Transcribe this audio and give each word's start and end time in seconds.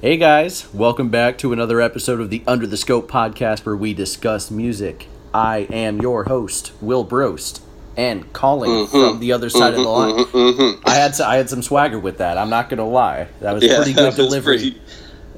Hey 0.00 0.16
guys, 0.16 0.72
welcome 0.72 1.08
back 1.08 1.38
to 1.38 1.52
another 1.52 1.80
episode 1.80 2.20
of 2.20 2.30
the 2.30 2.42
Under 2.46 2.66
the 2.68 2.76
Scope 2.76 3.10
podcast 3.10 3.66
where 3.66 3.76
we 3.76 3.94
discuss 3.94 4.48
music. 4.50 5.08
I 5.34 5.66
am 5.72 6.00
your 6.00 6.24
host, 6.24 6.72
Will 6.80 7.04
Brost, 7.04 7.60
and 7.96 8.32
calling 8.32 8.70
Mm-hmm. 8.70 8.90
from 8.90 9.20
the 9.20 9.32
other 9.32 9.50
side 9.50 9.74
of 9.74 9.80
the 9.80 9.84
mm-hmm. 9.84 10.16
line. 10.16 10.24
Mm-hmm. 10.26 10.60
Mm-hmm. 10.62 10.88
I 10.88 10.94
had 10.94 11.20
I 11.20 11.36
had 11.36 11.50
some 11.50 11.62
swagger 11.62 11.98
with 11.98 12.18
that. 12.18 12.38
I'm 12.38 12.48
not 12.50 12.68
gonna 12.68 12.86
lie. 12.88 13.26
That 13.40 13.52
was 13.54 13.66
pretty 13.66 13.92
good 13.94 14.14
delivery. 14.14 14.58
pretty- 14.58 14.82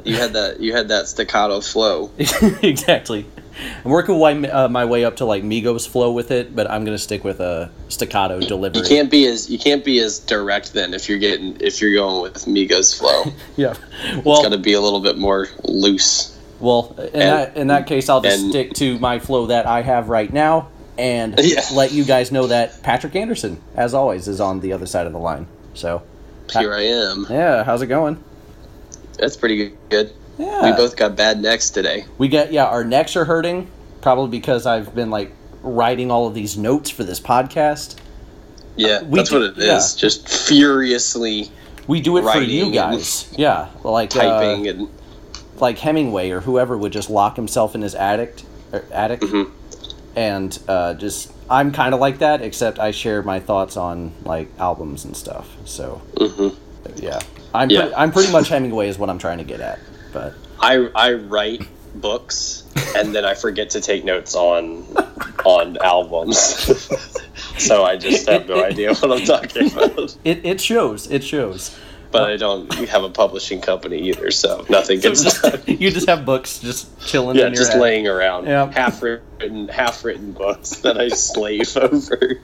you 0.05 0.17
had 0.17 0.33
that. 0.35 0.61
You 0.61 0.75
had 0.75 0.89
that 0.89 1.09
staccato 1.09 1.61
flow. 1.61 2.11
exactly. 2.63 3.27
I'm 3.85 3.91
working 3.91 4.19
my, 4.19 4.49
uh, 4.49 4.69
my 4.69 4.85
way 4.85 5.05
up 5.05 5.17
to 5.17 5.25
like 5.25 5.43
Migos 5.43 5.89
flow 5.89 6.13
with 6.13 6.31
it, 6.31 6.55
but 6.55 6.71
I'm 6.71 6.85
gonna 6.85 6.99
stick 6.99 7.25
with 7.25 7.41
a 7.41 7.71
staccato 7.89 8.41
delivery. 8.41 8.83
You 8.83 8.89
can't 8.89 9.11
be 9.11 9.27
as 9.27 9.51
you 9.51 9.59
can't 9.59 9.85
be 9.85 9.99
as 10.01 10.19
direct 10.19 10.73
then 10.73 10.95
if 10.95 11.09
you're 11.09 11.19
getting 11.19 11.57
if 11.61 11.81
you're 11.81 11.95
going 11.95 12.23
with 12.23 12.45
Migos 12.47 12.97
flow. 12.99 13.33
Yeah. 13.57 13.75
it's 14.03 14.25
got 14.25 14.51
to 14.51 14.59
be 14.59 14.73
a 14.75 14.81
little 14.81 15.01
bit 15.01 15.19
more 15.19 15.49
loose. 15.65 16.37
Well, 16.61 16.95
in 16.99 17.19
that 17.21 17.57
in 17.57 17.67
that 17.69 17.87
case, 17.87 18.09
I'll 18.09 18.21
just 18.21 18.41
and- 18.43 18.51
stick 18.51 18.73
to 18.75 18.99
my 18.99 19.19
flow 19.19 19.47
that 19.47 19.67
I 19.67 19.83
have 19.83 20.09
right 20.09 20.33
now, 20.33 20.69
and 20.99 21.35
Yeah. 21.43 21.61
let 21.75 21.93
you 21.93 22.05
guys 22.05 22.31
know 22.33 22.47
that 22.49 22.83
Patrick 22.83 23.17
Anderson, 23.17 23.61
as 23.75 23.95
always, 23.95 24.29
is 24.29 24.41
on 24.41 24.61
the 24.61 24.73
other 24.73 24.87
side 24.87 25.07
of 25.07 25.13
the 25.13 25.19
line. 25.19 25.47
So, 25.75 26.03
Here 26.53 26.75
I 26.75 26.83
am. 26.83 27.27
yeah, 27.31 27.65
how's 27.65 27.81
it 27.83 27.87
going? 27.87 28.23
That's 29.19 29.37
pretty 29.37 29.73
good. 29.89 30.13
Yeah, 30.41 30.71
We 30.71 30.77
both 30.77 30.97
got 30.97 31.17
bad 31.17 31.41
necks 31.41 31.71
today. 31.71 32.05
we 32.19 32.29
get 32.29 32.53
yeah, 32.53 32.65
our 32.67 32.85
necks 32.85 33.15
are 33.17 33.25
hurting 33.25 33.71
probably 34.01 34.31
because 34.31 34.65
I've 34.67 34.95
been 34.95 35.11
like 35.11 35.33
writing 35.63 36.11
all 36.11 36.27
of 36.27 36.35
these 36.35 36.57
notes 36.57 36.89
for 36.91 37.05
this 37.05 37.21
podcast. 37.21 37.97
Yeah, 38.77 39.03
we 39.03 39.19
that's 39.19 39.29
do- 39.31 39.41
what 39.41 39.51
it 39.51 39.59
is. 39.59 39.67
yeah. 39.67 40.01
Just 40.01 40.29
furiously 40.29 41.51
We 41.87 42.01
do 42.01 42.17
it 42.17 42.23
for 42.23 42.39
you 42.41 42.71
guys. 42.73 43.31
Yeah, 43.37 43.69
like 43.85 44.15
uh, 44.17 44.21
typing 44.21 44.67
and 44.69 44.89
like 45.59 45.79
Hemingway 45.79 46.31
or 46.31 46.41
whoever 46.41 46.79
would 46.79 46.93
just 46.93 47.11
lock 47.11 47.37
himself 47.37 47.75
in 47.75 47.83
his 47.83 47.95
attic, 47.95 48.41
er, 48.73 48.85
attic, 48.93 49.21
Mhm. 49.21 49.51
and 50.17 50.59
uh, 50.69 50.95
just 50.95 51.33
I'm 51.51 51.73
kind 51.73 51.93
of 51.93 52.01
like 52.01 52.19
that, 52.21 52.41
except 52.43 52.79
I 52.79 52.93
share 52.93 53.23
my 53.23 53.41
thoughts 53.41 53.77
on 53.77 54.13
like 54.25 54.49
albums 54.59 55.05
and 55.05 55.15
stuff. 55.17 55.49
So 55.67 56.01
Mhm. 56.15 56.55
yeah, 56.97 57.19
I'm 57.53 57.69
Yeah. 57.69 57.87
Pre- 57.87 57.95
I'm 57.95 58.13
pretty 58.13 58.33
much 58.33 58.49
Hemingway 58.49 58.89
is 58.89 58.99
what 58.99 59.11
I'm 59.11 59.19
trying 59.19 59.39
to 59.39 59.45
get 59.45 59.61
at. 59.61 59.79
But 60.13 60.35
I 60.61 60.89
I 60.95 61.15
write 61.15 61.67
books 61.95 62.65
and 62.97 63.15
then 63.15 63.25
I 63.25 63.35
forget 63.35 63.71
to 63.71 63.81
take 63.81 64.05
notes 64.05 64.35
on 64.35 64.85
on 65.45 65.79
albums. 65.79 66.39
so 67.59 67.85
I 67.85 67.97
just 67.97 68.29
have 68.29 68.49
no 68.49 68.65
idea 68.65 68.95
what 68.95 69.13
I'm 69.13 69.25
talking 69.25 69.73
about. 69.73 70.17
it 70.25 70.45
it 70.45 70.61
shows, 70.61 71.11
it 71.11 71.25
shows. 71.25 71.77
But 72.13 72.29
I 72.29 72.37
don't 72.37 72.73
have 72.89 73.05
a 73.05 73.09
publishing 73.09 73.61
company 73.61 74.09
either, 74.09 74.33
so 74.33 74.67
nothing 74.69 75.01
So 75.01 75.11
gets 75.11 75.23
just, 75.23 75.43
done. 75.43 75.63
you 75.67 75.93
just 75.93 76.09
have 76.09 76.25
books 76.27 76.59
just 76.59 77.01
chilling. 77.07 77.37
Yeah, 77.37 77.47
in 77.47 77.53
your 77.53 77.61
just 77.61 77.73
head. 77.75 77.81
laying 77.81 78.09
around. 78.09 78.47
Yeah. 78.47 78.69
Half 78.73 79.01
written 79.01 79.69
half 79.69 80.05
written 80.05 80.33
books 80.33 80.71
that 80.81 80.99
I 80.99 81.09
slave 81.09 81.77
over. 81.77 82.41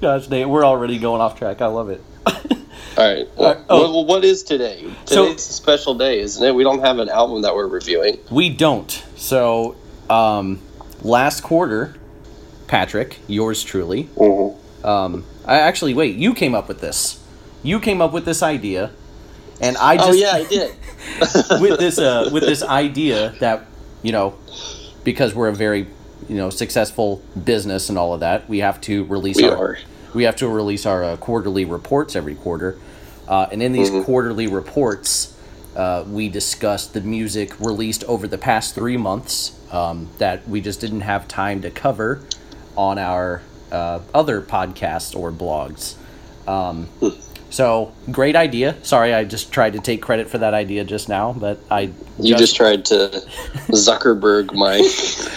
Gosh, 0.00 0.26
dang, 0.28 0.48
we're 0.48 0.64
already 0.64 0.98
going 0.98 1.20
off 1.20 1.38
track. 1.38 1.60
I 1.60 1.66
love 1.66 1.90
it. 1.90 2.02
All 2.96 3.04
right. 3.04 3.28
Well, 3.36 3.64
oh. 3.68 3.92
well, 3.92 4.04
what 4.06 4.24
is 4.24 4.42
today? 4.42 4.84
So- 5.04 5.26
Today's 5.26 5.48
a 5.48 5.52
special 5.52 5.94
day, 5.94 6.20
isn't 6.20 6.42
it? 6.42 6.54
We 6.54 6.64
don't 6.64 6.80
have 6.80 6.98
an 6.98 7.08
album 7.08 7.42
that 7.42 7.54
we're 7.54 7.66
reviewing. 7.66 8.18
We 8.30 8.48
don't. 8.48 8.90
So, 9.16 9.76
um, 10.08 10.60
last 11.02 11.42
quarter, 11.42 11.94
Patrick, 12.68 13.18
yours 13.26 13.62
truly. 13.62 14.08
Um, 14.82 15.24
I 15.44 15.58
actually 15.60 15.94
wait. 15.94 16.16
You 16.16 16.32
came 16.32 16.54
up 16.54 16.68
with 16.68 16.80
this. 16.80 17.22
You 17.62 17.80
came 17.80 18.00
up 18.00 18.12
with 18.12 18.24
this 18.24 18.42
idea, 18.42 18.92
and 19.60 19.76
I 19.76 19.96
just 19.96 20.08
Oh 20.08 20.12
yeah, 20.12 20.32
I 20.32 20.44
did. 20.44 20.74
with 21.60 21.78
this 21.78 21.98
uh, 21.98 22.30
with 22.32 22.44
this 22.44 22.62
idea 22.62 23.34
that 23.40 23.66
you 24.02 24.12
know 24.12 24.36
because 25.04 25.34
we're 25.34 25.48
a 25.48 25.54
very 25.54 25.86
you 26.28 26.36
know 26.36 26.50
successful 26.50 27.22
business 27.44 27.88
and 27.88 27.98
all 27.98 28.12
of 28.14 28.20
that 28.20 28.48
we 28.48 28.58
have 28.58 28.80
to 28.82 29.04
release 29.04 29.36
We 29.36 29.48
our 29.48 29.56
are. 29.56 29.78
we 30.14 30.24
have 30.24 30.36
to 30.36 30.48
release 30.48 30.84
our 30.86 31.02
uh, 31.04 31.16
quarterly 31.16 31.64
reports 31.64 32.14
every 32.16 32.34
quarter 32.34 32.78
uh, 33.28 33.48
and 33.52 33.62
in 33.62 33.72
these 33.72 33.90
Mm-hmm. 33.90 34.02
quarterly 34.02 34.46
reports 34.48 35.34
uh, 35.76 36.04
we 36.08 36.28
discuss 36.28 36.88
the 36.88 37.00
music 37.02 37.58
released 37.60 38.04
over 38.04 38.26
the 38.28 38.38
past 38.38 38.74
three 38.74 38.96
months 38.96 39.52
um, 39.72 40.10
that 40.18 40.46
we 40.48 40.60
just 40.60 40.80
didn't 40.80 41.02
have 41.02 41.28
time 41.28 41.62
to 41.62 41.70
cover 41.70 42.28
on 42.76 42.98
our 42.98 43.42
uh, 43.72 44.00
other 44.14 44.42
podcasts 44.42 45.16
or 45.16 45.32
blogs 45.32 45.96
um, 46.48 46.90
so 47.50 47.94
great 48.10 48.36
idea 48.36 48.76
sorry 48.84 49.14
i 49.14 49.24
just 49.24 49.52
tried 49.52 49.74
to 49.74 49.80
take 49.80 50.02
credit 50.02 50.28
for 50.30 50.38
that 50.38 50.54
idea 50.54 50.84
just 50.84 51.08
now 51.08 51.32
but 51.32 51.60
i 51.70 51.92
You 52.18 52.34
just 52.34 52.56
tried 52.56 52.84
to 52.86 53.22
Zuckerberg 53.72 54.54
my. 54.54 54.82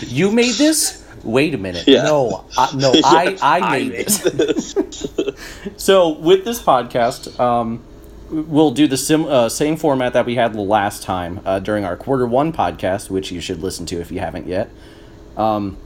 You 0.02 0.32
made 0.32 0.56
this? 0.56 0.99
Wait 1.24 1.54
a 1.54 1.58
minute. 1.58 1.88
Yeah. 1.88 2.04
No, 2.04 2.46
I, 2.58 2.76
no, 2.76 2.92
Yeah, 2.96 3.02
I, 3.06 3.38
I 3.42 3.80
made 3.80 3.92
this. 3.92 4.76
So 5.78 6.10
with 6.10 6.46
this 6.46 6.62
podcast, 6.62 7.40
um, 7.40 7.84
we'll 8.30 8.72
do 8.72 8.88
the 8.88 8.98
sim, 8.98 9.26
uh, 9.26 9.50
same 9.50 9.78
format 9.78 10.14
that 10.14 10.26
we 10.26 10.36
had 10.36 10.54
the 10.54 10.62
last 10.62 11.04
time 11.04 11.42
uh, 11.46 11.60
during 11.60 11.86
our 11.86 11.96
quarter 11.96 12.28
one 12.28 12.52
podcast, 12.54 13.10
which 13.10 13.32
you 13.32 13.42
should 13.42 13.62
listen 13.62 13.86
to 13.88 14.00
if 14.00 14.12
you 14.12 14.20
haven't 14.20 14.48
yet. 14.48 14.70
Um, 15.38 15.78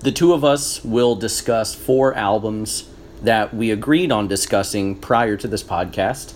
the 0.00 0.12
two 0.12 0.32
of 0.32 0.44
us 0.44 0.84
will 0.84 1.16
discuss 1.16 1.74
four 1.74 2.14
albums 2.14 2.88
that 3.22 3.54
we 3.54 3.70
agreed 3.70 4.12
on 4.12 4.28
discussing 4.28 4.96
prior 4.96 5.36
to 5.36 5.48
this 5.48 5.62
podcast. 5.62 6.34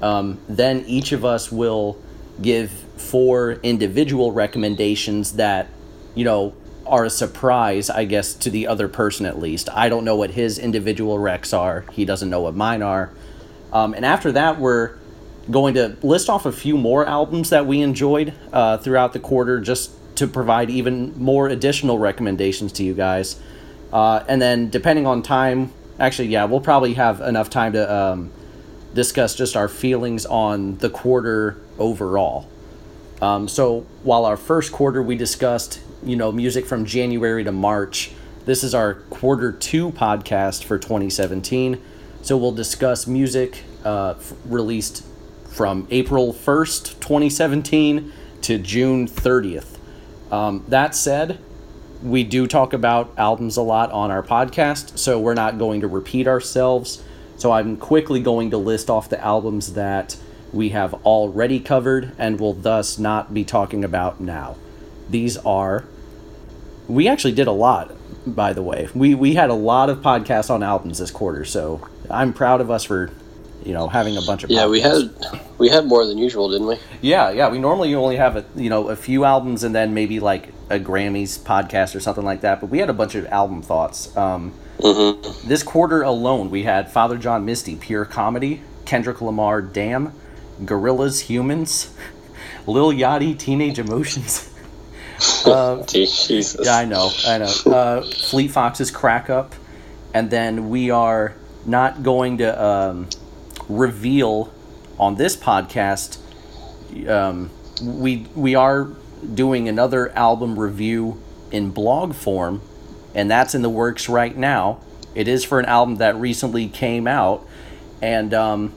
Um, 0.00 0.38
then 0.48 0.84
each 0.86 1.12
of 1.12 1.24
us 1.24 1.50
will 1.50 2.00
give 2.40 2.70
four 2.70 3.52
individual 3.62 4.32
recommendations 4.32 5.32
that, 5.32 5.68
you 6.14 6.24
know, 6.24 6.54
are 6.88 7.04
a 7.04 7.10
surprise, 7.10 7.90
I 7.90 8.04
guess, 8.04 8.34
to 8.34 8.50
the 8.50 8.66
other 8.66 8.88
person 8.88 9.26
at 9.26 9.38
least. 9.38 9.68
I 9.72 9.88
don't 9.88 10.04
know 10.04 10.16
what 10.16 10.32
his 10.32 10.58
individual 10.58 11.18
recs 11.18 11.56
are, 11.56 11.84
he 11.92 12.04
doesn't 12.04 12.30
know 12.30 12.40
what 12.40 12.54
mine 12.54 12.82
are. 12.82 13.10
Um, 13.72 13.94
and 13.94 14.04
after 14.04 14.32
that, 14.32 14.58
we're 14.58 14.96
going 15.50 15.74
to 15.74 15.96
list 16.02 16.28
off 16.28 16.46
a 16.46 16.52
few 16.52 16.76
more 16.76 17.06
albums 17.06 17.50
that 17.50 17.66
we 17.66 17.80
enjoyed 17.80 18.34
uh, 18.52 18.78
throughout 18.78 19.12
the 19.12 19.18
quarter 19.18 19.60
just 19.60 19.92
to 20.16 20.26
provide 20.26 20.70
even 20.70 21.16
more 21.16 21.48
additional 21.48 21.98
recommendations 21.98 22.72
to 22.72 22.82
you 22.82 22.94
guys. 22.94 23.40
Uh, 23.92 24.24
and 24.28 24.42
then, 24.42 24.68
depending 24.68 25.06
on 25.06 25.22
time, 25.22 25.72
actually, 25.98 26.28
yeah, 26.28 26.44
we'll 26.44 26.60
probably 26.60 26.94
have 26.94 27.20
enough 27.20 27.48
time 27.48 27.72
to 27.72 27.94
um, 27.94 28.30
discuss 28.94 29.34
just 29.34 29.56
our 29.56 29.68
feelings 29.68 30.26
on 30.26 30.76
the 30.78 30.90
quarter 30.90 31.56
overall. 31.78 32.48
Um, 33.22 33.48
so, 33.48 33.86
while 34.02 34.24
our 34.24 34.36
first 34.36 34.72
quarter 34.72 35.02
we 35.02 35.16
discussed, 35.16 35.80
you 36.02 36.16
know, 36.16 36.32
music 36.32 36.66
from 36.66 36.84
January 36.84 37.44
to 37.44 37.52
March, 37.52 38.12
this 38.44 38.64
is 38.64 38.74
our 38.74 38.94
quarter 38.94 39.52
two 39.52 39.90
podcast 39.92 40.64
for 40.64 40.78
2017. 40.78 41.80
So, 42.22 42.36
we'll 42.36 42.52
discuss 42.52 43.06
music 43.06 43.62
uh, 43.84 44.14
f- 44.18 44.32
released 44.46 45.04
from 45.46 45.86
April 45.90 46.32
1st, 46.32 47.00
2017 47.00 48.12
to 48.42 48.58
June 48.58 49.06
30th. 49.08 49.78
Um, 50.30 50.64
that 50.68 50.94
said, 50.94 51.38
we 52.02 52.22
do 52.22 52.46
talk 52.46 52.72
about 52.72 53.12
albums 53.16 53.56
a 53.56 53.62
lot 53.62 53.90
on 53.90 54.10
our 54.10 54.22
podcast, 54.22 54.98
so 54.98 55.18
we're 55.18 55.34
not 55.34 55.58
going 55.58 55.80
to 55.80 55.88
repeat 55.88 56.28
ourselves. 56.28 57.02
So 57.36 57.52
I'm 57.52 57.76
quickly 57.76 58.20
going 58.20 58.50
to 58.50 58.58
list 58.58 58.90
off 58.90 59.08
the 59.08 59.20
albums 59.22 59.74
that 59.74 60.16
we 60.52 60.70
have 60.70 60.94
already 61.04 61.60
covered 61.60 62.12
and 62.18 62.40
will 62.40 62.54
thus 62.54 62.98
not 62.98 63.34
be 63.34 63.44
talking 63.44 63.84
about 63.84 64.20
now. 64.20 64.56
These 65.08 65.36
are. 65.38 65.84
We 66.86 67.06
actually 67.08 67.32
did 67.32 67.46
a 67.48 67.52
lot, 67.52 67.92
by 68.26 68.52
the 68.52 68.62
way. 68.62 68.88
We 68.94 69.14
we 69.14 69.34
had 69.34 69.50
a 69.50 69.54
lot 69.54 69.90
of 69.90 69.98
podcasts 69.98 70.50
on 70.50 70.62
albums 70.62 70.98
this 70.98 71.10
quarter, 71.10 71.44
so 71.44 71.86
I'm 72.10 72.32
proud 72.32 72.60
of 72.62 72.70
us 72.70 72.84
for, 72.84 73.10
you 73.64 73.74
know, 73.74 73.88
having 73.88 74.16
a 74.16 74.22
bunch 74.22 74.44
of. 74.44 74.50
Yeah, 74.50 74.66
we 74.66 74.80
had 74.80 75.10
we 75.58 75.68
had 75.68 75.84
more 75.86 76.06
than 76.06 76.16
usual, 76.18 76.48
didn't 76.50 76.66
we? 76.66 76.76
Yeah, 77.02 77.30
yeah. 77.30 77.48
We 77.50 77.58
normally 77.58 77.94
only 77.94 78.16
have 78.16 78.36
a 78.36 78.44
you 78.56 78.70
know 78.70 78.88
a 78.88 78.96
few 78.96 79.24
albums 79.24 79.64
and 79.64 79.74
then 79.74 79.92
maybe 79.92 80.18
like 80.20 80.48
a 80.70 80.78
Grammys 80.78 81.38
podcast 81.38 81.94
or 81.94 82.00
something 82.00 82.24
like 82.24 82.40
that. 82.40 82.60
But 82.60 82.70
we 82.70 82.78
had 82.78 82.88
a 82.90 82.94
bunch 82.94 83.14
of 83.14 83.26
album 83.26 83.62
thoughts. 83.62 84.16
Um, 84.16 84.52
Mm-hmm. 84.78 85.48
this 85.48 85.64
quarter 85.64 86.02
alone, 86.02 86.50
we 86.50 86.62
had 86.62 86.88
Father 86.88 87.18
John 87.18 87.44
Misty, 87.44 87.74
Pure 87.74 88.04
Comedy, 88.04 88.62
Kendrick 88.84 89.20
Lamar, 89.20 89.60
Damn, 89.60 90.12
Gorillaz, 90.62 91.24
Humanz, 91.26 91.90
Lil 92.68 92.92
Yachty, 92.92 93.36
Teenage 93.36 93.80
Emotions. 93.80 94.54
Uh, 95.46 95.82
Jesus. 95.86 96.56
yeah, 96.64 96.76
I 96.76 96.84
know, 96.84 97.10
I 97.26 97.38
know. 97.38 97.52
Uh, 97.66 98.02
Fleet 98.02 98.48
Foxes, 98.48 98.90
Crack 98.90 99.30
Up, 99.30 99.54
and 100.14 100.30
then 100.30 100.68
we 100.70 100.90
are 100.90 101.34
not 101.66 102.02
going 102.02 102.38
to 102.38 102.64
um, 102.64 103.08
reveal 103.68 104.52
on 104.98 105.16
this 105.16 105.36
podcast. 105.36 106.18
Um, 107.08 107.50
we 107.82 108.26
we 108.34 108.54
are 108.54 108.88
doing 109.34 109.68
another 109.68 110.10
album 110.16 110.58
review 110.58 111.20
in 111.50 111.70
blog 111.70 112.14
form, 112.14 112.62
and 113.14 113.30
that's 113.30 113.54
in 113.54 113.62
the 113.62 113.70
works 113.70 114.08
right 114.08 114.36
now. 114.36 114.80
It 115.14 115.28
is 115.28 115.44
for 115.44 115.58
an 115.58 115.66
album 115.66 115.96
that 115.96 116.16
recently 116.16 116.68
came 116.68 117.06
out, 117.06 117.46
and 118.00 118.32
um, 118.32 118.74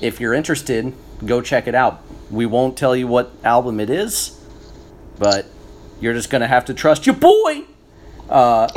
if 0.00 0.20
you're 0.20 0.34
interested, 0.34 0.92
go 1.24 1.40
check 1.40 1.66
it 1.66 1.74
out. 1.74 2.02
we 2.30 2.46
won't 2.46 2.76
tell 2.76 2.94
you 2.96 3.06
what 3.06 3.30
album 3.44 3.80
it 3.80 3.90
is, 3.90 4.38
but 5.18 5.46
you're 6.04 6.12
just 6.12 6.28
gonna 6.28 6.46
have 6.46 6.66
to 6.66 6.74
trust 6.74 7.06
your 7.06 7.16
boy. 7.16 7.62
Uh, 8.28 8.68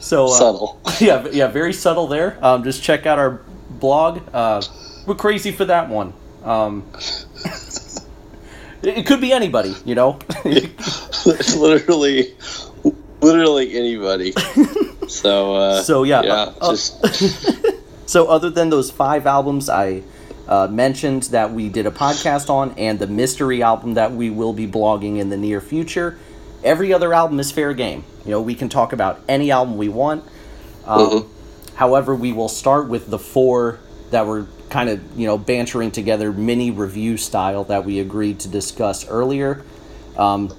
so 0.00 0.26
uh, 0.26 0.28
Subtle. 0.28 0.80
yeah, 1.00 1.26
yeah, 1.32 1.48
very 1.48 1.72
subtle 1.72 2.06
there. 2.06 2.38
Um, 2.40 2.62
just 2.62 2.82
check 2.82 3.04
out 3.04 3.18
our 3.18 3.42
blog. 3.68 4.22
Uh, 4.32 4.62
we're 5.06 5.16
crazy 5.16 5.50
for 5.50 5.64
that 5.64 5.88
one. 5.88 6.14
Um, 6.44 6.86
it, 8.82 8.98
it 8.98 9.06
could 9.06 9.20
be 9.20 9.32
anybody, 9.32 9.74
you 9.84 9.96
know. 9.96 10.20
literally, 11.24 12.34
literally 13.20 13.76
anybody. 13.76 14.32
So, 15.08 15.56
uh, 15.56 15.82
So, 15.82 16.04
yeah, 16.04 16.22
yeah, 16.22 16.32
uh, 16.32 16.54
uh, 16.60 16.70
just 16.70 17.04
So, 18.06 18.26
other 18.26 18.50
than 18.50 18.70
those 18.70 18.90
five 18.90 19.26
albums 19.26 19.68
I 19.68 20.02
uh, 20.52 20.68
mentioned 20.68 21.22
that 21.24 21.50
we 21.50 21.70
did 21.70 21.86
a 21.86 21.90
podcast 21.90 22.50
on, 22.50 22.74
and 22.76 22.98
the 22.98 23.06
mystery 23.06 23.62
album 23.62 23.94
that 23.94 24.12
we 24.12 24.28
will 24.28 24.52
be 24.52 24.66
blogging 24.66 25.18
in 25.18 25.30
the 25.30 25.36
near 25.38 25.62
future, 25.62 26.18
every 26.62 26.92
other 26.92 27.14
album 27.14 27.40
is 27.40 27.50
fair 27.50 27.72
game. 27.72 28.04
You 28.26 28.32
know, 28.32 28.42
we 28.42 28.54
can 28.54 28.68
talk 28.68 28.92
about 28.92 29.18
any 29.26 29.50
album 29.50 29.78
we 29.78 29.88
want. 29.88 30.24
Um, 30.84 31.26
However, 31.74 32.14
we 32.14 32.34
will 32.34 32.50
start 32.50 32.88
with 32.90 33.08
the 33.08 33.18
four 33.18 33.78
that 34.10 34.26
were 34.26 34.46
kind 34.68 34.90
of, 34.90 35.18
you 35.18 35.26
know, 35.26 35.38
bantering 35.38 35.90
together 35.90 36.30
mini 36.30 36.70
review 36.70 37.16
style 37.16 37.64
that 37.64 37.86
we 37.86 37.98
agreed 37.98 38.40
to 38.40 38.48
discuss 38.48 39.08
earlier. 39.08 39.64
Um, 40.18 40.54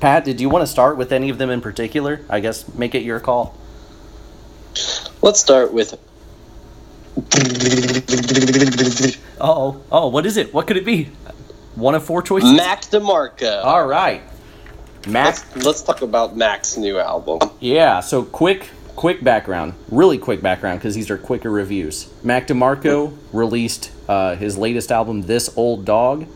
Pat, 0.00 0.26
did 0.26 0.38
you 0.38 0.50
want 0.50 0.64
to 0.64 0.66
start 0.66 0.98
with 0.98 1.12
any 1.12 1.30
of 1.30 1.38
them 1.38 1.48
in 1.48 1.62
particular? 1.62 2.20
I 2.28 2.40
guess 2.40 2.68
make 2.74 2.94
it 2.94 3.02
your 3.02 3.20
call. 3.20 3.56
let's 5.22 5.40
start 5.40 5.72
with 5.72 5.98
Oh, 9.40 9.80
oh, 9.92 10.08
what 10.08 10.26
is 10.26 10.36
it? 10.36 10.52
What 10.54 10.66
could 10.66 10.76
it 10.76 10.84
be? 10.84 11.04
One 11.74 11.94
of 11.94 12.04
four 12.04 12.22
choices. 12.22 12.52
Mac 12.52 12.82
DeMarco. 12.82 13.64
All 13.64 13.86
right, 13.86 14.22
Mac. 15.06 15.26
Let's, 15.26 15.56
let's 15.64 15.82
talk 15.82 16.02
about 16.02 16.36
Mac's 16.36 16.76
new 16.76 16.98
album. 16.98 17.50
Yeah. 17.60 18.00
So 18.00 18.24
quick, 18.24 18.70
quick 18.96 19.22
background. 19.22 19.74
Really 19.90 20.18
quick 20.18 20.40
background 20.40 20.78
because 20.80 20.94
these 20.94 21.10
are 21.10 21.18
quicker 21.18 21.50
reviews. 21.50 22.12
Mac 22.22 22.46
DeMarco 22.46 23.16
released 23.32 23.90
uh, 24.08 24.36
his 24.36 24.56
latest 24.56 24.90
album, 24.92 25.22
"This 25.22 25.50
Old 25.56 25.84
Dog." 25.84 26.26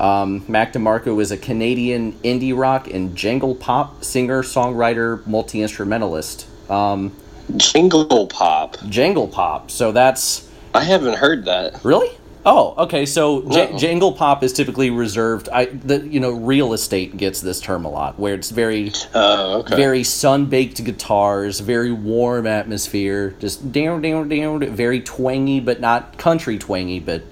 Um, 0.00 0.44
Mac 0.48 0.72
DeMarco 0.72 1.20
is 1.20 1.30
a 1.30 1.36
Canadian 1.36 2.12
indie 2.24 2.56
rock 2.56 2.88
and 2.88 3.14
jangle 3.14 3.54
pop 3.54 4.02
singer, 4.02 4.42
songwriter, 4.42 5.24
multi 5.26 5.62
instrumentalist. 5.62 6.48
Um, 6.70 7.14
Jingle 7.56 8.26
Pop. 8.26 8.76
jangle 8.88 9.28
pop. 9.28 9.70
So 9.70 9.92
that's 9.92 10.48
I 10.74 10.84
haven't 10.84 11.14
heard 11.18 11.44
that. 11.46 11.84
Really? 11.84 12.10
Oh, 12.44 12.74
okay. 12.84 13.06
So 13.06 13.48
j- 13.50 13.76
jangle 13.78 14.12
pop 14.12 14.42
is 14.42 14.52
typically 14.52 14.90
reserved. 14.90 15.48
I 15.52 15.66
the 15.66 16.00
you 16.08 16.18
know 16.18 16.30
real 16.30 16.72
estate 16.72 17.16
gets 17.16 17.40
this 17.40 17.60
term 17.60 17.84
a 17.84 17.88
lot, 17.90 18.18
where 18.18 18.34
it's 18.34 18.50
very 18.50 18.90
Oh, 19.14 19.60
okay. 19.60 19.76
very 19.76 20.02
sun 20.02 20.46
baked 20.46 20.82
guitars, 20.84 21.60
very 21.60 21.92
warm 21.92 22.46
atmosphere, 22.46 23.36
just 23.38 23.70
down 23.70 24.02
down 24.02 24.28
down, 24.28 24.60
very 24.74 25.00
twangy 25.00 25.60
but 25.60 25.80
not 25.80 26.18
country 26.18 26.58
twangy, 26.58 26.98
but 27.00 27.22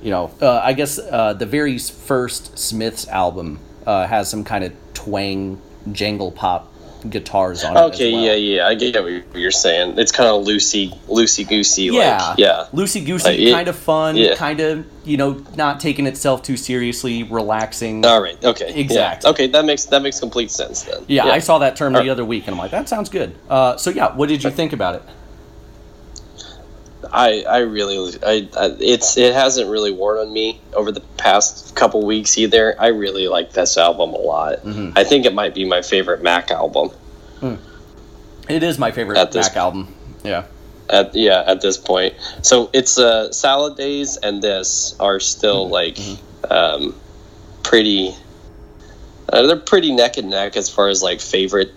you 0.00 0.10
know 0.10 0.30
uh, 0.40 0.60
I 0.64 0.72
guess 0.72 0.98
uh, 0.98 1.34
the 1.34 1.46
very 1.46 1.76
first 1.78 2.58
Smiths 2.58 3.06
album 3.08 3.58
uh, 3.86 4.06
has 4.06 4.30
some 4.30 4.44
kind 4.44 4.64
of 4.64 4.72
twang 4.94 5.60
jangle 5.92 6.30
pop 6.32 6.69
guitars 7.08 7.64
on 7.64 7.76
it. 7.76 7.80
Okay, 7.94 8.12
well. 8.12 8.22
yeah, 8.22 8.34
yeah, 8.34 8.66
I 8.66 8.74
get 8.74 9.02
what 9.02 9.36
you're 9.36 9.50
saying. 9.50 9.98
It's 9.98 10.12
kind 10.12 10.28
of 10.28 10.44
loosey, 10.44 10.96
loosey 11.06 11.48
goosey. 11.48 11.84
Yeah, 11.84 12.28
like, 12.28 12.38
yeah, 12.38 12.66
loosey 12.72 13.04
goosey, 13.04 13.46
Like, 13.46 13.54
kind 13.54 13.68
of 13.68 13.76
fun, 13.76 14.16
yeah. 14.16 14.34
kind 14.34 14.60
of 14.60 14.86
you 15.04 15.16
know 15.16 15.44
not 15.56 15.80
taking 15.80 16.06
itself 16.06 16.42
too 16.42 16.56
seriously, 16.56 17.22
relaxing. 17.22 18.04
All 18.04 18.22
right, 18.22 18.42
okay, 18.44 18.70
yeah. 18.70 18.80
Exactly. 18.80 19.30
Okay, 19.30 19.46
that 19.48 19.64
makes 19.64 19.84
that 19.86 20.02
makes 20.02 20.20
complete 20.20 20.50
sense 20.50 20.82
then. 20.82 21.04
yeah, 21.08 21.26
I 21.26 21.38
saw 21.38 21.58
that 21.58 21.76
term 21.76 21.92
the 21.92 22.00
Alright. 22.00 22.10
other 22.10 22.24
week, 22.24 22.46
and 22.46 22.54
I'm 22.54 22.58
like, 22.58 22.72
that 22.72 22.88
sounds 22.88 23.08
good. 23.08 23.34
Uh, 23.48 23.76
so 23.76 23.90
yeah, 23.90 24.14
what 24.14 24.28
did 24.28 24.44
you 24.44 24.50
think 24.50 24.72
about 24.72 24.96
it? 24.96 25.02
I 27.12 27.42
I 27.42 27.58
really 27.58 28.16
I, 28.24 28.48
I 28.56 28.76
it's 28.80 29.16
it 29.16 29.34
hasn't 29.34 29.68
really 29.68 29.90
worn 29.92 30.18
on 30.18 30.32
me 30.32 30.60
over 30.74 30.92
the 30.92 31.00
past 31.16 31.74
couple 31.74 32.04
weeks 32.06 32.38
either. 32.38 32.74
I 32.78 32.88
really 32.88 33.26
like 33.28 33.52
this 33.52 33.76
album 33.76 34.10
a 34.14 34.18
lot. 34.18 34.58
Mm-hmm. 34.64 34.96
I 34.96 35.04
think 35.04 35.26
it 35.26 35.34
might 35.34 35.54
be 35.54 35.64
my 35.64 35.82
favorite 35.82 36.22
Mac 36.22 36.50
album. 36.50 36.90
It 38.48 38.62
is 38.62 38.78
my 38.78 38.90
favorite 38.90 39.16
At 39.18 39.32
this- 39.32 39.48
Mac 39.48 39.56
album. 39.56 39.94
Yeah. 40.24 40.44
At 40.88 41.14
yeah, 41.14 41.44
at 41.46 41.60
this 41.60 41.76
point. 41.76 42.14
So 42.42 42.68
it's 42.72 42.98
uh 42.98 43.30
Salad 43.32 43.76
Days 43.76 44.16
and 44.16 44.42
this 44.42 44.94
are 44.98 45.20
still 45.20 45.68
Mm-hmm. 45.70 45.72
like 45.72 46.50
um 46.50 46.94
pretty 47.62 48.14
uh, 49.32 49.46
they're 49.46 49.56
pretty 49.56 49.92
neck 49.94 50.16
and 50.16 50.30
neck 50.30 50.56
as 50.56 50.68
far 50.68 50.88
as 50.88 51.02
like 51.02 51.20
favorite 51.20 51.72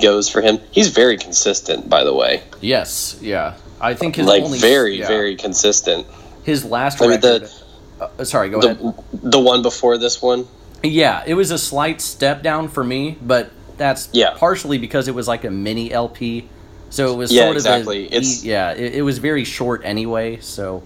goes 0.00 0.28
for 0.28 0.40
him. 0.40 0.60
He's 0.70 0.88
very 0.88 1.18
consistent 1.18 1.88
by 1.88 2.04
the 2.04 2.14
way. 2.14 2.42
Yes. 2.60 3.18
Yeah. 3.20 3.56
I 3.82 3.94
think 3.94 4.16
his 4.16 4.26
like 4.26 4.42
only 4.42 4.58
very 4.58 4.98
yeah. 5.00 5.08
very 5.08 5.36
consistent. 5.36 6.06
his 6.44 6.64
last 6.64 7.00
I 7.02 7.06
mean, 7.06 7.20
record. 7.20 7.42
the- 7.42 7.62
uh, 8.18 8.24
sorry, 8.24 8.48
go 8.48 8.58
ahead. 8.60 8.78
The 8.78 8.94
the 9.12 9.38
one 9.40 9.62
before 9.62 9.98
this 9.98 10.20
one. 10.22 10.46
Yeah, 10.82 11.22
it 11.26 11.34
was 11.34 11.50
a 11.50 11.58
slight 11.58 12.00
step 12.00 12.42
down 12.42 12.68
for 12.68 12.82
me, 12.82 13.16
but 13.22 13.50
that's 13.76 14.08
Yeah. 14.12 14.30
partially 14.36 14.78
because 14.78 15.06
it 15.08 15.14
was 15.14 15.28
like 15.28 15.44
a 15.44 15.50
mini 15.50 15.92
LP. 15.92 16.48
So 16.90 17.12
it 17.12 17.16
was 17.16 17.32
Yeah, 17.32 17.44
sort 17.44 17.56
exactly. 17.56 18.04
a, 18.04 18.06
It's- 18.06 18.44
yeah, 18.44 18.72
it, 18.72 18.94
it 18.96 19.02
was 19.02 19.18
very 19.18 19.44
short 19.44 19.82
anyway. 19.84 20.38
So 20.40 20.82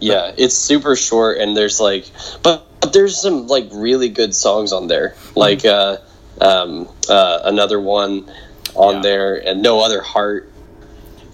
Yeah, 0.00 0.32
it's 0.36 0.56
super 0.56 0.94
short, 0.96 1.38
and 1.38 1.56
there's 1.56 1.80
like, 1.80 2.06
but, 2.42 2.64
but 2.80 2.92
there's 2.92 3.20
some 3.20 3.46
like 3.48 3.68
really 3.72 4.08
good 4.08 4.34
songs 4.34 4.72
on 4.72 4.86
there, 4.88 5.14
like 5.34 5.64
uh, 5.64 5.98
um, 6.40 6.88
uh, 7.08 7.40
another 7.44 7.80
one 7.80 8.30
on 8.74 8.96
Yeah. 8.96 9.02
there, 9.02 9.34
and 9.48 9.62
no 9.62 9.80
other 9.80 10.00
heart. 10.00 10.48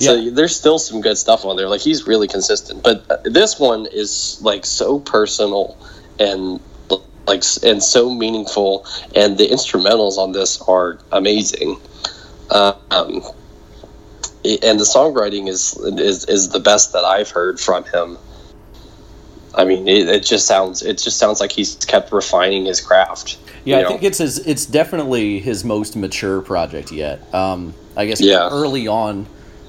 So 0.01 0.15
Yeah. 0.15 0.31
there's 0.33 0.55
still 0.55 0.79
some 0.79 1.01
good 1.01 1.19
stuff 1.19 1.45
on 1.45 1.57
there. 1.57 1.69
Like 1.69 1.81
he's 1.81 2.07
really 2.07 2.29
consistent, 2.29 2.83
but 2.83 3.05
uh, 3.11 3.17
this 3.25 3.59
one 3.59 3.87
is 3.87 4.39
like 4.43 4.65
so 4.65 5.01
personal 5.01 5.77
and 6.19 6.61
like 7.27 7.43
and 7.63 7.83
so 7.83 8.11
meaningful, 8.11 8.87
and 9.15 9.37
the 9.39 9.47
instrumentals 9.49 10.17
on 10.19 10.33
this 10.33 10.61
are 10.63 10.99
amazing. 11.13 11.77
Um, 12.51 13.23
and 14.45 14.81
the 14.81 14.85
songwriting 14.85 15.49
is 15.49 15.77
is 15.77 16.25
is 16.25 16.51
the 16.51 16.61
best 16.61 16.93
that 16.93 17.05
I've 17.05 17.31
heard 17.31 17.61
from 17.61 17.85
him. 17.85 18.17
I 19.55 19.65
mean, 19.65 19.89
it, 19.89 20.09
it 20.09 20.25
just 20.25 20.47
sounds 20.47 20.83
it 20.83 20.99
just 20.99 21.19
sounds 21.19 21.41
like 21.41 21.53
he's 21.53 21.75
kept 21.75 22.13
refining 22.13 22.67
his 22.67 22.81
craft. 22.81 23.37
Yeah, 23.65 23.79
I 23.79 23.83
know? 23.83 23.89
think 23.89 24.05
it's 24.05 24.19
his. 24.19 24.39
It's 24.47 24.65
definitely 24.65 25.41
his 25.41 25.65
most 25.65 25.97
mature 25.97 26.41
project 26.41 26.93
yet. 26.93 27.23
Um, 27.35 27.75
I 27.97 28.07
guess 28.07 28.21
Yeah. 28.21 28.49
early 28.51 28.87
on, 28.87 29.27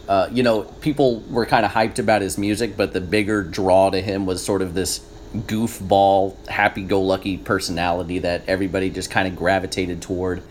uh, 0.09 0.27
you 0.33 0.41
know, 0.41 0.63
people 0.81 1.21
were 1.29 1.45
kind 1.45 1.63
of 1.65 1.71
hyped 1.71 1.99
about 1.99 2.21
his 2.23 2.35
music, 2.35 2.75
but 2.75 2.93
the 2.93 2.99
bigger 2.99 3.43
draw 3.43 3.91
to 3.91 4.01
him 4.01 4.25
was 4.25 4.43
sort 4.43 4.63
of 4.63 4.73
this 4.73 5.01
goofball, 5.35 6.33
happy-go-lucky 6.47 7.37
personality 7.37 8.17
that 8.17 8.41
everybody 8.47 8.89
just 8.89 9.11
kind 9.11 9.27
of 9.27 9.35
gravitated 9.35 10.01
toward. 10.01 10.41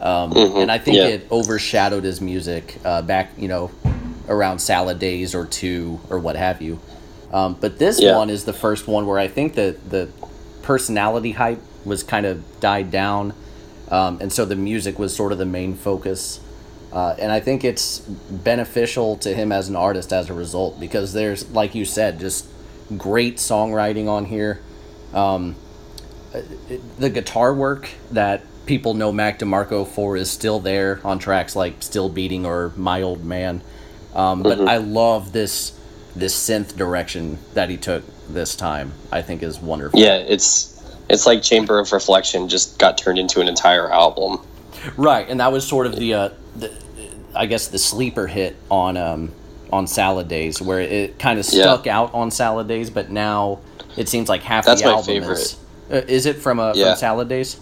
Um, 0.00 0.32
Mhm, 0.32 0.62
And 0.62 0.72
I 0.72 0.78
think 0.78 0.96
yeah. 0.96 1.06
it 1.06 1.26
overshadowed 1.30 2.02
his 2.02 2.20
music 2.20 2.80
uh, 2.84 3.02
back, 3.02 3.30
you 3.38 3.46
know, 3.46 3.70
around 4.28 4.58
Salad 4.58 4.98
Days 4.98 5.32
or 5.32 5.46
two 5.46 6.00
or 6.10 6.18
what 6.18 6.34
have 6.34 6.60
you. 6.60 6.80
Um, 7.32 7.56
but 7.60 7.78
this 7.78 8.00
Yeah. 8.00 8.16
one 8.16 8.30
is 8.30 8.44
the 8.44 8.52
first 8.52 8.88
one 8.88 9.06
where 9.06 9.20
I 9.20 9.28
think 9.28 9.54
that 9.54 9.90
the 9.90 10.08
personality 10.62 11.32
hype 11.32 11.60
was 11.84 12.02
kind 12.02 12.26
of 12.26 12.42
died 12.60 12.90
down, 12.90 13.32
um, 13.90 14.18
and 14.20 14.32
so 14.32 14.44
the 14.44 14.56
music 14.56 14.98
was 14.98 15.14
sort 15.14 15.30
of 15.30 15.38
the 15.38 15.44
main 15.46 15.74
focus. 15.74 16.40
Uh, 16.94 17.16
and 17.18 17.32
I 17.32 17.40
think 17.40 17.64
it's 17.64 17.98
beneficial 17.98 19.16
to 19.18 19.34
him 19.34 19.50
as 19.50 19.68
an 19.68 19.74
artist 19.74 20.12
as 20.12 20.30
a 20.30 20.34
result 20.34 20.78
because 20.78 21.12
there's, 21.12 21.50
like 21.50 21.74
you 21.74 21.84
said, 21.84 22.20
just 22.20 22.46
great 22.96 23.38
songwriting 23.38 24.08
on 24.08 24.26
here. 24.26 24.60
Um, 25.12 25.56
the 26.98 27.10
guitar 27.10 27.52
work 27.52 27.90
that 28.12 28.42
people 28.66 28.94
know 28.94 29.12
Mac 29.12 29.40
DeMarco 29.40 29.86
for 29.86 30.16
is 30.16 30.30
still 30.30 30.60
there 30.60 31.00
on 31.04 31.18
tracks 31.18 31.54
like 31.56 31.82
"Still 31.82 32.08
Beating" 32.08 32.46
or 32.46 32.72
"My 32.76 33.02
Old 33.02 33.24
Man." 33.24 33.62
Um, 34.14 34.42
but 34.42 34.60
I 34.60 34.76
love 34.76 35.32
this 35.32 35.78
this 36.14 36.34
synth 36.34 36.76
direction 36.76 37.38
that 37.54 37.70
he 37.70 37.76
took 37.76 38.04
this 38.28 38.54
time. 38.54 38.92
I 39.10 39.22
think 39.22 39.42
is 39.42 39.58
wonderful. 39.58 39.98
Yeah, 39.98 40.16
it's 40.16 40.80
it's 41.08 41.26
like 41.26 41.42
Chamber 41.42 41.78
of 41.78 41.92
Reflection 41.92 42.48
just 42.48 42.78
got 42.78 42.98
turned 42.98 43.18
into 43.18 43.40
an 43.40 43.48
entire 43.48 43.90
album. 43.90 44.40
Right, 44.96 45.28
and 45.28 45.40
that 45.40 45.52
was 45.52 45.66
sort 45.66 45.86
of 45.86 45.96
the, 45.96 46.14
uh, 46.14 46.28
the 46.56 46.72
I 47.34 47.46
guess 47.46 47.68
the 47.68 47.78
sleeper 47.78 48.26
hit 48.26 48.56
on 48.70 48.96
um, 48.96 49.32
on 49.72 49.86
Salad 49.86 50.28
Days, 50.28 50.60
where 50.62 50.80
it 50.80 51.18
kind 51.18 51.38
of 51.38 51.46
Yeah. 51.52 51.62
stuck 51.62 51.86
out 51.86 52.14
on 52.14 52.30
Salad 52.30 52.68
Days, 52.68 52.90
but 52.90 53.10
now 53.10 53.60
it 53.96 54.08
seems 54.08 54.28
like 54.28 54.42
half 54.42 54.64
That's 54.66 54.80
the 54.82 54.88
my 54.88 54.92
album 54.94 55.06
favorite. 55.06 55.38
is. 55.38 55.56
Uh, 55.92 55.96
is 56.08 56.26
it 56.26 56.36
from 56.36 56.60
uh, 56.60 56.72
Yeah. 56.74 56.90
from 56.92 56.98
Salad 56.98 57.28
Days? 57.28 57.56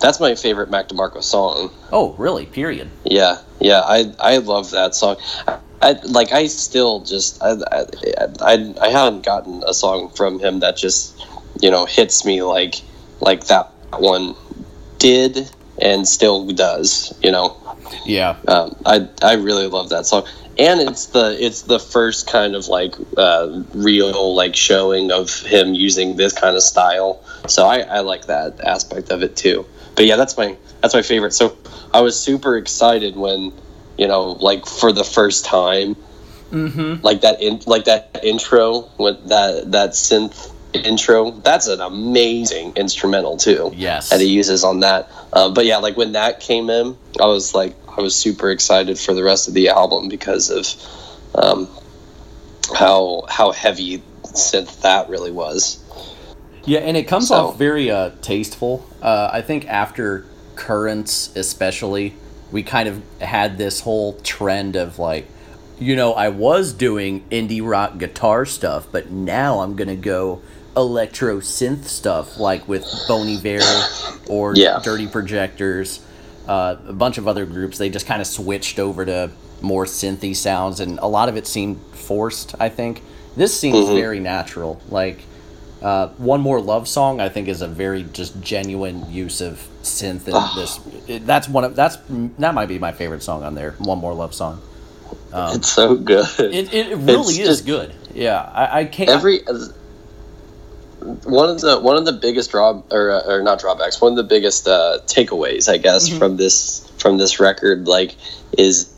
That's 0.00 0.20
my 0.20 0.34
favorite 0.34 0.70
Mac 0.70 0.88
DeMarco 0.88 1.22
song. 1.22 1.70
Oh, 1.92 2.14
really? 2.18 2.46
Period. 2.46 2.88
Yeah, 3.04 3.38
yeah, 3.60 3.80
I 3.80 4.12
I 4.20 4.36
love 4.38 4.70
that 4.70 4.94
song. 4.94 5.16
I 5.82 5.92
like 6.04 6.32
I 6.32 6.46
still 6.46 7.00
just 7.00 7.42
I, 7.42 7.56
I 7.72 7.84
I 8.40 8.74
I 8.82 8.88
haven't 8.88 9.24
gotten 9.24 9.62
a 9.66 9.74
song 9.74 10.10
from 10.10 10.38
him 10.38 10.60
that 10.60 10.76
just 10.76 11.14
you 11.60 11.70
know 11.70 11.84
hits 11.86 12.24
me 12.24 12.42
like 12.42 12.76
like 13.20 13.46
that 13.46 13.70
one 13.98 14.34
did 14.98 15.50
and 15.80 16.06
still 16.08 16.46
does. 16.46 17.14
You 17.22 17.32
know. 17.32 17.56
Yeah. 18.04 18.36
Um, 18.48 18.76
I 18.84 19.08
I 19.22 19.34
really 19.34 19.66
love 19.66 19.90
that 19.90 20.06
song, 20.06 20.26
and 20.58 20.80
it's 20.80 21.06
the 21.06 21.36
it's 21.38 21.62
the 21.62 21.78
first 21.78 22.28
kind 22.28 22.54
of 22.54 22.68
like 22.68 22.94
uh, 23.16 23.62
real 23.74 24.34
like 24.34 24.56
showing 24.56 25.10
of 25.12 25.40
him 25.40 25.74
using 25.74 26.16
this 26.16 26.32
kind 26.32 26.56
of 26.56 26.62
style. 26.62 27.22
So 27.46 27.66
I, 27.66 27.80
I 27.80 28.00
like 28.00 28.26
that 28.26 28.60
aspect 28.60 29.10
of 29.10 29.22
it 29.22 29.36
too. 29.36 29.66
But 29.94 30.06
yeah, 30.06 30.16
that's 30.16 30.36
my 30.36 30.56
that's 30.80 30.94
my 30.94 31.02
favorite. 31.02 31.32
So 31.32 31.56
I 31.92 32.00
was 32.00 32.18
super 32.18 32.56
excited 32.56 33.16
when 33.16 33.52
you 33.98 34.08
know 34.08 34.32
like 34.32 34.66
for 34.66 34.92
the 34.92 35.04
first 35.04 35.44
time, 35.44 35.96
Mm-hmm. 36.52 37.04
like 37.04 37.22
that 37.22 37.42
in 37.42 37.60
like 37.66 37.86
that 37.86 38.20
intro 38.22 38.88
with 38.98 39.30
that 39.30 39.72
that 39.72 39.90
synth 39.90 40.52
intro. 40.84 41.30
That's 41.30 41.66
an 41.68 41.80
amazing 41.80 42.72
instrumental 42.76 43.36
too 43.36 43.72
Yes. 43.74 44.10
that 44.10 44.20
he 44.20 44.26
uses 44.28 44.64
on 44.64 44.80
that. 44.80 45.08
Uh, 45.32 45.48
but 45.50 45.64
yeah, 45.66 45.78
like 45.78 45.96
when 45.96 46.12
that 46.12 46.40
came 46.40 46.68
in, 46.70 46.96
I 47.20 47.26
was 47.26 47.54
like, 47.54 47.74
I 47.96 48.00
was 48.00 48.14
super 48.14 48.50
excited 48.50 48.98
for 48.98 49.14
the 49.14 49.22
rest 49.24 49.48
of 49.48 49.54
the 49.54 49.68
album 49.70 50.08
because 50.08 50.50
of 50.50 50.66
um, 51.34 51.68
how 52.74 53.24
how 53.28 53.52
heavy 53.52 54.02
synth 54.24 54.82
that 54.82 55.08
really 55.08 55.30
was. 55.32 55.78
Yeah, 56.64 56.80
and 56.80 56.96
it 56.96 57.04
comes 57.04 57.28
So- 57.28 57.36
off 57.48 57.58
very 57.58 57.90
uh, 57.90 58.10
tasteful. 58.22 58.84
Uh, 59.00 59.30
I 59.32 59.40
think 59.42 59.66
after 59.68 60.26
Currents, 60.56 61.30
especially, 61.36 62.14
we 62.50 62.62
kind 62.62 62.88
of 62.88 63.02
had 63.20 63.56
this 63.58 63.80
whole 63.80 64.14
trend 64.22 64.74
of 64.74 64.98
like, 64.98 65.26
you 65.78 65.94
know, 65.94 66.14
I 66.14 66.28
was 66.30 66.72
doing 66.72 67.24
indie 67.30 67.60
rock 67.62 67.98
guitar 67.98 68.46
stuff, 68.46 68.86
but 68.90 69.10
now 69.10 69.60
I'm 69.60 69.76
gonna 69.76 69.94
go 69.96 70.40
electro 70.76 71.40
synth 71.40 71.84
stuff, 71.84 72.38
like 72.38 72.66
with 72.68 72.84
Bon 73.08 73.26
Iver 73.28 73.60
or 74.28 74.54
Yeah. 74.54 74.80
Dirty 74.82 75.06
Projectors, 75.06 76.00
uh, 76.48 76.76
a 76.86 76.92
bunch 76.92 77.18
of 77.18 77.26
other 77.26 77.46
groups. 77.46 77.78
They 77.78 77.88
just 77.90 78.06
kind 78.06 78.20
of 78.20 78.26
switched 78.26 78.78
over 78.78 79.04
to 79.06 79.30
more 79.62 79.84
synthy 79.86 80.36
sounds, 80.36 80.80
and 80.80 80.98
a 81.00 81.06
lot 81.08 81.28
of 81.28 81.36
it 81.36 81.46
seemed 81.46 81.80
forced. 81.92 82.54
I 82.60 82.68
think 82.68 83.02
this 83.36 83.58
seems 83.58 83.88
very 83.88 84.20
natural, 84.20 84.80
like. 84.90 85.20
Uh, 85.82 86.08
one 86.16 86.40
more 86.40 86.58
love 86.58 86.88
song, 86.88 87.20
I 87.20 87.28
think, 87.28 87.48
is 87.48 87.60
a 87.60 87.68
very 87.68 88.02
just 88.02 88.40
genuine 88.40 89.12
use 89.12 89.42
of 89.42 89.60
synth 89.82 90.26
and 90.26 90.56
this. 90.56 91.20
That's 91.26 91.50
one 91.50 91.64
of 91.64 91.76
that's 91.76 91.98
that 92.38 92.54
might 92.54 92.66
be 92.66 92.78
my 92.78 92.92
favorite 92.92 93.22
song 93.22 93.44
on 93.44 93.54
there. 93.54 93.72
One 93.78 93.98
more 93.98 94.14
love 94.14 94.34
song. 94.34 94.62
it's 95.34 95.68
so 95.70 95.94
good. 95.94 96.26
It, 96.38 96.72
it 96.72 96.96
really 96.96 97.34
It's 97.34 97.38
is 97.40 97.46
just- 97.46 97.66
good. 97.66 97.92
Yeah, 98.14 98.40
I, 98.40 98.80
I 98.80 98.84
can't. 98.86 99.10
Every 99.10 99.40
one 101.24 101.48
of 101.48 101.60
the 101.60 101.78
one 101.80 101.96
of 101.96 102.04
the 102.04 102.12
biggest 102.12 102.50
draw 102.50 102.82
or 102.90 103.10
uh, 103.10 103.22
or 103.26 103.42
not 103.42 103.60
drawbacks, 103.60 104.00
one 104.00 104.12
of 104.12 104.16
the 104.16 104.24
biggest 104.24 104.66
uh, 104.66 104.98
takeaways, 105.06 105.68
I 105.68 105.78
guess, 105.78 106.08
from 106.08 106.36
this 106.36 106.86
from 106.98 107.18
this 107.18 107.40
record, 107.40 107.86
like, 107.86 108.14
is 108.56 108.92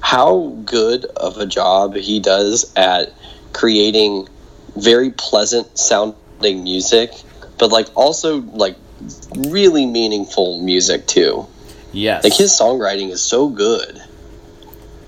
how 0.00 0.56
good 0.64 1.04
of 1.04 1.38
a 1.38 1.46
job 1.46 1.94
he 1.94 2.20
does 2.20 2.72
at 2.76 3.12
creating 3.52 4.28
very 4.76 5.10
pleasant 5.10 5.78
sounding 5.78 6.62
music, 6.62 7.12
but 7.58 7.70
like 7.70 7.88
also 7.94 8.40
like 8.40 8.76
really 9.36 9.86
meaningful 9.86 10.62
music 10.62 11.06
too. 11.06 11.46
yes. 11.92 12.24
Like 12.24 12.34
his 12.34 12.52
songwriting 12.52 13.10
is 13.10 13.22
so 13.22 13.48
good, 13.48 14.00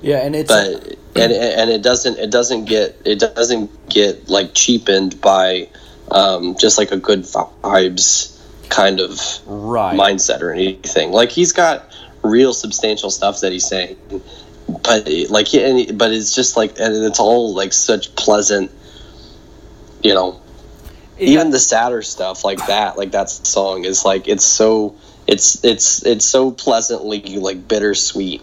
yeah, 0.01 0.19
and 0.19 0.35
it's 0.35 0.49
but 0.49 0.97
and 1.15 1.33
and 1.33 1.71
it 1.71 1.83
doesn't 1.83 2.19
it 2.19 2.31
doesn't 2.31 2.65
get 2.65 3.01
it 3.05 3.19
doesn't 3.19 3.89
get 3.89 4.29
like 4.29 4.55
cheapened 4.55 5.21
by 5.21 5.69
um, 6.11 6.57
just 6.59 6.79
like 6.79 6.93
a 6.93 6.97
good 6.97 7.21
vibes 7.21 8.39
kind 8.69 9.01
of 9.01 9.21
right. 9.47 9.97
mindset 9.99 10.41
or 10.41 10.53
anything. 10.53 11.13
Like 11.13 11.31
he's 11.31 11.53
got 11.53 11.95
real 12.23 12.55
substantial 12.55 13.11
stuff 13.11 13.41
that 13.41 13.53
he's 13.53 13.67
saying, 13.67 13.97
but 14.67 15.09
like 15.29 15.49
he, 15.49 15.93
but 15.93 16.13
it's 16.13 16.35
just 16.35 16.57
like 16.57 16.79
and 16.79 17.05
it's 17.05 17.21
all 17.21 17.55
like 17.55 17.73
such 17.73 18.15
pleasant, 18.17 18.71
you 20.03 20.15
know. 20.15 20.41
Even 21.19 21.51
the 21.51 21.61
sadder 21.61 22.03
stuff 22.03 22.45
like 22.45 22.67
that, 22.67 22.97
like 22.97 23.13
that 23.13 23.31
song 23.31 23.85
is 23.85 24.05
like 24.05 24.27
it's 24.27 24.45
so 24.45 24.97
it's 25.27 25.63
it's 25.65 26.05
it's 26.05 26.25
so 26.25 26.51
pleasantly 26.51 27.21
like 27.37 27.69
bittersweet. 27.69 28.43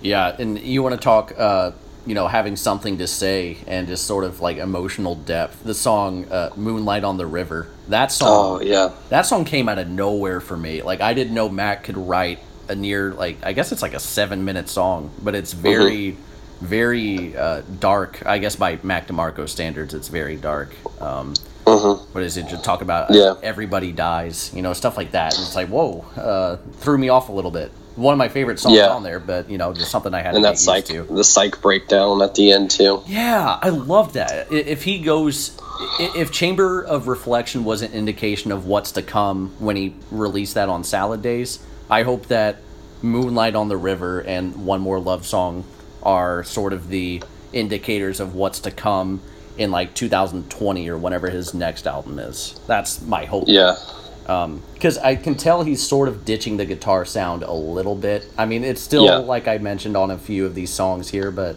Yeah, 0.00 0.34
and 0.38 0.58
you 0.58 0.82
want 0.82 0.94
to 0.94 1.00
talk, 1.00 1.32
uh, 1.36 1.72
you 2.06 2.14
know, 2.14 2.26
having 2.28 2.56
something 2.56 2.98
to 2.98 3.06
say 3.06 3.56
and 3.66 3.86
just 3.88 4.06
sort 4.06 4.24
of 4.24 4.40
like 4.40 4.56
emotional 4.58 5.14
depth. 5.14 5.64
The 5.64 5.74
song 5.74 6.26
uh, 6.30 6.50
"Moonlight 6.56 7.04
on 7.04 7.16
the 7.16 7.26
River." 7.26 7.68
That 7.88 8.12
song. 8.12 8.28
Oh 8.30 8.60
yeah, 8.60 8.90
That 9.08 9.22
song 9.26 9.44
came 9.44 9.68
out 9.68 9.78
of 9.78 9.88
nowhere 9.88 10.40
for 10.40 10.56
me. 10.56 10.82
Like 10.82 11.00
I 11.00 11.14
didn't 11.14 11.34
know 11.34 11.48
Mac 11.48 11.84
could 11.84 11.96
write 11.96 12.38
a 12.68 12.74
near 12.74 13.12
like 13.12 13.36
I 13.42 13.52
guess 13.52 13.72
it's 13.72 13.82
like 13.82 13.94
a 13.94 14.00
seven 14.00 14.44
minute 14.44 14.68
song, 14.68 15.10
but 15.22 15.34
it's 15.34 15.52
very, 15.52 16.16
very 16.60 17.36
uh, 17.36 17.62
dark. 17.80 18.24
I 18.26 18.38
guess 18.38 18.56
by 18.56 18.78
Mac 18.82 19.06
DeMarco 19.08 19.48
standards, 19.48 19.94
it's 19.94 20.08
very 20.08 20.36
dark. 20.36 20.74
Um, 21.00 21.34
Mhm. 21.66 21.98
What 22.12 22.22
is 22.22 22.36
it? 22.36 22.46
Just 22.48 22.62
talk 22.62 22.82
about 22.82 23.10
Yeah. 23.14 23.34
everybody 23.42 23.90
dies, 23.90 24.50
you 24.54 24.60
know, 24.60 24.74
stuff 24.74 24.98
like 24.98 25.12
that. 25.12 25.34
And 25.34 25.42
it's 25.46 25.56
like 25.56 25.68
whoa, 25.68 26.04
uh, 26.16 26.56
threw 26.80 26.98
me 26.98 27.08
off 27.08 27.30
a 27.30 27.32
little 27.32 27.50
bit. 27.50 27.72
One 27.96 28.12
of 28.12 28.18
my 28.18 28.28
favorite 28.28 28.58
songs 28.58 28.76
Yeah. 28.76 28.88
on 28.88 29.02
there, 29.04 29.20
but 29.20 29.48
you 29.48 29.56
know, 29.58 29.72
just 29.72 29.90
something 29.90 30.12
I 30.14 30.18
had 30.22 30.34
and 30.34 30.42
to 30.44 30.50
that 30.50 30.58
psych 30.58 30.84
to. 30.86 31.02
the 31.04 31.22
psych 31.24 31.60
breakdown 31.60 32.22
at 32.22 32.34
the 32.34 32.50
end 32.52 32.70
too. 32.70 33.02
Yeah, 33.06 33.58
I 33.62 33.68
love 33.68 34.14
that. 34.14 34.52
If 34.52 34.82
he 34.82 34.98
goes, 34.98 35.52
if 36.00 36.32
Chamber 36.32 36.82
of 36.82 37.06
Reflection 37.08 37.64
was 37.64 37.82
an 37.82 37.92
indication 37.92 38.50
of 38.52 38.66
what's 38.66 38.90
to 38.92 39.02
come 39.02 39.52
when 39.58 39.76
he 39.76 39.94
released 40.10 40.54
that 40.54 40.68
on 40.68 40.82
Salad 40.84 41.22
Days, 41.22 41.60
I 41.88 42.02
hope 42.02 42.26
that 42.26 42.56
Moonlight 43.02 43.54
on 43.54 43.68
the 43.68 43.76
River 43.76 44.20
and 44.20 44.64
One 44.66 44.80
More 44.80 44.98
Love 44.98 45.24
Song 45.26 45.64
are 46.02 46.42
sort 46.44 46.72
of 46.72 46.88
the 46.88 47.22
indicators 47.52 48.18
of 48.18 48.34
what's 48.34 48.58
to 48.60 48.70
come 48.70 49.20
in 49.56 49.70
like 49.70 49.94
2020 49.94 50.88
or 50.88 50.98
whenever 50.98 51.30
his 51.30 51.54
next 51.54 51.86
album 51.86 52.18
is. 52.18 52.58
That's 52.66 53.00
my 53.02 53.24
hope 53.24 53.44
Yeah, 53.46 53.76
because 54.26 54.98
I 54.98 55.16
can 55.16 55.34
tell 55.34 55.62
he's 55.62 55.86
sort 55.86 56.08
of 56.08 56.24
ditching 56.24 56.56
the 56.56 56.64
guitar 56.64 57.04
sound 57.04 57.42
a 57.42 57.52
little 57.52 57.94
bit. 57.94 58.26
I 58.38 58.46
mean, 58.46 58.64
it's 58.64 58.80
still 58.80 59.04
Yeah. 59.04 59.16
like 59.16 59.46
I 59.46 59.58
mentioned 59.58 59.96
on 59.96 60.10
a 60.10 60.18
few 60.18 60.46
of 60.46 60.54
these 60.54 60.70
songs 60.70 61.10
here, 61.10 61.30
but 61.30 61.56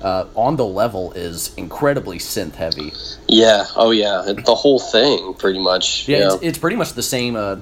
uh, 0.00 0.26
on 0.34 0.56
the 0.56 0.64
level 0.66 1.12
is 1.12 1.52
incredibly 1.56 2.18
synth 2.18 2.54
heavy. 2.56 2.92
yeah, 3.26 3.64
oh 3.74 3.90
yeah, 3.90 4.28
it, 4.28 4.44
the 4.44 4.54
whole 4.54 4.78
thing 4.78 5.34
pretty 5.34 5.58
much. 5.58 6.06
Yeah, 6.08 6.18
Yeah, 6.18 6.34
It's, 6.34 6.42
it's 6.42 6.58
pretty 6.58 6.76
much 6.76 6.92
the 6.92 7.02
same. 7.02 7.36
Uh, 7.36 7.56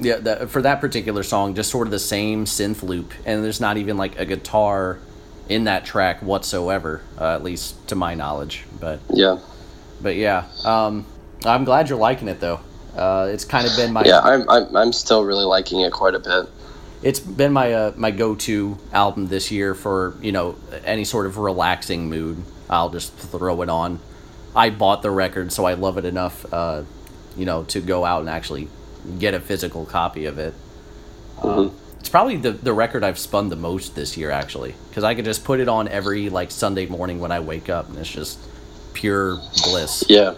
yeah, 0.00 0.16
that, 0.16 0.50
for 0.50 0.62
that 0.62 0.80
particular 0.80 1.22
song, 1.22 1.54
just 1.54 1.70
sort 1.70 1.86
of 1.86 1.90
the 1.92 1.98
same 2.00 2.46
synth 2.46 2.82
loop, 2.82 3.12
and 3.24 3.44
there's 3.44 3.60
not 3.60 3.76
even 3.76 3.96
like 3.96 4.18
a 4.18 4.24
guitar 4.24 4.98
in 5.48 5.64
that 5.64 5.84
track 5.84 6.22
whatsoever, 6.22 7.00
uh, 7.20 7.34
at 7.34 7.42
least 7.44 7.86
to 7.88 7.94
my 7.94 8.14
knowledge. 8.14 8.64
But 8.80 9.00
yeah, 9.10 9.38
but 10.00 10.16
yeah, 10.16 10.46
um, 10.64 11.06
I'm 11.44 11.64
glad 11.64 11.88
you're 11.88 11.98
liking 11.98 12.28
it 12.28 12.40
though. 12.40 12.60
Uh, 12.96 13.28
it's 13.30 13.44
kind 13.44 13.66
of 13.66 13.74
been 13.76 13.92
my 13.92 14.02
yeah. 14.04 14.20
I'm, 14.20 14.48
I'm 14.48 14.76
I'm 14.76 14.92
still 14.92 15.24
really 15.24 15.44
liking 15.44 15.80
it 15.80 15.92
quite 15.92 16.14
a 16.14 16.20
bit. 16.20 16.46
it's 17.02 17.20
been 17.20 17.52
my 17.52 17.72
uh, 17.72 17.92
my 17.96 18.10
go-to 18.10 18.78
album 18.92 19.28
this 19.28 19.50
year 19.50 19.74
for 19.74 20.16
you 20.22 20.32
know 20.32 20.56
any 20.84 21.04
sort 21.04 21.26
of 21.26 21.36
relaxing 21.38 22.08
mood. 22.08 22.42
I'll 22.70 22.90
just 22.90 23.12
throw 23.14 23.62
it 23.62 23.68
on. 23.68 24.00
I 24.56 24.70
bought 24.70 25.02
the 25.02 25.10
record, 25.10 25.52
so 25.52 25.64
I 25.64 25.74
love 25.74 25.98
it 25.98 26.04
enough, 26.04 26.46
uh, 26.52 26.84
you 27.36 27.44
know, 27.44 27.64
to 27.64 27.80
go 27.80 28.04
out 28.04 28.20
and 28.20 28.30
actually 28.30 28.68
get 29.18 29.34
a 29.34 29.40
physical 29.40 29.84
copy 29.84 30.26
of 30.26 30.38
it. 30.38 30.54
Um, 31.42 31.74
it's 31.98 32.08
probably 32.08 32.36
the 32.36 32.52
the 32.52 32.72
record 32.72 33.02
I've 33.02 33.18
spun 33.18 33.48
the 33.48 33.56
most 33.56 33.96
this 33.96 34.16
year, 34.16 34.30
actually, 34.30 34.74
because 34.88 35.02
I 35.04 35.14
could 35.16 35.24
just 35.24 35.44
put 35.44 35.58
it 35.60 35.68
on 35.68 35.88
every 35.88 36.30
like 36.30 36.50
Sunday 36.52 36.86
morning 36.86 37.18
when 37.18 37.32
I 37.32 37.40
wake 37.40 37.68
up, 37.68 37.88
and 37.88 37.98
it's 37.98 38.10
just 38.10 38.38
pure 38.92 39.40
bliss. 39.64 40.04
Yeah, 40.08 40.34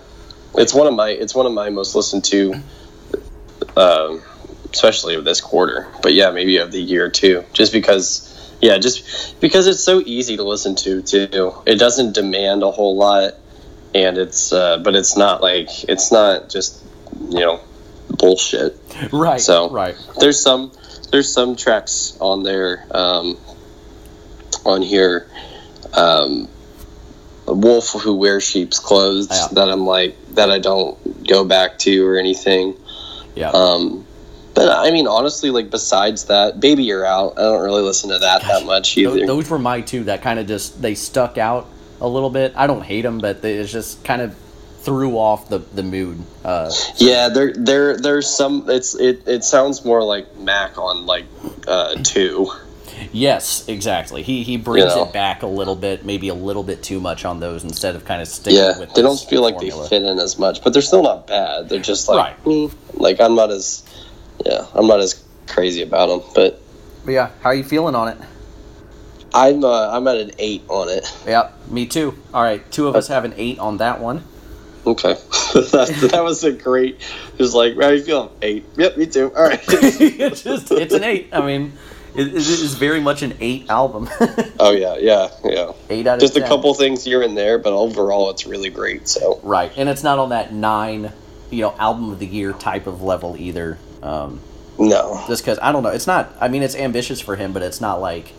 it's 0.56 0.74
one 0.74 0.86
of 0.86 0.94
my 0.94 1.10
it's 1.10 1.34
one 1.34 1.46
of 1.46 1.52
my 1.52 1.70
most 1.70 1.94
listened 1.94 2.24
to, 2.26 2.54
um, 3.76 4.22
especially 4.72 5.14
of 5.14 5.24
this 5.24 5.40
quarter. 5.40 5.88
But 6.02 6.14
yeah, 6.14 6.30
maybe 6.30 6.58
of 6.58 6.72
the 6.72 6.80
year 6.82 7.10
too, 7.10 7.44
just 7.52 7.72
because. 7.72 8.32
Yeah, 8.58 8.78
just 8.78 9.38
because 9.38 9.66
it's 9.66 9.84
so 9.84 10.00
easy 10.06 10.38
to 10.38 10.42
listen 10.42 10.76
to 10.76 11.02
too. 11.02 11.54
It 11.66 11.78
doesn't 11.78 12.14
demand 12.14 12.62
a 12.62 12.70
whole 12.70 12.96
lot, 12.96 13.34
and 13.94 14.16
it's 14.16 14.50
uh, 14.50 14.78
but 14.78 14.96
it's 14.96 15.14
not 15.14 15.42
like 15.42 15.84
it's 15.90 16.10
not 16.10 16.48
just 16.48 16.82
you 17.28 17.40
know 17.40 17.60
bullshit. 18.08 18.78
Right. 19.12 19.42
So- 19.42 19.68
right. 19.70 19.94
there's 20.18 20.40
some 20.40 20.72
there's 21.12 21.30
some 21.30 21.56
tracks 21.56 22.16
on 22.18 22.44
there 22.44 22.86
um, 22.90 23.38
on 24.64 24.80
here 24.80 25.28
um, 25.92 26.48
wolf 27.54 27.92
who 27.92 28.14
wears 28.14 28.42
sheep's 28.44 28.78
clothes 28.78 29.28
Yeah. 29.30 29.48
that 29.52 29.68
i'm 29.68 29.86
like 29.86 30.16
that 30.34 30.50
i 30.50 30.58
don't 30.58 30.96
go 31.26 31.44
back 31.44 31.78
to 31.80 32.06
or 32.06 32.16
anything 32.18 32.74
Yeah. 33.34 33.50
um, 33.50 34.04
But 34.54 34.70
I 34.70 34.90
mean, 34.90 35.06
honestly, 35.06 35.50
like 35.50 35.68
besides 35.70 36.24
that, 36.26 36.60
"Baby 36.60 36.84
You're 36.84 37.04
Out," 37.04 37.34
I 37.36 37.42
don't 37.42 37.62
really 37.62 37.82
listen 37.82 38.08
to 38.08 38.18
that 38.18 38.40
that 38.42 38.64
much 38.64 38.96
either. 38.96 39.10
Those, 39.18 39.26
those 39.26 39.50
were 39.50 39.58
my 39.58 39.82
two 39.82 40.04
that 40.04 40.22
kind 40.22 40.38
of 40.38 40.46
just 40.46 40.80
they 40.80 40.94
stuck 40.94 41.36
out 41.36 41.66
a 42.00 42.08
little 42.08 42.30
bit. 42.30 42.54
I 42.56 42.66
don't 42.66 42.80
hate 42.82 43.02
them, 43.02 43.18
but 43.18 43.42
they, 43.42 43.52
it's 43.54 43.70
just 43.70 44.02
kind 44.02 44.22
of 44.22 44.34
threw 44.80 45.18
off 45.18 45.50
the 45.50 45.58
the 45.58 45.82
mood. 45.82 46.22
Uh, 46.42 46.72
yeah, 46.96 47.28
there 47.28 47.52
there 47.52 47.98
there's 47.98 48.26
some. 48.34 48.64
It's 48.70 48.94
it 48.94 49.28
it 49.28 49.44
sounds 49.44 49.84
more 49.84 50.02
like 50.02 50.38
Mac 50.38 50.78
on 50.78 51.04
like 51.04 51.26
uh, 51.68 51.96
two. 52.02 52.50
Yes, 53.12 53.68
exactly. 53.68 54.22
He 54.22 54.42
he 54.42 54.56
brings 54.56 54.94
You 54.94 55.00
know. 55.00 55.06
it 55.06 55.12
back 55.12 55.42
a 55.42 55.46
little 55.46 55.76
bit, 55.76 56.04
maybe 56.04 56.28
a 56.28 56.34
little 56.34 56.62
bit 56.62 56.82
too 56.82 57.00
much 57.00 57.24
on 57.24 57.40
those 57.40 57.64
instead 57.64 57.94
of 57.96 58.04
kind 58.04 58.22
of 58.22 58.28
sticking 58.28 58.58
Yeah, 58.58 58.78
with. 58.78 58.94
they 58.94 59.02
don't 59.02 59.18
feel 59.20 59.42
like 59.42 59.54
formula. 59.54 59.82
they 59.84 59.88
fit 59.88 60.02
in 60.02 60.18
as 60.18 60.38
much, 60.38 60.62
but 60.62 60.72
they're 60.72 60.82
still 60.82 61.02
not 61.02 61.26
bad. 61.26 61.68
They're 61.68 61.78
just 61.80 62.08
like, 62.08 62.16
Right. 62.18 62.44
mm, 62.44 62.72
like 62.94 63.20
I'm 63.20 63.34
not 63.34 63.50
as, 63.50 63.82
yeah, 64.44 64.66
I'm 64.74 64.86
not 64.86 65.00
as 65.00 65.22
crazy 65.46 65.82
about 65.82 66.06
them. 66.08 66.20
But 66.34 66.60
But 67.04 67.12
yeah, 67.12 67.30
how 67.42 67.50
are 67.50 67.54
you 67.54 67.64
feeling 67.64 67.94
on 67.94 68.08
it? 68.08 68.18
I'm 69.34 69.64
uh, 69.64 69.90
I'm 69.90 70.06
at 70.08 70.16
an 70.16 70.30
eight 70.38 70.62
on 70.68 70.88
it. 70.88 71.10
Yeah, 71.26 71.50
me 71.68 71.86
too. 71.86 72.16
All 72.32 72.42
right, 72.42 72.68
two 72.72 72.88
of 72.88 72.96
us 72.96 73.08
have 73.08 73.24
an 73.24 73.34
eight 73.36 73.58
on 73.58 73.78
that 73.78 74.00
one. 74.00 74.22
Okay, 74.86 75.14
that, 75.54 76.08
that 76.12 76.22
was 76.22 76.44
a 76.44 76.52
great. 76.52 77.00
Just 77.38 77.54
like 77.54 77.74
how 77.78 77.88
you 77.88 78.02
feeling? 78.02 78.30
Eight. 78.40 78.64
Yep, 78.76 78.96
me 78.96 79.06
too. 79.06 79.32
All 79.36 79.42
right. 79.42 79.60
it's 79.68 80.42
just 80.42 80.70
it's 80.70 80.94
an 80.94 81.02
eight. 81.04 81.28
I 81.32 81.44
mean, 81.44 81.72
it, 82.18 82.28
it 82.28 82.34
is 82.36 82.74
very 82.74 83.00
much 83.00 83.22
an 83.22 83.34
eight 83.40 83.68
album. 83.68 84.08
oh 84.58 84.72
yeah, 84.72 84.96
yeah, 84.98 85.28
yeah. 85.44 85.72
eight 85.90 86.06
out 86.06 86.14
of 86.14 86.20
Just 86.20 86.36
a 86.36 86.40
couple 86.40 86.72
things 86.74 87.04
here 87.04 87.22
and 87.22 87.36
there, 87.36 87.58
but 87.58 87.72
overall, 87.72 88.30
it's 88.30 88.46
really 88.46 88.70
great. 88.70 89.08
So 89.08 89.40
Right, 89.42 89.72
and 89.76 89.88
it's 89.88 90.02
not 90.02 90.18
on 90.18 90.30
that 90.30 90.52
nine, 90.52 91.12
you 91.50 91.62
know, 91.62 91.74
album 91.78 92.10
of 92.10 92.18
the 92.18 92.26
year 92.26 92.52
type 92.52 92.86
of 92.86 93.02
level 93.02 93.36
either. 93.38 93.78
Um, 94.02 94.40
no, 94.78 95.22
just 95.26 95.42
because 95.42 95.58
I 95.60 95.72
don't 95.72 95.82
know, 95.82 95.90
it's 95.90 96.06
not. 96.06 96.32
I 96.40 96.48
mean, 96.48 96.62
it's 96.62 96.76
ambitious 96.76 97.20
for 97.20 97.36
him, 97.36 97.52
but 97.52 97.62
it's 97.62 97.80
not 97.80 98.00
like, 98.00 98.32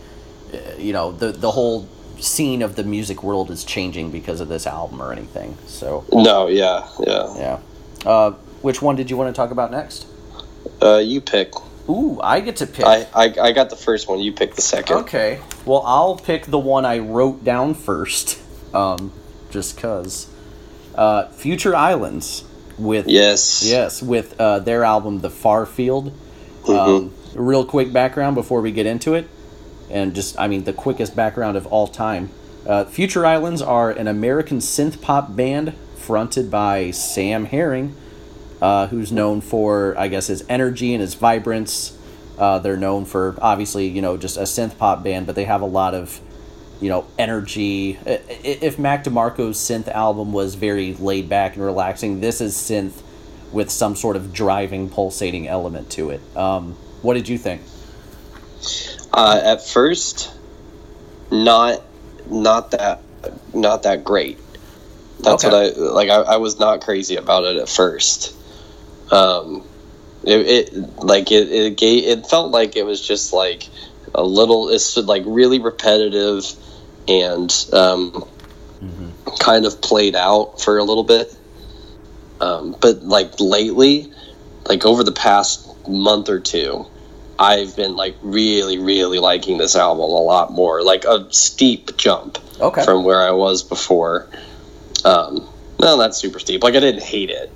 uh, 0.53 0.57
you 0.77 0.93
know, 0.93 1.11
the 1.11 1.31
the 1.31 1.51
whole 1.51 1.87
scene 2.19 2.61
of 2.61 2.75
the 2.75 2.83
music 2.83 3.21
world 3.23 3.51
is 3.51 3.63
changing 3.63 4.11
because 4.11 4.41
of 4.41 4.47
this 4.47 4.65
album 4.65 5.01
or 5.01 5.11
anything. 5.11 5.57
So 5.67 6.05
no, 6.11 6.47
yeah, 6.47 6.87
yeah. 6.99 7.35
yeah. 7.37 7.59
Uh, 8.05 8.31
which 8.61 8.81
one 8.81 8.95
did 8.95 9.09
you 9.09 9.17
want 9.17 9.33
to 9.33 9.39
talk 9.39 9.51
about 9.51 9.71
next? 9.71 10.07
Uh, 10.81 10.97
you 10.97 11.21
pick. 11.21 11.53
Ooh, 11.89 12.19
I 12.21 12.41
get 12.41 12.57
to 12.57 12.67
pick. 12.67 12.85
I, 12.85 13.07
I 13.13 13.33
I 13.41 13.51
got 13.53 13.69
the 13.69 13.75
first 13.75 14.09
one. 14.09 14.19
You 14.19 14.33
pick 14.33 14.55
the 14.55 14.61
second. 14.61 14.97
Okay. 14.97 15.39
Well, 15.65 15.83
I'll 15.85 16.15
pick 16.17 16.45
the 16.45 16.59
one 16.59 16.85
I 16.85 16.99
wrote 16.99 17.43
down 17.43 17.73
first, 17.75 18.41
um, 18.73 19.13
just 19.51 19.77
cause. 19.77 20.29
Uh, 20.95 21.27
Future 21.29 21.75
Islands 21.75 22.43
with 22.77 23.07
Yes. 23.07 23.63
yes 23.65 24.01
with 24.01 24.39
uh, 24.39 24.59
their 24.59 24.83
album 24.83 25.19
The 25.19 25.29
Far 25.29 25.65
Field. 25.65 26.11
Mm-hmm. 26.63 26.71
Um, 26.71 27.13
real 27.35 27.63
quick 27.65 27.93
background 27.93 28.35
before 28.35 28.61
we 28.61 28.71
get 28.71 28.85
into 28.85 29.13
it, 29.13 29.29
and 29.89 30.13
just 30.13 30.37
I 30.39 30.47
mean 30.47 30.63
the 30.65 30.73
quickest 30.73 31.15
background 31.15 31.55
of 31.55 31.65
all 31.67 31.87
time. 31.87 32.31
Uh, 32.65 32.83
Future 32.83 33.25
Islands 33.25 33.61
are 33.61 33.91
an 33.91 34.07
American 34.07 34.57
synth 34.57 35.01
pop 35.01 35.35
band 35.35 35.73
fronted 35.95 36.51
by 36.51 36.91
Sam 36.91 37.45
Herring, 37.45 37.95
uh, 38.61 38.87
who's 38.87 39.11
known 39.11 39.41
for 39.41 39.95
I 39.97 40.07
guess 40.07 40.27
his 40.27 40.43
energy 40.49 40.93
and 40.93 41.01
his 41.01 41.13
vibrance. 41.15 41.97
Uh, 42.37 42.59
they're 42.59 42.77
known 42.77 43.05
for 43.05 43.35
obviously 43.41 43.87
you 43.87 44.01
know 44.01 44.17
just 44.17 44.37
a 44.37 44.41
synth 44.41 44.77
pop 44.77 45.03
band, 45.03 45.25
but 45.25 45.35
they 45.35 45.45
have 45.45 45.61
a 45.61 45.65
lot 45.67 45.93
of 45.93 46.19
you 46.81 46.89
know 46.89 47.05
energy. 47.17 47.97
If 48.05 48.77
Mac 48.79 49.03
DeMarco's 49.03 49.57
synth 49.57 49.87
album 49.87 50.33
was 50.33 50.55
very 50.55 50.93
laid 50.93 51.29
back 51.29 51.55
and 51.55 51.65
relaxing, 51.65 52.21
this 52.21 52.41
is 52.41 52.55
synth 52.55 53.01
with 53.51 53.69
some 53.71 53.95
sort 53.95 54.15
of 54.15 54.33
driving, 54.33 54.89
pulsating 54.89 55.47
element 55.47 55.89
to 55.91 56.09
it. 56.11 56.21
Um, 56.35 56.73
what 57.01 57.13
did 57.13 57.29
you 57.29 57.37
think? 57.37 57.61
Uh, 59.13 59.39
at 59.43 59.65
first, 59.65 60.31
not 61.31 61.81
not 62.29 62.71
that 62.71 63.01
not 63.53 63.83
that 63.83 64.03
great. 64.03 64.39
That's 65.19 65.43
Okay. 65.43 65.73
what 65.73 65.77
I 65.77 65.79
like. 65.79 66.09
I, 66.09 66.33
I 66.33 66.37
was 66.37 66.59
not 66.59 66.81
crazy 66.81 67.15
about 67.15 67.45
it 67.45 67.57
at 67.57 67.69
first. 67.69 68.35
Um, 69.11 69.63
it, 70.23 70.73
it 70.73 70.97
like 70.97 71.31
it 71.31 71.49
it 71.51 71.77
gave, 71.77 72.03
it 72.05 72.27
felt 72.27 72.51
like 72.51 72.75
it 72.75 72.83
was 72.85 73.05
just 73.05 73.33
like 73.33 73.69
a 74.13 74.23
little. 74.23 74.69
It's 74.69 74.97
like 74.97 75.23
really 75.25 75.59
repetitive 75.59 76.45
and 77.07 77.53
um, 77.73 78.27
kind 79.39 79.65
of 79.65 79.81
played 79.81 80.15
out 80.15 80.61
for 80.61 80.77
a 80.77 80.83
little 80.83 81.03
bit. 81.03 81.35
Um, 82.41 82.75
but 82.79 83.01
like 83.03 83.39
lately, 83.39 84.11
like 84.67 84.85
over 84.85 85.03
the 85.03 85.11
past 85.11 85.67
month 85.87 86.29
or 86.29 86.39
two, 86.39 86.85
I've 87.39 87.75
been 87.75 87.95
like 87.95 88.15
really, 88.21 88.77
really 88.77 89.19
liking 89.19 89.57
this 89.57 89.75
album 89.75 90.01
a 90.03 90.05
lot 90.05 90.51
more. 90.51 90.83
Like 90.83 91.05
a 91.05 91.31
steep 91.31 91.97
jump 91.97 92.37
Okay. 92.59 92.83
from 92.83 93.03
where 93.03 93.21
I 93.21 93.31
was 93.31 93.63
before. 93.63 94.27
Um, 95.05 95.47
no, 95.79 95.95
not 95.95 96.15
super 96.15 96.39
steep. 96.39 96.63
Like 96.63 96.75
I 96.75 96.79
didn't 96.79 97.03
hate 97.03 97.29
it, 97.29 97.51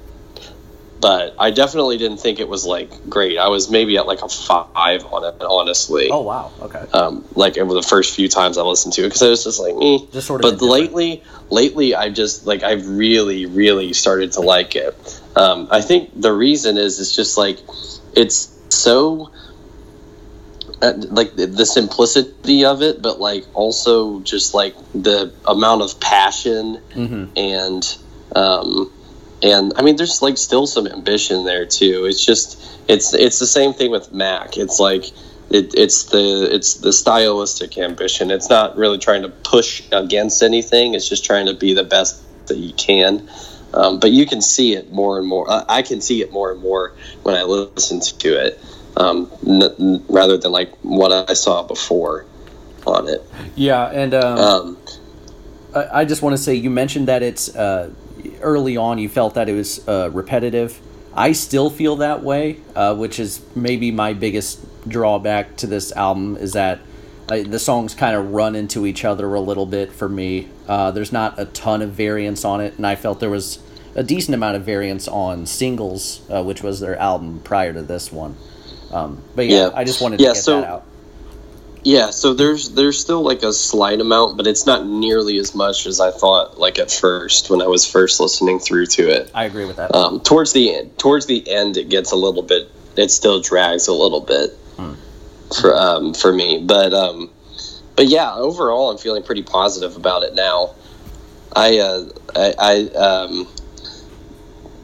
but 1.02 1.36
I 1.40 1.50
definitely 1.50 1.98
didn't 1.98 2.18
think 2.20 2.40
it 2.40 2.48
was 2.48 2.64
like 2.64 3.10
great. 3.10 3.40
I 3.40 3.48
was 3.48 3.72
maybe 3.72 3.98
at 3.98 4.06
like 4.06 4.22
a 4.22 4.30
five 4.30 5.04
on 5.06 5.24
it, 5.26 5.42
honestly. 5.42 6.10
oh 6.12 6.22
wow. 6.22 6.52
Okay. 6.62 6.86
Um, 6.94 7.26
like 7.36 7.58
over 7.58 7.74
the 7.74 7.82
first 7.82 8.16
few 8.16 8.28
times 8.30 8.58
I 8.60 8.62
listened 8.62 8.94
to 8.94 9.02
it 9.02 9.08
because 9.08 9.24
I 9.24 9.30
was 9.30 9.44
just 9.44 9.60
like, 9.60 9.74
eh. 9.82 10.06
Just 10.12 10.28
sort 10.28 10.46
of 10.46 10.60
But 10.60 10.66
lately, 10.66 11.24
lately 11.50 11.96
I've 11.96 12.14
just 12.14 12.46
like 12.46 12.62
I've 12.62 12.88
really, 12.88 13.48
really 13.48 13.94
started 13.94 14.34
to 14.34 14.42
like 14.42 14.76
it. 14.76 15.22
Um, 15.36 15.68
I 15.72 15.82
think 15.82 16.12
the 16.16 16.32
reason 16.32 16.78
is 16.78 17.00
it's 17.00 17.16
just 17.16 17.36
like 17.36 17.58
it's 18.16 18.56
so 18.70 19.32
uh, 20.84 20.94
like 21.10 21.36
the, 21.36 21.48
the 21.48 21.66
simplicity 21.66 22.64
of 22.66 22.84
it, 22.84 23.02
but 23.02 23.20
like 23.20 23.46
also 23.56 24.20
just 24.20 24.54
like 24.54 24.76
the 24.94 25.34
amount 25.48 25.82
of 25.82 26.00
passion 26.00 26.76
hmm 26.94 27.26
and 27.36 27.98
um, 28.36 28.92
and 29.44 29.74
I 29.76 29.82
mean, 29.82 29.96
there's 29.96 30.22
like 30.22 30.38
still 30.38 30.68
some 30.68 30.88
ambition 30.88 31.46
there 31.46 31.66
too. 31.66 32.06
It's 32.06 32.24
just 32.24 32.62
it's 32.88 33.14
it's 33.14 33.40
the 33.40 33.48
same 33.48 33.74
thing 33.74 33.92
with 33.92 34.14
Mac. 34.14 34.58
It's 34.58 34.80
like 34.80 35.06
it, 35.50 35.74
it's 35.76 36.06
the 36.06 36.48
it's 36.54 36.76
the 36.76 36.94
stylistic 36.94 37.78
ambition. 37.78 38.32
It's 38.32 38.50
not 38.50 38.78
really 38.78 38.98
trying 38.98 39.24
to 39.24 39.30
push 39.30 39.84
against 39.92 40.44
anything. 40.44 40.94
It's 40.94 41.08
just 41.10 41.26
trying 41.26 41.48
to 41.48 41.54
be 41.54 41.74
the 41.74 41.84
best 41.84 42.22
that 42.48 42.58
you 42.58 42.74
can. 42.74 43.30
Um, 43.74 44.00
but 44.00 44.12
you 44.12 44.26
can 44.26 44.42
see 44.42 44.74
it 44.74 44.92
more 44.92 45.18
and 45.18 45.28
more. 45.28 45.50
I, 45.50 45.64
I 45.70 45.82
can 45.82 46.02
see 46.02 46.22
it 46.22 46.32
more 46.32 46.52
and 46.52 46.62
more 46.62 46.94
when 47.24 47.36
I 47.36 47.44
listen 47.44 48.02
to 48.02 48.46
it, 48.46 48.60
um, 48.98 49.32
n- 49.48 50.04
rather 50.10 50.38
than 50.38 50.52
like 50.52 50.74
what 50.82 51.30
I 51.30 51.34
saw 51.34 51.64
before 51.64 52.26
on 52.86 53.08
it. 53.08 53.24
Yeah, 53.56 53.86
and 53.86 54.14
um, 54.14 54.38
Um, 54.38 54.78
I, 55.74 56.02
I 56.02 56.06
just 56.06 56.22
want 56.22 56.36
to 56.36 56.42
say 56.42 56.56
you 56.56 56.70
mentioned 56.70 57.08
that 57.08 57.24
it's 57.24 57.56
uh, 57.56 57.92
early 58.42 58.78
on 58.78 58.98
you 58.98 59.10
felt 59.10 59.34
that 59.36 59.50
it 59.50 59.54
was 59.54 59.88
uh, 59.88 60.10
repetitive. 60.12 60.80
I 61.14 61.34
still 61.34 61.70
feel 61.70 61.98
that 61.98 62.24
way, 62.24 62.58
uh, 62.76 62.96
which 62.96 63.20
is 63.20 63.42
maybe 63.56 63.92
my 63.92 64.14
biggest 64.14 64.60
drawback 64.88 65.58
to 65.58 65.68
this 65.68 65.92
album 65.92 66.38
is 66.38 66.54
that 66.54 66.80
uh, 67.30 67.44
the 67.44 67.60
songs 67.60 67.94
kind 67.94 68.16
of 68.16 68.32
run 68.32 68.56
into 68.56 68.86
each 68.86 69.04
other 69.06 69.34
a 69.34 69.40
little 69.42 69.66
bit 69.66 69.92
for 69.92 70.08
me. 70.10 70.48
Uh, 70.68 70.92
there's 70.92 71.12
not 71.12 71.38
a 71.40 71.46
ton 71.46 71.82
of 71.82 71.92
variance 71.92 72.46
on 72.46 72.62
it, 72.62 72.76
and 72.78 72.88
I 72.88 72.96
felt 72.96 73.20
there 73.20 73.30
was 73.30 73.60
a 73.94 74.04
decent 74.04 74.34
amount 74.36 74.56
of 74.56 74.64
variance 74.64 75.08
on 75.08 75.46
singles, 75.46 76.22
uh, 76.30 76.42
which 76.44 76.64
was 76.64 76.80
their 76.80 76.98
album 76.98 77.42
prior 77.44 77.74
to 77.74 77.82
this 77.82 78.10
one. 78.12 78.38
Um, 78.92 79.22
but 79.36 79.48
yeah, 79.48 79.68
Yeah. 79.68 79.72
I 79.76 79.84
just 79.84 80.02
wanted 80.02 80.18
to 80.20 80.24
Yeah, 80.24 80.34
get 80.34 80.44
so- 80.44 80.62
that 80.62 80.68
out. 80.70 80.84
Yeah, 81.84 82.12
so 82.12 82.34
there's 82.34 82.70
there's 82.72 83.00
still 83.00 83.24
like 83.24 83.42
a 83.42 83.52
slight 83.52 84.02
amount, 84.02 84.38
but 84.38 84.46
it's 84.46 84.68
not 84.68 84.86
nearly 84.86 85.38
as 85.40 85.56
much 85.56 85.88
as 85.88 86.00
I 86.00 86.12
thought. 86.12 86.60
Like 86.60 86.78
at 86.78 86.92
first, 86.92 87.50
when 87.50 87.62
I 87.62 87.68
was 87.68 87.90
first 87.90 88.20
listening 88.20 88.60
through 88.60 88.86
to 88.88 89.10
it, 89.10 89.32
I 89.34 89.46
agree 89.46 89.66
with 89.66 89.78
that. 89.78 89.96
um, 89.96 90.20
towards 90.20 90.54
the 90.54 90.76
end, 90.76 91.00
towards 91.00 91.26
the 91.26 91.50
end, 91.50 91.78
it 91.78 91.90
gets 91.90 92.12
a 92.12 92.16
little 92.16 92.44
bit. 92.44 92.70
It 92.98 93.10
still 93.10 93.42
drags 93.42 93.88
a 93.88 93.94
little 93.94 94.22
bit 94.22 94.52
for 95.60 95.76
um, 95.76 96.14
for 96.14 96.32
me, 96.32 96.64
but 96.64 96.94
um, 96.94 97.30
but 97.96 98.08
yeah, 98.08 98.34
overall, 98.34 98.92
I'm 98.92 98.98
feeling 98.98 99.24
pretty 99.24 99.44
positive 99.44 99.96
about 99.96 100.24
it 100.24 100.36
now. 100.36 100.76
I 101.56 101.80
uh, 101.80 102.10
I, 102.36 102.54
I 102.60 102.98
um, 102.98 103.48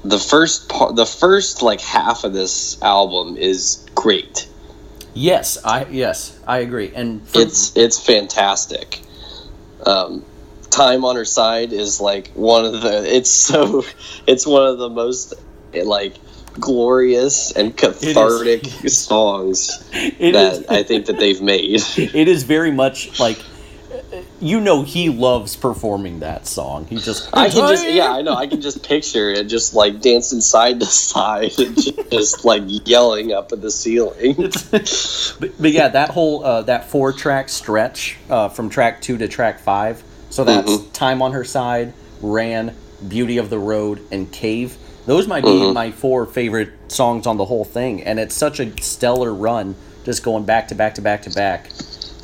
the 0.04 0.20
first 0.20 0.70
part, 0.70 0.96
the 0.96 1.06
first 1.06 1.62
like 1.62 1.82
half 1.82 2.24
of 2.24 2.34
this 2.34 2.82
album 2.82 3.38
is 3.38 3.86
great. 3.96 4.48
Yes, 5.18 5.58
I 5.64 5.86
yes 5.86 6.38
I 6.48 6.60
agree, 6.60 6.92
and 6.96 7.28
for, 7.28 7.42
it's 7.42 7.76
it's 7.76 8.00
fantastic. 8.00 9.02
Um, 9.86 10.24
Time 10.70 11.06
on 11.06 11.16
her 11.16 11.26
side 11.26 11.72
is 11.74 12.00
like 12.02 12.28
one 12.34 12.66
of 12.66 12.82
the. 12.82 13.04
It's 13.18 13.32
so. 13.32 13.84
It's 14.28 14.46
one 14.46 14.68
of 14.68 14.78
the 14.78 14.90
most 14.90 15.34
like 15.74 16.16
glorious 16.60 17.52
and 17.52 17.76
cathartic 17.78 18.66
songs 18.90 19.70
it 19.94 20.32
that 20.34 20.54
is- 20.54 20.66
I 20.68 20.84
think 20.84 21.06
that 21.06 21.18
they've 21.20 21.42
made. 21.42 21.82
it 21.98 22.28
is 22.28 22.44
very 22.44 22.72
much 22.72 23.20
like 23.20 23.40
you 24.40 24.60
know 24.60 24.84
he 24.84 25.10
loves 25.10 25.56
performing 25.56 26.20
that 26.20 26.48
song. 26.48 26.86
He 26.86 26.98
just 26.98 27.30
I 27.34 27.50
can 27.50 27.68
just 27.68 27.90
yeah, 27.90 28.12
I 28.12 28.22
know. 28.22 28.34
I 28.34 28.48
can 28.48 28.62
just 28.62 28.84
picture 28.84 29.30
it 29.32 29.46
just 29.46 29.74
like 29.74 30.02
dancing 30.02 30.42
side 30.42 30.80
to 30.80 30.86
side 30.86 31.58
and 31.60 31.76
just 32.12 32.46
like 32.46 32.64
yelling 32.66 33.34
up 33.34 33.52
at 33.52 33.62
the 33.62 33.72
ceiling. 33.72 34.36
but, 34.72 35.62
but 35.62 35.72
yeah, 35.72 35.90
that 35.90 36.10
whole 36.10 36.44
uh, 36.44 36.62
that 36.64 36.90
four 36.90 37.14
track 37.14 37.50
stretch 37.50 38.18
uh, 38.30 38.50
from 38.50 38.70
track 38.70 39.02
two 39.02 39.18
to 39.18 39.28
track 39.28 39.60
five. 39.60 40.04
So 40.30 40.44
that's 40.44 40.70
mm-hmm. 40.70 40.92
time 40.92 41.22
on 41.22 41.32
her 41.32 41.44
side, 41.44 41.94
ran, 42.22 42.76
beauty 43.08 43.38
of 43.38 43.50
the 43.50 43.60
road, 43.60 44.02
and 44.12 44.32
cave. 44.32 44.78
Those 45.06 45.28
might 45.28 45.44
be 45.44 45.50
mm-hmm. 45.50 45.74
my 45.74 45.92
four 45.92 46.26
favorite 46.26 46.92
songs 46.92 47.26
on 47.26 47.38
the 47.38 47.46
whole 47.46 47.64
thing, 47.64 48.04
and 48.04 48.20
it's 48.20 48.36
such 48.36 48.60
a 48.60 48.82
stellar 48.82 49.34
run, 49.34 49.76
just 50.04 50.22
going 50.22 50.44
back 50.44 50.68
to 50.68 50.76
back 50.76 50.96
to 50.96 51.02
back 51.02 51.22
to 51.24 51.30
back. 51.30 51.70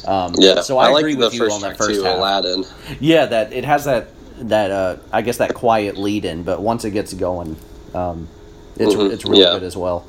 Um, 0.05 0.33
yeah, 0.37 0.61
so 0.61 0.77
I, 0.77 0.91
I 0.91 0.99
agree 0.99 1.15
with 1.15 1.33
you 1.33 1.49
on 1.49 1.61
that 1.61 1.77
first 1.77 1.99
too, 1.99 2.03
half. 2.03 2.17
Aladdin. 2.17 2.65
Yeah, 2.99 3.25
that 3.27 3.53
it 3.53 3.65
has 3.65 3.85
that 3.85 4.07
that 4.39 4.71
uh, 4.71 4.97
I 5.11 5.21
guess 5.21 5.37
that 5.37 5.53
quiet 5.53 5.97
lead 5.97 6.25
in, 6.25 6.43
but 6.43 6.61
once 6.61 6.85
it 6.85 6.91
gets 6.91 7.13
going, 7.13 7.55
um, 7.93 8.27
it's 8.75 8.93
mm-hmm. 8.93 9.13
it's 9.13 9.25
really 9.25 9.41
yeah. 9.41 9.53
good 9.53 9.63
as 9.63 9.77
well. 9.77 10.05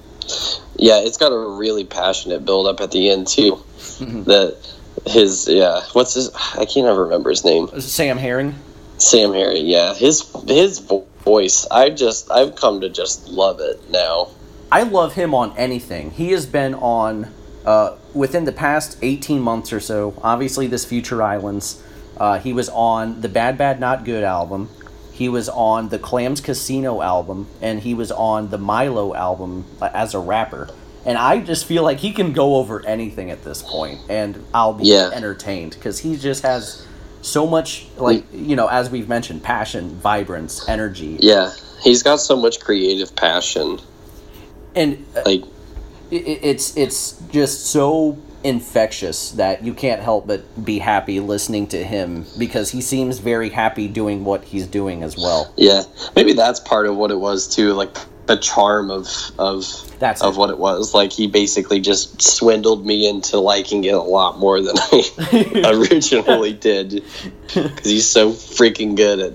Yeah, 0.77 1.01
it's 1.01 1.17
got 1.17 1.29
a 1.29 1.57
really 1.57 1.85
passionate 1.85 2.45
build 2.45 2.67
up 2.67 2.81
at 2.81 2.91
the 2.91 3.11
end 3.11 3.29
too. 3.29 3.53
Mm-hmm. 3.53 4.25
That 4.25 4.57
his 5.07 5.49
yeah, 5.49 5.83
what's 5.93 6.15
his? 6.15 6.31
I 6.35 6.65
can't 6.65 6.87
ever 6.87 7.05
remember 7.05 7.31
his 7.31 7.45
name. 7.45 7.69
Sam 7.81 8.19
Herring. 8.19 8.55
Sam 8.99 9.33
Herring, 9.33 9.67
yeah, 9.67 9.95
his 9.95 10.31
his 10.47 10.79
voice. 10.79 11.67
I 11.71 11.91
just 11.91 12.31
I've 12.31 12.57
come 12.57 12.81
to 12.81 12.89
just 12.89 13.29
love 13.29 13.61
it 13.61 13.91
now. 13.91 14.29
I 14.71 14.83
love 14.83 15.15
him 15.15 15.35
on 15.35 15.57
anything. 15.57 16.11
He 16.11 16.33
has 16.33 16.47
been 16.47 16.75
on 16.75 17.33
uh, 17.65 17.97
within 18.13 18.45
the 18.45 18.53
past 18.53 18.99
18 19.03 19.41
months 19.41 19.73
or 19.73 19.81
so, 19.81 20.15
obviously, 20.23 20.67
this 20.67 20.85
Future 20.85 21.23
Islands, 21.23 21.83
uh, 22.17 22.39
he 22.39 22.53
was 22.53 22.69
on 22.69 23.21
the 23.21 23.29
Bad 23.29 23.59
Bad 23.59 23.81
Not 23.81 24.05
Good 24.05 24.25
album. 24.25 24.69
He 25.13 25.29
was 25.29 25.49
on 25.49 25.89
the 25.89 25.99
Clams 25.99 26.41
Casino 26.41 27.01
album, 27.01 27.47
and 27.63 27.81
he 27.81 27.95
was 27.95 28.11
on 28.11 28.51
the 28.51 28.59
Milo 28.59 29.15
album 29.15 29.65
uh, 29.81 29.91
as 29.95 30.15
a 30.15 30.19
rapper. 30.19 30.69
And 31.07 31.19
I 31.19 31.41
just 31.41 31.67
feel 31.67 31.83
like 31.83 31.99
he 31.99 32.13
can 32.13 32.33
go 32.33 32.57
over 32.57 32.85
anything 32.87 33.31
at 33.31 33.45
this 33.45 33.63
point, 33.63 34.01
and 34.09 34.43
I'll 34.53 34.75
be 34.75 34.87
yeah. 34.87 35.11
entertained 35.13 35.75
because 35.75 35.99
he 35.99 36.17
just 36.17 36.43
has 36.43 36.87
so 37.23 37.47
much, 37.47 37.87
like 37.97 38.25
you 38.33 38.57
know, 38.57 38.67
as 38.69 38.91
we've 38.91 39.09
mentioned, 39.09 39.43
passion, 39.43 39.91
vibrance, 39.97 40.69
energy. 40.69 41.19
Yeah, 41.21 41.53
he's 41.83 42.03
got 42.03 42.17
so 42.17 42.37
much 42.37 42.61
creative 42.61 43.15
passion, 43.15 43.81
and 44.75 45.05
uh, 45.17 45.23
like 45.27 45.45
it's 46.15 46.77
it's 46.77 47.21
just 47.31 47.67
so 47.67 48.19
infectious 48.45 49.31
that 49.33 49.65
you 49.65 49.73
can't 49.73 50.03
help 50.03 50.27
but 50.27 50.65
be 50.65 50.79
happy 50.79 51.19
listening 51.19 51.67
to 51.67 51.83
him 51.83 52.27
because 52.39 52.71
he 52.71 52.83
seems 52.83 53.19
very 53.19 53.49
happy 53.49 53.89
doing 53.89 54.25
what 54.25 54.45
he's 54.45 54.67
doing 54.67 55.03
as 55.03 55.17
well. 55.17 55.53
Yeah, 55.57 55.83
maybe 56.15 56.35
that's 56.35 56.61
part 56.61 56.87
of 56.87 56.97
what 56.97 57.11
it 57.11 57.19
was 57.19 57.49
too, 57.49 57.73
like 57.73 57.97
the 58.27 58.37
charm 58.37 58.91
of 58.91 59.09
of 59.39 59.99
that's 59.99 60.23
of 60.23 60.37
it. 60.37 60.39
what 60.39 60.51
it 60.51 60.59
was. 60.59 60.95
Like 60.95 61.13
he 61.13 61.27
basically 61.27 61.81
just 61.81 62.23
swindled 62.23 62.87
me 62.87 63.09
into 63.09 63.39
liking 63.39 63.85
it 63.85 63.95
a 63.95 64.01
lot 64.01 64.39
more 64.39 64.61
than 64.61 64.77
I 64.79 65.73
originally 65.91 66.53
did 66.53 67.03
because 67.47 67.85
he's 67.85 68.09
so 68.09 68.33
freaking 68.33 68.97
good 68.97 69.19
at. 69.21 69.33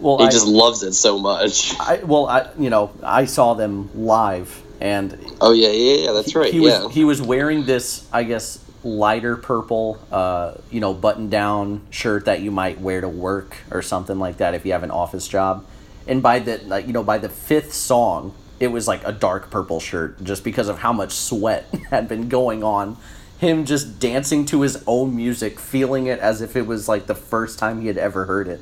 Well, 0.00 0.18
he 0.18 0.26
I, 0.26 0.30
just 0.30 0.46
loves 0.46 0.84
it 0.84 0.92
so 0.92 1.18
much. 1.18 1.74
I 1.80 2.00
well, 2.04 2.26
I 2.26 2.50
you 2.58 2.70
know 2.70 2.92
I 3.02 3.24
saw 3.24 3.54
them 3.54 3.90
live 3.94 4.62
and 4.80 5.18
oh 5.40 5.52
yeah, 5.52 5.70
yeah, 5.70 6.06
yeah, 6.06 6.12
that's 6.12 6.34
right. 6.34 6.52
He, 6.52 6.64
yeah. 6.64 6.84
was 6.84 6.94
he 6.94 7.04
was 7.04 7.20
wearing 7.20 7.64
this, 7.64 8.06
I 8.12 8.22
guess, 8.22 8.64
lighter 8.84 9.36
purple, 9.36 9.98
uh, 10.12 10.54
you 10.70 10.80
know, 10.80 10.94
button 10.94 11.28
down 11.28 11.82
shirt 11.90 12.26
that 12.26 12.40
you 12.40 12.50
might 12.50 12.80
wear 12.80 13.00
to 13.00 13.08
work 13.08 13.56
or 13.70 13.82
something 13.82 14.18
like 14.18 14.38
that 14.38 14.54
if 14.54 14.64
you 14.64 14.72
have 14.72 14.82
an 14.82 14.90
office 14.90 15.26
job. 15.26 15.66
And 16.06 16.22
by 16.22 16.38
the 16.38 16.58
like, 16.58 16.86
you 16.86 16.92
know, 16.92 17.02
by 17.02 17.18
the 17.18 17.28
fifth 17.28 17.72
song, 17.72 18.34
it 18.60 18.68
was 18.68 18.88
like 18.88 19.06
a 19.06 19.12
dark 19.12 19.50
purple 19.50 19.80
shirt 19.80 20.22
just 20.22 20.44
because 20.44 20.68
of 20.68 20.78
how 20.78 20.92
much 20.92 21.12
sweat 21.12 21.66
had 21.90 22.08
been 22.08 22.28
going 22.28 22.62
on. 22.62 22.96
Him 23.38 23.66
just 23.66 24.00
dancing 24.00 24.46
to 24.46 24.62
his 24.62 24.82
own 24.86 25.14
music, 25.14 25.60
feeling 25.60 26.06
it 26.06 26.18
as 26.18 26.40
if 26.40 26.56
it 26.56 26.66
was 26.66 26.88
like 26.88 27.06
the 27.06 27.14
first 27.14 27.58
time 27.58 27.80
he 27.80 27.86
had 27.86 27.98
ever 27.98 28.24
heard 28.24 28.48
it. 28.48 28.60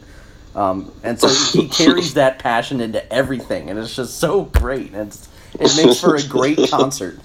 Um, 0.54 0.92
and 1.02 1.18
so 1.18 1.28
he 1.28 1.68
carries 1.84 2.14
that 2.14 2.38
passion 2.38 2.80
into 2.80 3.10
everything, 3.12 3.70
and 3.70 3.78
it's 3.78 3.96
just 3.96 4.18
so 4.18 4.44
great. 4.44 4.92
And 4.92 5.08
it's 5.08 5.28
it 5.60 5.76
makes 5.76 6.00
for 6.00 6.16
a 6.16 6.22
great 6.22 6.58
concert. 6.70 7.18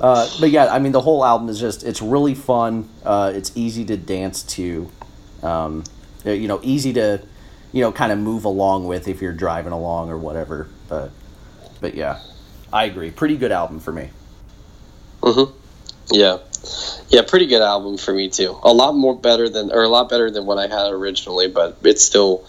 Uh, 0.00 0.28
but 0.40 0.50
yeah, 0.50 0.66
I 0.66 0.78
mean, 0.78 0.92
the 0.92 1.00
whole 1.00 1.24
album 1.24 1.48
is 1.48 1.58
just, 1.58 1.82
it's 1.82 2.02
really 2.02 2.34
fun. 2.34 2.88
Uh, 3.04 3.32
it's 3.34 3.52
easy 3.54 3.84
to 3.86 3.96
dance 3.96 4.42
to. 4.42 4.90
Um, 5.42 5.84
uh, 6.24 6.30
you 6.30 6.48
know, 6.48 6.60
easy 6.62 6.92
to, 6.94 7.22
you 7.72 7.80
know, 7.80 7.92
kind 7.92 8.12
of 8.12 8.18
move 8.18 8.44
along 8.44 8.86
with 8.86 9.08
if 9.08 9.22
you're 9.22 9.32
driving 9.32 9.72
along 9.72 10.10
or 10.10 10.18
whatever. 10.18 10.68
But, 10.88 11.10
but 11.80 11.94
yeah, 11.94 12.20
I 12.72 12.84
agree. 12.84 13.10
Pretty 13.10 13.36
good 13.36 13.52
album 13.52 13.80
for 13.80 13.92
me. 13.92 14.10
Mm-hmm. 15.22 15.56
Yeah. 16.12 16.38
Yeah, 17.08 17.22
pretty 17.26 17.46
good 17.46 17.62
album 17.62 17.96
for 17.96 18.12
me 18.12 18.28
too. 18.28 18.58
A 18.62 18.72
lot 18.72 18.94
more 18.94 19.16
better 19.16 19.48
than, 19.48 19.72
or 19.72 19.82
a 19.82 19.88
lot 19.88 20.08
better 20.08 20.30
than 20.30 20.46
what 20.46 20.58
I 20.58 20.66
had 20.66 20.90
originally, 20.90 21.48
but 21.48 21.78
it's 21.82 22.04
still, 22.04 22.44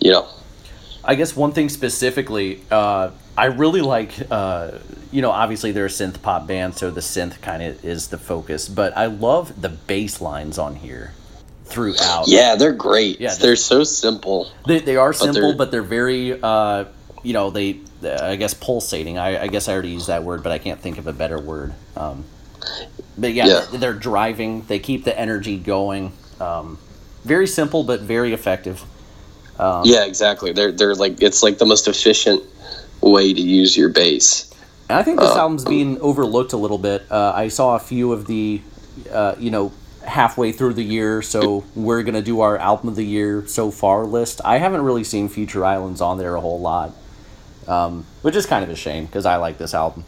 you 0.00 0.10
know. 0.10 0.26
I 1.04 1.14
guess 1.14 1.34
one 1.34 1.52
thing 1.52 1.68
specifically, 1.68 2.62
uh, 2.70 3.10
I 3.40 3.46
really 3.46 3.80
like, 3.80 4.12
uh, 4.30 4.72
you 5.10 5.22
know, 5.22 5.30
obviously 5.30 5.72
they're 5.72 5.86
a 5.86 5.88
synth 5.88 6.20
pop 6.20 6.46
band, 6.46 6.74
so 6.74 6.90
the 6.90 7.00
synth 7.00 7.40
kind 7.40 7.62
of 7.62 7.82
is 7.82 8.08
the 8.08 8.18
focus. 8.18 8.68
But 8.68 8.94
I 8.94 9.06
love 9.06 9.62
the 9.62 9.70
bass 9.70 10.20
lines 10.20 10.58
on 10.58 10.76
here 10.76 11.14
throughout. 11.64 12.28
Yeah, 12.28 12.56
they're 12.56 12.74
great. 12.74 13.18
Yeah, 13.18 13.30
they're, 13.30 13.38
they're 13.38 13.56
so 13.56 13.82
simple. 13.82 14.52
They, 14.66 14.80
they 14.80 14.96
are 14.96 15.14
simple, 15.14 15.32
but 15.32 15.40
they're, 15.40 15.56
but 15.56 15.70
they're 15.70 15.82
very, 15.82 16.38
uh, 16.42 16.84
you 17.22 17.32
know, 17.32 17.48
they, 17.48 17.80
I 18.04 18.36
guess, 18.36 18.52
pulsating. 18.52 19.16
I, 19.16 19.44
I, 19.44 19.46
guess 19.46 19.70
I 19.70 19.72
already 19.72 19.88
used 19.88 20.08
that 20.08 20.22
word, 20.22 20.42
but 20.42 20.52
I 20.52 20.58
can't 20.58 20.78
think 20.78 20.98
of 20.98 21.06
a 21.06 21.12
better 21.14 21.40
word. 21.40 21.72
Um, 21.96 22.26
but 23.16 23.32
yeah, 23.32 23.46
yeah, 23.46 23.66
they're 23.72 23.94
driving. 23.94 24.66
They 24.66 24.80
keep 24.80 25.04
the 25.04 25.18
energy 25.18 25.56
going. 25.56 26.12
Um, 26.40 26.76
very 27.24 27.46
simple, 27.46 27.84
but 27.84 28.00
very 28.00 28.34
effective. 28.34 28.84
Um, 29.58 29.84
yeah, 29.86 30.04
exactly. 30.04 30.52
They're 30.52 30.72
they're 30.72 30.94
like 30.94 31.22
it's 31.22 31.42
like 31.42 31.56
the 31.56 31.66
most 31.66 31.88
efficient 31.88 32.42
way 33.00 33.32
to 33.32 33.40
use 33.40 33.76
your 33.76 33.88
bass. 33.88 34.52
And 34.88 34.98
I 34.98 35.02
think 35.02 35.20
this 35.20 35.30
uh, 35.30 35.38
album's 35.38 35.64
being 35.64 36.00
overlooked 36.00 36.52
a 36.52 36.56
little 36.56 36.78
bit. 36.78 37.10
Uh, 37.10 37.32
I 37.34 37.48
saw 37.48 37.76
a 37.76 37.78
few 37.78 38.12
of 38.12 38.26
the, 38.26 38.60
uh, 39.10 39.36
you 39.38 39.50
know, 39.50 39.72
halfway 40.04 40.50
through 40.52 40.74
the 40.74 40.82
year, 40.82 41.22
so 41.22 41.64
we're 41.74 42.02
gonna 42.02 42.22
do 42.22 42.40
our 42.40 42.58
album 42.58 42.88
of 42.88 42.96
the 42.96 43.04
year 43.04 43.46
so 43.46 43.70
far 43.70 44.04
list. 44.04 44.40
I 44.44 44.58
haven't 44.58 44.82
really 44.82 45.04
seen 45.04 45.28
Future 45.28 45.64
Islands 45.64 46.00
on 46.00 46.18
there 46.18 46.34
a 46.34 46.40
whole 46.40 46.60
lot, 46.60 46.92
um, 47.68 48.04
which 48.22 48.34
is 48.34 48.46
kind 48.46 48.64
of 48.64 48.70
a 48.70 48.76
shame 48.76 49.06
because 49.06 49.26
I 49.26 49.36
like 49.36 49.58
this 49.58 49.74
album. 49.74 50.04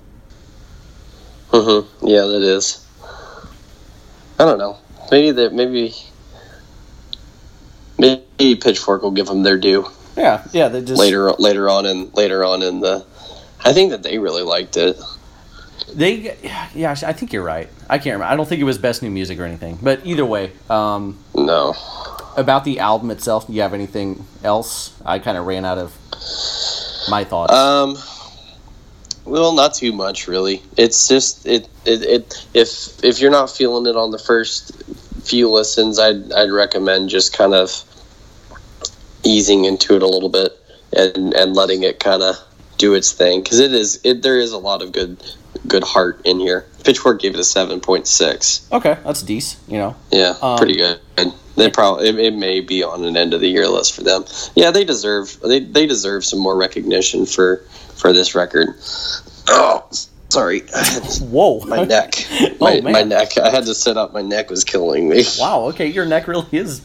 Mm-hmm. 1.50 2.06
Yeah, 2.06 2.22
that 2.22 2.42
is. 2.42 2.84
I 4.38 4.44
don't 4.44 4.58
know. 4.58 4.78
Maybe 5.10 5.30
that. 5.32 5.52
Maybe. 5.52 5.94
Maybe 7.98 8.56
Pitchfork 8.56 9.02
will 9.02 9.12
give 9.12 9.26
them 9.26 9.42
their 9.44 9.58
due. 9.58 9.86
Yeah, 10.16 10.44
yeah. 10.52 10.68
They 10.68 10.82
just 10.82 10.98
later 10.98 11.32
later 11.32 11.68
on 11.68 11.86
and 11.86 12.14
later 12.14 12.44
on 12.44 12.62
in 12.62 12.80
the, 12.80 13.04
I 13.64 13.72
think 13.72 13.90
that 13.90 14.02
they 14.02 14.18
really 14.18 14.42
liked 14.42 14.76
it. 14.76 15.00
They, 15.92 16.36
yeah, 16.74 16.94
I 17.04 17.12
think 17.12 17.32
you're 17.32 17.42
right. 17.42 17.68
I 17.88 17.98
can't 17.98 18.14
remember. 18.14 18.32
I 18.32 18.36
don't 18.36 18.48
think 18.48 18.60
it 18.60 18.64
was 18.64 18.78
best 18.78 19.02
new 19.02 19.10
music 19.10 19.38
or 19.38 19.44
anything. 19.44 19.78
But 19.82 20.06
either 20.06 20.24
way, 20.24 20.52
um, 20.70 21.18
no. 21.34 21.74
About 22.36 22.64
the 22.64 22.78
album 22.78 23.10
itself, 23.10 23.46
do 23.46 23.52
you 23.52 23.60
have 23.60 23.74
anything 23.74 24.24
else? 24.42 24.98
I 25.04 25.18
kind 25.18 25.36
of 25.36 25.44
ran 25.44 25.64
out 25.64 25.78
of 25.78 25.92
my 27.10 27.24
thoughts. 27.24 27.52
Um, 27.52 27.96
well, 29.24 29.52
not 29.52 29.74
too 29.74 29.92
much 29.92 30.28
really. 30.28 30.62
It's 30.76 31.08
just 31.08 31.46
it, 31.46 31.68
it, 31.84 32.02
it 32.02 32.46
if 32.54 33.04
if 33.04 33.20
you're 33.20 33.30
not 33.30 33.50
feeling 33.50 33.86
it 33.86 33.96
on 33.96 34.10
the 34.10 34.18
first 34.18 34.72
few 35.22 35.50
listens, 35.50 35.98
I'd 35.98 36.32
I'd 36.32 36.50
recommend 36.50 37.10
just 37.10 37.36
kind 37.36 37.54
of 37.54 37.84
easing 39.24 39.64
into 39.64 39.96
it 39.96 40.02
a 40.02 40.06
little 40.06 40.28
bit 40.28 40.58
and 40.92 41.34
and 41.34 41.54
letting 41.54 41.82
it 41.82 42.00
kind 42.00 42.22
of 42.22 42.36
do 42.78 42.94
its 42.94 43.12
thing 43.12 43.42
because 43.42 43.58
it 43.58 43.72
is 43.72 44.00
it 44.04 44.22
there 44.22 44.38
is 44.38 44.52
a 44.52 44.58
lot 44.58 44.82
of 44.82 44.92
good 44.92 45.22
good 45.66 45.84
heart 45.84 46.20
in 46.24 46.40
here. 46.40 46.66
Pitchfork 46.84 47.20
gave 47.20 47.34
it 47.34 47.40
a 47.40 47.44
seven 47.44 47.80
point 47.80 48.06
six. 48.06 48.66
Okay, 48.72 48.98
that's 49.04 49.22
decent. 49.22 49.62
You 49.70 49.78
know. 49.78 49.96
Yeah, 50.10 50.34
um, 50.42 50.58
pretty 50.58 50.76
good. 50.76 51.00
They 51.54 51.70
probably 51.70 52.08
it, 52.08 52.18
it, 52.18 52.34
may 52.34 52.60
be 52.60 52.82
on 52.82 53.04
an 53.04 53.16
end 53.16 53.34
of 53.34 53.40
the 53.40 53.48
year 53.48 53.68
list 53.68 53.94
for 53.94 54.02
them. 54.02 54.24
Yeah, 54.54 54.70
they 54.70 54.84
deserve 54.84 55.38
they 55.40 55.60
they 55.60 55.86
deserve 55.86 56.24
some 56.24 56.38
more 56.38 56.56
recognition 56.56 57.26
for 57.26 57.58
for 57.96 58.12
this 58.12 58.34
record. 58.34 58.68
Oh, 59.48 59.88
sorry. 60.32 60.60
Whoa, 61.20 61.60
my 61.66 61.84
neck. 61.84 62.14
My, 62.60 62.78
oh, 62.78 62.82
my 62.82 63.02
neck. 63.02 63.36
I 63.38 63.50
had 63.50 63.66
to 63.66 63.74
sit 63.74 63.96
up. 63.96 64.12
My 64.12 64.22
neck 64.22 64.48
was 64.48 64.62
killing 64.64 65.08
me. 65.08 65.24
Wow. 65.38 65.62
Okay, 65.70 65.86
your 65.86 66.06
neck 66.06 66.28
really 66.28 66.46
is 66.52 66.80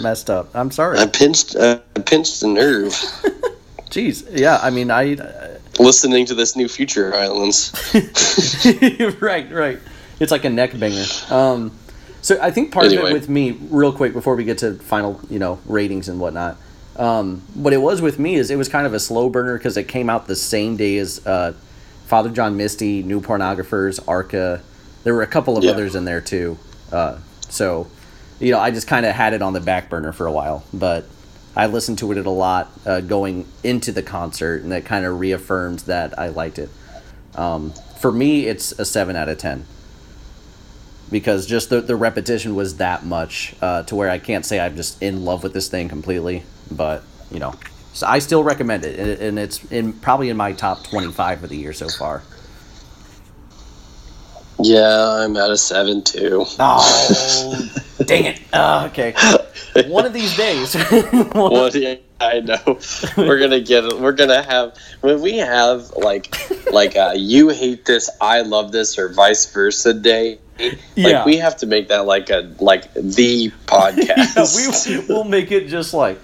messed 0.00 0.30
up. 0.30 0.54
I'm 0.54 0.70
sorry. 0.70 0.98
I 0.98 1.06
pinched. 1.06 1.54
Uh, 1.54 1.80
I 1.96 2.00
pinched 2.00 2.40
the 2.40 2.48
nerve. 2.48 2.92
Jeez. 3.90 4.26
Yeah. 4.30 4.58
I 4.62 4.70
mean, 4.70 4.90
I. 4.90 5.14
Uh... 5.14 5.58
Listening 5.78 6.26
to 6.26 6.34
this 6.34 6.56
new 6.56 6.66
Future 6.66 7.14
Islands. 7.14 7.72
right. 9.20 9.50
Right. 9.52 9.78
It's 10.18 10.32
like 10.32 10.44
a 10.44 10.50
neck 10.50 10.78
banger. 10.78 11.04
Um. 11.30 11.78
So 12.22 12.38
I 12.40 12.50
think 12.50 12.72
part 12.72 12.86
of 12.86 12.92
Anyway. 12.92 13.10
it 13.10 13.12
with 13.12 13.28
me, 13.28 13.52
real 13.70 13.92
quick, 13.92 14.12
before 14.12 14.34
we 14.34 14.44
get 14.44 14.58
to 14.58 14.74
final, 14.74 15.20
you 15.30 15.38
know, 15.38 15.60
ratings 15.66 16.08
and 16.08 16.18
whatnot. 16.18 16.56
Um, 16.96 17.42
what 17.54 17.72
it 17.72 17.78
was 17.78 18.02
with 18.02 18.18
me 18.18 18.34
is 18.34 18.50
it 18.50 18.56
was 18.56 18.68
kind 18.68 18.86
of 18.86 18.92
a 18.92 18.98
slow 18.98 19.28
burner 19.28 19.56
because 19.56 19.76
it 19.76 19.84
came 19.84 20.10
out 20.10 20.26
the 20.26 20.34
same 20.34 20.76
day 20.76 20.98
as 20.98 21.24
uh, 21.26 21.52
Father 22.08 22.30
John 22.30 22.56
Misty, 22.56 23.02
New 23.02 23.20
Pornographers, 23.20 24.00
Arca. 24.08 24.62
There 25.04 25.12
were 25.14 25.20
a 25.22 25.26
couple 25.26 25.58
of 25.58 25.64
Yeah. 25.64 25.72
others 25.72 25.94
in 25.94 26.06
there 26.06 26.22
too. 26.22 26.56
Uh, 26.90 27.16
so, 27.50 27.86
you 28.40 28.50
know, 28.50 28.58
I 28.58 28.70
just 28.70 28.86
kind 28.86 29.04
of 29.04 29.14
had 29.14 29.34
it 29.34 29.42
on 29.42 29.52
the 29.52 29.60
back 29.60 29.90
burner 29.90 30.12
for 30.12 30.26
a 30.26 30.32
while, 30.32 30.64
but 30.72 31.04
I 31.54 31.66
listened 31.66 31.98
to 31.98 32.10
it 32.12 32.26
a 32.26 32.30
lot 32.30 32.70
uh, 32.86 33.00
going 33.02 33.44
into 33.62 33.92
the 33.92 34.02
concert, 34.02 34.62
and 34.62 34.72
that 34.72 34.86
kind 34.86 35.04
of 35.04 35.20
reaffirmed 35.20 35.80
that 35.80 36.18
I 36.18 36.28
liked 36.28 36.58
it. 36.58 36.70
Um, 37.34 37.74
for 38.00 38.10
me, 38.10 38.46
it's 38.46 38.72
a 38.72 38.86
seven 38.86 39.14
out 39.14 39.28
of 39.28 39.36
ten 39.36 39.66
because 41.10 41.44
just 41.46 41.68
the, 41.68 41.80
the 41.82 41.96
repetition 41.96 42.54
was 42.54 42.76
that 42.76 43.04
much 43.04 43.54
uh, 43.60 43.82
to 43.82 43.94
where 43.94 44.08
I 44.08 44.18
can't 44.18 44.46
say 44.46 44.60
I'm 44.60 44.76
just 44.76 45.02
in 45.02 45.24
love 45.26 45.42
with 45.42 45.52
this 45.52 45.68
thing 45.68 45.88
completely, 45.90 46.44
but 46.70 47.02
you 47.30 47.38
know, 47.38 47.54
so 47.92 48.06
I 48.06 48.18
still 48.20 48.42
recommend 48.44 48.84
it, 48.84 48.98
and- 48.98 49.20
and 49.20 49.38
it's 49.38 49.64
in 49.70 49.92
probably 49.92 50.28
in 50.30 50.36
my 50.36 50.52
top 50.52 50.84
twenty 50.84 51.10
five 51.12 51.42
of 51.42 51.50
the 51.50 51.56
year 51.56 51.72
so 51.72 51.88
far. 51.88 52.22
Yeah, 54.60 55.22
I'm 55.22 55.36
at 55.36 55.50
a 55.50 55.56
seven 55.56 56.02
too. 56.02 56.44
Oh, 56.58 57.70
dang 58.04 58.24
it! 58.24 58.40
Uh, 58.52 58.88
okay, 58.92 59.14
one 59.86 60.04
of 60.04 60.12
these 60.12 60.36
days. 60.36 60.74
Well, 61.34 61.70
yeah, 61.76 61.94
I 62.20 62.40
know. 62.40 62.78
We're 63.16 63.38
gonna 63.38 63.60
get. 63.60 63.84
We're 64.00 64.12
gonna 64.12 64.42
have 64.42 64.76
when 65.00 65.20
we 65.20 65.36
have 65.38 65.90
like 65.92 66.34
like 66.72 66.96
uh, 66.96 67.12
you 67.14 67.50
hate 67.50 67.84
this, 67.84 68.10
I 68.20 68.40
love 68.40 68.72
this, 68.72 68.98
or 68.98 69.12
vice 69.12 69.52
versa 69.52 69.94
day. 69.94 70.40
Like 70.58 70.78
Yeah. 70.96 71.24
we 71.24 71.36
have 71.36 71.56
to 71.58 71.66
make 71.66 71.86
that 71.88 72.06
like 72.06 72.28
a 72.30 72.52
like 72.58 72.92
the 72.94 73.52
podcast. 73.66 74.88
yeah, 74.96 74.98
we 75.06 75.06
will 75.14 75.22
make 75.22 75.52
it 75.52 75.68
just 75.68 75.94
like, 75.94 76.18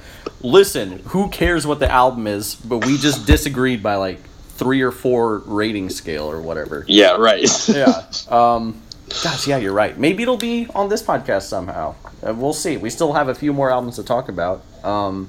listen, 0.45 1.01
who 1.07 1.29
cares 1.31 1.67
what 1.67 1.81
the 1.81 1.91
album 1.91 2.27
is, 2.29 2.55
but 2.55 2.85
we 2.85 2.97
just 2.99 3.27
disagreed 3.27 3.83
by 3.83 3.97
like 3.97 4.21
three 4.51 4.83
or 4.83 4.93
four 4.93 5.39
rating 5.47 5.91
scale 5.91 6.31
or 6.31 6.41
whatever. 6.41 6.85
yeah, 6.87 7.17
right. 7.17 7.49
yeah. 7.69 8.03
Um, 8.29 8.81
gosh, 9.25 9.49
yeah, 9.49 9.57
you're 9.57 9.73
right. 9.73 9.99
Maybe 9.99 10.23
it'll 10.23 10.37
be 10.37 10.69
on 10.75 10.89
this 10.89 11.03
podcast 11.03 11.43
somehow. 11.43 11.97
Uh, 12.25 12.33
we'll 12.35 12.53
see. 12.53 12.77
We 12.77 12.91
still 12.91 13.15
have 13.15 13.29
a 13.29 13.35
few 13.35 13.53
more 13.53 13.71
albums 13.71 13.97
to 13.97 14.05
talk 14.05 14.29
about. 14.29 14.63
Um, 14.85 15.29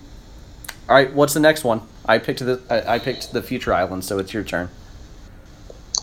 all 0.88 0.96
right, 0.96 1.12
what's 1.14 1.34
the 1.34 1.40
next 1.40 1.64
one? 1.64 1.82
I 2.06 2.20
picked 2.20 2.40
the 2.46 2.62
I, 2.70 2.96
I 2.96 3.00
picked 3.00 3.34
the 3.34 3.42
Future 3.42 3.74
Island, 3.74 4.06
so 4.06 4.20
it's 4.20 4.32
your 4.34 4.44
turn. 4.44 4.70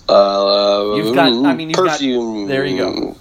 Uh, 0.08 0.94
You've 0.96 1.14
got- 1.14 1.32
I 1.46 1.54
mean, 1.54 1.70
you've 1.70 1.76
got- 1.78 2.00
there 2.00 2.64
you 2.66 2.76
go. 2.78 3.16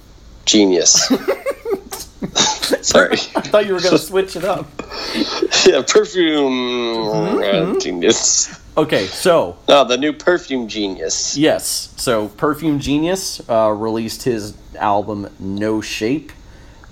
Genius. 0.45 1.12
Sorry. 2.86 3.12
I 3.36 3.41
thought 3.41 3.65
you 3.65 3.74
were 3.74 3.80
gonna 3.82 3.98
switch 3.98 4.36
it 4.36 4.44
up. 4.44 4.67
yeah, 5.65 5.84
perfume. 5.88 6.52
Mm-hmm. 6.52 7.76
uh, 7.76 7.80
genius. 7.80 8.60
Okay, 8.78 9.06
so 9.08 9.58
No, 9.67 9.84
the 9.84 9.98
new 9.98 10.13
perfume 10.13 10.67
genius. 10.67 11.38
Yes. 11.38 11.94
So 11.98 12.30
Perfume 12.30 12.80
Genius 12.80 13.48
uh, 13.50 13.70
released 13.70 14.24
his 14.24 14.56
album 14.76 15.30
No 15.39 15.82
Shape. 15.82 16.32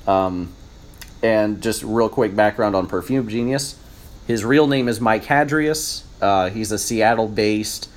Um, 0.06 0.54
and 1.24 1.62
just 1.62 1.84
real 1.84 2.10
quick 2.10 2.36
background 2.36 2.76
on 2.76 2.88
Perfume 2.88 3.28
Genius. 3.28 3.76
His 4.28 4.46
real 4.46 4.68
name 4.68 4.88
is 4.88 5.02
Mike 5.02 5.26
Hadreas. 5.26 6.04
Uh, 6.22 6.50
he's 6.50 6.72
a 6.72 6.78
Seattle 6.78 7.28
based 7.28 7.90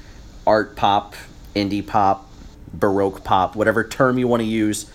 art 0.46 0.76
pop, 0.76 1.14
indie 1.55 1.87
pop, 1.87 2.31
baroque 2.72 3.24
pop, 3.24 3.57
whatever 3.57 3.85
term 3.85 4.18
you 4.18 4.26
want 4.28 4.40
to 4.40 4.48
use. 4.48 4.90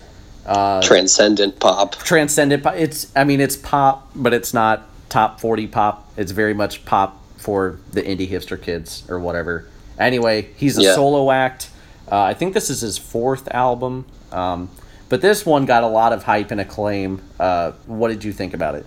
Uh, 0.48 0.80
Transcendent 0.82 1.60
pop. 1.60 1.94
transcendent 1.96 2.62
pop. 2.62 2.74
It's 2.76 3.12
I 3.14 3.24
mean 3.24 3.40
it's 3.40 3.56
pop, 3.56 4.10
but 4.14 4.32
it's 4.32 4.54
not 4.54 4.86
top 5.10 5.40
forty 5.40 5.66
pop. 5.66 6.10
It's 6.16 6.32
very 6.32 6.54
much 6.54 6.84
pop 6.86 7.20
for 7.36 7.78
the 7.92 8.02
indie 8.02 8.28
hipster 8.28 8.60
kids 8.60 9.04
or 9.08 9.20
whatever. 9.20 9.66
Anyway, 9.98 10.48
he's 10.56 10.78
a 10.78 10.82
Yeah. 10.82 10.94
solo 10.94 11.30
act. 11.30 11.68
Uh, 12.10 12.22
I 12.22 12.32
think 12.34 12.54
this 12.54 12.70
is 12.70 12.80
his 12.80 12.96
fourth 12.96 13.46
album, 13.52 14.06
um, 14.32 14.70
but 15.10 15.20
this 15.20 15.44
one 15.44 15.66
got 15.66 15.82
a 15.82 15.86
lot 15.88 16.12
of 16.14 16.22
hype 16.22 16.50
and 16.50 16.60
acclaim. 16.60 17.20
Uh, 17.38 17.72
what 17.86 18.08
did 18.08 18.24
you 18.24 18.32
think 18.32 18.54
about 18.54 18.74
it? 18.74 18.86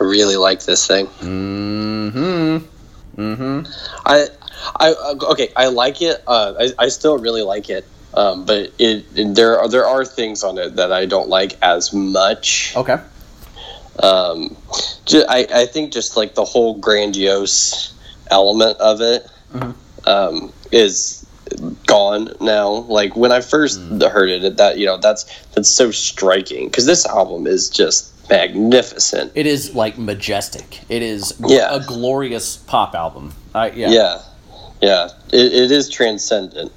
I 0.00 0.04
really 0.04 0.36
like 0.36 0.62
this 0.64 0.86
thing. 0.86 1.06
Mm-hmm. 1.06 2.56
Mm-hmm. 3.20 3.72
I, 4.06 4.26
I 4.76 4.94
okay. 5.32 5.50
I 5.56 5.66
like 5.66 6.00
it. 6.00 6.22
Uh, 6.26 6.54
I, 6.58 6.84
I 6.84 6.88
still 6.88 7.18
really 7.18 7.42
like 7.42 7.68
it. 7.68 7.84
Um, 8.14 8.44
but 8.46 8.72
it, 8.78 9.04
it 9.14 9.34
there 9.34 9.58
are 9.60 9.68
there 9.68 9.86
are 9.86 10.04
things 10.04 10.42
on 10.42 10.58
it 10.58 10.76
that 10.76 10.92
I 10.92 11.06
don't 11.06 11.28
like 11.28 11.56
as 11.62 11.92
much. 11.92 12.72
Okay. 12.76 12.96
Um, 14.02 14.56
I 15.28 15.46
I 15.52 15.66
think 15.66 15.92
just 15.92 16.16
like 16.16 16.34
the 16.34 16.44
whole 16.44 16.74
grandiose 16.78 17.94
element 18.30 18.78
of 18.78 19.00
it 19.00 19.26
Mhm. 19.54 19.74
um, 20.06 20.52
is 20.72 21.26
gone 21.86 22.34
now. 22.40 22.68
Like 22.68 23.16
when 23.16 23.32
I 23.32 23.40
first 23.40 23.80
heard 23.80 24.30
it, 24.30 24.56
that 24.56 24.78
you 24.78 24.86
know 24.86 24.96
that's 24.98 25.24
that's 25.54 25.68
so 25.68 25.90
striking 25.90 26.68
because 26.68 26.86
this 26.86 27.06
album 27.06 27.46
is 27.46 27.68
just 27.68 28.12
magnificent. 28.30 29.32
It 29.34 29.46
is 29.46 29.74
like 29.74 29.98
majestic. 29.98 30.80
It 30.88 31.02
is 31.02 31.34
Yeah. 31.46 31.74
a 31.74 31.80
glorious 31.80 32.56
pop 32.56 32.94
album. 32.94 33.32
I 33.54 33.70
yeah. 33.70 33.90
yeah 33.90 34.22
yeah 34.80 35.08
it, 35.32 35.52
it 35.52 35.70
is 35.72 35.88
transcendent 35.88 36.70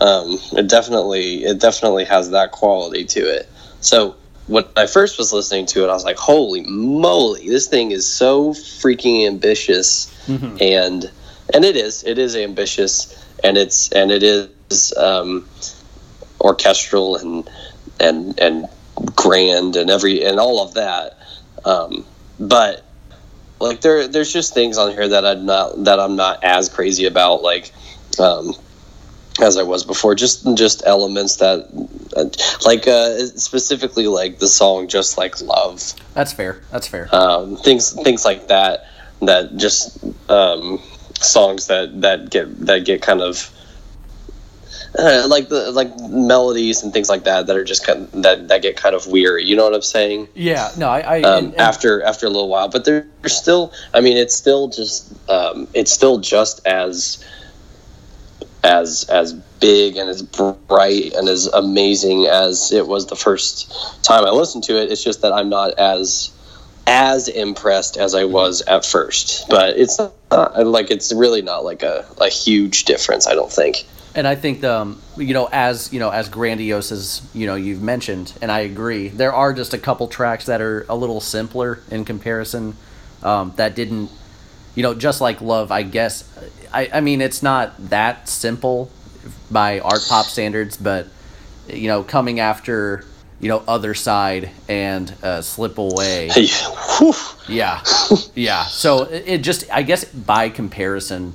um, 0.00 0.38
it 0.52 0.68
definitely 0.68 1.44
it 1.44 1.60
definitely 1.60 2.04
has 2.04 2.30
that 2.30 2.52
quality 2.52 3.04
to 3.04 3.20
it. 3.20 3.48
So 3.80 4.16
when 4.46 4.64
i 4.76 4.86
first 4.86 5.18
was 5.18 5.30
listening 5.30 5.66
to 5.66 5.84
it 5.84 5.90
i 5.90 5.92
was 5.92 6.06
like 6.06 6.16
holy 6.16 6.62
moly 6.62 7.46
this 7.50 7.66
thing 7.66 7.90
is 7.90 8.10
so 8.10 8.54
freaking 8.54 9.26
ambitious. 9.26 10.06
Mhm. 10.26 10.60
and 10.62 11.10
and 11.52 11.64
it 11.66 11.76
is 11.76 12.02
it 12.04 12.18
is 12.18 12.34
ambitious 12.34 13.14
and 13.44 13.58
it's 13.58 13.92
and 13.92 14.10
it 14.10 14.22
is 14.22 14.94
um, 14.96 15.46
orchestral 16.40 17.16
and 17.16 17.48
and 18.00 18.38
and 18.40 18.68
grand 19.14 19.76
and 19.76 19.90
every 19.90 20.24
and 20.24 20.38
all 20.38 20.62
of 20.62 20.74
that. 20.74 21.18
Um, 21.64 22.04
but 22.38 22.84
like 23.60 23.80
there 23.80 24.08
there's 24.08 24.32
just 24.32 24.54
things 24.54 24.78
on 24.78 24.92
here 24.92 25.08
that 25.08 25.24
I'm 25.24 25.46
not 25.46 25.84
that 25.84 26.00
I'm 26.00 26.16
not 26.16 26.42
as 26.44 26.68
crazy 26.68 27.06
about 27.06 27.42
like 27.42 27.72
um 28.18 28.54
as 29.40 29.56
I 29.56 29.62
was 29.62 29.84
before 29.84 30.14
just 30.14 30.46
just 30.56 30.82
elements 30.86 31.36
that 31.36 31.68
like 32.64 32.86
uh 32.88 33.18
specifically 33.36 34.06
like 34.06 34.38
the 34.38 34.48
song 34.48 34.88
just 34.88 35.16
like 35.18 35.40
love 35.40 35.94
That's 36.14 36.32
fair. 36.32 36.60
That's 36.72 36.86
fair. 36.88 37.08
um 37.14 37.56
things 37.56 37.92
things 37.92 38.24
like 38.24 38.48
that 38.48 38.86
that 39.22 39.56
just 39.56 39.98
um 40.30 40.80
songs 41.20 41.66
that 41.68 42.00
that 42.02 42.30
get 42.30 42.66
that 42.66 42.84
get 42.84 43.02
kind 43.02 43.20
of 43.20 43.50
uh, 44.98 45.26
like 45.28 45.48
the 45.48 45.70
like 45.72 45.96
melodies 46.08 46.82
and 46.82 46.92
things 46.92 47.08
like 47.08 47.24
that 47.24 47.46
that 47.46 47.56
are 47.56 47.64
just 47.64 47.84
kind 47.86 48.04
of, 48.04 48.22
that 48.22 48.48
that 48.48 48.62
get 48.62 48.76
kind 48.76 48.94
of 48.94 49.06
weary 49.06 49.44
you 49.44 49.54
know 49.54 49.64
what 49.64 49.74
i'm 49.74 49.82
saying 49.82 50.26
yeah. 50.34 50.70
No, 50.78 50.88
I. 50.88 51.00
I 51.00 51.20
um, 51.22 51.44
and- 51.44 51.46
and- 51.52 51.56
after 51.60 52.02
after 52.02 52.26
a 52.26 52.30
little 52.30 52.48
while. 52.48 52.68
But 52.68 52.84
they're 52.84 53.06
still. 53.26 53.72
I 53.92 54.00
mean, 54.00 54.16
it's 54.16 54.34
still 54.34 54.68
just. 54.68 55.12
Um, 55.28 55.68
it's 55.74 55.92
still 55.92 56.18
just 56.18 56.64
as 56.66 57.22
as 58.64 59.04
as 59.08 59.32
big 59.32 59.96
and 59.96 60.08
as 60.08 60.22
bright 60.22 61.12
and 61.14 61.28
as 61.28 61.46
amazing 61.46 62.26
as 62.26 62.72
it 62.72 62.86
was 62.86 63.06
the 63.06 63.16
first 63.16 63.72
time 64.02 64.24
I 64.24 64.30
listened 64.30 64.64
to 64.64 64.80
it. 64.80 64.90
It's 64.90 65.02
just 65.02 65.22
that 65.22 65.32
I'm 65.32 65.48
not 65.48 65.78
as 65.78 66.32
as 66.88 67.28
impressed 67.28 67.98
as 67.98 68.14
I 68.14 68.24
was 68.24 68.62
at 68.62 68.84
first. 68.84 69.48
But 69.48 69.76
it's 69.76 69.98
not 69.98 70.66
like 70.66 70.90
it's 70.90 71.12
really 71.12 71.42
not 71.42 71.64
like 71.64 71.82
a, 71.82 72.06
a 72.20 72.28
huge 72.28 72.84
difference. 72.84 73.26
I 73.26 73.34
don't 73.34 73.52
think. 73.52 73.86
And 74.14 74.26
I 74.26 74.34
think 74.34 74.64
um, 74.64 75.00
you 75.16 75.34
know, 75.34 75.48
as 75.52 75.92
you 75.92 76.00
know, 76.00 76.10
as 76.10 76.28
grandiose 76.28 76.90
as 76.90 77.22
you 77.34 77.46
know 77.46 77.54
you've 77.54 77.82
mentioned, 77.82 78.32
and 78.40 78.50
I 78.50 78.60
agree, 78.60 79.08
there 79.08 79.32
are 79.32 79.52
just 79.52 79.74
a 79.74 79.78
couple 79.78 80.08
tracks 80.08 80.46
that 80.46 80.60
are 80.60 80.86
a 80.88 80.96
little 80.96 81.20
simpler 81.20 81.80
in 81.90 82.04
comparison. 82.04 82.74
Um, 83.22 83.52
that 83.56 83.74
didn't, 83.74 84.10
you 84.74 84.82
know, 84.82 84.94
just 84.94 85.20
like 85.20 85.40
Love. 85.40 85.70
I 85.70 85.82
guess, 85.82 86.24
I 86.72 86.90
I 86.94 87.00
mean, 87.00 87.20
it's 87.20 87.42
not 87.42 87.90
that 87.90 88.28
simple 88.28 88.90
by 89.50 89.80
art 89.80 90.04
pop 90.08 90.26
standards, 90.26 90.76
but 90.76 91.06
you 91.68 91.88
know, 91.88 92.02
coming 92.02 92.40
after 92.40 93.04
you 93.40 93.48
know 93.48 93.62
Other 93.68 93.94
Side 93.94 94.50
and 94.68 95.12
uh, 95.22 95.42
Slip 95.42 95.78
Away. 95.78 96.30
Yeah, 97.48 97.82
yeah. 98.34 98.64
So 98.64 99.04
it 99.04 99.38
just, 99.38 99.64
I 99.72 99.82
guess, 99.82 100.04
by 100.04 100.48
comparison, 100.48 101.34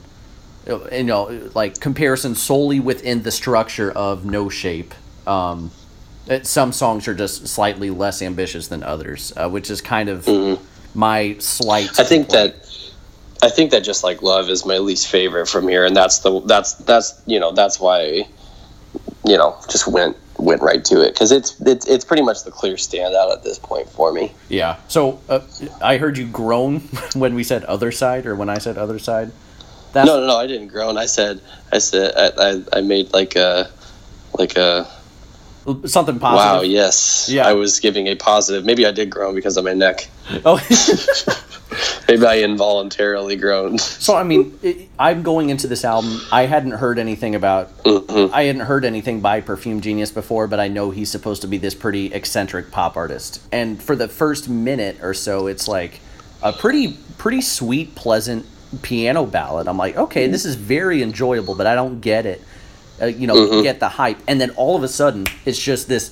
you 0.67 1.03
know, 1.03 1.49
like 1.53 1.79
comparison 1.79 2.35
solely 2.35 2.79
within 2.79 3.23
the 3.23 3.31
structure 3.31 3.91
of 3.91 4.25
No 4.25 4.49
Shape. 4.49 4.93
Um, 5.25 5.71
it, 6.27 6.45
some 6.45 6.71
songs 6.71 7.07
are 7.07 7.15
just 7.15 7.47
slightly 7.47 7.89
less 7.89 8.21
ambitious 8.21 8.67
than 8.67 8.83
others, 8.83 9.33
uh, 9.35 9.49
which 9.49 9.69
is 9.69 9.81
kind 9.81 10.09
of 10.09 10.27
my 10.93 11.35
slight. 11.39 11.87
Mm-hmm. 11.89 12.01
I 12.01 12.05
think 12.05 12.29
complaint. 12.29 12.55
that 12.61 12.62
I 13.43 13.49
think 13.49 13.71
that 13.71 13.83
just 13.83 14.03
like 14.03 14.21
love 14.21 14.49
is 14.49 14.65
my 14.65 14.77
least 14.77 15.07
favorite 15.07 15.47
from 15.47 15.67
here, 15.67 15.85
and 15.85 15.95
that's 15.95 16.19
the 16.19 16.39
that's 16.41 16.73
that's 16.75 17.21
you 17.25 17.39
know 17.39 17.51
that's 17.51 17.79
why 17.79 18.25
you 19.25 19.37
know, 19.37 19.55
just 19.69 19.87
went 19.87 20.17
went 20.37 20.61
right 20.61 20.83
to 20.83 21.01
it 21.01 21.13
because 21.13 21.31
it's 21.31 21.59
it's 21.61 21.87
it's 21.87 22.03
pretty 22.03 22.23
much 22.23 22.43
the 22.43 22.51
clear 22.51 22.75
standout 22.75 23.31
at 23.31 23.43
this 23.43 23.57
point 23.59 23.89
for 23.89 24.11
me. 24.11 24.33
Yeah. 24.49 24.77
So 24.87 25.21
uh, 25.29 25.41
I 25.81 25.97
heard 25.97 26.17
you 26.17 26.27
groan 26.27 26.79
when 27.13 27.35
we 27.35 27.43
said 27.43 27.63
other 27.65 27.91
side, 27.91 28.25
or 28.25 28.35
when 28.35 28.49
I 28.49 28.57
said 28.57 28.77
other 28.77 28.99
side. 28.99 29.31
That's... 29.93 30.07
No, 30.07 30.19
no, 30.19 30.27
no. 30.27 30.37
I 30.37 30.47
didn't 30.47 30.69
groan. 30.69 30.97
I 30.97 31.05
said, 31.05 31.39
I 31.71 31.77
said, 31.77 32.13
I, 32.17 32.31
I, 32.37 32.79
I 32.79 32.81
made 32.81 33.13
like 33.13 33.35
a, 33.35 33.69
like 34.37 34.57
a. 34.57 34.89
Something 35.85 36.19
positive. 36.19 36.21
Wow. 36.21 36.61
Yes. 36.61 37.29
Yeah. 37.31 37.47
I 37.47 37.53
was 37.53 37.79
giving 37.79 38.07
a 38.07 38.15
positive. 38.15 38.65
Maybe 38.65 38.85
I 38.85 38.91
did 38.91 39.09
groan 39.09 39.35
because 39.35 39.57
of 39.57 39.63
my 39.63 39.73
neck. 39.73 40.09
Oh. 40.45 40.59
Maybe 42.07 42.25
I 42.25 42.39
involuntarily 42.39 43.35
groaned. 43.35 43.81
So 43.81 44.15
I 44.15 44.23
mean, 44.23 44.57
it, 44.61 44.89
I'm 44.99 45.23
going 45.23 45.49
into 45.49 45.67
this 45.67 45.83
album. 45.83 46.21
I 46.31 46.45
hadn't 46.45 46.71
heard 46.71 46.99
anything 46.99 47.35
about. 47.35 47.75
Mm-hmm. 47.83 48.33
I 48.33 48.43
hadn't 48.43 48.61
heard 48.61 48.85
anything 48.85 49.21
by 49.21 49.41
Perfume 49.41 49.81
Genius 49.81 50.11
before, 50.11 50.47
but 50.47 50.59
I 50.59 50.67
know 50.67 50.91
he's 50.91 51.09
supposed 51.09 51.41
to 51.41 51.47
be 51.47 51.57
this 51.57 51.73
pretty 51.73 52.13
eccentric 52.13 52.71
pop 52.71 52.95
artist. 52.97 53.41
And 53.51 53.81
for 53.81 53.95
the 53.95 54.07
first 54.07 54.49
minute 54.49 54.97
or 55.01 55.13
so, 55.13 55.47
it's 55.47 55.67
like 55.67 55.99
a 56.41 56.53
pretty 56.53 56.97
pretty 57.17 57.41
sweet, 57.41 57.95
pleasant 57.95 58.45
piano 58.81 59.25
ballad. 59.25 59.67
I'm 59.67 59.77
like, 59.77 59.95
okay, 59.95 60.27
this 60.27 60.45
is 60.45 60.55
very 60.55 61.01
enjoyable, 61.01 61.55
but 61.55 61.67
I 61.67 61.75
don't 61.75 62.01
get 62.01 62.25
it. 62.25 62.41
Uh, 63.01 63.05
you 63.07 63.25
know, 63.25 63.35
mm-hmm. 63.35 63.63
get 63.63 63.79
the 63.79 63.89
hype, 63.89 64.19
and 64.27 64.39
then 64.39 64.51
all 64.51 64.75
of 64.75 64.83
a 64.83 64.87
sudden, 64.87 65.25
it's 65.45 65.57
just 65.57 65.87
this, 65.87 66.11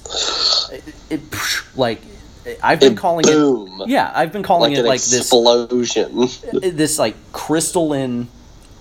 it, 0.71 0.83
it 1.11 1.21
like 1.75 2.01
I've 2.63 2.79
been 2.79 2.95
calling 2.95 3.23
boom. 3.23 3.81
it. 3.81 3.89
Yeah, 3.89 4.11
I've 4.13 4.31
been 4.31 4.43
calling 4.43 4.73
like 4.73 4.79
it 4.79 4.85
like 4.85 4.95
explosion. 4.95 6.15
this 6.17 6.43
explosion. 6.43 6.75
This 6.77 6.99
like 6.99 7.15
crystalline, 7.33 8.29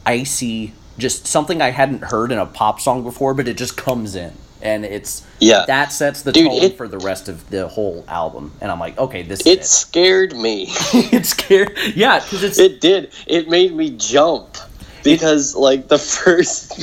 icy, 0.07 0.73
just 0.99 1.27
something 1.27 1.61
I 1.61 1.71
hadn't 1.71 2.05
heard 2.05 2.33
in 2.33 2.39
a 2.39 2.47
pop 2.47 2.81
song 2.81 3.03
before, 3.03 3.35
but 3.35 3.49
it 3.49 3.57
just 3.57 3.77
comes 3.77 4.15
in, 4.17 4.33
and 4.63 4.85
it's 4.85 5.27
yeah 5.41 5.65
that 5.67 5.93
sets 5.93 6.23
the 6.23 6.33
Dude, 6.33 6.49
tone 6.49 6.63
it, 6.63 6.77
for 6.77 6.89
the 6.89 6.99
rest 6.99 7.29
of 7.29 7.49
the 7.51 7.69
whole 7.69 8.05
album. 8.09 8.53
And 8.61 8.71
I'm 8.71 8.81
like, 8.81 8.99
okay, 8.99 9.23
this. 9.23 9.41
It, 9.41 9.61
it. 9.61 9.65
scared 9.67 10.35
me. 10.35 10.67
it 10.69 11.27
scared. 11.27 11.77
Yeah, 11.95 12.21
because 12.21 12.43
it's. 12.43 12.59
It 12.59 12.81
did. 12.81 13.13
It 13.27 13.49
made 13.49 13.75
me 13.75 13.91
jump 13.91 14.57
because 15.05 15.55
it, 15.55 15.59
like 15.59 15.89
the 15.89 15.99
first 15.99 16.79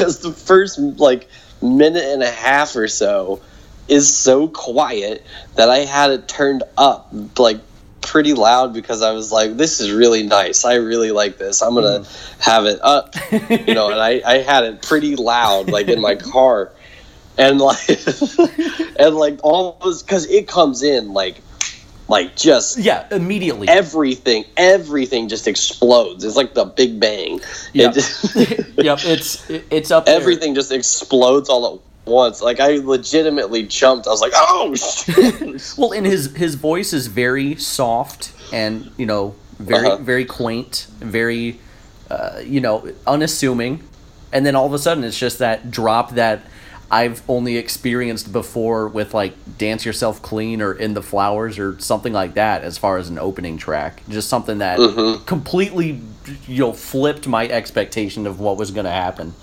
because 0.00 0.20
the 0.20 0.32
first 0.32 0.78
like 0.78 1.28
minute 1.60 2.04
and 2.04 2.22
a 2.22 2.30
half 2.30 2.74
or 2.74 2.88
so 2.88 3.40
is 3.86 4.16
so 4.16 4.48
quiet 4.48 5.24
that 5.56 5.68
I 5.68 5.78
had 5.78 6.10
it 6.10 6.26
turned 6.26 6.62
up 6.78 7.12
like 7.38 7.58
pretty 8.00 8.32
loud 8.32 8.72
because 8.72 9.02
I 9.02 9.12
was 9.12 9.30
like, 9.30 9.58
this 9.58 9.80
is 9.80 9.92
really 9.92 10.22
nice. 10.22 10.64
I 10.64 10.76
really 10.76 11.10
like 11.10 11.36
this. 11.36 11.60
I'm 11.60 11.74
gonna 11.74 12.00
mm. 12.00 12.40
have 12.40 12.64
it 12.64 12.80
up, 12.82 13.14
you 13.66 13.74
know. 13.74 13.90
And 13.90 14.00
I, 14.00 14.22
I 14.24 14.38
had 14.38 14.64
it 14.64 14.82
pretty 14.82 15.16
loud, 15.16 15.68
like 15.68 15.88
in 15.88 16.00
my 16.00 16.14
car, 16.16 16.72
and 17.36 17.60
like 17.60 17.88
and 18.98 19.14
like 19.16 19.40
almost 19.42 20.06
because 20.06 20.26
it 20.30 20.48
comes 20.48 20.82
in 20.82 21.12
like 21.12 21.42
like 22.10 22.36
just 22.36 22.78
yeah 22.78 23.06
immediately 23.10 23.68
everything 23.68 24.44
everything 24.56 25.28
just 25.28 25.48
explodes 25.48 26.24
it's 26.24 26.36
like 26.36 26.54
the 26.54 26.64
big 26.64 27.00
bang 27.00 27.40
yep, 27.72 27.94
it, 27.96 28.66
yep 28.84 28.98
it's 29.04 29.48
it's 29.48 29.90
up 29.90 30.06
everything 30.06 30.52
there. 30.52 30.60
just 30.60 30.72
explodes 30.72 31.48
all 31.48 31.74
at 31.74 31.80
once. 32.10 32.42
Like 32.42 32.60
I 32.60 32.76
legitimately 32.76 33.64
jumped. 33.64 34.06
I 34.06 34.10
was 34.10 34.20
like, 34.20 34.32
"Oh!" 34.34 34.74
Shit. 34.74 35.74
well, 35.78 35.92
and 35.92 36.04
his 36.04 36.34
his 36.36 36.56
voice 36.56 36.92
is 36.92 37.06
very 37.06 37.56
soft 37.56 38.32
and 38.52 38.90
you 38.96 39.06
know 39.06 39.34
very 39.58 39.86
uh-huh. 39.86 39.96
very 39.98 40.24
quaint, 40.24 40.86
very 40.98 41.58
uh, 42.10 42.40
you 42.44 42.60
know 42.60 42.92
unassuming, 43.06 43.82
and 44.32 44.44
then 44.44 44.54
all 44.54 44.66
of 44.66 44.74
a 44.74 44.78
sudden 44.78 45.04
it's 45.04 45.18
just 45.18 45.38
that 45.38 45.70
drop 45.70 46.12
that 46.12 46.42
I've 46.90 47.22
only 47.28 47.56
experienced 47.56 48.32
before 48.32 48.88
with 48.88 49.14
like 49.14 49.34
"Dance 49.58 49.84
Yourself 49.84 50.20
Clean" 50.22 50.60
or 50.60 50.72
"In 50.72 50.94
the 50.94 51.02
Flowers" 51.02 51.58
or 51.58 51.78
something 51.78 52.12
like 52.12 52.34
that. 52.34 52.62
As 52.62 52.78
far 52.78 52.98
as 52.98 53.08
an 53.08 53.18
opening 53.18 53.58
track, 53.58 54.02
just 54.08 54.28
something 54.28 54.58
that 54.58 54.78
mm-hmm. 54.78 55.24
completely 55.24 56.00
you 56.46 56.58
know 56.58 56.72
flipped 56.72 57.26
my 57.28 57.46
expectation 57.48 58.26
of 58.26 58.40
what 58.40 58.56
was 58.56 58.70
going 58.70 58.86
to 58.86 58.90
happen. 58.90 59.34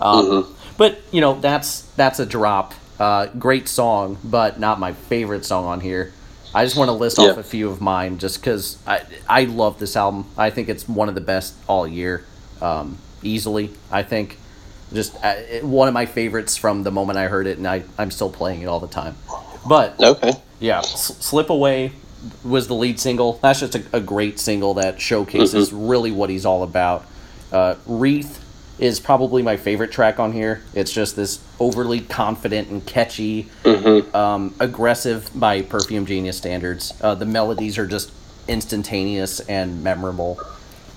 Um, 0.00 0.24
mm-hmm 0.24 0.54
but 0.78 1.00
you 1.10 1.20
know, 1.20 1.38
that's 1.38 1.82
that's 1.96 2.20
a 2.20 2.24
drop. 2.24 2.72
Uh, 2.98 3.26
great 3.26 3.68
song, 3.68 4.16
but 4.24 4.58
not 4.58 4.80
my 4.80 4.92
favorite 4.92 5.44
song 5.44 5.66
on 5.66 5.80
here. 5.80 6.12
I 6.54 6.64
just 6.64 6.76
want 6.76 6.88
to 6.88 6.92
list 6.92 7.18
yeah. 7.18 7.26
off 7.26 7.36
a 7.36 7.42
few 7.42 7.68
of 7.68 7.82
mine, 7.82 8.18
just 8.18 8.40
because 8.40 8.78
I 8.86 9.02
I 9.28 9.44
love 9.44 9.78
this 9.78 9.96
album. 9.96 10.26
I 10.38 10.48
think 10.48 10.70
it's 10.70 10.88
one 10.88 11.10
of 11.10 11.14
the 11.14 11.20
best 11.20 11.54
all 11.66 11.86
year, 11.86 12.24
um, 12.62 12.96
easily. 13.22 13.70
I 13.90 14.04
think 14.04 14.38
just 14.92 15.16
uh, 15.22 15.34
one 15.62 15.88
of 15.88 15.94
my 15.94 16.06
favorites 16.06 16.56
from 16.56 16.82
the 16.82 16.90
moment 16.90 17.18
I 17.18 17.28
heard 17.28 17.46
it, 17.46 17.58
and 17.58 17.66
I 17.66 17.82
I'm 17.98 18.10
still 18.10 18.30
playing 18.30 18.62
it 18.62 18.66
all 18.66 18.80
the 18.80 18.88
time. 18.88 19.16
But 19.66 20.00
okay, 20.00 20.32
yeah, 20.60 20.78
S- 20.78 21.16
"Slip 21.18 21.50
Away" 21.50 21.92
was 22.44 22.68
the 22.68 22.74
lead 22.74 22.98
single. 22.98 23.34
That's 23.42 23.60
just 23.60 23.74
a, 23.74 23.84
a 23.92 24.00
great 24.00 24.38
single 24.38 24.74
that 24.74 25.00
showcases 25.00 25.70
mm-hmm. 25.70 25.88
really 25.88 26.10
what 26.10 26.30
he's 26.30 26.46
all 26.46 26.62
about. 26.62 27.06
Uh, 27.52 27.76
"Wreath" 27.86 28.44
is 28.78 29.00
probably 29.00 29.42
my 29.42 29.56
favorite 29.56 29.90
track 29.90 30.20
on 30.20 30.32
here. 30.32 30.62
It's 30.72 30.92
just 30.92 31.16
this 31.16 31.40
overly 31.58 32.00
confident 32.00 32.68
and 32.68 32.84
catchy, 32.86 33.48
mm-hmm. 33.64 34.14
um, 34.14 34.54
aggressive 34.60 35.30
by 35.34 35.62
Perfume 35.62 36.06
Genius 36.06 36.38
standards. 36.38 36.94
Uh, 37.00 37.14
the 37.14 37.26
melodies 37.26 37.76
are 37.76 37.86
just 37.86 38.12
instantaneous 38.46 39.40
and 39.40 39.82
memorable. 39.82 40.40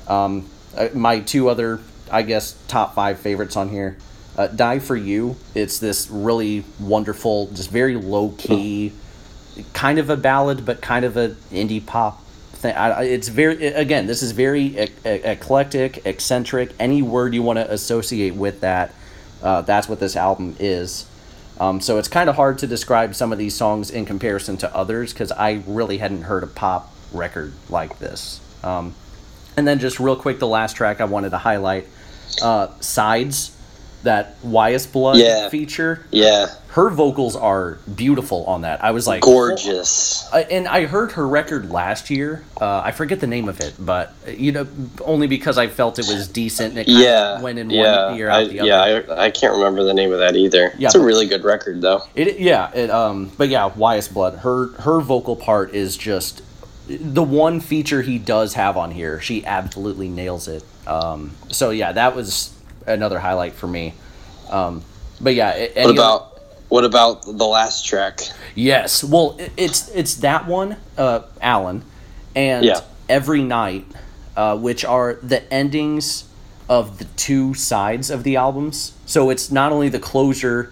Um, 0.07 0.47
uh, 0.77 0.89
my 0.93 1.19
two 1.19 1.49
other, 1.49 1.79
I 2.11 2.21
guess, 2.23 2.55
top 2.67 2.95
five 2.95 3.19
favorites 3.19 3.55
on 3.55 3.69
here. 3.69 3.97
Uh, 4.37 4.47
Die 4.47 4.79
for 4.79 4.95
You. 4.95 5.35
It's 5.55 5.79
this 5.79 6.09
really 6.09 6.63
wonderful, 6.79 7.47
just 7.47 7.69
very 7.69 7.95
low 7.95 8.29
key, 8.37 8.93
kind 9.73 9.99
of 9.99 10.09
a 10.09 10.17
ballad, 10.17 10.65
but 10.65 10.81
kind 10.81 11.03
of 11.05 11.17
an 11.17 11.35
indie 11.51 11.85
pop 11.85 12.23
thing. 12.53 12.75
I, 12.75 13.03
it's 13.03 13.27
very 13.27 13.67
again. 13.67 14.07
This 14.07 14.23
is 14.23 14.31
very 14.31 14.79
e- 14.79 14.89
eclectic, 15.03 16.05
eccentric. 16.05 16.71
Any 16.79 17.01
word 17.01 17.33
you 17.33 17.43
want 17.43 17.57
to 17.57 17.69
associate 17.71 18.35
with 18.35 18.61
that, 18.61 18.93
uh, 19.43 19.61
that's 19.61 19.89
what 19.89 19.99
this 19.99 20.15
album 20.15 20.55
is. 20.59 21.05
Um, 21.59 21.81
so 21.81 21.97
it's 21.97 22.07
kind 22.07 22.29
of 22.29 22.37
hard 22.37 22.57
to 22.59 22.67
describe 22.67 23.13
some 23.13 23.31
of 23.31 23.37
these 23.37 23.55
songs 23.55 23.91
in 23.91 24.05
comparison 24.05 24.57
to 24.57 24.75
others 24.75 25.13
because 25.13 25.31
I 25.31 25.61
really 25.67 25.97
hadn't 25.99 26.23
heard 26.23 26.43
a 26.43 26.47
pop 26.47 26.91
record 27.11 27.53
like 27.69 27.99
this. 27.99 28.39
Um, 28.63 28.95
and 29.57 29.67
then 29.67 29.79
just 29.79 29.99
real 29.99 30.15
quick, 30.15 30.39
the 30.39 30.47
last 30.47 30.75
track 30.75 31.01
I 31.01 31.05
wanted 31.05 31.31
to 31.31 31.37
highlight, 31.37 31.87
uh, 32.41 32.67
"Sides." 32.79 33.51
that 34.03 34.35
Weyes 34.43 34.87
Blood 34.87 35.17
yeah. 35.17 35.49
feature. 35.49 36.05
Yeah. 36.11 36.47
Her 36.69 36.89
vocals 36.89 37.35
are 37.35 37.77
beautiful 37.93 38.45
on 38.45 38.61
that. 38.61 38.83
I 38.83 38.91
was 38.91 39.05
like 39.05 39.21
gorgeous. 39.21 40.27
Oh. 40.31 40.37
and 40.37 40.67
I 40.67 40.85
heard 40.85 41.11
her 41.13 41.27
record 41.27 41.69
last 41.69 42.09
year. 42.09 42.43
Uh, 42.59 42.81
I 42.83 42.91
forget 42.91 43.19
the 43.19 43.27
name 43.27 43.49
of 43.49 43.59
it, 43.59 43.75
but 43.77 44.13
you 44.27 44.51
know, 44.51 44.67
only 45.01 45.27
because 45.27 45.57
I 45.57 45.67
felt 45.67 45.99
it 45.99 46.07
was 46.07 46.27
decent. 46.27 46.77
it 46.77 46.87
yeah. 46.87 47.41
went 47.41 47.59
in 47.59 47.69
yeah. 47.69 48.07
one 48.07 48.17
ear 48.17 48.29
out 48.29 48.43
I, 48.43 48.47
the 48.47 48.59
other. 48.61 48.69
Yeah, 48.69 49.13
I, 49.13 49.25
I, 49.25 49.31
can't 49.31 49.53
remember 49.53 49.83
the 49.83 49.93
name 49.93 50.13
of 50.13 50.19
that 50.19 50.35
either. 50.35 50.73
Yeah, 50.77 50.87
it's 50.87 50.95
a 50.95 51.03
really 51.03 51.27
good 51.27 51.43
record 51.43 51.81
though. 51.81 52.03
It 52.15 52.39
yeah. 52.39 52.71
It 52.73 52.89
um. 52.89 53.31
But 53.37 53.49
yeah, 53.49 53.71
Weyes 53.75 54.07
Blood. 54.07 54.39
Her 54.39 54.67
her 54.79 55.01
vocal 55.01 55.35
part 55.35 55.75
is 55.75 55.97
just 55.97 56.41
the 56.87 57.23
one 57.23 57.59
feature 57.59 58.01
he 58.01 58.17
does 58.17 58.53
have 58.53 58.77
on 58.77 58.91
here. 58.91 59.19
She 59.19 59.45
absolutely 59.45 60.07
nails 60.07 60.47
it. 60.47 60.63
Um. 60.87 61.31
So 61.49 61.69
yeah, 61.69 61.91
that 61.93 62.15
was 62.15 62.53
another 62.87 63.19
highlight 63.19 63.53
for 63.53 63.67
me. 63.67 63.93
Um, 64.49 64.83
but 65.19 65.35
yeah, 65.35 65.67
what 65.75 65.91
about 65.91 66.21
other, 66.21 66.41
what 66.69 66.85
about 66.85 67.23
the 67.23 67.45
last 67.45 67.85
track? 67.85 68.21
Yes, 68.55 69.03
well, 69.03 69.37
it's 69.57 69.89
it's 69.89 70.15
that 70.15 70.47
one, 70.47 70.77
uh, 70.97 71.21
Alan, 71.41 71.83
and 72.35 72.65
yeah. 72.65 72.81
every 73.07 73.43
night, 73.43 73.85
uh, 74.35 74.57
which 74.57 74.83
are 74.83 75.15
the 75.21 75.51
endings 75.53 76.25
of 76.69 76.99
the 76.99 77.05
two 77.17 77.53
sides 77.53 78.09
of 78.09 78.23
the 78.23 78.37
albums. 78.37 78.93
So 79.05 79.29
it's 79.29 79.51
not 79.51 79.71
only 79.71 79.89
the 79.89 79.99
closure 79.99 80.71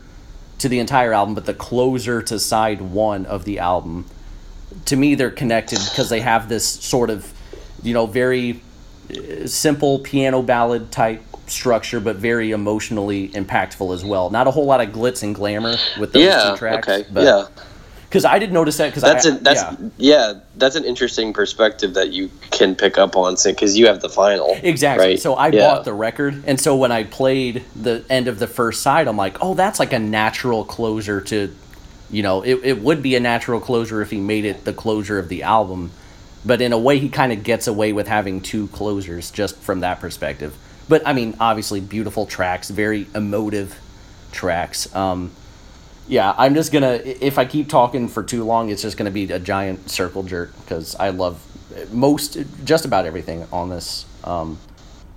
to 0.60 0.70
the 0.70 0.80
entire 0.80 1.14
album, 1.14 1.36
but 1.36 1.46
the 1.46 1.54
closer 1.54 2.22
to 2.22 2.40
side 2.40 2.82
one 2.82 3.26
of 3.26 3.46
the 3.46 3.60
album. 3.60 4.06
To 4.86 4.96
me, 4.96 5.16
they're 5.16 5.32
connected 5.32 5.80
because 5.90 6.10
they 6.10 6.22
have 6.22 6.48
this 6.48 6.66
sort 6.66 7.10
of, 7.10 7.34
you 7.84 7.94
know, 7.94 8.06
very 8.06 8.62
simple 9.46 10.00
piano 10.00 10.42
ballad 10.42 10.92
type 10.92 11.24
structure, 11.48 12.00
but 12.00 12.18
very 12.18 12.52
emotionally 12.52 13.30
impactful 13.30 13.94
as 13.94 14.06
well. 14.06 14.30
Not 14.30 14.48
a 14.48 14.52
whole 14.52 14.66
lot 14.66 14.82
of 14.82 14.90
glitz 14.90 15.24
and 15.24 15.34
glamour 15.34 15.78
with 16.00 16.14
those 16.14 16.24
yeah, 16.24 16.52
two 16.52 16.58
tracks. 16.58 16.88
Okay. 16.88 17.10
But, 17.12 17.24
yeah. 17.24 17.48
Because 18.04 18.26
I 18.26 18.40
didn't 18.40 18.54
notice 18.54 18.78
that. 18.78 18.88
Because 18.88 19.04
that's 19.04 19.28
I, 19.28 19.30
a, 19.30 19.40
that's 19.40 19.62
yeah. 19.62 20.34
yeah. 20.34 20.40
that's 20.56 20.76
an 20.76 20.84
interesting 20.84 21.32
perspective 21.32 21.94
that 21.94 22.12
you 22.12 22.32
can 22.50 22.76
pick 22.76 22.98
up 22.98 23.16
on 23.16 23.36
because 23.46 23.78
you 23.78 23.86
have 23.86 24.02
the 24.02 24.10
final. 24.10 24.58
Exactly. 24.64 25.06
Right? 25.06 25.20
So 25.20 25.36
I 25.36 25.50
yeah. 25.50 25.60
bought 25.60 25.86
the 25.86 25.94
record, 25.94 26.44
and 26.48 26.60
so 26.60 26.76
when 26.76 26.92
I 26.92 27.04
played 27.04 27.64
the 27.76 28.04
end 28.10 28.28
of 28.28 28.40
the 28.40 28.48
first 28.48 28.82
side, 28.82 29.08
I'm 29.08 29.16
like, 29.16 29.38
oh, 29.42 29.54
that's 29.54 29.80
like 29.80 29.94
a 29.94 30.00
natural 30.00 30.66
closer 30.66 31.22
to, 31.22 31.54
you 32.10 32.24
know, 32.24 32.42
it 32.42 32.56
it 32.64 32.82
would 32.82 33.04
be 33.04 33.16
a 33.16 33.20
natural 33.20 33.60
closure 33.60 34.02
if 34.02 34.10
he 34.10 34.20
made 34.20 34.44
it 34.44 34.66
the 34.66 34.74
closure 34.74 35.20
of 35.20 35.30
the 35.30 35.44
album, 35.44 35.92
but 36.46 36.62
in 36.62 36.74
a 36.74 36.78
way 36.80 37.00
he 37.00 37.10
kind 37.10 37.32
of 37.32 37.44
gets 37.44 37.68
away 37.68 37.94
with 37.94 38.08
having 38.08 38.42
two 38.42 38.68
closers 38.68 39.32
just 39.32 39.58
from 39.58 39.82
that 39.82 40.00
perspective. 40.00 40.56
But 40.88 41.04
I 41.06 41.14
mean, 41.14 41.36
obviously, 41.40 41.80
beautiful 41.82 42.26
tracks, 42.26 42.70
very 42.70 43.08
emotive. 43.14 43.78
tracks. 44.32 44.94
Um, 44.96 45.32
yeah, 46.08 46.34
I'm 46.38 46.56
just 46.56 46.72
gonna. 46.72 47.00
If 47.04 47.38
I 47.38 47.46
keep 47.46 47.70
talking 47.70 48.08
for 48.08 48.24
too 48.24 48.44
long, 48.44 48.70
it's 48.70 48.82
just 48.82 48.98
gonna 48.98 49.12
be 49.12 49.32
a 49.32 49.40
giant 49.40 49.90
circle 49.92 50.24
jerk 50.24 50.54
because 50.62 50.96
I 50.96 51.10
love 51.10 51.42
most, 51.92 52.38
just 52.66 52.86
about 52.86 53.06
everything 53.06 53.46
on 53.52 53.70
this. 53.70 54.06
Um, 54.24 54.58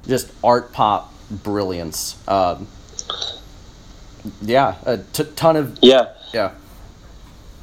just 0.07 0.31
art 0.45 0.73
pop 0.73 1.13
brilliance. 1.31 2.17
Um, 2.29 2.67
yeah, 4.43 4.77
a 4.85 4.99
t- 4.99 5.25
ton 5.37 5.57
of 5.57 5.79
yeah, 5.83 6.13
yeah, 6.35 6.53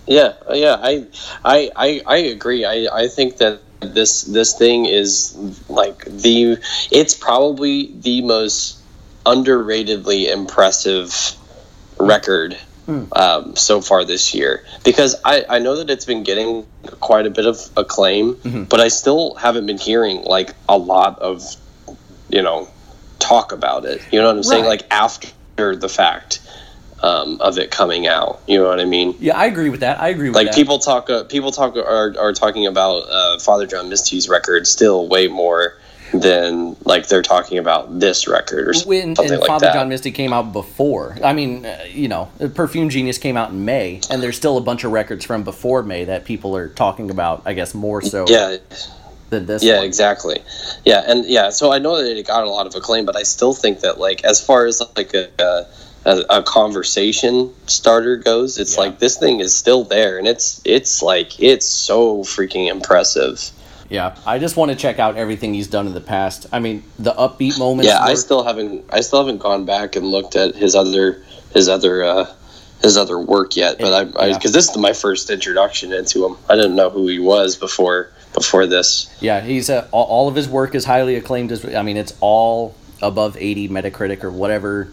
yeah, 0.10 0.34
uh, 0.50 0.54
yeah. 0.54 0.78
I, 0.82 1.06
I, 1.46 1.72
I, 1.76 2.02
I 2.06 2.18
agree. 2.18 2.66
I, 2.66 2.88
I 2.92 3.08
think 3.08 3.38
that 3.38 3.62
this 3.80 4.24
this 4.24 4.58
thing 4.58 4.86
is 4.86 5.38
like 5.70 6.04
the. 6.06 6.58
It's 6.92 7.14
probably 7.14 7.94
the 7.94 8.22
most 8.24 8.80
underratedly 9.26 10.32
impressive 10.32 11.36
record 12.00 12.54
hmm. 12.86 13.04
um, 13.12 13.56
so 13.56 13.82
far 13.82 14.04
this 14.04 14.34
year 14.34 14.66
because 14.84 15.16
I, 15.24 15.46
I 15.48 15.60
know 15.60 15.76
that 15.76 15.90
it's 15.90 16.06
been 16.06 16.24
getting 16.24 16.66
quite 17.00 17.28
a 17.28 17.30
bit 17.30 17.46
of 17.46 17.60
acclaim, 17.78 18.36
mm-hmm. 18.36 18.64
but 18.64 18.80
I 18.80 18.88
still 18.88 19.36
haven't 19.36 19.68
been 19.68 19.78
hearing 19.78 20.24
like 20.24 20.56
a 20.68 20.78
lot 20.78 21.20
of 21.20 21.44
you 22.30 22.42
know 22.42 22.68
talk 23.20 23.52
about 23.52 23.86
it. 23.86 24.02
You 24.12 24.20
know 24.20 24.28
what 24.28 24.38
I'm 24.38 24.44
saying? 24.44 24.66
Like 24.66 24.88
after 24.90 25.76
the 25.76 25.90
fact 25.90 26.39
um, 27.02 27.40
of 27.42 27.58
it 27.58 27.72
coming 27.72 28.08
out. 28.08 28.42
You 28.48 28.60
know 28.60 28.68
what 28.68 28.80
I 28.80 28.86
mean? 28.86 29.16
yeah. 29.20 29.38
I 29.38 29.46
agree 29.46 29.70
with 29.70 29.82
that. 29.82 30.02
I 30.02 30.10
agree 30.10 30.30
with 30.30 30.34
that. 30.34 30.40
Like 30.40 30.48
that. 30.48 30.56
people 30.56 30.80
talk, 30.80 31.10
uh, 31.10 31.24
people 31.24 31.52
talk 31.52 31.76
are, 31.76 32.16
are 32.20 32.34
talking 32.34 32.68
about 32.68 33.10
uh, 33.10 33.40
Father 33.40 33.66
John 33.66 33.90
Misty's 33.90 34.28
record 34.30 34.68
still 34.68 35.08
way 35.08 35.28
more 35.28 35.78
than 36.14 36.76
like 36.86 37.08
they're 37.08 37.22
talking 37.22 37.58
about 37.58 38.00
this 38.00 38.28
record 38.28 38.70
or 38.70 38.74
when 38.86 39.16
something 39.16 39.32
and 39.32 39.42
like 39.42 39.48
Father 39.48 39.68
that. 39.68 39.74
John 39.74 39.90
Misty 39.90 40.12
came 40.12 40.34
out 40.34 40.54
before. 40.54 41.16
I 41.24 41.34
mean, 41.34 41.66
uh, 41.66 41.86
you 41.90 42.08
know, 42.08 42.32
Perfume 42.56 42.90
Genius 42.90 43.18
came 43.18 43.38
out 43.38 43.52
in 43.52 43.66
May, 43.66 44.02
and 44.10 44.22
there's 44.22 44.38
still 44.38 44.58
a 44.58 44.62
bunch 44.62 44.84
of 44.84 44.92
records 44.92 45.26
from 45.26 45.44
before 45.44 45.84
May 45.84 46.06
that 46.06 46.26
people 46.26 46.56
are 46.56 46.70
talking 46.70 47.12
about. 47.12 47.44
I 47.46 47.54
guess 47.54 47.74
more 47.74 48.02
so 48.02 48.26
yeah, 48.28 48.58
than 49.30 49.46
this. 49.46 49.64
Yeah, 49.64 49.78
one. 49.78 49.86
exactly. 49.86 50.40
Yeah, 50.86 51.04
and 51.06 51.26
yeah, 51.26 51.50
so 51.50 51.72
I 51.72 51.80
know 51.80 52.02
that 52.02 52.18
it 52.18 52.28
got 52.28 52.44
a 52.44 52.50
lot 52.50 52.68
of 52.68 52.76
acclaim, 52.76 53.06
but 53.06 53.16
I 53.16 53.24
still 53.24 53.54
think 53.54 53.82
that 53.82 54.00
like 54.00 54.24
as 54.24 54.44
far 54.44 54.66
as 54.66 54.82
like 54.96 55.14
a 55.14 55.30
a, 55.40 55.68
a 56.06 56.42
conversation 56.44 57.54
starter 57.68 58.16
goes, 58.18 58.58
it's 58.58 58.76
Yeah. 58.76 58.82
like 58.82 59.00
this 59.00 59.18
thing 59.18 59.40
is 59.40 59.56
still 59.56 59.84
there, 59.84 60.18
and 60.18 60.28
it's 60.28 60.62
it's 60.66 61.02
like 61.02 61.40
it's 61.40 61.66
so 61.68 62.20
freaking 62.20 62.70
impressive. 62.70 63.52
Yeah, 63.90 64.16
I 64.26 64.38
just 64.38 64.56
want 64.56 64.70
to 64.72 64.78
check 64.78 65.00
out 65.00 65.18
everything 65.18 65.54
he's 65.54 65.68
done 65.68 65.88
in 65.88 65.94
the 65.94 66.02
past. 66.02 66.46
I 66.52 66.60
mean, 66.60 66.84
the 67.00 67.12
upbeat 67.14 67.58
moments. 67.58 67.88
Yeah, 67.88 68.00
I 68.02 68.14
still 68.14 68.44
haven't 68.44 68.86
I 68.92 69.02
still 69.02 69.20
haven't 69.20 69.40
gone 69.40 69.66
back 69.66 69.96
and 69.96 70.06
looked 70.08 70.36
at 70.36 70.56
his 70.56 70.76
other 70.76 71.24
his 71.54 71.68
other 71.68 72.04
uh, 72.04 72.26
his 72.82 72.98
other 72.98 73.20
work 73.20 73.56
yet, 73.56 73.78
but 73.80 73.94
I 74.18 74.28
Yeah. 74.28 74.34
because 74.36 74.52
this 74.54 74.70
is 74.70 74.78
my 74.78 74.94
first 74.94 75.30
introduction 75.30 75.92
into 75.92 76.26
him. 76.26 76.38
I 76.48 76.56
didn't 76.56 76.76
know 76.76 76.90
who 76.90 77.08
he 77.08 77.20
was 77.20 77.56
before 77.56 78.12
before 78.34 78.68
this. 78.68 79.10
Yeah, 79.20 79.42
he's 79.42 79.70
a, 79.70 79.88
all, 79.92 80.06
all 80.06 80.28
of 80.28 80.36
his 80.36 80.48
work 80.48 80.76
is 80.76 80.86
highly 80.86 81.16
acclaimed. 81.16 81.52
As 81.52 81.66
I 81.66 81.82
mean, 81.82 81.98
it's 81.98 82.14
all 82.22 82.76
above 83.02 83.38
eighty 83.40 83.68
Metacritic 83.68 84.24
or 84.24 84.30
whatever 84.30 84.90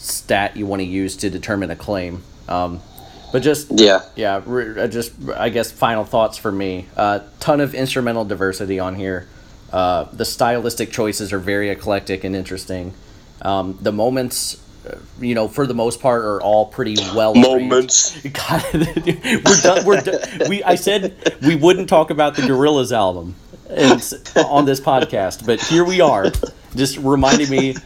stat 0.00 0.56
you 0.56 0.66
want 0.66 0.80
to 0.80 0.86
use 0.86 1.16
to 1.16 1.30
determine 1.30 1.70
acclaim. 1.70 2.22
Um, 2.48 2.80
but 3.32 3.42
just 3.42 3.68
Yeah, 3.70 4.00
yeah, 4.16 4.42
re- 4.44 4.82
uh, 4.82 4.88
just 4.88 5.12
I 5.36 5.50
guess 5.50 5.70
final 5.70 6.04
thoughts 6.04 6.36
for 6.36 6.50
me. 6.50 6.86
Uh, 6.96 7.20
ton 7.38 7.60
of 7.60 7.74
instrumental 7.74 8.24
diversity 8.24 8.78
on 8.80 8.96
here. 8.96 9.28
Uh, 9.72 10.04
the 10.12 10.24
stylistic 10.24 10.90
choices 10.90 11.32
are 11.32 11.38
very 11.38 11.70
eclectic 11.70 12.24
and 12.24 12.34
interesting. 12.34 12.92
Um, 13.42 13.78
the 13.80 13.92
moments, 13.92 14.60
uh, 14.88 14.96
you 15.20 15.34
know, 15.36 15.46
for 15.46 15.64
the 15.66 15.74
most 15.74 16.00
part, 16.00 16.24
are 16.24 16.42
all 16.42 16.66
pretty 16.66 16.96
well. 17.14 17.34
Moments. 17.34 18.20
God, 18.26 18.64
we're 18.72 19.60
done. 19.62 19.86
We're 19.86 20.00
done. 20.00 20.20
We 20.48 20.64
I 20.64 20.74
said 20.74 21.36
we 21.42 21.54
wouldn't 21.54 21.88
talk 21.88 22.10
about 22.10 22.34
the 22.34 22.42
Gorillaz 22.42 22.90
album 22.90 23.36
and, 23.68 24.02
on 24.44 24.64
this 24.64 24.80
podcast, 24.80 25.46
but 25.46 25.60
here 25.62 25.84
we 25.84 26.00
are, 26.00 26.26
just 26.74 26.96
reminding 26.98 27.48
me. 27.48 27.76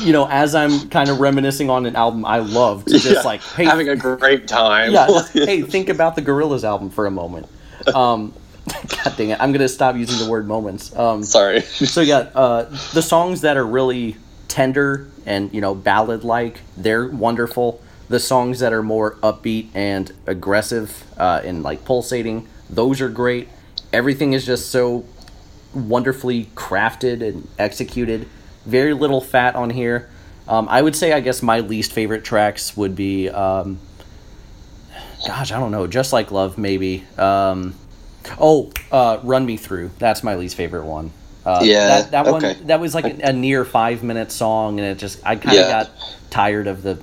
You 0.00 0.12
know, 0.12 0.26
as 0.28 0.54
I'm 0.54 0.88
kind 0.88 1.08
of 1.08 1.20
reminiscing 1.20 1.70
on 1.70 1.86
an 1.86 1.94
album 1.94 2.24
I 2.24 2.38
loved, 2.38 2.88
just 2.88 3.04
Yeah, 3.06 3.20
like, 3.22 3.40
hey, 3.42 3.64
having 3.64 3.88
a 3.88 3.96
great 3.96 4.48
time. 4.48 4.90
yeah. 4.92 5.22
hey, 5.32 5.62
think 5.62 5.88
about 5.88 6.16
the 6.16 6.22
Gorillaz 6.22 6.64
album 6.64 6.90
for 6.90 7.06
a 7.06 7.10
moment. 7.10 7.46
Um, 7.94 8.32
God 9.04 9.16
dang 9.16 9.30
it, 9.30 9.40
I'm 9.40 9.52
gonna 9.52 9.68
stop 9.68 9.94
using 9.96 10.18
the 10.24 10.30
word 10.30 10.46
moments. 10.48 10.94
Um, 10.96 11.22
Sorry. 11.22 11.60
so 11.60 12.00
yeah, 12.00 12.28
uh, 12.34 12.64
the 12.92 13.02
songs 13.02 13.42
that 13.42 13.56
are 13.56 13.64
really 13.66 14.16
tender 14.48 15.08
and 15.26 15.52
you 15.54 15.60
know 15.60 15.74
ballad 15.74 16.24
like, 16.24 16.60
they're 16.76 17.06
wonderful. 17.08 17.80
The 18.08 18.18
songs 18.20 18.58
that 18.60 18.72
are 18.72 18.82
more 18.82 19.14
upbeat 19.16 19.68
and 19.74 20.10
aggressive 20.26 21.04
uh, 21.18 21.40
and 21.44 21.62
like 21.62 21.84
pulsating, 21.84 22.48
those 22.68 23.00
are 23.00 23.08
great. 23.08 23.48
Everything 23.92 24.32
is 24.32 24.44
just 24.44 24.70
so 24.70 25.04
wonderfully 25.74 26.46
crafted 26.56 27.22
and 27.26 27.46
executed. 27.58 28.26
Very 28.68 28.92
little 28.92 29.20
fat 29.22 29.54
on 29.56 29.70
here. 29.70 30.08
Um, 30.46 30.68
I 30.68 30.80
would 30.82 30.94
say, 30.94 31.12
I 31.12 31.20
guess 31.20 31.42
my 31.42 31.60
least 31.60 31.92
favorite 31.92 32.22
tracks 32.24 32.76
would 32.76 32.94
be, 32.94 33.28
um, 33.30 33.78
gosh, 35.26 35.52
I 35.52 35.58
don't 35.58 35.70
know, 35.70 35.86
just 35.86 36.12
like 36.12 36.30
love, 36.30 36.58
maybe. 36.58 37.04
Um, 37.16 37.74
oh, 38.38 38.70
uh, 38.92 39.20
run 39.22 39.44
me 39.46 39.56
through. 39.56 39.90
That's 39.98 40.22
my 40.22 40.34
least 40.36 40.54
favorite 40.56 40.84
one. 40.84 41.10
Uh, 41.46 41.60
Yeah, 41.64 41.86
that, 41.86 42.10
that 42.10 42.26
okay. 42.26 42.54
one 42.56 42.66
that 42.66 42.80
was 42.80 42.94
like 42.94 43.06
a, 43.06 43.28
a 43.28 43.32
near 43.32 43.64
five 43.64 44.02
minute 44.02 44.30
song, 44.30 44.78
and 44.78 44.88
it 44.88 44.98
just 44.98 45.18
I 45.24 45.36
kind 45.36 45.58
of 45.58 45.64
Yeah. 45.64 45.84
got 45.84 45.90
tired 46.30 46.66
of 46.66 46.82
the. 46.82 46.98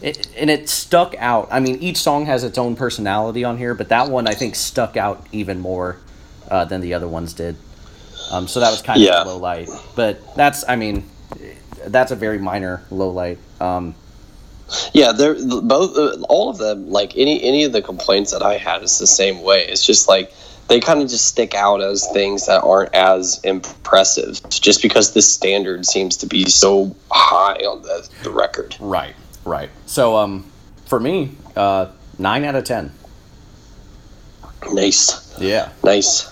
It, 0.00 0.28
and 0.36 0.48
it 0.48 0.68
stuck 0.68 1.16
out. 1.18 1.48
I 1.50 1.58
mean, 1.58 1.78
each 1.80 1.96
song 1.96 2.26
has 2.26 2.44
its 2.44 2.58
own 2.58 2.76
personality 2.76 3.42
on 3.42 3.58
here, 3.58 3.74
but 3.74 3.88
that 3.88 4.08
one 4.08 4.28
I 4.28 4.34
think 4.34 4.54
stuck 4.54 4.96
out 4.96 5.26
even 5.32 5.58
more 5.58 5.96
uh, 6.48 6.64
than 6.64 6.80
the 6.80 6.94
other 6.94 7.08
ones 7.08 7.32
did. 7.32 7.56
Um, 8.30 8.48
so 8.48 8.60
that 8.60 8.70
was 8.70 8.82
kind 8.82 9.00
Yeah. 9.00 9.20
of 9.22 9.26
a 9.26 9.30
low 9.30 9.38
light. 9.38 9.68
But 9.96 10.34
that's, 10.36 10.64
I 10.68 10.76
mean, 10.76 11.04
that's 11.86 12.10
a 12.12 12.16
very 12.16 12.38
minor 12.38 12.82
low 12.90 13.10
light. 13.10 13.38
Um, 13.60 13.94
Yeah, 14.92 15.12
they're 15.12 15.34
both 15.62 15.96
uh, 15.96 16.20
all 16.28 16.50
of 16.50 16.58
them. 16.58 16.90
Like 16.90 17.16
any 17.16 17.42
any 17.42 17.64
of 17.64 17.72
the 17.72 17.80
complaints 17.80 18.32
that 18.32 18.42
I 18.42 18.58
had 18.58 18.82
is 18.82 18.98
the 18.98 19.06
same 19.06 19.40
way. 19.42 19.64
It's 19.66 19.84
just 19.86 20.08
like 20.08 20.30
they 20.68 20.78
kind 20.78 21.00
of 21.00 21.08
just 21.08 21.24
stick 21.26 21.54
out 21.54 21.80
as 21.80 22.06
things 22.12 22.44
that 22.46 22.62
aren't 22.62 22.94
as 22.94 23.40
impressive, 23.44 24.42
just 24.50 24.82
because 24.82 25.14
the 25.14 25.22
standard 25.22 25.86
seems 25.86 26.18
to 26.18 26.26
be 26.26 26.44
so 26.44 26.94
high 27.10 27.56
on 27.64 27.80
the, 27.80 28.06
the 28.24 28.30
record. 28.30 28.76
right, 28.78 29.14
right. 29.46 29.70
So 29.86 30.16
um, 30.18 30.44
for 30.84 31.00
me, 31.00 31.32
uh, 31.56 31.86
nine 32.18 32.44
out 32.44 32.54
of 32.54 32.64
ten. 32.64 32.92
Nice. 34.72 35.34
Yeah. 35.40 35.70
Nice. 35.82 36.28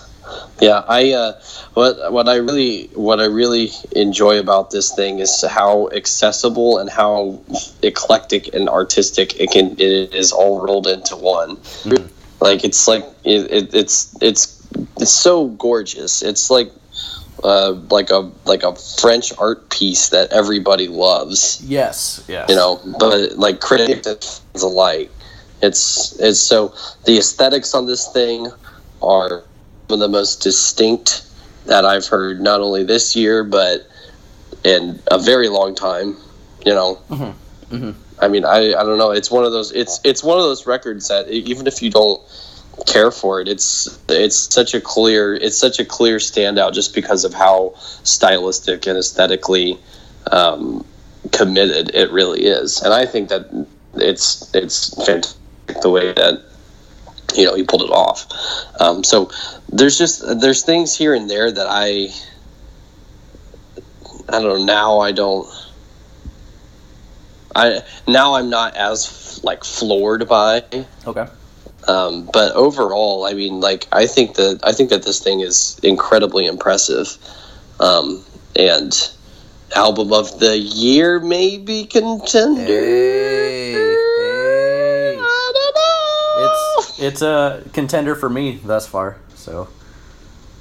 Yeah, 0.59 0.83
I 0.87 1.13
uh, 1.13 1.41
what 1.73 2.11
what 2.11 2.27
I 2.27 2.35
really 2.37 2.87
what 2.93 3.19
I 3.19 3.25
really 3.25 3.71
enjoy 3.95 4.39
about 4.39 4.71
this 4.71 4.93
thing 4.93 5.19
is 5.19 5.43
how 5.43 5.89
accessible 5.89 6.79
and 6.79 6.89
how 6.89 7.41
eclectic 7.83 8.53
and 8.53 8.69
artistic 8.69 9.39
it 9.39 9.51
can 9.51 9.73
it 9.79 10.13
is 10.13 10.31
all 10.31 10.61
rolled 10.65 10.87
into 10.87 11.15
one. 11.15 11.57
Like 12.39 12.63
it's 12.63 12.87
like 12.87 13.05
it, 13.23 13.51
it, 13.51 13.73
it's 13.73 14.15
it's 14.21 14.67
it's 14.99 15.11
so 15.11 15.47
gorgeous. 15.47 16.21
It's 16.21 16.49
like 16.49 16.71
uh, 17.43 17.73
like 17.91 18.09
a 18.09 18.31
like 18.45 18.63
a 18.63 18.75
French 18.75 19.31
art 19.37 19.69
piece 19.69 20.09
that 20.09 20.31
everybody 20.31 20.87
loves 20.87 21.61
Yes. 21.63 22.25
Yes. 22.27 22.49
you 22.49 22.55
know 22.55 22.81
but 22.99 23.37
like 23.37 23.59
critics 23.59 24.41
alike 24.55 25.11
it's 25.61 26.19
it's 26.19 26.39
so 26.39 26.73
the 27.05 27.17
aesthetics 27.17 27.73
on 27.73 27.85
this 27.85 28.07
thing 28.11 28.47
are 29.01 29.43
of 29.89 29.99
the 29.99 30.07
most 30.07 30.41
distinct 30.41 31.25
that 31.65 31.85
i've 31.85 32.07
heard 32.07 32.41
not 32.41 32.61
only 32.61 32.83
this 32.83 33.15
year 33.15 33.43
but 33.43 33.87
in 34.63 34.99
a 35.11 35.19
very 35.19 35.47
long 35.49 35.75
time 35.75 36.17
you 36.65 36.73
know? 36.73 36.99
I 38.19 38.27
mean 38.27 38.45
i 38.45 38.73
i 38.73 38.83
don't 38.83 38.97
know. 38.97 39.11
It's 39.11 39.31
one 39.31 39.45
of 39.45 39.51
those 39.51 39.71
it's 39.71 39.99
it's 40.03 40.23
one 40.23 40.37
of 40.37 40.43
those 40.43 40.65
records 40.65 41.07
that 41.07 41.29
even 41.29 41.67
if 41.67 41.81
you 41.81 41.89
don't 41.89 42.21
care 42.85 43.11
for 43.11 43.41
it 43.41 43.47
it's 43.47 43.99
it's 44.07 44.35
such 44.53 44.73
a 44.73 44.81
clear 44.81 45.33
it's 45.33 45.57
such 45.57 45.79
a 45.79 45.85
clear 45.85 46.17
standout 46.17 46.73
just 46.73 46.93
because 46.93 47.23
of 47.25 47.33
how 47.33 47.73
stylistic 48.03 48.85
and 48.85 48.97
aesthetically 48.97 49.79
um, 50.31 50.85
committed 51.31 51.91
it 51.93 52.11
really 52.11 52.45
is. 52.45 52.81
And 52.81 52.93
i 52.93 53.05
think 53.05 53.29
that 53.29 53.67
it's 53.95 54.53
it's 54.53 54.93
fantastic 55.05 55.37
the 55.81 55.89
way 55.89 56.13
that 56.13 56.43
you 57.35 57.45
know 57.45 57.55
he 57.55 57.63
pulled 57.63 57.81
it 57.83 57.91
off 57.91 58.27
um, 58.79 59.03
so 59.03 59.29
there's 59.69 59.97
just 59.97 60.23
there's 60.39 60.63
things 60.63 60.95
here 60.97 61.13
and 61.13 61.29
there 61.29 61.51
that 61.51 61.67
i 61.69 62.07
i 64.29 64.41
don't 64.41 64.43
know 64.43 64.63
now 64.63 64.99
i 64.99 65.11
don't 65.11 65.47
i 67.55 67.81
now 68.07 68.35
i'm 68.35 68.49
not 68.49 68.75
as 68.75 69.39
like 69.43 69.63
floored 69.63 70.27
by 70.27 70.63
Okay. 71.05 71.27
um, 71.87 72.29
but 72.33 72.53
overall, 72.53 73.25
I 73.25 73.33
mean, 73.33 73.61
like 73.61 73.87
I 73.93 74.07
think 74.07 74.35
that 74.35 74.59
I 74.63 74.73
think 74.73 74.89
that 74.89 75.03
this 75.03 75.19
thing 75.21 75.39
is 75.39 75.79
incredibly 75.83 76.45
impressive, 76.45 77.17
um, 77.79 78.23
and 78.57 78.91
album 79.75 80.11
of 80.11 80.37
the 80.39 80.57
year 80.57 81.19
maybe 81.19 81.85
contender. 81.85 82.65
It's 86.99 87.21
a 87.21 87.63
contender 87.73 88.15
for 88.15 88.29
me 88.29 88.57
thus 88.63 88.87
far. 88.87 89.17
So, 89.35 89.67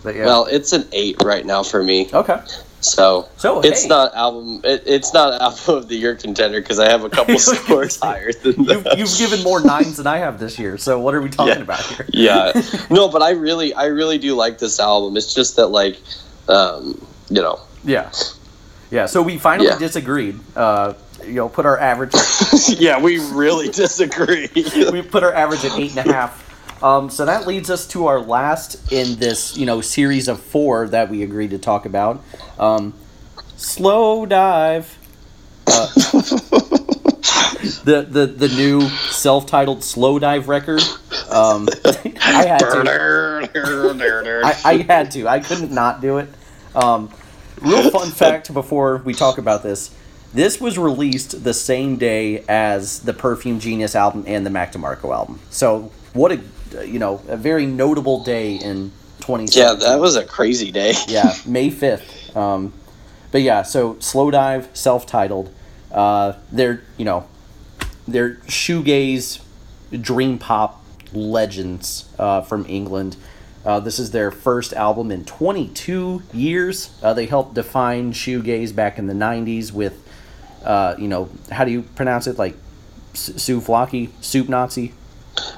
but 0.02 0.14
yeah. 0.14 0.26
Well, 0.26 0.46
it's 0.46 0.72
an 0.72 0.86
eight 0.92 1.22
right 1.24 1.44
now 1.44 1.62
for 1.62 1.82
me. 1.82 2.08
Okay. 2.12 2.40
So, 2.80 3.28
so 3.36 3.60
it's 3.62 3.82
hey. 3.82 3.88
not 3.88 4.14
album. 4.14 4.60
It, 4.62 4.84
it's 4.86 5.12
not 5.12 5.40
album 5.40 5.74
of 5.74 5.88
the 5.88 5.96
year 5.96 6.14
contender 6.14 6.60
because 6.60 6.78
I 6.78 6.88
have 6.88 7.04
a 7.04 7.10
couple 7.10 7.38
scores 7.38 7.98
higher 7.98 8.32
than 8.32 8.64
you've, 8.64 8.86
you've, 8.96 9.18
given 9.18 9.42
more 9.42 9.60
nines 9.60 9.96
than 9.96 10.06
I 10.06 10.18
have 10.18 10.38
this 10.38 10.58
year. 10.58 10.78
So 10.78 11.00
what 11.00 11.14
are 11.14 11.20
we 11.20 11.30
talking 11.30 11.56
yeah. 11.56 11.62
about 11.62 11.80
here? 11.80 12.06
yeah, 12.12 12.52
no, 12.90 13.08
but 13.08 13.22
I 13.22 13.30
really, 13.30 13.74
I 13.74 13.86
really 13.86 14.18
do 14.18 14.34
like 14.34 14.58
this 14.58 14.78
album. 14.78 15.16
It's 15.16 15.34
just 15.34 15.56
that, 15.56 15.68
like, 15.68 15.98
um, 16.48 17.04
you 17.28 17.42
know. 17.42 17.60
Yeah. 17.84 18.12
Yeah. 18.90 19.06
So 19.06 19.22
we 19.22 19.38
finally 19.38 19.68
yeah. 19.68 19.78
disagreed. 19.78 20.38
Uh, 20.54 20.94
you 21.24 21.34
know, 21.34 21.48
put 21.48 21.66
our 21.66 21.78
average. 21.78 22.12
yeah, 22.68 23.00
we 23.00 23.18
really 23.32 23.68
disagree. 23.68 24.48
we 24.54 25.02
put 25.02 25.22
our 25.22 25.32
average 25.32 25.64
at 25.64 25.78
eight 25.78 25.96
and 25.96 26.08
a 26.10 26.12
half. 26.12 26.82
Um, 26.82 27.08
so 27.08 27.24
that 27.24 27.46
leads 27.46 27.70
us 27.70 27.86
to 27.88 28.06
our 28.06 28.20
last 28.20 28.92
in 28.92 29.18
this, 29.18 29.56
you 29.56 29.64
know, 29.66 29.80
series 29.80 30.28
of 30.28 30.40
four 30.40 30.88
that 30.88 31.10
we 31.10 31.22
agreed 31.22 31.50
to 31.50 31.58
talk 31.58 31.86
about. 31.86 32.22
Um, 32.58 32.92
Slowdive. 33.56 34.86
Uh, 35.66 35.86
the, 37.84 38.06
the 38.08 38.26
the 38.26 38.48
new 38.48 38.82
self-titled 38.82 39.78
Slowdive 39.78 40.48
record. 40.48 40.82
Um, 41.30 41.68
I 42.20 42.46
had 42.46 42.58
to. 42.58 43.50
I, 44.44 44.60
I, 44.64 44.76
had 44.78 45.10
to. 45.12 45.28
I 45.28 45.40
couldn't 45.40 45.72
not 45.72 46.00
do 46.00 46.18
it. 46.18 46.28
Um, 46.74 47.10
real 47.60 47.90
fun 47.90 48.10
fact 48.10 48.52
before 48.52 48.98
we 48.98 49.14
talk 49.14 49.38
about 49.38 49.62
this. 49.62 49.94
This 50.36 50.60
was 50.60 50.76
released 50.76 51.44
the 51.44 51.54
same 51.54 51.96
day 51.96 52.44
as 52.46 53.00
the 53.00 53.14
Perfume 53.14 53.58
Genius 53.58 53.94
album 53.94 54.24
and 54.26 54.44
the 54.44 54.50
Mac 54.50 54.72
DeMarco 54.72 55.10
album. 55.10 55.40
So 55.48 55.90
what 56.12 56.30
a 56.30 56.86
you 56.86 56.98
know 56.98 57.22
a 57.26 57.38
very 57.38 57.64
notable 57.64 58.22
day 58.22 58.56
in 58.56 58.92
20. 59.20 59.46
Yeah, 59.58 59.72
that 59.72 59.98
was 59.98 60.14
a 60.14 60.26
crazy 60.26 60.70
day. 60.70 60.92
yeah, 61.08 61.34
May 61.46 61.70
5th. 61.70 62.36
Um, 62.36 62.74
but 63.32 63.40
yeah, 63.40 63.62
so 63.62 63.94
Slowdive, 63.94 64.76
self-titled. 64.76 65.54
Uh, 65.90 66.34
they're 66.52 66.82
you 66.98 67.06
know 67.06 67.26
they're 68.06 68.34
shoegaze, 68.46 69.40
dream 70.02 70.38
pop 70.38 70.84
legends 71.14 72.10
uh, 72.18 72.42
from 72.42 72.66
England. 72.68 73.16
Uh, 73.66 73.80
this 73.80 73.98
is 73.98 74.12
their 74.12 74.30
first 74.30 74.72
album 74.74 75.10
in 75.10 75.24
22 75.24 76.22
years. 76.32 76.90
Uh, 77.02 77.12
they 77.14 77.26
helped 77.26 77.54
define 77.54 78.12
shoegaze 78.12 78.72
back 78.72 78.96
in 78.96 79.08
the 79.08 79.12
90s 79.12 79.72
with, 79.72 80.05
uh, 80.66 80.96
you 80.98 81.08
know, 81.08 81.30
how 81.50 81.64
do 81.64 81.70
you 81.70 81.82
pronounce 81.82 82.26
it? 82.26 82.38
Like 82.38 82.56
souvlaki, 83.14 84.10
soup 84.20 84.48
Nazi. 84.48 84.92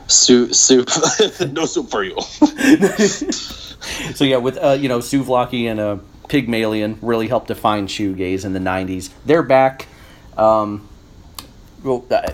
Soup, 0.06 0.54
soup, 0.54 0.88
no 1.52 1.64
soup 1.64 1.90
for 1.90 2.02
you. 2.02 2.20
so 4.14 4.24
yeah, 4.24 4.36
with 4.36 4.58
uh, 4.58 4.76
you 4.78 4.88
know, 4.88 4.98
souvlaki 4.98 5.64
and 5.64 5.80
uh, 5.80 5.98
Pygmalion 6.28 6.98
really 7.00 7.28
helped 7.28 7.48
define 7.48 7.86
shoegaze 7.86 8.44
in 8.44 8.52
the 8.52 8.60
90s. 8.60 9.10
They're 9.24 9.42
back. 9.42 9.86
Um, 10.36 10.88
well, 11.82 12.04
uh, 12.10 12.32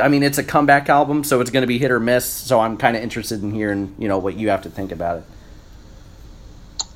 I 0.00 0.08
mean, 0.08 0.22
it's 0.22 0.38
a 0.38 0.44
comeback 0.44 0.88
album, 0.88 1.24
so 1.24 1.40
it's 1.40 1.50
going 1.50 1.62
to 1.62 1.66
be 1.66 1.78
hit 1.78 1.90
or 1.90 2.00
miss. 2.00 2.24
So 2.24 2.60
I'm 2.60 2.76
kind 2.76 2.96
of 2.96 3.02
interested 3.02 3.42
in 3.42 3.50
hearing, 3.50 3.94
you 3.98 4.08
know, 4.08 4.18
what 4.18 4.36
you 4.36 4.48
have 4.50 4.62
to 4.62 4.70
think 4.70 4.92
about 4.92 5.18
it. 5.18 5.24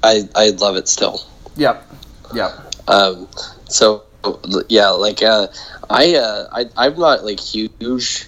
I 0.02 0.28
I 0.34 0.50
love 0.50 0.76
it 0.76 0.88
still. 0.88 1.20
Yep. 1.56 1.86
Yep. 2.34 2.69
Um. 2.90 3.28
So 3.68 4.04
yeah, 4.68 4.90
like 4.90 5.22
uh, 5.22 5.46
I 5.88 6.16
uh, 6.16 6.48
I 6.52 6.66
I'm 6.76 6.98
not 6.98 7.24
like 7.24 7.40
huge, 7.40 8.26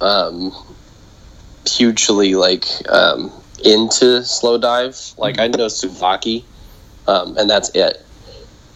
um, 0.00 0.52
hugely 1.66 2.34
like 2.34 2.64
um 2.88 3.30
into 3.64 4.20
Slowdive. 4.22 5.16
Like 5.18 5.36
mm-hmm. 5.36 5.42
I 5.42 5.48
know 5.48 5.66
Souvlaki, 5.66 6.44
um, 7.06 7.36
and 7.38 7.48
that's 7.48 7.70
it 7.70 8.04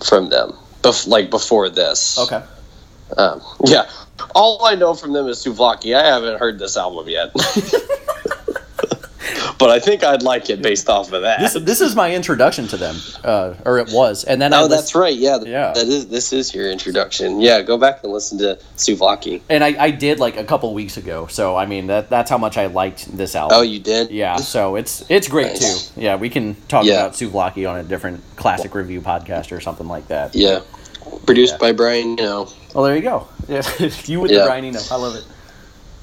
from 0.04 0.28
them. 0.28 0.54
Bef- 0.82 1.08
like 1.08 1.30
before 1.30 1.68
this. 1.68 2.18
Okay. 2.18 2.42
Um, 3.16 3.42
yeah, 3.66 3.90
all 4.34 4.64
I 4.64 4.74
know 4.74 4.94
from 4.94 5.12
them 5.12 5.26
is 5.28 5.44
Souvlaki. 5.44 5.96
I 5.96 6.06
haven't 6.06 6.38
heard 6.38 6.58
this 6.58 6.76
album 6.76 7.08
yet. 7.08 7.32
but 9.58 9.70
I 9.70 9.80
think 9.80 10.04
I'd 10.04 10.22
like 10.22 10.50
it 10.50 10.62
based 10.62 10.88
off 10.88 11.12
of 11.12 11.22
that. 11.22 11.40
This, 11.40 11.54
this 11.54 11.80
is 11.80 11.94
my 11.94 12.14
introduction 12.14 12.66
to 12.68 12.76
them, 12.76 12.96
uh, 13.22 13.54
or 13.64 13.78
it 13.78 13.90
was, 13.92 14.24
and 14.24 14.40
then 14.40 14.52
oh, 14.52 14.68
that's 14.68 14.94
right, 14.94 15.14
yeah, 15.14 15.38
yeah, 15.44 15.72
that 15.72 15.86
is 15.86 16.08
this 16.08 16.32
is 16.32 16.54
your 16.54 16.70
introduction. 16.70 17.40
Yeah, 17.40 17.62
go 17.62 17.78
back 17.78 18.02
and 18.02 18.12
listen 18.12 18.38
to 18.38 18.58
Souvlaki. 18.76 19.42
And 19.48 19.62
I, 19.62 19.84
I 19.84 19.90
did 19.90 20.18
like 20.18 20.36
a 20.36 20.44
couple 20.44 20.72
weeks 20.74 20.96
ago, 20.96 21.26
so 21.26 21.56
I 21.56 21.66
mean 21.66 21.86
that 21.88 22.10
that's 22.10 22.30
how 22.30 22.38
much 22.38 22.56
I 22.56 22.66
liked 22.66 23.16
this 23.16 23.34
album. 23.34 23.58
Oh, 23.58 23.62
you 23.62 23.78
did? 23.78 24.10
Yeah, 24.10 24.36
so 24.36 24.76
it's 24.76 25.08
it's 25.10 25.28
great 25.28 25.48
nice. 25.48 25.90
too. 25.90 26.00
Yeah, 26.00 26.16
we 26.16 26.30
can 26.30 26.54
talk 26.68 26.84
yeah. 26.84 26.94
about 26.94 27.12
Souvlaki 27.12 27.68
on 27.70 27.78
a 27.78 27.84
different 27.84 28.22
classic 28.36 28.74
review 28.74 29.00
podcast 29.00 29.52
or 29.52 29.60
something 29.60 29.88
like 29.88 30.08
that. 30.08 30.34
Yeah, 30.34 30.60
produced 31.26 31.54
yeah. 31.54 31.58
by 31.58 31.72
Brian. 31.72 32.18
You 32.18 32.24
know. 32.24 32.48
Well, 32.74 32.84
there 32.84 32.96
you 32.96 33.02
go. 33.02 33.28
Yeah, 33.48 33.62
you 34.04 34.20
with 34.20 34.30
yeah. 34.30 34.40
the 34.40 34.46
Brian 34.46 34.64
Eno. 34.64 34.80
I 34.90 34.96
love 34.96 35.16
it. 35.16 35.24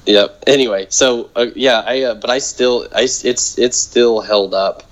Yep. 0.06 0.44
Anyway, 0.46 0.86
so 0.90 1.30
uh, 1.36 1.46
yeah, 1.54 1.80
I 1.80 2.02
uh, 2.02 2.14
but 2.14 2.30
I 2.30 2.38
still 2.38 2.88
I 2.94 3.02
it's 3.02 3.58
it's 3.58 3.76
still 3.76 4.20
held 4.20 4.52
up 4.52 4.82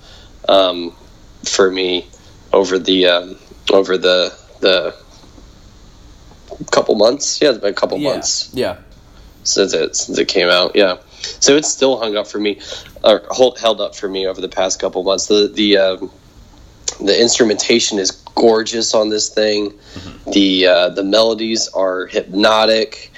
um, 0.47 0.95
for 1.43 1.69
me 1.69 2.07
over 2.53 2.79
the 2.79 3.07
um, 3.07 3.37
over 3.71 3.97
the 3.97 4.33
the 4.61 4.95
couple 6.71 6.95
months. 6.95 7.41
Yeah, 7.41 7.49
it's 7.49 7.59
been 7.59 7.71
a 7.71 7.73
couple 7.73 7.97
yeah. 7.97 8.09
months. 8.09 8.51
Yeah. 8.53 8.77
Since 9.43 9.73
it 9.73 9.95
since 9.95 10.17
it 10.17 10.27
came 10.27 10.49
out, 10.49 10.75
yeah. 10.75 10.97
So 11.39 11.55
it's 11.55 11.69
still 11.69 11.99
hung 11.99 12.15
up 12.15 12.27
for 12.27 12.39
me, 12.39 12.61
or 13.03 13.23
hold, 13.29 13.59
held 13.59 13.81
up 13.81 13.95
for 13.95 14.07
me 14.07 14.27
over 14.27 14.39
the 14.39 14.49
past 14.49 14.79
couple 14.79 15.03
months. 15.03 15.27
The 15.27 15.51
the 15.53 15.77
um, 15.77 16.11
the 16.99 17.19
instrumentation 17.19 17.99
is 17.99 18.11
gorgeous 18.11 18.93
on 18.93 19.09
this 19.09 19.29
thing. 19.29 19.71
Mm-hmm. 19.71 20.31
The 20.31 20.67
uh, 20.67 20.89
the 20.89 21.03
melodies 21.03 21.67
are 21.69 22.05
hypnotic. 22.05 23.10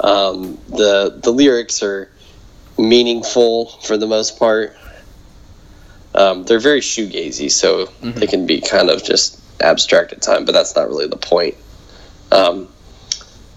Um, 0.00 0.58
the 0.68 1.18
the 1.22 1.30
lyrics 1.30 1.82
are 1.82 2.10
meaningful 2.78 3.66
for 3.82 3.96
the 3.96 4.06
most 4.06 4.38
part. 4.38 4.76
Um, 6.14 6.44
they're 6.44 6.60
very 6.60 6.80
shoegazy, 6.80 7.50
so 7.50 7.86
mm-hmm. 7.86 8.18
they 8.18 8.26
can 8.26 8.46
be 8.46 8.60
kind 8.60 8.90
of 8.90 9.04
just 9.04 9.40
abstract 9.60 10.12
at 10.12 10.22
time, 10.22 10.44
but 10.44 10.52
that's 10.52 10.74
not 10.74 10.88
really 10.88 11.06
the 11.06 11.16
point. 11.16 11.56
Um, 12.30 12.68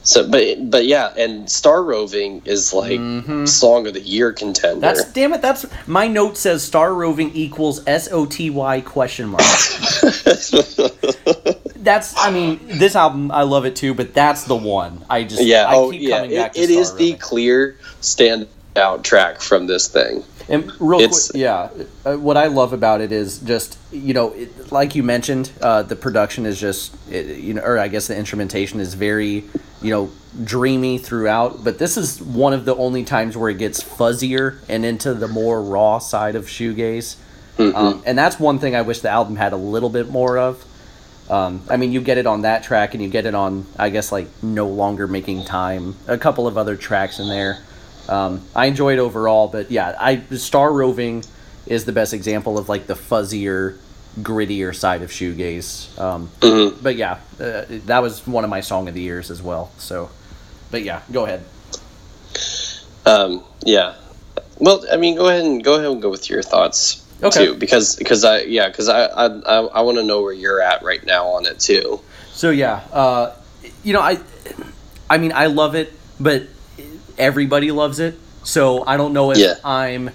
so, 0.04 0.28
but 0.28 0.70
but 0.70 0.86
yeah, 0.86 1.14
and 1.16 1.50
Star 1.50 1.84
Roving 1.84 2.42
is 2.46 2.74
like 2.74 3.00
mm-hmm. 3.00 3.46
song 3.46 3.88
of 3.88 3.94
the 3.94 4.02
year 4.02 4.34
contender. 4.34 4.82
That's 4.82 5.12
damn 5.12 5.34
it. 5.34 5.42
That's 5.42 5.66
my 5.88 6.08
note 6.08 6.38
says 6.38 6.64
Star 6.64 6.94
Roving 6.94 7.34
equals 7.36 7.86
S 7.88 8.12
O 8.12 8.26
T 8.26 8.50
Y 8.50 8.82
question 8.82 9.30
mark. 9.30 9.42
that's 11.84 12.18
I 12.18 12.32
mean 12.32 12.60
this 12.80 12.96
album 12.96 13.32
I 13.32 13.44
love 13.44 13.66
it 13.66 13.76
too, 13.76 13.94
but 13.94 14.14
that's 14.14 14.44
the 14.46 14.56
one 14.56 15.04
I 15.10 15.24
just 15.24 15.44
yeah 15.44 15.66
I 15.66 15.76
oh 15.76 15.92
yeah 15.92 16.24
it, 16.24 16.56
it 16.56 16.70
is 16.70 16.96
the 16.96 17.14
clear 17.14 17.78
standout 18.02 19.04
track 19.04 19.42
from 19.42 19.68
this 19.68 19.88
thing. 19.88 20.24
And 20.50 20.70
real 20.82 21.08
quick, 21.08 21.14
yeah, 21.34 21.70
uh, 22.04 22.16
what 22.16 22.36
I 22.36 22.48
love 22.48 22.74
about 22.74 23.00
it 23.00 23.12
is 23.12 23.40
just 23.40 23.78
you 23.92 24.14
know, 24.14 24.34
it, 24.34 24.72
like 24.72 24.96
you 24.96 25.04
mentioned, 25.04 25.52
uh, 25.62 25.84
the 25.84 25.96
production 25.96 26.46
is 26.46 26.60
just 26.60 26.96
it, 27.10 27.40
you 27.40 27.54
know, 27.54 27.62
or 27.62 27.78
I 27.78 27.88
guess 27.88 28.08
the 28.08 28.18
instrumentation 28.18 28.80
is 28.80 28.94
very 28.94 29.46
you 29.82 29.92
know 29.92 30.12
dreamy 30.44 30.98
throughout. 30.98 31.64
But 31.64 31.80
this 31.80 31.96
is 31.96 32.22
one 32.22 32.54
of 32.54 32.66
the 32.66 32.76
only 32.76 33.04
times 33.04 33.38
where 33.38 33.50
it 33.50 33.60
gets 33.60 33.82
fuzzier 33.82 34.60
and 34.68 34.86
into 34.86 35.14
the 35.14 35.28
more 35.28 35.62
raw 35.62 36.00
side 36.00 36.36
of 36.36 36.46
shoegaze. 36.46 37.16
Mm-hmm. 37.58 37.76
Um, 37.76 38.04
and 38.06 38.18
that's 38.18 38.40
one 38.40 38.60
thing 38.60 38.76
I 38.76 38.82
wish 38.82 39.02
the 39.02 39.10
album 39.10 39.36
had 39.36 39.54
a 39.54 39.58
little 39.58 39.90
bit 39.90 40.10
more 40.10 40.38
of. 40.38 40.66
Um, 41.32 41.64
I 41.70 41.78
mean, 41.78 41.94
you 41.94 42.02
get 42.02 42.18
it 42.18 42.28
on 42.28 42.42
that 42.42 42.64
track, 42.64 42.94
and 42.94 43.02
you 43.02 43.08
get 43.08 43.26
it 43.26 43.34
on, 43.34 43.66
I 43.80 43.90
guess, 43.90 44.12
like 44.12 44.28
No 44.44 44.68
Longer 44.68 45.08
Making 45.08 45.46
Time, 45.46 45.96
a 46.06 46.18
couple 46.18 46.46
of 46.46 46.58
other 46.58 46.76
tracks 46.76 47.20
in 47.20 47.30
there. 47.30 47.60
Um, 48.10 48.42
I 48.54 48.66
enjoyed 48.66 49.00
it 49.00 49.02
overall, 49.02 49.48
but 49.48 49.72
yeah, 49.72 49.96
I 49.98 50.20
Star 50.36 50.72
Roving 50.74 51.24
is 51.66 51.86
the 51.86 51.94
best 51.94 52.14
example 52.14 52.58
of 52.58 52.68
like 52.68 52.86
the 52.86 52.96
fuzzier, 52.96 53.78
grittier 54.20 54.76
side 54.76 55.04
of 55.04 55.10
shoegaze. 55.10 55.98
Um, 55.98 56.30
mm-hmm. 56.42 56.84
But 56.84 56.98
yeah, 56.98 57.20
uh, 57.40 57.64
that 57.86 58.02
was 58.02 58.28
one 58.28 58.44
of 58.44 58.50
my 58.50 58.60
song 58.60 58.90
of 58.90 58.94
the 58.94 59.02
years 59.02 59.32
as 59.32 59.42
well. 59.42 59.72
So, 59.78 60.10
but 60.70 60.84
yeah, 60.84 61.02
go 61.14 61.26
ahead. 61.26 61.46
Um, 63.06 63.42
yeah. 63.64 63.96
Well, 64.58 64.84
I 64.92 64.98
mean, 64.98 65.16
go 65.16 65.30
ahead 65.30 65.46
and 65.46 65.64
go 65.64 65.76
ahead 65.76 65.90
and 65.90 66.02
go 66.02 66.10
with 66.10 66.30
your 66.30 66.44
thoughts 66.44 67.06
okay. 67.28 67.46
too, 67.46 67.56
because 67.56 67.96
because 67.96 68.24
I 68.24 68.42
yeah 68.42 68.68
because 68.68 68.90
I 68.90 69.06
I 69.06 69.26
I, 69.26 69.58
I 69.66 69.82
want 69.82 69.98
to 69.98 70.04
know 70.04 70.22
where 70.22 70.34
you're 70.34 70.62
at 70.62 70.84
right 70.84 71.06
now 71.06 71.28
on 71.28 71.46
it 71.46 71.60
too. 71.60 72.02
So 72.32 72.50
yeah, 72.50 72.82
uh, 72.92 73.36
you 73.84 73.94
know 73.94 74.02
I, 74.02 74.20
I 75.10 75.18
mean 75.18 75.32
I 75.34 75.48
love 75.48 75.76
it, 75.76 75.94
but 76.20 76.44
everybody 77.18 77.72
loves 77.72 78.00
it. 78.00 78.18
So 78.44 78.86
I 78.86 78.98
don't 78.98 79.14
know 79.14 79.32
if 79.32 79.38
yeah. 79.38 79.56
I'm. 79.64 80.12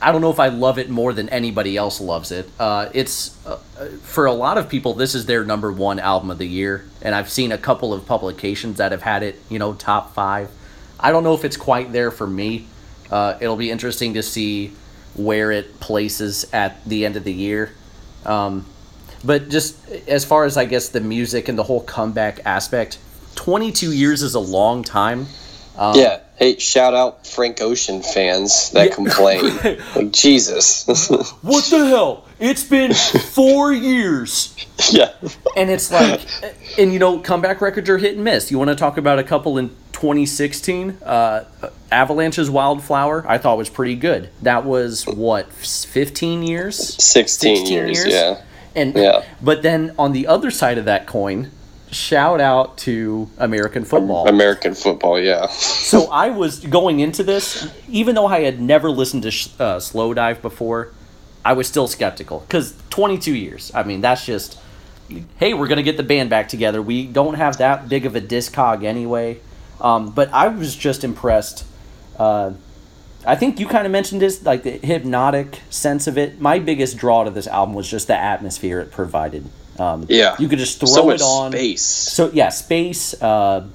I 0.00 0.12
don't 0.12 0.20
know 0.20 0.30
if 0.30 0.38
I 0.38 0.48
love 0.48 0.78
it 0.78 0.90
more 0.90 1.14
than 1.14 1.30
anybody 1.30 1.78
else 1.78 2.02
loves 2.02 2.30
it. 2.30 2.48
Uh, 2.60 2.90
it's 2.92 3.34
uh, 3.46 3.56
for 4.02 4.26
a 4.26 4.32
lot 4.32 4.58
of 4.58 4.68
people, 4.68 4.92
this 4.92 5.14
is 5.14 5.24
their 5.24 5.42
number 5.42 5.72
one 5.72 5.98
album 5.98 6.30
of 6.30 6.36
the 6.36 6.46
year, 6.46 6.84
and 7.00 7.14
I've 7.14 7.30
seen 7.30 7.50
a 7.50 7.56
couple 7.56 7.94
of 7.94 8.04
publications 8.04 8.76
that 8.76 8.92
have 8.92 9.00
had 9.00 9.22
it, 9.22 9.40
you 9.48 9.58
know, 9.58 9.72
top 9.72 10.12
five. 10.12 10.50
I 11.00 11.12
don't 11.12 11.24
know 11.24 11.32
if 11.32 11.46
it's 11.46 11.56
quite 11.56 11.92
there 11.92 12.10
for 12.10 12.26
me 12.26 12.66
Uh, 13.10 13.38
it'll 13.40 13.56
be 13.56 13.70
interesting 13.70 14.14
to 14.14 14.22
see 14.22 14.72
where 15.16 15.50
it 15.50 15.80
places 15.80 16.46
at 16.52 16.84
the 16.84 17.04
end 17.04 17.16
of 17.16 17.24
the 17.24 17.32
year. 17.32 17.72
Um, 18.24 18.66
but 19.24 19.48
just 19.48 19.88
as 20.08 20.24
far 20.24 20.44
as 20.44 20.56
I 20.56 20.64
guess 20.64 20.88
the 20.90 21.00
music 21.00 21.48
and 21.48 21.58
the 21.58 21.62
whole 21.62 21.82
comeback 21.82 22.40
aspect, 22.44 22.98
22 23.34 23.92
years 23.92 24.22
is 24.22 24.34
a 24.34 24.40
long 24.40 24.84
time. 24.84 25.26
Um, 25.76 25.96
yeah. 25.96 26.20
Hey, 26.36 26.58
shout 26.58 26.94
out 26.94 27.26
Frank 27.26 27.62
Ocean 27.62 28.02
fans 28.02 28.70
that 28.70 28.90
yeah. 28.90 28.94
complain. 28.94 29.78
like 29.96 30.12
Jesus. 30.12 30.86
what 31.42 31.64
the 31.64 31.86
hell? 31.86 32.26
It's 32.38 32.64
been 32.64 32.92
four 32.92 33.72
years. 33.72 34.54
Yeah. 34.90 35.12
And 35.56 35.70
it's 35.70 35.90
like, 35.90 36.20
and 36.78 36.92
you 36.92 36.98
know, 36.98 37.18
comeback 37.18 37.60
records 37.62 37.88
are 37.88 37.98
hit 37.98 38.16
and 38.16 38.24
miss. 38.24 38.50
You 38.50 38.58
want 38.58 38.68
to 38.68 38.76
talk 38.76 38.98
about 38.98 39.18
a 39.18 39.24
couple 39.24 39.56
in 39.56 39.74
2016? 39.96 40.98
Uh, 41.02 41.44
Avalanche's 41.90 42.50
Wildflower, 42.50 43.24
I 43.26 43.38
thought 43.38 43.56
was 43.56 43.70
pretty 43.70 43.94
good. 43.94 44.28
That 44.42 44.66
was 44.66 45.06
what, 45.06 45.50
15 45.50 46.42
years? 46.42 46.76
16, 47.02 47.56
16 47.56 47.72
years, 47.72 47.98
years, 47.98 48.12
yeah. 48.12 48.42
And 48.74 48.94
yeah. 48.94 49.24
But 49.40 49.62
then 49.62 49.94
on 49.98 50.12
the 50.12 50.26
other 50.26 50.50
side 50.50 50.76
of 50.76 50.84
that 50.84 51.06
coin, 51.06 51.50
shout 51.90 52.42
out 52.42 52.76
to 52.78 53.30
American 53.38 53.86
football. 53.86 54.28
American 54.28 54.74
football, 54.74 55.18
yeah. 55.18 55.46
so 55.46 56.10
I 56.10 56.28
was 56.28 56.60
going 56.60 57.00
into 57.00 57.22
this, 57.22 57.66
even 57.88 58.14
though 58.14 58.26
I 58.26 58.40
had 58.40 58.60
never 58.60 58.90
listened 58.90 59.22
to 59.22 59.28
uh, 59.28 59.78
Slowdive 59.78 60.42
before, 60.42 60.92
I 61.42 61.54
was 61.54 61.66
still 61.68 61.88
skeptical 61.88 62.40
because 62.40 62.74
22 62.90 63.34
years. 63.34 63.72
I 63.74 63.82
mean, 63.82 64.02
that's 64.02 64.26
just, 64.26 64.58
hey, 65.38 65.54
we're 65.54 65.68
gonna 65.68 65.82
get 65.82 65.96
the 65.96 66.02
band 66.02 66.28
back 66.28 66.50
together. 66.50 66.82
We 66.82 67.06
don't 67.06 67.34
have 67.34 67.56
that 67.58 67.88
big 67.88 68.04
of 68.04 68.14
a 68.14 68.20
discog 68.20 68.84
anyway. 68.84 69.40
Um, 69.80 70.10
but 70.10 70.32
I 70.32 70.48
was 70.48 70.74
just 70.74 71.04
impressed. 71.04 71.64
Uh, 72.18 72.52
I 73.26 73.34
think 73.34 73.58
you 73.58 73.66
kind 73.66 73.86
of 73.86 73.92
mentioned 73.92 74.22
this, 74.22 74.44
like 74.44 74.62
the 74.62 74.70
hypnotic 74.70 75.60
sense 75.68 76.06
of 76.06 76.16
it. 76.16 76.40
My 76.40 76.58
biggest 76.60 76.96
draw 76.96 77.24
to 77.24 77.30
this 77.30 77.46
album 77.46 77.74
was 77.74 77.90
just 77.90 78.06
the 78.06 78.16
atmosphere 78.16 78.80
it 78.80 78.92
provided. 78.92 79.48
Um, 79.78 80.06
yeah, 80.08 80.36
you 80.38 80.48
could 80.48 80.58
just 80.58 80.78
throw 80.78 80.88
so 80.88 81.10
it 81.10 81.20
on 81.20 81.52
space. 81.52 81.82
So 81.82 82.30
yeah, 82.32 82.50
space. 82.50 83.20
Uh, 83.20 83.66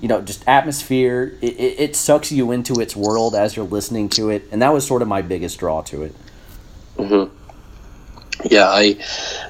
you 0.00 0.08
know, 0.08 0.20
just 0.20 0.46
atmosphere. 0.46 1.36
It, 1.40 1.54
it, 1.58 1.80
it, 1.80 1.96
sucks 1.96 2.30
you 2.30 2.52
into 2.52 2.80
its 2.80 2.94
world 2.94 3.34
as 3.34 3.56
you're 3.56 3.64
listening 3.64 4.10
to 4.10 4.30
it, 4.30 4.44
and 4.52 4.60
that 4.62 4.72
was 4.72 4.86
sort 4.86 5.02
of 5.02 5.08
my 5.08 5.22
biggest 5.22 5.58
draw 5.58 5.82
to 5.82 6.02
it. 6.02 6.14
hmm 6.98 7.24
Yeah, 8.44 8.68
I 8.68 8.94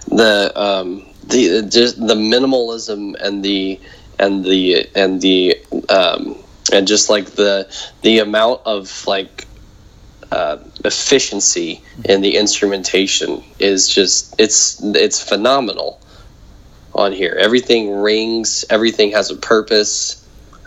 the 0.08 0.52
um, 0.54 1.06
the 1.24 1.62
just 1.68 1.98
the 1.98 2.14
minimalism 2.14 3.14
and 3.20 3.44
the 3.44 3.80
and 4.18 4.44
the 4.44 4.88
and 4.94 5.20
the 5.20 5.58
um, 5.88 6.36
and 6.72 6.86
just 6.86 7.10
like 7.10 7.26
the 7.32 7.68
the 8.02 8.18
amount 8.18 8.62
of 8.64 9.06
like 9.06 9.46
uh, 10.32 10.58
efficiency 10.84 11.82
in 12.04 12.20
the 12.20 12.36
instrumentation 12.36 13.42
is 13.58 13.88
just 13.88 14.34
it's 14.38 14.82
it's 14.82 15.22
phenomenal 15.22 16.00
on 16.94 17.12
here. 17.12 17.36
Everything 17.38 17.94
rings. 17.96 18.64
Everything 18.70 19.12
has 19.12 19.30
a 19.30 19.36
purpose. 19.36 20.20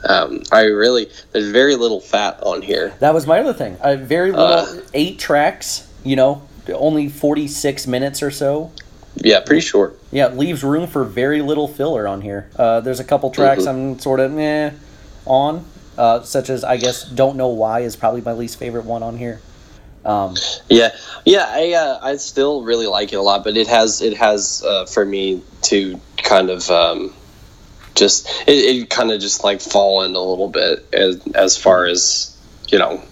Um, 0.04 0.44
I 0.52 0.64
really 0.64 1.10
there's 1.32 1.50
very 1.50 1.76
little 1.76 2.00
fat 2.00 2.42
on 2.44 2.62
here. 2.62 2.94
That 3.00 3.14
was 3.14 3.26
my 3.26 3.40
other 3.40 3.54
thing. 3.54 3.78
I 3.84 3.96
very 3.96 4.32
little 4.32 4.46
uh, 4.46 4.82
eight 4.94 5.20
tracks. 5.20 5.88
You 6.04 6.16
know, 6.16 6.48
only 6.74 7.10
forty 7.10 7.48
six 7.48 7.88
minutes 7.88 8.22
or 8.22 8.32
so. 8.32 8.72
Yeah, 9.24 9.40
pretty 9.42 9.62
short. 9.62 10.00
Yeah, 10.12 10.28
leaves 10.30 10.64
room 10.64 10.88
for 10.88 11.04
very 11.04 11.42
little 11.42 11.68
filler 11.68 12.08
on 12.08 12.22
here. 12.22 12.50
Uh, 12.56 12.82
there's 12.82 13.00
a 13.00 13.04
couple 13.04 13.30
tracks 13.32 13.64
mm-hmm. 13.64 13.94
I'm 13.94 14.00
sort 14.00 14.20
of 14.20 14.38
eh 14.38 14.72
on, 15.26 15.66
uh, 15.98 16.22
such 16.22 16.50
as 16.50 16.64
I 16.64 16.78
guess 16.78 17.04
"Don't 17.04 17.38
Know 17.38 17.50
Why" 17.50 17.82
is 17.82 17.96
probably 17.96 18.22
my 18.22 18.34
least 18.34 18.58
favorite 18.58 18.86
one 18.86 19.04
on 19.04 19.18
here. 19.18 19.42
Um, 20.06 20.36
yeah, 20.70 20.96
yeah, 21.26 21.46
I 21.50 21.74
uh, 21.74 22.00
I 22.02 22.16
still 22.18 22.64
really 22.64 22.88
like 22.88 23.12
it 23.12 23.18
a 23.18 23.22
lot, 23.22 23.44
but 23.44 23.58
it 23.58 23.68
has 23.68 24.02
it 24.02 24.16
has 24.18 24.64
uh, 24.66 24.86
for 24.86 25.06
me 25.06 25.44
to 25.64 26.00
kind 26.18 26.50
of 26.50 26.70
um, 26.70 27.14
just 27.96 28.28
it, 28.48 28.54
it 28.54 28.90
kind 28.90 29.12
of 29.12 29.20
just 29.20 29.44
like 29.44 29.60
fallen 29.60 30.16
a 30.16 30.22
little 30.22 30.48
bit 30.48 30.86
as 30.94 31.20
as 31.36 31.58
far 31.58 31.86
as 31.86 32.38
you 32.70 32.80
know 32.80 33.04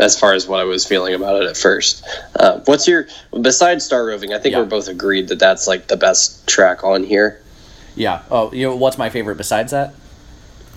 as 0.00 0.18
far 0.18 0.32
as 0.32 0.48
what 0.48 0.60
I 0.60 0.64
was 0.64 0.86
feeling 0.86 1.14
about 1.14 1.42
it 1.42 1.48
at 1.48 1.56
first. 1.56 2.04
Uh, 2.34 2.60
what's 2.64 2.88
your 2.88 3.06
besides 3.40 3.84
Star 3.84 4.04
Roving? 4.04 4.32
I 4.32 4.38
think 4.38 4.54
yeah. 4.54 4.60
we're 4.60 4.66
both 4.66 4.88
agreed 4.88 5.28
that 5.28 5.38
that's 5.38 5.66
like 5.66 5.86
the 5.86 5.96
best 5.96 6.46
track 6.48 6.82
on 6.82 7.04
here. 7.04 7.40
Yeah. 7.94 8.22
Oh, 8.30 8.52
you 8.52 8.66
know 8.66 8.76
what's 8.76 8.98
my 8.98 9.10
favorite 9.10 9.36
besides 9.36 9.72
that? 9.72 9.94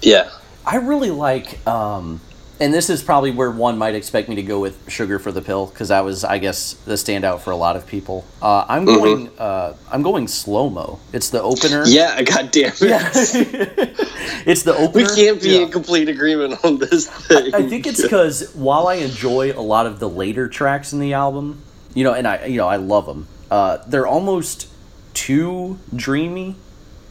Yeah. 0.02 0.30
I 0.66 0.78
really 0.78 1.12
like 1.12 1.66
um, 1.68 2.22
and 2.60 2.74
this 2.74 2.90
is 2.90 3.04
probably 3.04 3.32
where 3.32 3.52
one 3.52 3.78
might 3.78 3.96
expect 3.96 4.30
me 4.30 4.36
to 4.36 4.44
go 4.44 4.60
with 4.60 4.90
sugar 4.90 5.20
for 5.20 5.32
the 5.32 5.42
pill 5.42 5.68
because 5.68 5.90
that 5.90 6.02
was 6.02 6.24
i 6.24 6.38
guess 6.38 6.74
the 6.86 6.94
standout 6.94 7.40
for 7.40 7.52
a 7.52 7.56
lot 7.56 7.76
of 7.76 7.86
people 7.88 8.26
uh, 8.42 8.66
i'm 8.68 8.86
mm-hmm. 8.86 8.98
going 8.98 9.40
uh, 9.40 9.76
i'm 9.92 10.02
going 10.02 10.26
Slomo 10.26 11.00
it's 11.12 11.30
the 11.30 11.42
opener 11.42 11.84
yeah 11.86 12.22
god 12.24 12.52
damn 12.52 12.72
it 12.72 12.82
yeah. 12.82 13.10
it's 14.46 14.64
the 14.64 14.76
opener 14.76 15.08
we 15.08 15.16
can't 15.16 15.42
be 15.42 15.50
yeah. 15.50 15.62
in 15.62 15.72
complete 15.72 16.10
agreement 16.10 16.64
on 16.64 16.78
this 16.78 17.10
thing 17.10 17.54
i, 17.54 17.58
I 17.60 17.70
think 17.70 17.88
it's 17.88 18.02
because 18.02 18.54
while 18.54 18.88
i 18.88 18.96
enjoy 18.96 19.52
a 19.54 19.62
lot 19.62 19.86
of 19.86 20.00
the 20.00 20.10
later 20.10 20.48
tracks 20.48 20.94
in 20.94 21.00
the 21.00 21.14
album 21.14 21.62
you 21.94 22.04
know 22.04 22.14
and 22.14 22.28
i 22.28 22.46
you 22.46 22.58
know 22.58 22.68
i 22.68 22.76
love 22.76 23.06
them 23.06 23.28
uh, 23.52 23.78
they're 23.86 24.08
almost 24.08 24.68
too 25.14 25.78
dreamy 25.96 26.56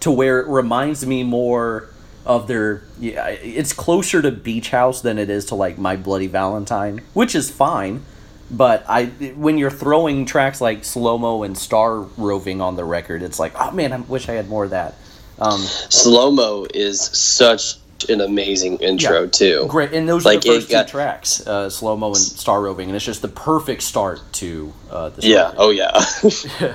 to 0.01 0.11
where 0.11 0.41
it 0.41 0.49
reminds 0.49 1.07
me 1.07 1.23
more 1.23 1.92
of 2.25 2.47
their 2.47 2.83
yeah 3.01 3.27
it's 3.29 3.73
closer 3.73 4.23
to 4.23 4.31
beach 4.31 4.71
house 4.71 5.01
than 5.01 5.19
it 5.19 5.29
is 5.29 5.47
to 5.47 5.55
like 5.55 5.77
my 5.77 5.97
bloody 5.97 6.29
valentine 6.29 7.01
which 7.15 7.35
is 7.35 7.51
fine 7.51 8.03
but 8.51 8.85
i 8.89 9.07
when 9.37 9.59
you're 9.59 9.71
throwing 9.71 10.25
tracks 10.25 10.61
like 10.61 10.83
Slomo 10.83 11.45
and 11.45 11.57
star 11.59 12.01
roving 12.01 12.61
on 12.61 12.77
the 12.77 12.85
record 12.85 13.23
it's 13.23 13.41
like 13.41 13.53
oh 13.59 13.73
man 13.73 13.93
i 13.93 13.99
wish 14.01 14.29
i 14.29 14.33
had 14.33 14.49
more 14.49 14.65
of 14.65 14.71
that. 14.71 14.95
Um, 15.39 15.59
slow 15.59 16.31
mo 16.31 16.67
is 16.73 17.01
such 17.01 17.77
an 18.09 18.21
amazing 18.21 18.77
intro 18.79 19.23
yeah, 19.23 19.31
too. 19.31 19.67
great 19.69 19.93
and 19.93 20.09
those 20.09 20.25
like 20.25 20.39
are 20.39 20.41
the 20.41 20.49
first 20.61 20.71
got, 20.71 20.87
two 20.87 20.93
tracks 20.93 21.45
uh, 21.47 21.67
Slomo 21.67 22.09
and 22.09 22.17
star 22.17 22.61
roving 22.61 22.89
and 22.89 22.95
it's 22.95 23.05
just 23.05 23.23
the 23.23 23.29
perfect 23.29 23.83
start 23.83 24.21
to 24.35 24.73
uh, 24.91 25.09
the 25.09 25.27
yeah 25.27 25.45
record. 25.45 25.57
oh 25.59 25.71
yeah. 25.71 26.75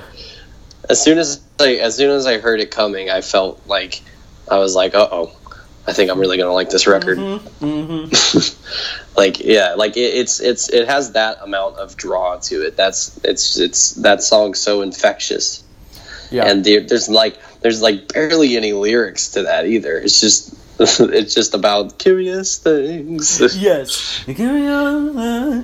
As 0.90 1.02
soon 1.02 1.18
as 1.18 1.42
like 1.58 1.78
as 1.78 1.96
soon 1.96 2.10
as 2.10 2.26
i 2.26 2.38
heard 2.38 2.60
it 2.60 2.70
coming 2.70 3.10
i 3.10 3.20
felt 3.20 3.60
like 3.66 4.00
I 4.50 4.58
was 4.58 4.74
like, 4.74 4.94
uh 4.94 5.08
oh, 5.10 5.32
I 5.88 5.92
think 5.94 6.10
I'm 6.10 6.18
really 6.18 6.36
gonna 6.36 6.52
like 6.52 6.68
this 6.68 6.86
record. 6.86 7.18
Mm-hmm. 7.18 7.64
Mm-hmm. 7.64 9.16
like 9.16 9.40
yeah, 9.40 9.74
like 9.74 9.96
it, 9.96 10.14
it's 10.14 10.38
it's 10.38 10.68
it 10.68 10.86
has 10.86 11.12
that 11.12 11.38
amount 11.42 11.76
of 11.76 11.96
draw 11.96 12.36
to 12.36 12.66
it. 12.66 12.76
That's 12.76 13.18
it's 13.24 13.58
it's 13.58 13.92
that 13.92 14.22
song's 14.22 14.60
so 14.60 14.82
infectious. 14.82 15.64
Yeah, 16.30 16.44
and 16.44 16.62
there, 16.62 16.82
there's 16.82 17.08
like 17.08 17.38
there's 17.60 17.80
like 17.80 18.12
barely 18.12 18.56
any 18.56 18.74
lyrics 18.74 19.28
to 19.28 19.44
that 19.44 19.66
either. 19.66 19.96
It's 19.98 20.20
just 20.20 20.54
it's 20.78 21.34
just 21.34 21.54
about 21.54 21.98
curious 21.98 22.58
things. 22.58 23.40
Yes. 23.58 24.22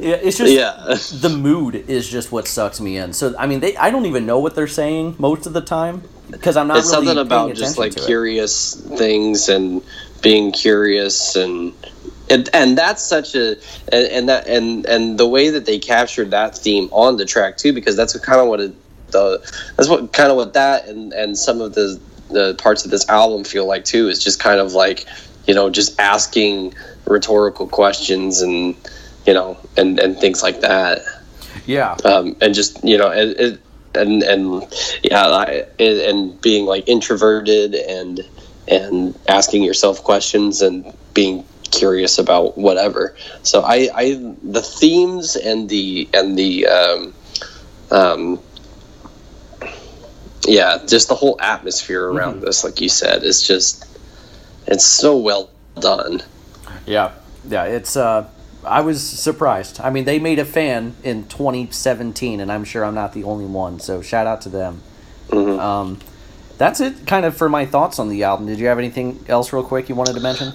Yeah, 0.00 0.16
it's 0.16 0.38
just 0.38 0.52
yeah. 0.52 0.96
the 1.20 1.28
mood 1.28 1.76
is 1.88 2.08
just 2.08 2.32
what 2.32 2.48
sucks 2.48 2.80
me 2.80 2.96
in. 2.96 3.12
So 3.12 3.34
I 3.38 3.46
mean, 3.46 3.60
they 3.60 3.76
I 3.76 3.90
don't 3.90 4.06
even 4.06 4.26
know 4.26 4.38
what 4.38 4.54
they're 4.54 4.66
saying 4.66 5.16
most 5.18 5.46
of 5.46 5.52
the 5.52 5.60
time 5.60 6.02
because 6.30 6.56
I'm 6.56 6.66
not. 6.66 6.78
It's 6.78 6.90
really 6.90 7.06
something 7.06 7.24
about 7.24 7.54
just 7.54 7.78
like 7.78 7.94
curious 7.94 8.74
it. 8.74 8.98
things 8.98 9.48
and 9.48 9.82
being 10.24 10.50
curious 10.50 11.36
and. 11.36 11.72
And, 12.30 12.48
and 12.54 12.76
that's 12.78 13.02
such 13.02 13.34
a 13.34 13.56
and, 13.92 14.06
and 14.10 14.28
that 14.30 14.46
and 14.48 14.86
and 14.86 15.18
the 15.18 15.28
way 15.28 15.50
that 15.50 15.66
they 15.66 15.78
captured 15.78 16.30
that 16.30 16.56
theme 16.56 16.88
on 16.90 17.18
the 17.18 17.26
track 17.26 17.58
too 17.58 17.74
because 17.74 17.96
that's 17.96 18.18
kind 18.20 18.40
of 18.40 18.48
what 18.48 18.60
it 18.60 18.74
the 19.10 19.40
that's 19.76 19.90
what 19.90 20.10
kind 20.14 20.30
of 20.30 20.36
what 20.36 20.54
that 20.54 20.88
and 20.88 21.12
and 21.12 21.36
some 21.36 21.60
of 21.60 21.74
the 21.74 22.00
the 22.30 22.54
parts 22.54 22.86
of 22.86 22.90
this 22.90 23.06
album 23.10 23.44
feel 23.44 23.66
like 23.66 23.84
too 23.84 24.08
is 24.08 24.24
just 24.24 24.40
kind 24.40 24.58
of 24.58 24.72
like 24.72 25.04
you 25.46 25.52
know 25.52 25.68
just 25.68 26.00
asking 26.00 26.72
rhetorical 27.04 27.68
questions 27.68 28.40
and 28.40 28.74
you 29.26 29.34
know 29.34 29.58
and 29.76 30.00
and 30.00 30.16
things 30.16 30.42
like 30.42 30.62
that 30.62 31.02
yeah 31.66 31.94
um, 32.06 32.34
and 32.40 32.54
just 32.54 32.82
you 32.82 32.96
know 32.96 33.10
it, 33.10 33.38
it 33.38 33.60
and 33.94 34.22
and 34.22 34.62
yeah, 35.02 35.26
I, 35.26 35.66
and 35.78 36.40
being 36.40 36.66
like 36.66 36.88
introverted 36.88 37.74
and 37.74 38.20
and 38.68 39.18
asking 39.28 39.62
yourself 39.62 40.02
questions 40.02 40.62
and 40.62 40.94
being 41.12 41.44
curious 41.70 42.18
about 42.18 42.56
whatever. 42.56 43.14
So 43.42 43.62
I, 43.62 43.90
I 43.94 44.34
the 44.42 44.62
themes 44.62 45.36
and 45.36 45.68
the 45.68 46.08
and 46.14 46.38
the 46.38 46.66
um, 46.66 47.14
um, 47.90 48.40
yeah, 50.46 50.78
just 50.86 51.08
the 51.08 51.14
whole 51.14 51.40
atmosphere 51.40 52.06
around 52.06 52.36
mm-hmm. 52.36 52.46
this, 52.46 52.64
like 52.64 52.80
you 52.80 52.88
said, 52.88 53.22
is 53.22 53.42
just 53.42 53.86
it's 54.66 54.86
so 54.86 55.16
well 55.16 55.50
done. 55.78 56.22
Yeah, 56.86 57.12
yeah, 57.48 57.64
it's 57.64 57.96
uh, 57.96 58.28
I 58.64 58.80
was 58.80 59.02
surprised. 59.02 59.80
I 59.80 59.90
mean, 59.90 60.04
they 60.04 60.18
made 60.18 60.38
a 60.38 60.44
fan 60.44 60.96
in 61.02 61.26
2017, 61.28 62.40
and 62.40 62.50
I'm 62.50 62.64
sure 62.64 62.84
I'm 62.84 62.94
not 62.94 63.12
the 63.12 63.24
only 63.24 63.46
one. 63.46 63.80
So 63.80 64.02
shout 64.02 64.26
out 64.26 64.40
to 64.42 64.48
them. 64.48 64.82
Mm-hmm. 65.28 65.58
Um, 65.58 65.98
that's 66.58 66.80
it, 66.80 67.06
kind 67.06 67.24
of 67.26 67.36
for 67.36 67.48
my 67.48 67.66
thoughts 67.66 67.98
on 67.98 68.08
the 68.08 68.24
album. 68.24 68.46
Did 68.46 68.58
you 68.58 68.66
have 68.66 68.78
anything 68.78 69.24
else, 69.28 69.52
real 69.52 69.64
quick, 69.64 69.88
you 69.88 69.94
wanted 69.94 70.14
to 70.14 70.20
mention? 70.20 70.52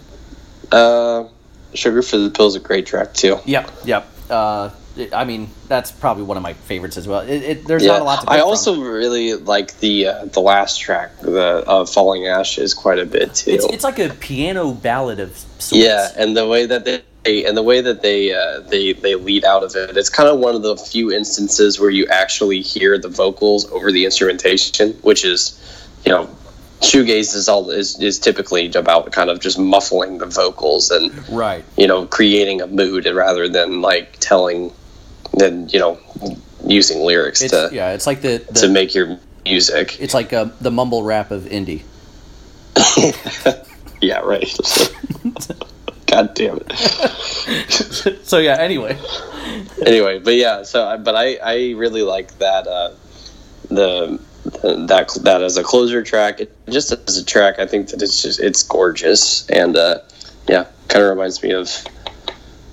Uh, 0.72 1.26
Sugar 1.74 2.02
for 2.02 2.18
the 2.18 2.30
Pill 2.30 2.48
is 2.48 2.56
a 2.56 2.60
great 2.60 2.86
track 2.86 3.14
too. 3.14 3.40
Yep, 3.46 3.72
yep. 3.86 4.08
Uh, 4.30 4.70
I 5.14 5.24
mean, 5.24 5.50
that's 5.68 5.92
probably 5.92 6.24
one 6.24 6.38
of 6.38 6.44
my 6.44 6.54
favorites 6.54 6.98
as 6.98 7.08
well. 7.08 7.22
It, 7.22 7.44
it, 7.44 7.68
there's 7.68 7.86
not 7.86 8.02
a 8.02 8.04
lot 8.04 8.24
to. 8.24 8.30
I 8.30 8.40
also 8.40 8.76
from. 8.76 8.84
really 8.84 9.34
like 9.36 9.80
the 9.80 10.08
uh, 10.08 10.26
the 10.26 10.42
last 10.42 10.80
track, 10.80 11.18
the 11.22 11.64
uh, 11.66 11.86
"Falling 11.86 12.28
Ashes," 12.28 12.74
quite 12.74 13.00
a 13.00 13.06
bit 13.06 13.36
too. 13.36 13.52
It's, 13.52 13.66
it's 13.66 13.84
like 13.84 14.00
a 14.00 14.10
piano 14.10 14.74
ballad 14.74 15.20
of 15.20 15.38
sorts. 15.38 15.74
yeah, 15.74 16.10
and 16.18 16.36
the 16.36 16.48
way 16.48 16.66
that 16.66 16.86
they 16.86 17.46
and 17.46 17.56
the 17.56 17.64
way 17.64 17.82
that 17.82 18.02
they 18.02 18.34
uh, 18.34 18.62
they 18.62 18.94
they 18.94 19.16
lead 19.16 19.46
out 19.46 19.64
of 19.64 19.76
it, 19.76 19.96
it's 19.96 20.10
kind 20.10 20.30
of 20.30 20.40
one 20.40 20.56
of 20.56 20.64
the 20.64 20.76
few 20.76 21.12
instances 21.12 21.80
where 21.80 21.90
you 21.90 22.06
actually 22.08 22.62
hear 22.62 22.98
the 22.98 23.10
vocals 23.10 23.70
over 23.72 23.92
the 23.92 24.06
instrumentation, 24.06 24.94
which 25.02 25.24
is, 25.24 25.60
you 26.06 26.12
know, 26.12 26.30
shoegaze 26.82 27.36
is 27.36 27.48
all 27.50 27.70
is, 27.70 28.00
is 28.02 28.20
typically 28.20 28.72
about 28.74 29.12
kind 29.12 29.30
of 29.30 29.40
just 29.40 29.60
muffling 29.60 30.18
the 30.20 30.26
vocals 30.26 30.92
and 30.92 31.12
Right. 31.30 31.64
you 31.78 31.88
know 31.88 32.06
creating 32.06 32.62
a 32.62 32.68
mood 32.68 33.06
rather 33.06 33.48
than 33.50 33.82
like 33.82 34.18
telling 34.20 34.72
than 35.34 35.68
you 35.70 35.80
know 35.80 36.00
using 36.66 37.00
lyrics 37.02 37.42
It's 37.42 37.52
to 37.52 37.70
yeah. 37.74 37.92
It's 37.94 38.08
like 38.08 38.22
the, 38.22 38.40
to 38.56 38.68
make 38.70 38.94
your 38.96 39.18
music. 39.46 40.00
it's 40.00 40.14
like 40.14 40.32
uh, 40.34 40.46
the 40.62 40.72
mumble 40.72 41.04
rap 41.04 41.32
of 41.32 41.44
indie. 41.44 41.82
Yeah, 44.02 44.20
right. 44.20 44.48
God 46.08 46.34
damn 46.34 46.58
it. 46.66 46.72
So 48.24 48.38
yeah. 48.38 48.56
Anyway. 48.60 48.98
anyway, 49.86 50.20
but 50.20 50.36
yeah, 50.36 50.64
so 50.64 50.98
but 51.04 51.16
I 51.16 51.36
I 51.44 51.72
really 51.76 52.04
like 52.04 52.38
that 52.40 52.66
uh, 52.68 52.92
the, 53.70 54.20
the 54.20 54.20
that 54.62 55.10
that 55.24 55.42
as 55.42 55.58
a 55.58 55.64
closer 55.64 56.04
track. 56.04 56.40
It, 56.42 56.56
just 56.70 56.92
as 57.08 57.18
a 57.18 57.26
track, 57.26 57.60
I 57.60 57.66
think 57.66 57.90
that 57.90 58.02
it's 58.02 58.22
just 58.22 58.40
it's 58.40 58.64
gorgeous 58.64 59.48
and 59.50 59.76
uh, 59.78 60.00
yeah, 60.48 60.66
kind 60.88 61.04
of 61.04 61.10
reminds 61.10 61.42
me 61.44 61.52
of 61.54 61.70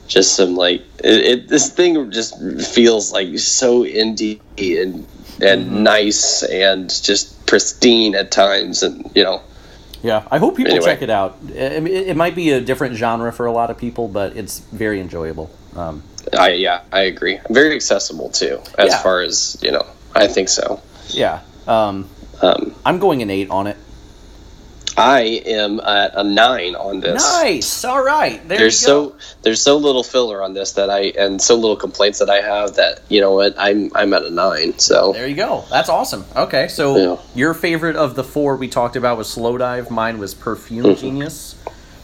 just 0.08 0.34
some 0.36 0.54
like 0.56 0.82
it, 1.02 1.24
it. 1.24 1.48
This 1.48 1.70
thing 1.70 2.10
just 2.10 2.38
feels 2.74 3.12
like 3.12 3.38
so 3.38 3.82
indie 3.84 4.40
and 4.58 5.06
and 5.42 5.84
nice 5.84 6.42
and 6.44 6.88
just 7.02 7.46
pristine 7.46 8.14
at 8.14 8.30
times, 8.30 8.82
and 8.82 9.10
you 9.14 9.24
know. 9.24 9.42
Yeah, 10.02 10.28
I 10.30 10.38
hope 10.38 10.56
people 10.56 10.72
Anyway. 10.74 10.86
check 10.86 11.02
it 11.02 11.10
out. 11.10 11.36
I 11.48 11.52
it, 11.52 11.86
it 11.86 12.16
might 12.16 12.34
be 12.36 12.50
a 12.50 12.60
different 12.60 12.94
genre 12.96 13.32
for 13.32 13.46
a 13.46 13.52
lot 13.52 13.70
of 13.70 13.78
people, 13.78 14.06
but 14.08 14.36
it's 14.36 14.60
very 14.60 15.00
enjoyable. 15.00 15.50
Um, 15.74 16.02
I 16.38 16.50
yeah, 16.52 16.82
I 16.92 17.00
agree. 17.02 17.40
Very 17.50 17.74
accessible 17.74 18.30
too, 18.30 18.60
as 18.78 18.90
Yeah. 18.90 19.02
far 19.02 19.22
as 19.22 19.58
you 19.62 19.72
know. 19.72 19.84
I 20.14 20.28
think 20.28 20.48
so. 20.48 20.80
yeah, 21.08 21.40
um, 21.66 22.08
Um, 22.42 22.74
I'm 22.84 22.98
going 22.98 23.22
an 23.22 23.30
eight 23.30 23.48
on 23.50 23.66
it. 23.66 23.76
I 24.98 25.42
am 25.44 25.78
at 25.80 26.12
a 26.14 26.24
nine 26.24 26.74
on 26.74 27.00
this. 27.00 27.22
Nice. 27.22 27.84
All 27.84 28.02
right. 28.02 28.46
There 28.48 28.56
There's 28.58 28.80
you 28.80 28.86
go. 28.88 29.08
so 29.10 29.16
there's 29.42 29.60
so 29.60 29.76
little 29.76 30.02
filler 30.02 30.42
on 30.42 30.54
this 30.54 30.72
that 30.72 30.88
I 30.88 31.12
and 31.18 31.40
so 31.40 31.54
little 31.54 31.76
complaints 31.76 32.18
that 32.20 32.30
I 32.30 32.40
have 32.40 32.76
that 32.76 33.00
you 33.10 33.20
know 33.20 33.32
what 33.32 33.54
I'm 33.58 33.90
I'm 33.94 34.14
at 34.14 34.22
a 34.24 34.30
nine. 34.30 34.78
So 34.78 35.12
There 35.12 35.26
you 35.26 35.34
go. 35.36 35.64
That's 35.70 35.90
awesome. 35.90 36.24
Okay, 36.34 36.68
so 36.68 36.96
Yeah. 36.96 37.16
your 37.34 37.52
favorite 37.52 37.96
of 37.96 38.14
the 38.14 38.24
four 38.24 38.56
we 38.56 38.68
talked 38.68 38.96
about 38.96 39.18
was 39.18 39.28
Slowdive. 39.28 39.90
Mine 39.90 40.18
was 40.18 40.32
Perfume 40.32 40.84
Mm-hmm. 40.86 41.00
Genius. 41.00 41.56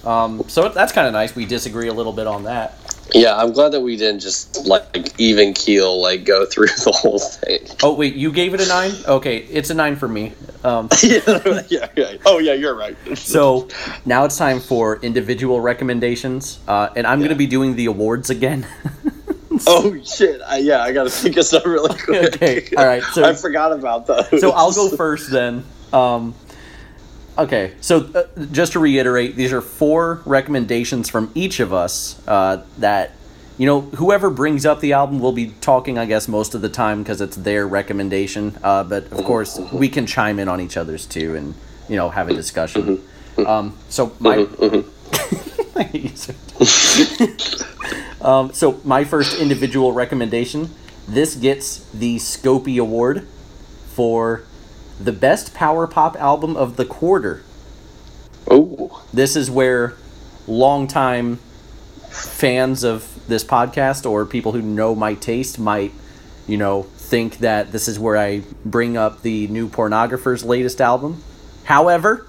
Um, 0.05 0.45
so 0.49 0.69
that's 0.69 0.93
kind 0.93 1.07
of 1.07 1.15
nice. 1.15 1.35
We 1.35 1.47
disagree 1.47 1.89
a 1.89 1.95
little 1.95 2.13
bit 2.13 2.27
on 2.27 2.45
that. 2.45 2.77
Yeah, 3.15 3.37
I'm 3.37 3.53
glad 3.53 3.71
that 3.73 3.81
we 3.81 3.97
didn't 3.97 4.21
just 4.21 4.67
like 4.67 5.13
even 5.19 5.53
keel 5.55 6.01
like 6.01 6.25
go 6.25 6.47
through 6.47 6.67
the 6.85 6.93
whole 6.93 7.19
thing. 7.19 7.67
Oh 7.83 7.95
wait, 7.95 8.15
you 8.15 8.33
gave 8.33 8.55
it 8.55 8.61
a 8.61 8.67
nine? 8.69 8.93
Okay, 9.07 9.39
it's 9.39 9.71
a 9.71 9.75
nine 9.75 9.97
for 9.97 10.09
me. 10.09 10.33
Um, 10.65 10.89
yeah, 11.03 11.63
yeah, 11.69 11.89
yeah. 11.97 12.17
Oh 12.25 12.39
yeah, 12.39 12.53
you're 12.55 12.75
right. 12.77 12.97
so 13.19 13.69
now 14.05 14.25
it's 14.25 14.37
time 14.37 14.61
for 14.61 14.99
individual 15.03 15.61
recommendations, 15.61 16.59
uh, 16.69 16.89
and 16.97 17.07
I'm 17.07 17.19
going 17.19 17.31
to 17.31 17.37
be 17.37 17.47
doing 17.47 17.77
the 17.77 17.87
awards 17.87 18.31
again. 18.31 18.67
oh 19.67 20.01
shit, 20.03 20.41
I, 20.47 20.59
yeah, 20.59 20.83
I 20.83 20.93
gotta 20.93 21.11
think 21.11 21.37
of 21.37 21.45
something 21.45 21.71
really 21.71 21.97
quick. 21.99 22.37
Okay, 22.37 22.69
all 22.77 22.87
right, 22.87 23.03
so- 23.03 23.25
I 23.25 23.35
forgot 23.35 23.73
about 23.73 24.07
those. 24.07 24.41
so 24.41 24.53
I'll 24.53 24.73
go 24.73 24.89
first 24.97 25.31
then. 25.31 25.65
Um, 25.93 26.35
okay, 27.43 27.75
so 27.81 28.11
uh, 28.15 28.25
just 28.51 28.73
to 28.73 28.79
reiterate, 28.79 29.37
these 29.37 29.53
are 29.53 29.61
four 29.61 30.23
recommendations 30.25 31.09
from 31.09 31.31
each 31.35 31.61
of 31.61 31.73
us 31.73 32.21
uh, 32.27 32.65
that, 32.79 33.13
you 33.59 33.67
know, 33.67 33.81
whoever 33.81 34.31
brings 34.31 34.65
up 34.65 34.81
the 34.81 34.93
album 34.93 35.21
will 35.21 35.33
be 35.33 35.49
talking, 35.61 35.99
I 35.99 36.07
guess, 36.07 36.29
most 36.29 36.55
of 36.55 36.63
the 36.63 36.69
time 36.69 37.03
because 37.03 37.21
it's 37.21 37.37
their 37.37 37.67
recommendation. 37.67 38.59
Uh, 38.63 38.85
but 38.85 39.11
of 39.13 39.25
course, 39.25 39.59
we 39.73 39.89
can 39.89 40.07
chime 40.07 40.39
in 40.39 40.49
on 40.49 40.61
each 40.61 40.77
other's 40.77 41.07
too 41.07 41.37
and, 41.37 41.55
you 41.89 41.97
know, 41.97 42.09
have 42.09 42.29
a 42.29 42.35
discussion. 42.35 43.03
Um, 43.39 43.77
so 43.89 44.15
my. 44.19 44.47
I 45.75 45.85
hate 45.85 46.03
you 46.03 46.17
so- 46.17 46.35
um, 48.21 48.53
so 48.53 48.79
my 48.85 49.05
first 49.05 49.41
individual 49.41 49.93
recommendation 49.93 50.69
this 51.09 51.35
gets 51.35 51.79
the 51.93 52.17
Scopy 52.17 52.81
Award 52.81 53.27
for 53.95 54.45
the 55.05 55.13
best 55.13 55.55
power 55.55 55.87
pop 55.87 56.17
album 56.17 56.57
of 56.57 56.77
the 56.77 56.85
quarter. 56.85 57.43
Oh, 58.51 59.03
This 59.13 59.37
is 59.37 59.51
where 59.51 59.95
longtime 60.47 61.39
fans 62.11 62.85
of 62.85 63.09
this 63.29 63.45
podcast 63.45 64.09
or 64.09 64.27
people 64.27 64.53
who 64.53 64.61
know 64.63 64.95
my 64.95 65.15
taste 65.15 65.59
might, 65.59 65.93
you 66.47 66.57
know, 66.57 66.83
think 66.97 67.39
that 67.39 67.73
this 67.73 67.89
is 67.89 67.99
where 67.99 68.17
I 68.17 68.43
bring 68.65 68.97
up 68.97 69.23
the 69.23 69.47
New 69.49 69.69
Pornographers' 69.69 70.45
latest 70.45 70.81
album. 70.81 71.23
However, 71.65 72.27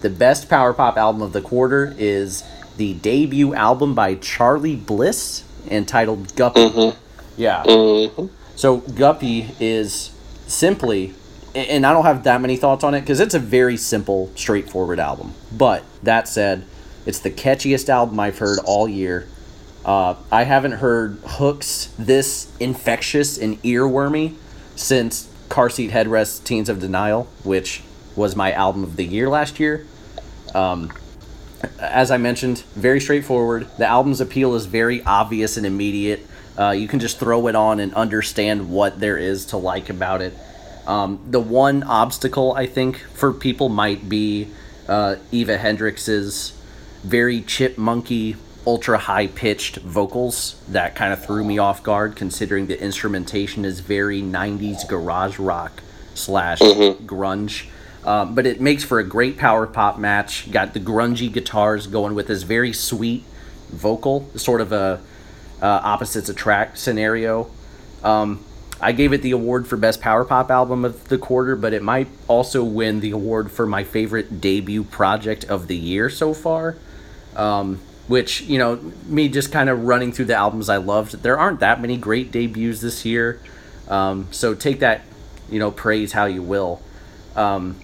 the 0.00 0.10
best 0.10 0.48
power 0.48 0.72
pop 0.72 0.96
album 0.96 1.22
of 1.22 1.32
the 1.32 1.40
quarter 1.40 1.94
is 1.98 2.42
the 2.76 2.94
debut 2.94 3.54
album 3.54 3.94
by 3.94 4.14
Charly 4.14 4.76
Bliss 4.76 5.44
entitled 5.68 6.34
Guppy. 6.36 6.94
Yeah. 7.36 7.62
mhm. 7.64 8.30
So 8.56 8.78
Guppy 8.78 9.50
is 9.60 10.10
simply, 10.46 11.14
and 11.54 11.86
I 11.86 11.92
don't 11.92 12.04
have 12.04 12.24
that 12.24 12.40
many 12.40 12.56
thoughts 12.56 12.84
on 12.84 12.94
it 12.94 13.00
because 13.00 13.20
it's 13.20 13.34
a 13.34 13.38
very 13.38 13.76
simple, 13.76 14.30
straightforward 14.34 15.00
album. 15.00 15.34
But 15.50 15.84
that 16.02 16.28
said, 16.28 16.64
it's 17.06 17.20
the 17.20 17.30
catchiest 17.30 17.88
album 17.88 18.20
I've 18.20 18.38
heard 18.38 18.58
all 18.64 18.88
year. 18.88 19.26
Uh, 19.84 20.16
I 20.30 20.44
haven't 20.44 20.72
heard 20.72 21.18
hooks 21.24 21.92
this 21.98 22.52
infectious 22.60 23.38
and 23.38 23.62
earwormy 23.62 24.34
since 24.76 25.28
Car 25.48 25.70
Seat 25.70 25.90
Headrest 25.90 26.44
Teens 26.44 26.68
of 26.68 26.80
Denial, 26.80 27.24
which 27.44 27.82
was 28.14 28.36
my 28.36 28.52
album 28.52 28.84
of 28.84 28.96
the 28.96 29.04
year 29.04 29.28
last 29.28 29.58
year. 29.58 29.86
Um, 30.54 30.92
as 31.80 32.10
I 32.10 32.16
mentioned, 32.18 32.58
very 32.74 33.00
straightforward. 33.00 33.68
The 33.78 33.86
album's 33.86 34.20
appeal 34.20 34.54
is 34.54 34.66
very 34.66 35.02
obvious 35.04 35.56
and 35.56 35.64
immediate. 35.64 36.26
Uh, 36.58 36.70
you 36.70 36.88
can 36.88 36.98
just 36.98 37.18
throw 37.18 37.46
it 37.46 37.54
on 37.54 37.80
and 37.80 37.94
understand 37.94 38.70
what 38.70 39.00
there 39.00 39.16
is 39.16 39.46
to 39.46 39.56
like 39.56 39.88
about 39.88 40.20
it. 40.20 40.34
Um, 40.88 41.20
the 41.30 41.38
one 41.38 41.82
obstacle 41.82 42.54
I 42.54 42.66
think 42.66 42.96
for 43.12 43.32
people 43.32 43.68
might 43.68 44.08
be 44.08 44.48
uh, 44.88 45.16
Eva 45.30 45.58
Hendricks's 45.58 46.54
very 47.04 47.42
chipmunky, 47.42 48.36
ultra 48.66 48.96
high 48.98 49.26
pitched 49.26 49.76
vocals 49.76 50.60
that 50.66 50.94
kind 50.94 51.12
of 51.12 51.24
threw 51.24 51.44
me 51.44 51.58
off 51.58 51.82
guard, 51.82 52.16
considering 52.16 52.66
the 52.66 52.82
instrumentation 52.82 53.66
is 53.66 53.80
very 53.80 54.22
90s 54.22 54.88
garage 54.88 55.38
rock 55.38 55.82
slash 56.14 56.58
grunge. 56.60 57.66
Um, 58.04 58.34
but 58.34 58.46
it 58.46 58.58
makes 58.58 58.82
for 58.82 58.98
a 58.98 59.04
great 59.04 59.36
power 59.36 59.66
pop 59.66 59.98
match. 59.98 60.50
Got 60.50 60.72
the 60.72 60.80
grungy 60.80 61.30
guitars 61.30 61.86
going 61.86 62.14
with 62.14 62.28
this 62.28 62.44
very 62.44 62.72
sweet 62.72 63.24
vocal, 63.68 64.30
sort 64.36 64.62
of 64.62 64.72
a 64.72 65.02
uh, 65.60 65.66
opposites 65.66 66.30
attract 66.30 66.78
scenario. 66.78 67.50
Um, 68.02 68.44
I 68.80 68.92
gave 68.92 69.12
it 69.12 69.22
the 69.22 69.32
award 69.32 69.66
for 69.66 69.76
best 69.76 70.00
power 70.00 70.24
pop 70.24 70.50
album 70.50 70.84
of 70.84 71.08
the 71.08 71.18
quarter, 71.18 71.56
but 71.56 71.72
it 71.72 71.82
might 71.82 72.08
also 72.28 72.62
win 72.62 73.00
the 73.00 73.10
award 73.10 73.50
for 73.50 73.66
my 73.66 73.84
favorite 73.84 74.40
debut 74.40 74.84
project 74.84 75.44
of 75.44 75.66
the 75.66 75.76
year 75.76 76.08
so 76.08 76.32
far. 76.32 76.76
Um, 77.34 77.80
which 78.08 78.40
you 78.42 78.58
know, 78.58 78.76
me 79.06 79.28
just 79.28 79.52
kind 79.52 79.68
of 79.68 79.84
running 79.84 80.12
through 80.12 80.24
the 80.24 80.34
albums 80.34 80.68
I 80.68 80.78
loved. 80.78 81.22
There 81.22 81.38
aren't 81.38 81.60
that 81.60 81.80
many 81.80 81.96
great 81.96 82.32
debuts 82.32 82.80
this 82.80 83.04
year, 83.04 83.40
um, 83.88 84.28
so 84.30 84.54
take 84.54 84.80
that, 84.80 85.02
you 85.50 85.58
know, 85.58 85.70
praise 85.70 86.12
how 86.12 86.24
you 86.24 86.42
will. 86.42 86.80
Um, 87.36 87.76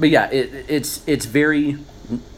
but 0.00 0.08
yeah, 0.08 0.30
it, 0.30 0.66
it's 0.68 1.06
it's 1.06 1.26
very 1.26 1.78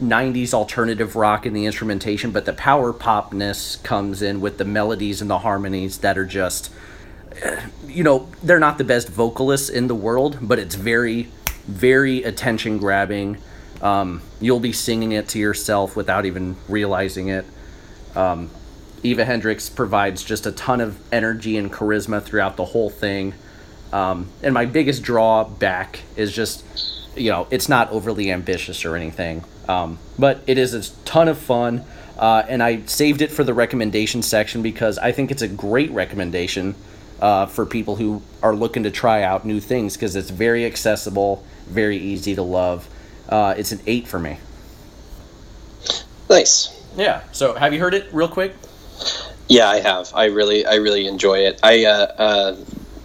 90s 0.03 0.53
alternative 0.53 1.15
rock 1.15 1.45
in 1.45 1.53
the 1.53 1.65
instrumentation, 1.65 2.31
but 2.31 2.45
the 2.45 2.53
power 2.53 2.91
popness 2.91 3.81
comes 3.83 4.21
in 4.21 4.41
with 4.41 4.57
the 4.57 4.65
melodies 4.65 5.21
and 5.21 5.29
the 5.29 5.39
harmonies 5.39 5.99
that 5.99 6.17
are 6.17 6.25
just, 6.25 6.71
you 7.87 8.03
know, 8.03 8.29
they're 8.43 8.59
not 8.59 8.77
the 8.77 8.83
best 8.83 9.09
vocalists 9.09 9.69
in 9.69 9.87
the 9.87 9.95
world, 9.95 10.37
but 10.41 10.59
it's 10.59 10.75
very, 10.75 11.29
very 11.65 12.23
attention 12.23 12.77
grabbing. 12.77 13.37
Um, 13.81 14.21
you'll 14.39 14.59
be 14.59 14.73
singing 14.73 15.11
it 15.11 15.27
to 15.29 15.39
yourself 15.39 15.95
without 15.95 16.25
even 16.25 16.55
realizing 16.69 17.29
it. 17.29 17.45
Um, 18.15 18.49
Eva 19.03 19.25
Hendricks 19.25 19.69
provides 19.69 20.23
just 20.23 20.45
a 20.45 20.51
ton 20.51 20.81
of 20.81 20.99
energy 21.11 21.57
and 21.57 21.71
charisma 21.71 22.21
throughout 22.21 22.57
the 22.57 22.65
whole 22.65 22.89
thing. 22.89 23.33
Um, 23.91 24.29
and 24.43 24.53
my 24.53 24.65
biggest 24.65 25.01
drawback 25.01 26.01
is 26.15 26.31
just, 26.33 26.63
you 27.15 27.31
know, 27.31 27.47
it's 27.49 27.67
not 27.67 27.89
overly 27.89 28.31
ambitious 28.31 28.85
or 28.85 28.95
anything. 28.95 29.43
Um, 29.67 29.97
but 30.19 30.41
it 30.45 30.57
is 30.57 30.73
a 30.73 30.93
ton 31.03 31.27
of 31.27 31.37
fun. 31.37 31.83
uh, 32.17 32.43
and 32.47 32.61
I 32.61 32.85
saved 32.85 33.23
it 33.23 33.31
for 33.31 33.43
the 33.43 33.53
recommendation 33.53 34.21
section 34.21 34.61
because 34.61 34.99
I 34.99 35.11
think 35.11 35.31
it's 35.31 35.41
a 35.41 35.47
great 35.47 35.89
recommendation 35.91 36.75
uh, 37.21 37.45
for 37.45 37.65
people 37.65 37.95
who 37.95 38.21
are 38.41 38.55
looking 38.55 38.83
to 38.83 38.91
try 38.91 39.23
out 39.23 39.45
new 39.45 39.59
things 39.59 39.95
because 39.95 40.15
it's 40.15 40.29
very 40.29 40.65
accessible, 40.65 41.45
very 41.67 41.97
easy 41.97 42.35
to 42.35 42.41
love. 42.41 42.89
Uh, 43.29 43.53
it's 43.57 43.71
an 43.71 43.79
eight 43.85 44.07
for 44.07 44.19
me. 44.19 44.37
Nice. 46.29 46.77
Yeah. 46.97 47.23
So, 47.31 47.53
have 47.53 47.73
you 47.73 47.79
heard 47.79 47.93
it 47.93 48.07
real 48.11 48.27
quick? 48.27 48.53
Yeah, 49.47 49.69
I 49.69 49.79
have. 49.79 50.11
I 50.13 50.25
really, 50.25 50.65
I 50.65 50.75
really 50.75 51.07
enjoy 51.07 51.39
it. 51.39 51.59
I 51.61 51.85
uh, 51.85 51.89
uh, 51.89 52.55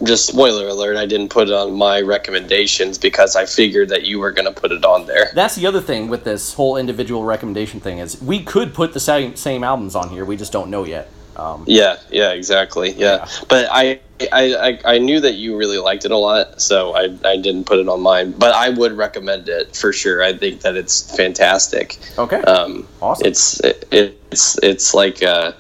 just 0.03 0.27
spoiler 0.27 0.69
alert. 0.69 0.97
I 0.97 1.07
didn't 1.07 1.29
put 1.29 1.49
it 1.49 1.55
on 1.55 1.75
my 1.75 2.01
recommendations 2.01 2.99
because 2.99 3.35
I 3.35 3.47
figured 3.47 3.89
that 3.89 4.05
you 4.05 4.19
were 4.19 4.31
going 4.31 4.53
to 4.53 4.61
put 4.61 4.73
it 4.73 4.85
on 4.85 5.07
there. 5.07 5.31
That's 5.35 5.57
the 5.57 5.67
other 5.67 5.81
thing 5.81 6.09
with 6.09 6.25
this 6.25 6.55
whole 6.55 6.77
individual 6.77 7.25
recommendation 7.25 7.81
thing 7.81 7.99
is 7.99 8.21
we 8.21 8.43
could 8.43 8.75
put 8.75 8.93
the 8.93 9.01
same 9.01 9.37
same 9.37 9.65
albums 9.65 9.95
on 9.95 10.11
here. 10.11 10.25
We 10.25 10.37
just 10.37 10.53
don't 10.53 10.71
know 10.71 10.85
yet. 10.85 11.11
Um, 11.37 11.65
Yeah, 11.67 11.97
yeah, 12.11 12.31
exactly. 12.33 12.91
Yeah, 12.93 13.17
Yeah. 13.17 13.29
but 13.49 13.69
I, 13.71 14.01
I, 14.33 14.79
I, 14.85 14.95
I 14.95 14.99
knew 14.99 15.21
that 15.21 15.35
you 15.35 15.57
really 15.57 15.79
liked 15.79 16.05
it 16.05 16.11
a 16.11 16.17
lot, 16.17 16.61
so 16.61 16.95
I, 16.97 17.15
I 17.25 17.37
didn't 17.37 17.65
put 17.65 17.79
it 17.79 17.89
on 17.89 18.01
mine. 18.01 18.33
But 18.33 18.55
I 18.55 18.71
would 18.71 18.93
recommend 18.93 19.49
it 19.49 19.77
for 19.77 19.93
sure. 19.93 20.23
I 20.23 20.33
think 20.33 20.63
that 20.63 20.77
it's 20.77 21.15
fantastic. 21.17 21.99
okay. 22.19 22.41
Um, 22.43 22.89
Awesome. 23.03 23.27
It's 23.27 23.61
it, 23.61 23.87
it's 23.91 24.59
it's 24.63 24.95
like 24.95 25.23
uh, 25.23 25.53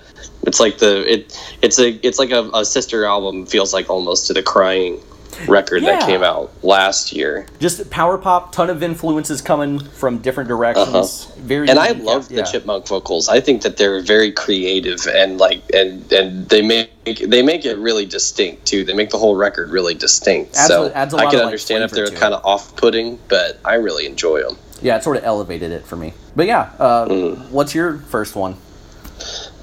it's 0.47 0.59
like 0.61 0.79
the 0.79 1.05
it 1.13 1.39
it's 1.61 1.79
a 1.79 1.91
it's 2.07 2.19
like 2.19 2.31
a, 2.31 2.49
a 2.55 2.65
sister 2.65 3.05
album. 3.05 3.45
Feels 3.47 3.75
like 3.75 3.91
almost 3.91 4.27
to 4.29 4.33
the 4.33 4.43
crying 4.43 5.01
record 5.49 5.83
that 5.85 6.07
came 6.07 6.23
out 6.23 6.51
last 6.65 7.13
year. 7.13 7.47
just 7.61 7.89
power 7.91 8.19
pop, 8.19 8.53
ton 8.53 8.71
of 8.71 8.83
influences 8.83 9.41
coming 9.43 9.79
from 9.79 10.19
different 10.19 10.49
directions. 10.49 11.27
Very 11.39 11.69
Uh-huh. 11.69 11.71
and 11.73 11.79
I 11.79 11.89
unique, 11.89 12.05
love 12.05 12.29
the 12.29 12.43
chipmunk 12.43 12.87
vocals. 12.87 13.29
I 13.29 13.41
think 13.41 13.63
that 13.63 13.77
they're 13.77 14.01
very 14.01 14.33
creative 14.33 15.07
and 15.07 15.39
like 15.39 15.63
and 15.75 16.11
and 16.13 16.49
they 16.49 16.63
make 16.63 16.91
they 17.29 17.43
make 17.43 17.65
it 17.65 17.77
really 17.79 18.05
distinct 18.07 18.67
too. 18.67 18.85
They 18.85 18.95
make 18.95 19.11
the 19.11 19.19
whole 19.19 19.37
record 19.37 19.71
really 19.71 19.95
distinct. 19.95 20.57
Adds 20.57 20.67
so 20.69 20.91
adds 20.93 21.15
I 21.15 21.27
can 21.27 21.35
like, 21.37 21.45
understand 21.45 21.85
if 21.85 21.91
they're 21.93 22.09
kind 22.11 22.35
of 22.35 22.45
off 22.45 22.75
putting, 22.77 23.19
but 23.29 23.59
I 23.65 23.75
really 23.75 24.07
enjoy 24.07 24.43
them. 24.43 24.57
Yeah, 24.83 24.97
it 24.97 25.05
sort 25.05 25.17
of 25.17 25.25
elevated 25.25 25.71
it 25.73 25.87
for 25.87 25.97
me. 25.97 26.13
But 26.35 26.47
yeah, 26.47 26.71
uh, 26.79 27.07
Mm. 27.07 27.51
what's 27.51 27.75
your 27.75 27.99
first 27.99 28.37
one? 28.37 28.57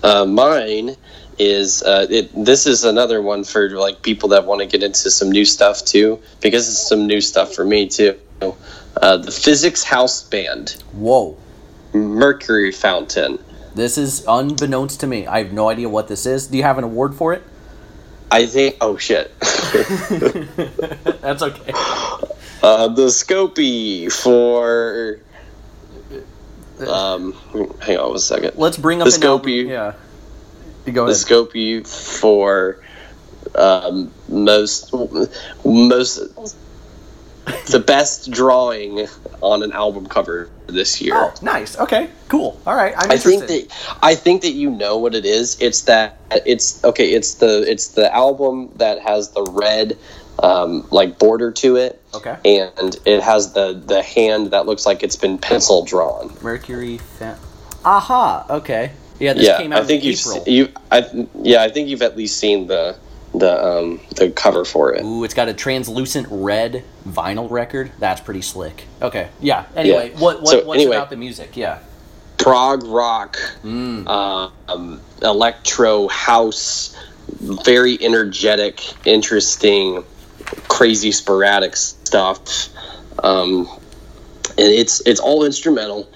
Uh, 0.01 0.25
mine 0.25 0.95
is 1.39 1.83
uh, 1.83 2.07
it. 2.09 2.31
This 2.33 2.67
is 2.67 2.83
another 2.83 3.21
one 3.21 3.43
for 3.43 3.69
like 3.69 4.01
people 4.01 4.29
that 4.29 4.45
want 4.45 4.61
to 4.61 4.67
get 4.67 4.83
into 4.83 5.09
some 5.11 5.31
new 5.31 5.45
stuff 5.45 5.85
too, 5.85 6.19
because 6.41 6.67
it's 6.67 6.87
some 6.87 7.07
new 7.07 7.21
stuff 7.21 7.53
for 7.53 7.65
me 7.65 7.87
too. 7.87 8.17
Uh, 8.41 9.17
the 9.17 9.31
Physics 9.31 9.83
House 9.83 10.23
Band, 10.23 10.71
Whoa. 10.93 11.37
Mercury 11.93 12.71
Fountain. 12.71 13.39
This 13.75 13.97
is 13.97 14.25
unbeknownst 14.27 14.99
to 14.99 15.07
me. 15.07 15.25
I 15.25 15.39
have 15.39 15.53
no 15.53 15.69
idea 15.69 15.89
what 15.89 16.07
this 16.07 16.25
is. 16.25 16.47
Do 16.47 16.57
you 16.57 16.63
have 16.63 16.77
an 16.77 16.83
award 16.83 17.15
for 17.15 17.33
it? 17.33 17.43
I 18.29 18.45
think. 18.45 18.77
Oh 18.81 18.97
shit. 18.97 19.31
That's 19.39 21.41
okay. 21.41 21.71
Uh, 22.61 22.87
the 22.87 23.07
Scopy 23.07 24.11
for. 24.11 25.19
Um, 26.87 27.33
hang 27.81 27.97
on 27.97 28.09
one 28.09 28.19
second. 28.19 28.53
Let's 28.55 28.77
bring 28.77 29.01
up 29.01 29.05
The 29.05 29.11
Scopy. 29.11 29.67
Yeah. 29.67 29.93
You 30.85 30.93
go 30.93 31.05
The 31.05 31.11
ahead. 31.11 31.25
Scopy 31.25 31.87
for 31.87 32.79
um, 33.55 34.11
most 34.27 34.93
most 35.63 36.19
the 37.71 37.79
best 37.79 38.31
drawing 38.31 39.07
on 39.41 39.63
an 39.63 39.71
album 39.71 40.07
cover 40.07 40.49
this 40.67 41.01
year. 41.01 41.13
Oh, 41.15 41.33
nice. 41.41 41.77
Okay, 41.77 42.09
cool. 42.29 42.59
All 42.65 42.75
right, 42.75 42.93
I'm 42.97 43.11
I 43.11 43.17
think 43.17 43.47
that 43.47 43.97
I 44.01 44.15
think 44.15 44.41
that 44.41 44.51
you 44.51 44.69
know 44.69 44.97
what 44.97 45.15
it 45.15 45.25
is. 45.25 45.59
It's 45.61 45.81
that 45.83 46.17
it's 46.45 46.83
okay. 46.83 47.11
It's 47.11 47.35
the 47.35 47.69
it's 47.69 47.89
the 47.89 48.13
album 48.13 48.71
that 48.77 48.99
has 48.99 49.29
the 49.31 49.43
red 49.43 49.97
um, 50.39 50.87
like 50.91 51.19
border 51.19 51.51
to 51.51 51.75
it, 51.75 52.01
okay. 52.13 52.37
and 52.45 52.97
it 53.05 53.21
has 53.21 53.53
the 53.53 53.73
the 53.73 54.01
hand 54.01 54.51
that 54.51 54.65
looks 54.65 54.85
like 54.85 55.03
it's 55.03 55.17
been 55.17 55.37
pencil 55.37 55.83
drawn. 55.85 56.35
Mercury. 56.41 56.97
Fa- 56.97 57.39
Aha. 57.85 58.45
Okay. 58.49 58.91
Yeah, 59.19 59.33
this 59.33 59.45
yeah, 59.47 59.57
came 59.57 59.71
out 59.73 59.83
I 59.83 59.85
think 59.85 60.03
in 60.03 60.09
you've 60.11 60.19
April. 60.19 60.43
se- 60.45 60.51
you 60.51 60.69
I 60.91 61.27
yeah 61.41 61.61
I 61.63 61.69
think 61.69 61.87
you've 61.89 62.01
at 62.01 62.17
least 62.17 62.37
seen 62.39 62.67
the 62.67 62.95
the 63.33 63.63
um 63.65 63.99
the 64.15 64.31
cover 64.31 64.65
for 64.65 64.93
it. 64.93 65.03
Ooh, 65.03 65.23
it's 65.23 65.33
got 65.33 65.47
a 65.49 65.53
translucent 65.53 66.27
red 66.29 66.83
vinyl 67.07 67.49
record. 67.49 67.91
That's 67.99 68.21
pretty 68.21 68.41
slick. 68.41 68.83
Okay. 69.01 69.29
Yeah. 69.41 69.65
Anyway, 69.75 70.11
Yeah. 70.13 70.19
what, 70.19 70.41
what 70.41 70.47
So, 70.49 70.65
what's 70.65 70.79
anyway. 70.81 70.95
about 70.97 71.09
the 71.09 71.17
music? 71.17 71.55
Yeah. 71.57 71.79
prog 72.37 72.83
rock, 72.83 73.37
Mm. 73.63 74.05
um, 74.67 74.99
electro 75.21 76.07
house, 76.09 76.93
very 77.29 77.97
energetic, 78.03 78.81
interesting, 79.07 80.03
crazy 80.67 81.11
sporadic 81.13 81.75
stuff. 81.77 82.67
Um, 83.23 83.67
and 84.57 84.67
it's 84.67 85.01
it's 85.05 85.19
all 85.21 85.45
instrumental, 85.45 86.09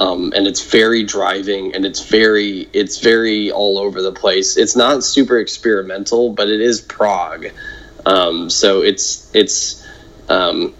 um, 0.00 0.32
and 0.34 0.46
it's 0.46 0.64
very 0.64 1.04
driving, 1.04 1.74
and 1.74 1.84
it's 1.84 2.08
very 2.08 2.68
it's 2.72 3.00
very 3.00 3.52
all 3.52 3.78
over 3.78 4.00
the 4.00 4.12
place. 4.12 4.56
It's 4.56 4.74
not 4.74 5.04
super 5.04 5.38
experimental, 5.38 6.32
but 6.32 6.48
it 6.48 6.62
is 6.62 6.80
prog. 6.80 7.46
Um, 8.06 8.48
so 8.48 8.80
it's 8.80 9.30
it's 9.34 9.86
um, 10.30 10.74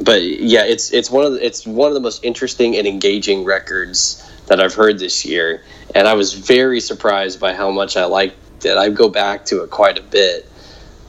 but 0.00 0.22
yeah, 0.22 0.64
it's 0.64 0.92
it's 0.92 1.10
one 1.10 1.24
of 1.24 1.32
the, 1.32 1.44
it's 1.44 1.66
one 1.66 1.88
of 1.88 1.94
the 1.94 2.00
most 2.00 2.24
interesting 2.24 2.76
and 2.76 2.86
engaging 2.86 3.44
records 3.44 4.24
that 4.46 4.60
I've 4.60 4.74
heard 4.74 5.00
this 5.00 5.24
year, 5.24 5.64
and 5.92 6.06
I 6.06 6.14
was 6.14 6.32
very 6.32 6.78
surprised 6.78 7.40
by 7.40 7.54
how 7.54 7.72
much 7.72 7.96
I 7.96 8.04
liked 8.04 8.64
it. 8.64 8.76
I 8.76 8.88
go 8.90 9.08
back 9.08 9.46
to 9.46 9.64
it 9.64 9.70
quite 9.70 9.98
a 9.98 10.02
bit 10.02 10.48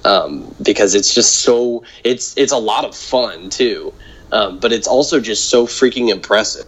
um, 0.04 0.56
because 0.62 0.96
it's 0.96 1.14
just 1.14 1.38
so 1.38 1.84
it's 2.04 2.36
it's 2.38 2.52
a 2.52 2.58
lot 2.58 2.86
of 2.86 2.96
fun 2.96 3.52
too, 3.52 3.94
um, 4.32 4.60
but 4.60 4.72
it's 4.72 4.88
also 4.88 5.20
just 5.20 5.50
so 5.52 5.68
freaking 5.68 6.10
impressive. 6.10 6.66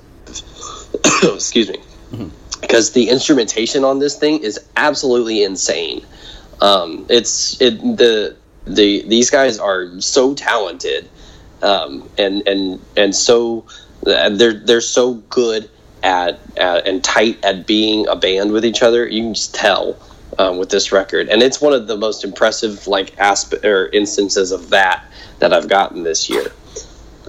Excuse 1.23 1.69
me, 1.69 2.31
because 2.61 2.91
the 2.91 3.09
instrumentation 3.09 3.83
on 3.83 3.99
this 3.99 4.17
thing 4.17 4.39
is 4.39 4.59
absolutely 4.75 5.43
insane. 5.43 6.05
Um, 6.61 7.05
it's 7.09 7.59
it 7.61 7.79
the 7.79 8.35
the 8.65 9.07
these 9.07 9.29
guys 9.29 9.59
are 9.59 9.99
so 9.99 10.33
talented 10.33 11.09
um, 11.63 12.09
and 12.17 12.47
and 12.47 12.79
and 12.95 13.15
so 13.15 13.65
they're 14.03 14.53
they're 14.53 14.81
so 14.81 15.15
good 15.29 15.69
at, 16.03 16.39
at 16.57 16.85
and 16.85 17.03
tight 17.03 17.43
at 17.43 17.65
being 17.65 18.07
a 18.07 18.15
band 18.15 18.51
with 18.51 18.65
each 18.65 18.83
other. 18.83 19.07
You 19.07 19.23
can 19.23 19.33
just 19.33 19.55
tell 19.55 19.97
um, 20.37 20.57
with 20.57 20.69
this 20.69 20.91
record, 20.91 21.29
and 21.29 21.41
it's 21.41 21.61
one 21.61 21.73
of 21.73 21.87
the 21.87 21.97
most 21.97 22.23
impressive 22.23 22.85
like 22.85 23.17
asp- 23.17 23.63
or 23.63 23.87
instances 23.87 24.51
of 24.51 24.69
that 24.69 25.05
that 25.39 25.53
I've 25.53 25.69
gotten 25.69 26.03
this 26.03 26.29
year. 26.29 26.51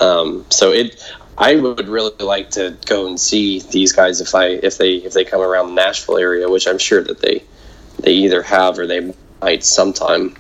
Um, 0.01 0.45
so 0.51 0.73
it, 0.73 1.01
I 1.37 1.57
would 1.57 1.89
really 1.89 2.13
like 2.21 2.51
to 2.51 2.77
go 2.87 3.07
and 3.07 3.19
see 3.19 3.61
these 3.61 3.93
guys 3.93 4.21
if 4.21 4.35
I 4.35 4.47
if 4.47 4.79
they 4.79 4.95
if 4.97 5.13
they 5.13 5.25
come 5.25 5.41
around 5.41 5.69
the 5.69 5.75
Nashville 5.75 6.19
area, 6.19 6.49
which 6.49 6.67
I'm 6.69 6.79
sure 6.79 7.03
that 7.03 7.21
they 7.21 7.43
they 8.01 8.13
either 8.13 8.43
have 8.43 8.79
or 8.79 8.87
they 8.87 9.13
might 9.43 9.65
sometime 9.65 10.37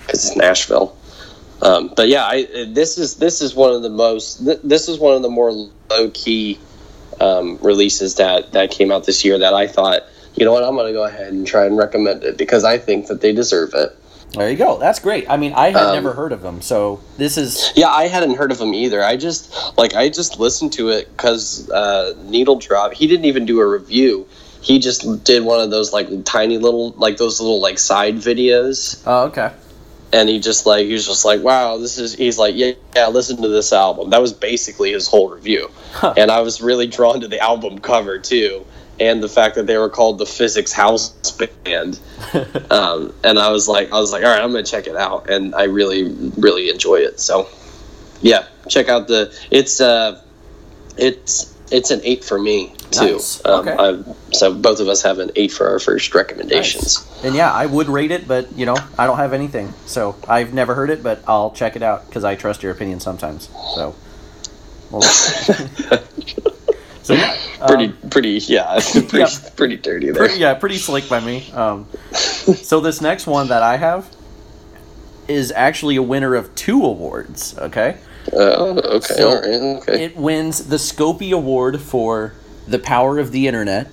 because 0.00 0.26
it's 0.26 0.36
Nashville. 0.36 0.96
Um, 1.62 1.92
but 1.96 2.08
yeah, 2.08 2.24
I, 2.24 2.66
this 2.68 2.98
is 2.98 3.16
this 3.16 3.40
is 3.40 3.54
one 3.54 3.72
of 3.72 3.82
the 3.82 3.90
most 3.90 4.44
th- 4.44 4.60
this 4.62 4.88
is 4.88 4.98
one 4.98 5.16
of 5.16 5.22
the 5.22 5.30
more 5.30 5.52
low 5.52 6.10
key 6.12 6.58
um, 7.18 7.58
releases 7.62 8.16
that 8.16 8.52
that 8.52 8.70
came 8.70 8.92
out 8.92 9.06
this 9.06 9.24
year 9.24 9.38
that 9.38 9.54
I 9.54 9.66
thought 9.66 10.02
you 10.34 10.44
know 10.44 10.52
what 10.52 10.64
I'm 10.64 10.74
going 10.74 10.86
to 10.86 10.92
go 10.92 11.04
ahead 11.04 11.32
and 11.32 11.46
try 11.46 11.64
and 11.64 11.78
recommend 11.78 12.24
it 12.24 12.36
because 12.36 12.62
I 12.62 12.76
think 12.76 13.06
that 13.06 13.22
they 13.22 13.32
deserve 13.32 13.70
it. 13.74 13.96
There 14.36 14.50
you 14.50 14.56
go. 14.56 14.78
That's 14.78 14.98
great. 14.98 15.28
I 15.30 15.36
mean, 15.36 15.52
I 15.54 15.70
had 15.70 15.76
Um, 15.82 15.94
never 15.94 16.12
heard 16.12 16.32
of 16.32 16.42
them, 16.42 16.60
so 16.62 17.00
this 17.16 17.36
is 17.38 17.72
Yeah, 17.74 17.88
I 17.88 18.06
hadn't 18.08 18.36
heard 18.36 18.52
of 18.52 18.60
him 18.60 18.74
either. 18.74 19.02
I 19.02 19.16
just 19.16 19.52
like 19.78 19.94
I 19.94 20.08
just 20.08 20.38
listened 20.38 20.72
to 20.74 20.90
it 20.90 21.08
because 21.16 21.68
uh, 21.70 22.14
Needle 22.24 22.56
Drop. 22.56 22.92
He 22.92 23.06
didn't 23.06 23.24
even 23.24 23.46
do 23.46 23.60
a 23.60 23.66
review. 23.66 24.26
He 24.60 24.78
just 24.78 25.24
did 25.24 25.44
one 25.44 25.60
of 25.60 25.70
those 25.70 25.92
like 25.92 26.08
tiny 26.24 26.58
little 26.58 26.90
like 26.98 27.16
those 27.16 27.40
little 27.40 27.60
like 27.60 27.78
side 27.78 28.16
videos. 28.16 29.00
oh, 29.06 29.24
okay. 29.26 29.52
And 30.12 30.28
he 30.28 30.38
just 30.38 30.66
like 30.66 30.86
he 30.86 30.92
was 30.92 31.06
just 31.06 31.24
like 31.24 31.42
wow 31.42 31.76
this 31.78 31.98
is 31.98 32.14
he's 32.14 32.38
like 32.38 32.54
yeah 32.56 32.72
yeah 32.94 33.08
listen 33.08 33.40
to 33.42 33.48
this 33.48 33.72
album. 33.72 34.10
That 34.10 34.20
was 34.20 34.32
basically 34.32 34.92
his 34.92 35.08
whole 35.08 35.28
review. 35.30 35.70
Huh. 35.92 36.14
and 36.16 36.30
i 36.30 36.40
was 36.40 36.60
really 36.60 36.86
drawn 36.86 37.20
to 37.20 37.28
the 37.28 37.40
album 37.40 37.78
cover 37.78 38.18
too 38.18 38.66
and 39.00 39.22
the 39.22 39.28
fact 39.28 39.54
that 39.56 39.66
they 39.66 39.76
were 39.78 39.88
called 39.90 40.18
the 40.18 40.26
physics 40.26 40.72
house 40.72 41.10
band. 41.64 41.98
Um, 42.70 43.14
and 43.24 43.38
i 43.38 43.50
was 43.50 43.68
like 43.68 43.92
i 43.92 43.98
was 43.98 44.12
like 44.12 44.24
all 44.24 44.30
right 44.30 44.42
i'm 44.42 44.50
gonna 44.50 44.62
check 44.62 44.86
it 44.86 44.96
out 44.96 45.30
and 45.30 45.54
i 45.54 45.64
really 45.64 46.04
really 46.36 46.68
enjoy 46.70 46.96
it. 46.96 47.20
So 47.20 47.48
yeah 48.20 48.46
check 48.68 48.88
out 48.88 49.08
the 49.08 49.36
it's 49.50 49.80
uh 49.80 50.20
it's 50.96 51.55
it's 51.70 51.90
an 51.90 52.00
eight 52.04 52.24
for 52.24 52.38
me 52.38 52.72
too 52.90 53.14
Nice. 53.14 53.44
um, 53.44 53.68
Okay. 53.68 53.76
I, 53.78 54.14
so 54.32 54.54
both 54.54 54.80
of 54.80 54.88
us 54.88 55.02
have 55.02 55.18
an 55.18 55.30
eight 55.36 55.52
for 55.52 55.68
our 55.68 55.78
first 55.78 56.14
recommendations 56.14 57.06
And 57.24 57.34
yeah, 57.34 57.52
I 57.52 57.66
would 57.66 57.88
rate 57.88 58.10
it, 58.10 58.28
but 58.28 58.52
you 58.56 58.66
know, 58.66 58.76
I 58.98 59.06
don't 59.06 59.16
have 59.16 59.32
anything, 59.32 59.72
so 59.86 60.16
I've 60.28 60.54
never 60.54 60.74
heard 60.74 60.90
it, 60.90 61.02
but 61.02 61.22
I'll 61.26 61.50
check 61.50 61.76
it 61.76 61.82
out 61.82 62.06
because 62.06 62.24
I 62.24 62.36
trust 62.36 62.62
your 62.62 62.72
opinion 62.72 63.00
sometimes. 63.00 63.48
So, 63.74 63.94
well, 64.90 65.02
So 67.06 67.14
yeah, 67.14 67.38
pretty, 67.68 67.84
um, 67.84 68.10
pretty, 68.10 68.30
yeah, 68.48 68.80
pretty, 68.82 69.18
yeah, 69.18 69.28
pretty 69.54 69.76
dirty 69.76 70.06
there. 70.06 70.14
Pretty, 70.26 70.40
yeah, 70.40 70.54
pretty 70.54 70.76
slick 70.76 71.08
by 71.08 71.20
me. 71.20 71.48
Um, 71.52 71.86
so 72.12 72.80
this 72.80 73.00
next 73.00 73.28
one 73.28 73.46
that 73.46 73.62
I 73.62 73.76
have 73.76 74.08
is 75.28 75.52
actually 75.52 75.94
a 75.94 76.02
winner 76.02 76.34
of 76.34 76.52
two 76.56 76.82
awards. 76.84 77.56
Okay. 77.58 77.98
Oh, 78.32 78.78
okay. 78.78 79.14
So 79.14 79.34
right. 79.34 79.78
Okay. 79.82 80.04
It 80.04 80.16
wins 80.16 80.66
the 80.68 80.76
Scopy 80.76 81.32
Award 81.32 81.80
for 81.80 82.34
the 82.66 82.78
power 82.78 83.18
of 83.18 83.32
the 83.32 83.46
internet, 83.46 83.88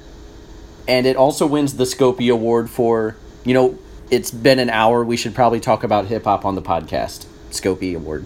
and 0.87 1.05
it 1.05 1.15
also 1.15 1.45
wins 1.45 1.75
the 1.75 1.83
Scopy 1.83 2.31
Award 2.31 2.69
for 2.69 3.15
you 3.43 3.53
know 3.53 3.77
it's 4.09 4.31
been 4.31 4.59
an 4.59 4.69
hour. 4.69 5.03
We 5.03 5.17
should 5.17 5.35
probably 5.35 5.59
talk 5.59 5.83
about 5.83 6.07
hip 6.07 6.23
hop 6.25 6.45
on 6.45 6.55
the 6.55 6.61
podcast. 6.61 7.25
Scopy 7.51 7.95
Award. 7.95 8.25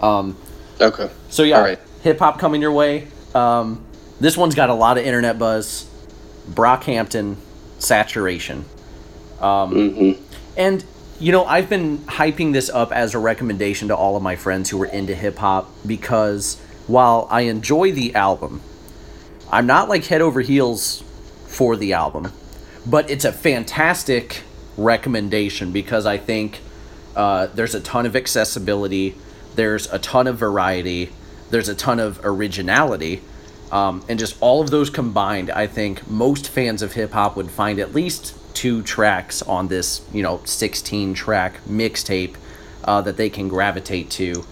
Um, 0.00 0.36
okay. 0.80 1.10
So 1.28 1.42
yeah, 1.42 1.60
right. 1.60 1.78
hip 2.02 2.18
hop 2.18 2.38
coming 2.38 2.60
your 2.60 2.72
way. 2.72 3.08
Um, 3.34 3.84
this 4.20 4.36
one's 4.36 4.54
got 4.54 4.70
a 4.70 4.74
lot 4.74 4.98
of 4.98 5.04
internet 5.04 5.38
buzz. 5.38 5.86
Brockhampton, 6.50 7.36
saturation. 7.78 8.64
Um, 9.40 9.72
mm-hmm. 9.72 10.22
And 10.56 10.84
you 11.20 11.32
know, 11.32 11.44
I've 11.44 11.68
been 11.68 11.98
hyping 11.98 12.52
this 12.52 12.70
up 12.70 12.92
as 12.92 13.14
a 13.14 13.18
recommendation 13.18 13.88
to 13.88 13.96
all 13.96 14.16
of 14.16 14.22
my 14.22 14.36
friends 14.36 14.70
who 14.70 14.80
are 14.82 14.86
into 14.86 15.14
hip 15.14 15.38
hop 15.38 15.68
because 15.84 16.60
while 16.86 17.26
I 17.30 17.42
enjoy 17.42 17.92
the 17.92 18.14
album, 18.14 18.60
I'm 19.50 19.66
not 19.66 19.88
like 19.88 20.04
head 20.04 20.20
over 20.20 20.40
heels 20.40 21.02
for 21.46 21.74
the 21.74 21.92
album, 21.92 22.32
but 22.86 23.10
it's 23.10 23.24
a 23.24 23.32
fantastic 23.32 24.42
recommendation 24.76 25.72
because 25.72 26.06
I 26.06 26.18
think 26.18 26.60
uh, 27.16 27.48
there's 27.48 27.74
a 27.74 27.80
ton 27.80 28.06
of 28.06 28.14
accessibility, 28.14 29.16
there's 29.56 29.92
a 29.92 29.98
ton 29.98 30.28
of 30.28 30.38
variety, 30.38 31.10
there's 31.50 31.68
a 31.68 31.74
ton 31.74 31.98
of 31.98 32.20
originality. 32.22 33.22
Um, 33.72 34.04
and 34.08 34.18
just 34.18 34.36
all 34.40 34.62
of 34.62 34.70
those 34.70 34.88
combined, 34.88 35.50
I 35.50 35.66
think 35.66 36.08
most 36.08 36.48
fans 36.48 36.80
of 36.80 36.92
hip 36.92 37.10
hop 37.10 37.36
would 37.36 37.50
find 37.50 37.80
at 37.80 37.92
least 37.92 38.37
two 38.54 38.82
tracks 38.82 39.42
on 39.42 39.68
this, 39.68 40.02
you 40.12 40.22
know, 40.22 40.40
16 40.44 41.14
track 41.14 41.60
mixtape 41.68 42.36
uh, 42.84 43.00
that 43.02 43.16
they 43.16 43.30
can 43.30 43.48
gravitate 43.48 44.10
to. 44.10 44.44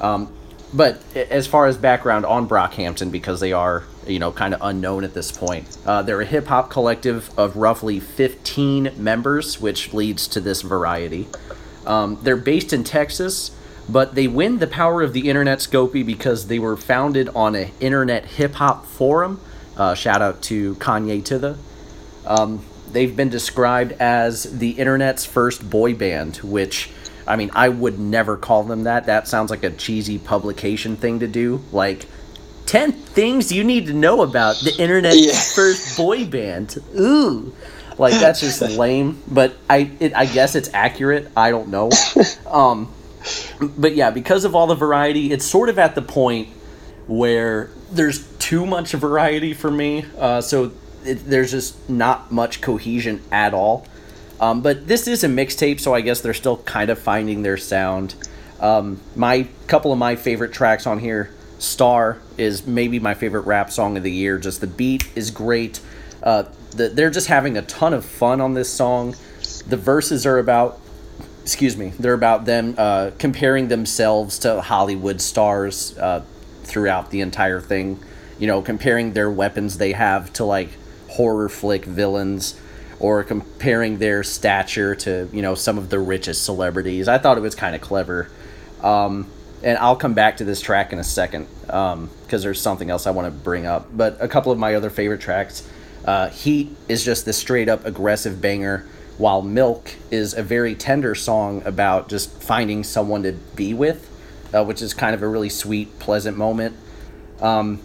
Um, 0.00 0.32
but 0.72 1.02
as 1.16 1.46
far 1.46 1.66
as 1.66 1.76
background 1.76 2.24
on 2.24 2.48
Brockhampton, 2.48 3.10
because 3.10 3.40
they 3.40 3.52
are, 3.52 3.84
you 4.06 4.18
know, 4.18 4.30
kind 4.30 4.54
of 4.54 4.60
unknown 4.62 5.02
at 5.02 5.14
this 5.14 5.32
point, 5.32 5.76
uh, 5.84 6.02
they're 6.02 6.20
a 6.20 6.26
hip 6.26 6.46
hop 6.46 6.70
collective 6.70 7.30
of 7.38 7.56
roughly 7.56 7.98
15 7.98 8.92
members, 8.96 9.60
which 9.60 9.92
leads 9.92 10.28
to 10.28 10.40
this 10.40 10.62
variety. 10.62 11.28
Um, 11.86 12.18
they're 12.22 12.36
based 12.36 12.72
in 12.72 12.84
Texas, 12.84 13.50
but 13.88 14.14
they 14.14 14.28
win 14.28 14.58
the 14.58 14.68
power 14.68 15.02
of 15.02 15.12
the 15.12 15.28
internet 15.28 15.58
Scopie 15.58 16.06
because 16.06 16.46
they 16.46 16.60
were 16.60 16.76
founded 16.76 17.28
on 17.30 17.56
an 17.56 17.72
internet 17.80 18.24
hip 18.26 18.54
hop 18.54 18.86
forum. 18.86 19.40
Uh, 19.76 19.94
shout 19.94 20.22
out 20.22 20.40
to 20.42 20.76
KanyeToThe. 20.76 21.56
Um, 22.26 22.64
they've 22.92 23.14
been 23.14 23.28
described 23.28 23.92
as 23.92 24.44
the 24.58 24.70
internet's 24.70 25.24
first 25.24 25.68
boy 25.68 25.94
band, 25.94 26.36
which 26.38 26.90
I 27.26 27.36
mean, 27.36 27.50
I 27.54 27.68
would 27.68 28.00
never 28.00 28.36
call 28.36 28.64
them 28.64 28.84
that. 28.84 29.06
That 29.06 29.28
sounds 29.28 29.50
like 29.50 29.62
a 29.62 29.70
cheesy 29.70 30.18
publication 30.18 30.96
thing 30.96 31.20
to 31.20 31.28
do. 31.28 31.62
Like, 31.70 32.06
10 32.66 32.92
things 32.92 33.52
you 33.52 33.62
need 33.62 33.86
to 33.86 33.92
know 33.92 34.22
about 34.22 34.56
the 34.56 34.74
internet's 34.78 35.26
yeah. 35.26 35.32
first 35.54 35.96
boy 35.96 36.26
band. 36.26 36.76
Ooh. 36.98 37.54
Like, 37.98 38.14
that's 38.14 38.40
just 38.40 38.62
lame. 38.78 39.22
But 39.28 39.56
I, 39.68 39.92
it, 40.00 40.14
I 40.14 40.26
guess 40.26 40.56
it's 40.56 40.70
accurate. 40.74 41.30
I 41.36 41.50
don't 41.50 41.68
know. 41.68 41.90
Um, 42.50 42.92
but 43.60 43.94
yeah, 43.94 44.10
because 44.10 44.44
of 44.44 44.56
all 44.56 44.66
the 44.66 44.74
variety, 44.74 45.30
it's 45.30 45.44
sort 45.44 45.68
of 45.68 45.78
at 45.78 45.94
the 45.94 46.02
point 46.02 46.48
where 47.06 47.70
there's 47.92 48.26
too 48.38 48.66
much 48.66 48.90
variety 48.90 49.54
for 49.54 49.70
me. 49.70 50.04
Uh, 50.18 50.40
so 50.40 50.72
it, 51.04 51.24
there's 51.26 51.50
just 51.50 51.88
not 51.88 52.30
much 52.30 52.60
cohesion 52.60 53.22
at 53.30 53.54
all. 53.54 53.86
Um, 54.40 54.62
but 54.62 54.88
this 54.88 55.06
is 55.06 55.22
a 55.22 55.28
mixtape, 55.28 55.80
so 55.80 55.94
I 55.94 56.00
guess 56.00 56.22
they're 56.22 56.32
still 56.32 56.56
kind 56.58 56.88
of 56.90 56.98
finding 56.98 57.42
their 57.42 57.58
sound. 57.58 58.14
Um, 58.58 59.00
my 59.14 59.48
couple 59.66 59.92
of 59.92 59.98
my 59.98 60.16
favorite 60.16 60.52
tracks 60.52 60.86
on 60.86 60.98
here, 60.98 61.30
"Star" 61.58 62.18
is 62.38 62.66
maybe 62.66 62.98
my 62.98 63.14
favorite 63.14 63.42
rap 63.42 63.70
song 63.70 63.96
of 63.96 64.02
the 64.02 64.10
year. 64.10 64.38
Just 64.38 64.60
the 64.60 64.66
beat 64.66 65.08
is 65.14 65.30
great. 65.30 65.80
Uh, 66.22 66.44
the, 66.72 66.88
they're 66.88 67.10
just 67.10 67.26
having 67.26 67.56
a 67.56 67.62
ton 67.62 67.92
of 67.92 68.04
fun 68.04 68.40
on 68.40 68.54
this 68.54 68.72
song. 68.72 69.14
The 69.66 69.76
verses 69.76 70.24
are 70.26 70.38
about, 70.38 70.80
excuse 71.42 71.76
me, 71.76 71.92
they're 71.98 72.14
about 72.14 72.44
them 72.44 72.74
uh, 72.78 73.10
comparing 73.18 73.68
themselves 73.68 74.38
to 74.40 74.60
Hollywood 74.62 75.20
stars 75.20 75.96
uh, 75.98 76.22
throughout 76.64 77.10
the 77.10 77.20
entire 77.20 77.60
thing. 77.60 78.02
You 78.38 78.46
know, 78.46 78.62
comparing 78.62 79.12
their 79.12 79.30
weapons 79.30 79.76
they 79.76 79.92
have 79.92 80.32
to 80.34 80.44
like 80.44 80.70
horror 81.20 81.50
flick 81.50 81.84
villains 81.84 82.58
or 82.98 83.22
comparing 83.22 83.98
their 83.98 84.22
stature 84.22 84.94
to 84.94 85.28
you 85.34 85.42
know 85.42 85.54
some 85.54 85.76
of 85.76 85.90
the 85.90 85.98
richest 85.98 86.46
celebrities. 86.46 87.08
I 87.08 87.18
thought 87.18 87.36
it 87.36 87.42
was 87.42 87.54
kind 87.54 87.74
of 87.74 87.82
clever, 87.82 88.30
um, 88.82 89.30
and 89.62 89.76
I'll 89.76 89.96
come 89.96 90.14
back 90.14 90.38
to 90.38 90.44
this 90.44 90.62
track 90.62 90.94
in 90.94 90.98
a 90.98 91.04
second 91.04 91.46
because 91.66 91.92
um, 91.92 92.10
there's 92.40 92.58
something 92.58 92.88
else 92.88 93.06
I 93.06 93.10
want 93.10 93.26
to 93.26 93.30
bring 93.30 93.66
up. 93.66 93.94
But 93.94 94.16
a 94.18 94.28
couple 94.28 94.50
of 94.50 94.58
my 94.58 94.74
other 94.74 94.88
favorite 94.88 95.20
tracks, 95.20 95.68
uh, 96.06 96.30
"Heat" 96.30 96.74
is 96.88 97.04
just 97.04 97.26
the 97.26 97.34
straight 97.34 97.68
up 97.68 97.84
aggressive 97.84 98.40
banger, 98.40 98.86
while 99.18 99.42
"Milk" 99.42 99.96
is 100.10 100.32
a 100.32 100.42
very 100.42 100.74
tender 100.74 101.14
song 101.14 101.60
about 101.66 102.08
just 102.08 102.30
finding 102.42 102.82
someone 102.82 103.24
to 103.24 103.32
be 103.32 103.74
with, 103.74 104.08
uh, 104.54 104.64
which 104.64 104.80
is 104.80 104.94
kind 104.94 105.14
of 105.14 105.22
a 105.22 105.28
really 105.28 105.50
sweet, 105.50 105.98
pleasant 105.98 106.38
moment. 106.38 106.76
Um, 107.42 107.80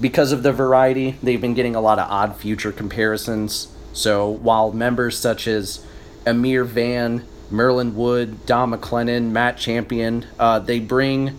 because 0.00 0.32
of 0.32 0.42
the 0.42 0.52
variety, 0.52 1.16
they've 1.22 1.40
been 1.40 1.54
getting 1.54 1.74
a 1.74 1.80
lot 1.80 1.98
of 1.98 2.10
odd 2.10 2.36
future 2.36 2.72
comparisons. 2.72 3.68
So 3.92 4.28
while 4.28 4.72
members 4.72 5.18
such 5.18 5.48
as 5.48 5.84
Ameer 6.26 6.64
Vann, 6.64 7.24
Merlyn 7.50 7.94
Wood, 7.94 8.46
Dom 8.46 8.72
McLennon, 8.72 9.30
Matt 9.30 9.56
Champion, 9.56 10.26
uh, 10.38 10.58
they 10.58 10.78
bring 10.78 11.38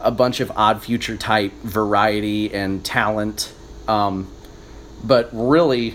a 0.00 0.10
bunch 0.10 0.40
of 0.40 0.52
odd 0.56 0.82
future 0.82 1.16
type 1.16 1.52
variety 1.62 2.52
and 2.52 2.84
talent. 2.84 3.52
Um, 3.88 4.30
but 5.02 5.30
really, 5.32 5.94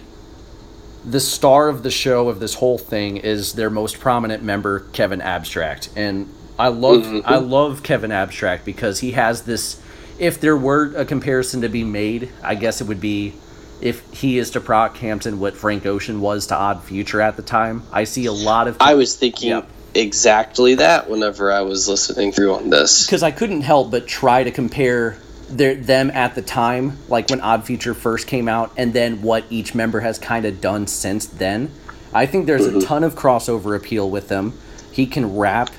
the 1.04 1.20
star 1.20 1.68
of 1.68 1.84
the 1.84 1.91
show 1.91 2.30
of 2.30 2.39
this 2.39 2.56
whole 2.56 2.78
thing 2.78 3.18
is 3.18 3.54
their 3.54 3.70
most 3.70 3.99
prominent 3.99 4.43
member, 4.43 4.82
Kevin 4.91 5.22
Abstract. 5.22 5.89
And 5.95 6.34
I 6.58 6.68
love 6.68 7.04
mm-hmm. 7.04 7.28
I 7.28 7.38
love 7.38 7.84
Kevin 7.84 8.12
Abstract 8.12 8.66
because 8.66 8.99
he 8.99 9.12
has 9.12 9.43
this 9.43 9.82
if 10.22 10.39
there 10.39 10.55
were 10.55 10.93
a 10.95 11.03
comparison 11.03 11.61
to 11.61 11.69
be 11.69 11.84
made, 11.84 12.30
I 12.43 12.53
guess 12.53 12.80
it 12.80 12.88
would 12.88 13.01
be 13.01 13.34
if 13.82 14.07
he 14.13 14.38
is 14.38 14.51
to 14.51 14.61
Brockhampton 14.61 15.39
what 15.39 15.57
Frank 15.57 15.88
Ocean 15.88 16.22
was 16.22 16.47
to 16.47 16.55
Odd 16.55 16.84
Future 16.84 17.19
at 17.19 17.38
the 17.38 17.41
time. 17.41 17.82
I 17.91 18.03
see 18.03 18.28
a 18.28 18.32
lot 18.32 18.67
of. 18.67 18.78
I 18.80 18.93
was 18.93 19.17
thinking 19.17 19.63
exactly 19.95 20.76
that 20.76 21.09
whenever 21.09 21.51
I 21.51 21.61
was 21.61 21.89
listening 21.89 22.32
through 22.32 22.53
on 22.53 22.69
this 22.69 23.05
because 23.05 23.24
I 23.24 23.32
couldn't 23.32 23.61
help 23.61 23.91
but 23.91 24.07
try 24.07 24.43
to 24.43 24.51
compare 24.51 25.17
their, 25.49 25.74
them 25.74 26.11
at 26.11 26.36
the 26.36 26.43
time, 26.43 26.99
like 27.09 27.32
when 27.32 27.41
Odd 27.41 27.65
Future 27.65 27.95
first 27.95 28.28
came 28.28 28.47
out, 28.47 28.72
and 28.78 28.93
then 28.93 29.24
what 29.24 29.43
each 29.49 29.74
member 29.74 30.01
has 30.01 30.19
kind 30.19 30.45
of 30.45 30.61
done 30.61 30.86
since 30.86 31.26
then. 31.26 31.72
I 32.13 32.28
think 32.28 32.45
there's 32.45 32.67
mm-hmm. 32.67 32.78
a 32.78 32.82
ton 32.82 33.03
of 33.03 33.15
crossover 33.15 33.76
appeal 33.76 34.07
with 34.07 34.28
them. 34.28 34.53
He 34.91 35.07
can 35.07 35.36
rap. 35.36 35.72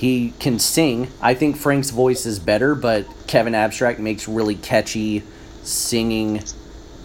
He 0.00 0.32
can 0.38 0.58
sing. 0.58 1.08
I 1.20 1.34
think 1.34 1.58
Frank's 1.58 1.90
voice 1.90 2.24
is 2.24 2.38
better, 2.38 2.74
but 2.74 3.06
Kevin 3.26 3.54
Abstract 3.54 4.00
makes 4.00 4.26
really 4.26 4.54
catchy 4.54 5.22
singing, 5.62 6.42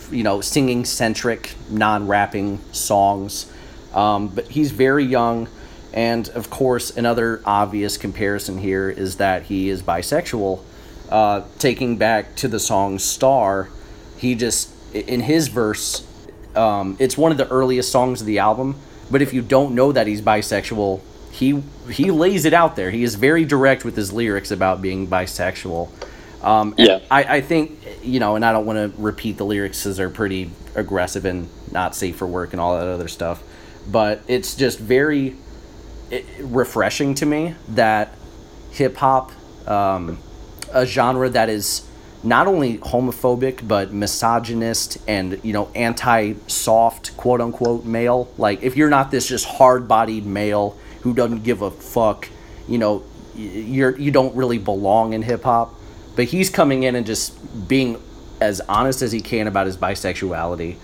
you 0.09 0.23
know, 0.23 0.39
singing 0.39 0.85
centric, 0.85 1.55
non 1.69 2.07
rapping 2.07 2.61
songs. 2.71 3.51
Um, 3.93 4.29
but 4.29 4.47
he's 4.47 4.71
very 4.71 5.03
young. 5.03 5.49
And 5.91 6.29
of 6.29 6.49
course, 6.49 6.95
another 6.95 7.41
obvious 7.43 7.97
comparison 7.97 8.59
here 8.59 8.89
is 8.89 9.17
that 9.17 9.43
he 9.43 9.67
is 9.67 9.83
bisexual. 9.83 10.63
Uh, 11.09 11.41
taking 11.59 11.97
back 11.97 12.33
to 12.37 12.47
the 12.47 12.61
song 12.61 12.97
Star, 12.97 13.67
he 14.15 14.35
just, 14.35 14.69
in 14.93 15.19
his 15.19 15.49
verse, 15.49 16.07
um, 16.55 16.95
it's 16.97 17.17
one 17.17 17.33
of 17.33 17.37
the 17.37 17.49
earliest 17.49 17.91
songs 17.91 18.21
of 18.21 18.25
the 18.25 18.39
album. 18.39 18.77
But 19.11 19.21
if 19.21 19.33
you 19.33 19.41
don't 19.41 19.75
know 19.75 19.91
that 19.91 20.07
he's 20.07 20.21
bisexual, 20.21 21.01
he 21.33 21.61
he 21.89 22.11
lays 22.11 22.45
it 22.45 22.53
out 22.53 22.75
there. 22.75 22.91
He 22.91 23.03
is 23.03 23.15
very 23.15 23.45
direct 23.45 23.85
with 23.85 23.95
his 23.95 24.11
lyrics 24.11 24.51
about 24.51 24.81
being 24.81 25.07
bisexual. 25.07 25.89
Um, 26.43 26.75
yeah, 26.77 26.99
I, 27.09 27.37
I 27.37 27.41
think 27.41 27.79
you 28.03 28.19
know, 28.19 28.35
and 28.35 28.45
I 28.45 28.51
don't 28.51 28.65
want 28.65 28.95
to 28.95 29.01
repeat 29.01 29.37
the 29.37 29.45
lyrics 29.45 29.83
because 29.83 29.97
they're 29.97 30.09
pretty 30.09 30.51
aggressive 30.75 31.25
and 31.25 31.49
not 31.71 31.95
safe 31.95 32.17
for 32.17 32.27
work 32.27 32.53
and 32.53 32.59
all 32.59 32.77
that 32.77 32.87
other 32.87 33.07
stuff. 33.07 33.43
But 33.87 34.21
it's 34.27 34.55
just 34.55 34.79
very 34.79 35.35
refreshing 36.39 37.15
to 37.15 37.25
me 37.25 37.55
that 37.69 38.13
hip 38.71 38.97
hop, 38.97 39.31
um, 39.67 40.19
a 40.71 40.85
genre 40.85 41.29
that 41.29 41.49
is 41.49 41.87
not 42.23 42.47
only 42.47 42.79
homophobic 42.79 43.67
but 43.67 43.93
misogynist 43.93 44.97
and 45.07 45.39
you 45.43 45.53
know 45.53 45.69
anti-soft 45.75 47.15
quote 47.17 47.41
unquote 47.41 47.85
male. 47.85 48.31
Like 48.37 48.63
if 48.63 48.75
you're 48.75 48.89
not 48.89 49.11
this 49.11 49.27
just 49.27 49.45
hard-bodied 49.45 50.25
male 50.25 50.77
who 51.05 51.13
doesn't 51.13 51.43
give 51.43 51.61
a 51.61 51.69
fuck. 51.69 52.27
You 52.67 52.79
know, 52.79 53.03
you're 53.35 53.95
you 53.97 54.09
don't 54.09 54.35
really 54.35 54.57
belong 54.57 55.13
in 55.13 55.21
hip 55.21 55.43
hop. 55.43 55.75
But 56.15 56.25
he's 56.25 56.49
coming 56.49 56.81
in 56.81 56.95
and 56.95 57.05
just 57.05 57.67
being 57.67 58.01
as 58.41 58.59
honest 58.61 59.01
as 59.03 59.11
he 59.11 59.21
can 59.21 59.47
about 59.47 59.67
his 59.67 59.77
bisexuality. 59.77 60.77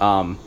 Um, 0.00 0.38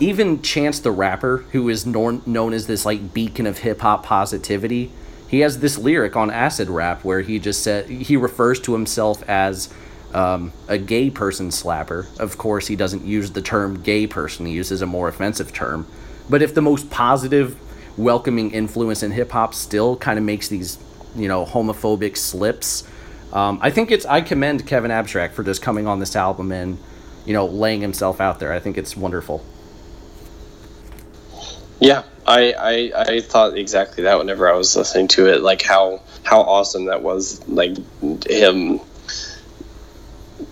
even 0.00 0.40
Chance 0.40 0.80
the 0.80 0.90
Rapper, 0.90 1.44
who 1.52 1.68
is 1.68 1.84
known 1.84 2.22
known 2.24 2.54
as 2.54 2.66
this 2.66 2.86
like 2.86 3.12
beacon 3.12 3.46
of 3.46 3.58
hip 3.58 3.82
hop 3.82 4.02
positivity, 4.02 4.90
he 5.28 5.40
has 5.40 5.60
this 5.60 5.76
lyric 5.76 6.16
on 6.16 6.30
Acid 6.30 6.70
Rap 6.70 7.04
where 7.04 7.20
he 7.20 7.38
just 7.38 7.62
said 7.62 7.90
he 7.90 8.16
refers 8.16 8.58
to 8.60 8.72
himself 8.72 9.22
as 9.28 9.68
um, 10.14 10.54
a 10.68 10.78
gay 10.78 11.10
person 11.10 11.50
slapper. 11.50 12.06
Of 12.18 12.38
course, 12.38 12.66
he 12.66 12.76
doesn't 12.76 13.04
use 13.04 13.32
the 13.32 13.42
term 13.42 13.82
gay 13.82 14.06
person; 14.06 14.46
he 14.46 14.52
uses 14.52 14.80
a 14.80 14.86
more 14.86 15.06
offensive 15.08 15.52
term. 15.52 15.86
But 16.30 16.40
if 16.40 16.54
the 16.54 16.62
most 16.62 16.90
positive, 16.90 17.58
welcoming 18.02 18.50
influence 18.50 19.02
in 19.02 19.10
hip 19.10 19.30
hop 19.32 19.54
still 19.54 19.96
kind 19.96 20.18
of 20.18 20.24
makes 20.24 20.48
these, 20.48 20.78
you 21.14 21.28
know, 21.28 21.44
homophobic 21.44 22.16
slips, 22.16 22.84
um, 23.32 23.58
I 23.62 23.70
think 23.70 23.90
it's 23.90 24.04
I 24.06 24.20
commend 24.20 24.66
Kevin 24.66 24.90
Abstract 24.90 25.34
for 25.34 25.44
just 25.44 25.62
coming 25.62 25.86
on 25.86 26.00
this 26.00 26.16
album 26.16 26.50
and, 26.50 26.78
you 27.24 27.32
know, 27.32 27.46
laying 27.46 27.80
himself 27.80 28.20
out 28.20 28.40
there. 28.40 28.52
I 28.52 28.58
think 28.58 28.76
it's 28.76 28.96
wonderful. 28.96 29.44
Yeah, 31.78 32.02
I, 32.26 32.52
I 32.52 33.02
I 33.02 33.20
thought 33.20 33.56
exactly 33.56 34.04
that 34.04 34.18
whenever 34.18 34.48
I 34.48 34.56
was 34.56 34.76
listening 34.76 35.08
to 35.08 35.32
it, 35.32 35.42
like 35.42 35.62
how 35.62 36.02
how 36.24 36.40
awesome 36.40 36.86
that 36.86 37.02
was, 37.02 37.46
like 37.48 37.76
him. 38.26 38.80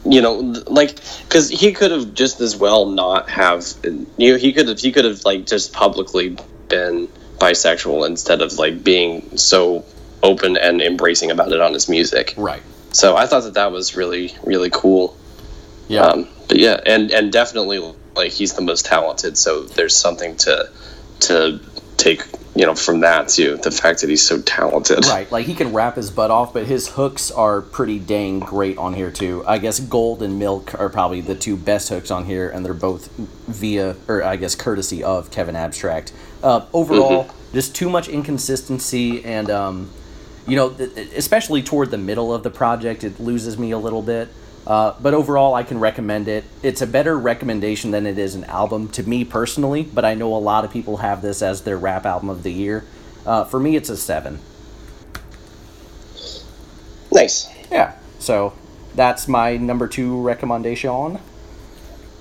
You 0.04 0.22
know, 0.22 0.34
like 0.68 1.00
because 1.24 1.50
he 1.50 1.72
could 1.72 1.90
have 1.90 2.14
just 2.14 2.40
as 2.40 2.56
well 2.56 2.86
not 2.86 3.28
have. 3.28 3.66
You 3.82 4.32
know, 4.32 4.36
he 4.38 4.52
could 4.52 4.68
have 4.68 4.78
he 4.78 4.92
could 4.92 5.04
have 5.04 5.24
like 5.24 5.46
just 5.46 5.72
publicly 5.72 6.38
been 6.68 7.08
bisexual 7.38 8.06
instead 8.06 8.42
of 8.42 8.54
like 8.54 8.82
being 8.82 9.36
so 9.36 9.84
open 10.22 10.56
and 10.56 10.80
embracing 10.80 11.30
about 11.30 11.52
it 11.52 11.60
on 11.60 11.72
his 11.72 11.88
music. 11.88 12.34
Right. 12.36 12.62
So 12.92 13.16
I 13.16 13.26
thought 13.26 13.44
that 13.44 13.54
that 13.54 13.72
was 13.72 13.96
really 13.96 14.34
really 14.42 14.70
cool. 14.70 15.16
Yeah. 15.88 16.02
Um, 16.02 16.28
but 16.48 16.58
yeah, 16.58 16.80
and 16.84 17.10
and 17.10 17.32
definitely 17.32 17.94
like 18.16 18.32
he's 18.32 18.54
the 18.54 18.62
most 18.62 18.86
talented. 18.86 19.38
So 19.38 19.62
there's 19.62 19.94
something 19.94 20.36
to 20.38 20.70
to 21.20 21.60
take 21.98 22.24
you 22.54 22.64
know 22.64 22.74
from 22.74 23.00
that 23.00 23.28
too 23.28 23.56
the 23.58 23.70
fact 23.70 24.00
that 24.00 24.08
he's 24.08 24.22
so 24.22 24.40
talented. 24.40 25.04
Right 25.06 25.30
like 25.30 25.46
he 25.46 25.54
can 25.54 25.72
rap 25.72 25.96
his 25.96 26.10
butt 26.10 26.30
off 26.30 26.54
but 26.54 26.66
his 26.66 26.88
hooks 26.88 27.30
are 27.30 27.60
pretty 27.60 27.98
dang 27.98 28.38
great 28.40 28.78
on 28.78 28.94
here 28.94 29.10
too. 29.10 29.44
I 29.46 29.58
guess 29.58 29.80
gold 29.80 30.22
and 30.22 30.38
milk 30.38 30.78
are 30.78 30.88
probably 30.88 31.20
the 31.20 31.34
two 31.34 31.56
best 31.56 31.88
hooks 31.88 32.10
on 32.10 32.24
here 32.24 32.48
and 32.48 32.64
they're 32.64 32.74
both 32.74 33.10
via 33.16 33.96
or 34.06 34.22
i 34.22 34.36
guess 34.36 34.54
courtesy 34.54 35.02
of 35.02 35.30
kevin 35.30 35.56
abstract. 35.56 36.12
Uh, 36.42 36.64
overall 36.72 37.24
mm-hmm. 37.24 37.54
just 37.54 37.74
too 37.74 37.90
much 37.90 38.08
inconsistency 38.08 39.24
and 39.24 39.50
um, 39.50 39.90
you 40.46 40.56
know 40.56 40.70
especially 41.16 41.62
toward 41.62 41.90
the 41.90 41.98
middle 41.98 42.32
of 42.32 42.42
the 42.42 42.50
project 42.50 43.04
it 43.04 43.20
loses 43.20 43.58
me 43.58 43.72
a 43.72 43.78
little 43.78 44.02
bit 44.02 44.28
uh, 44.68 44.94
but 45.00 45.14
overall, 45.14 45.54
I 45.54 45.62
can 45.62 45.80
recommend 45.80 46.28
it. 46.28 46.44
It's 46.62 46.82
a 46.82 46.86
better 46.86 47.18
recommendation 47.18 47.90
than 47.90 48.06
it 48.06 48.18
is 48.18 48.34
an 48.34 48.44
album 48.44 48.90
to 48.90 49.02
me 49.02 49.24
personally, 49.24 49.82
but 49.82 50.04
I 50.04 50.12
know 50.12 50.34
a 50.34 50.36
lot 50.36 50.66
of 50.66 50.70
people 50.70 50.98
have 50.98 51.22
this 51.22 51.40
as 51.40 51.62
their 51.62 51.78
rap 51.78 52.04
album 52.04 52.28
of 52.28 52.42
the 52.42 52.52
year. 52.52 52.84
Uh, 53.24 53.44
for 53.44 53.58
me, 53.58 53.76
it's 53.76 53.88
a 53.88 53.96
seven. 53.96 54.40
Nice. 57.10 57.48
Yeah. 57.72 57.96
So 58.18 58.52
that's 58.94 59.26
my 59.26 59.56
number 59.56 59.88
two 59.88 60.20
recommendation. 60.20 61.18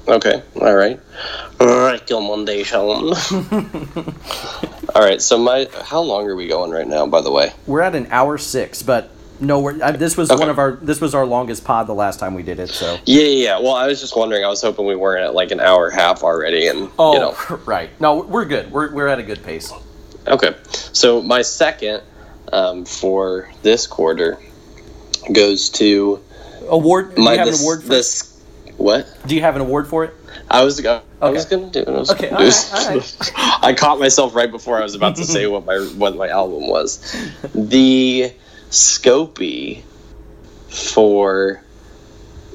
Okay. 0.08 0.41
All 0.62 0.74
right. 0.74 1.02
Recommendation. 1.60 2.80
All 4.95 5.02
right. 5.02 5.22
So 5.22 5.38
my, 5.38 5.68
how 5.84 6.00
long 6.00 6.28
are 6.28 6.36
we 6.38 6.48
going 6.48 6.72
right 6.72 6.88
now? 6.88 7.08
By 7.08 7.20
the 7.20 7.32
way, 7.32 7.52
we're 7.66 7.82
at 7.82 7.93
an 7.93 8.08
hour 8.10 8.38
six, 8.38 8.84
but 8.84 9.12
no, 9.40 9.60
we're, 9.60 9.82
uh, 9.82 9.92
this 9.92 10.18
was 10.18 10.32
okay. 10.32 10.40
one 10.40 10.50
of 10.50 10.58
our 10.58 10.74
this 10.74 11.00
was 11.00 11.14
our 11.14 11.26
longest 11.26 11.64
pod 11.64 11.88
the 11.88 11.94
last 11.94 12.20
time 12.20 12.34
we 12.34 12.44
did 12.44 12.60
it. 12.60 12.70
So 12.70 12.98
yeah, 13.06 13.24
yeah. 13.24 13.60
Well, 13.60 13.74
I 13.74 13.88
was 13.88 14.02
just 14.02 14.16
wondering. 14.16 14.44
I 14.44 14.48
was 14.48 14.62
hoping 14.62 14.86
we 14.86 14.96
weren't 14.96 15.24
at 15.24 15.36
like 15.36 15.52
an 15.52 15.60
hour 15.60 15.90
half 15.90 16.24
already, 16.24 16.68
and 16.68 16.90
oh, 16.98 17.14
you 17.14 17.20
know, 17.20 17.60
right. 17.66 17.90
No, 18.02 18.22
we're 18.22 18.46
good. 18.46 18.72
We're 18.72 18.94
we're 18.94 19.08
at 19.08 19.20
a 19.20 19.24
good 19.24 19.44
pace. 19.44 19.72
Okay, 20.28 20.56
so 20.94 21.22
my 21.22 21.42
second 21.42 22.02
um, 22.52 22.86
for 22.86 23.50
this 23.62 23.88
quarter 23.88 24.40
goes 25.32 25.70
to 25.72 26.24
award. 26.68 27.16
Do 27.16 27.24
my, 27.24 27.34
you 27.34 27.38
have 27.40 27.48
this, 27.48 27.60
an 27.60 27.64
award 27.64 27.84
for 27.84 27.90
this? 27.90 28.44
What? 28.78 29.08
Do 29.26 29.36
you 29.36 29.42
have 29.42 29.56
an 29.56 29.62
award 29.62 29.88
for 29.88 30.04
it? 30.04 30.14
I 30.50 30.64
was 30.64 30.84
I, 30.86 31.02
okay. 31.22 31.32
was 31.34 31.46
gonna 31.46 31.70
do 31.70 31.80
it. 31.80 31.88
I 31.88 31.92
was 31.92 32.12
okay, 32.12 32.30
all 32.30 32.38
right, 32.38 32.72
all 32.74 32.96
right. 32.96 33.32
I 33.64 33.74
caught 33.74 34.00
myself 34.00 34.36
right 34.36 34.50
before 34.50 34.78
I 34.78 34.84
was 34.84 34.96
about 34.96 35.16
to 35.18 35.26
say 35.26 35.48
what 35.48 35.66
my 35.66 35.78
what 35.98 36.16
my 36.16 36.30
album 36.30 36.68
was. 36.68 37.16
The 37.54 38.34
Scopy 38.70 39.84
for 40.70 41.63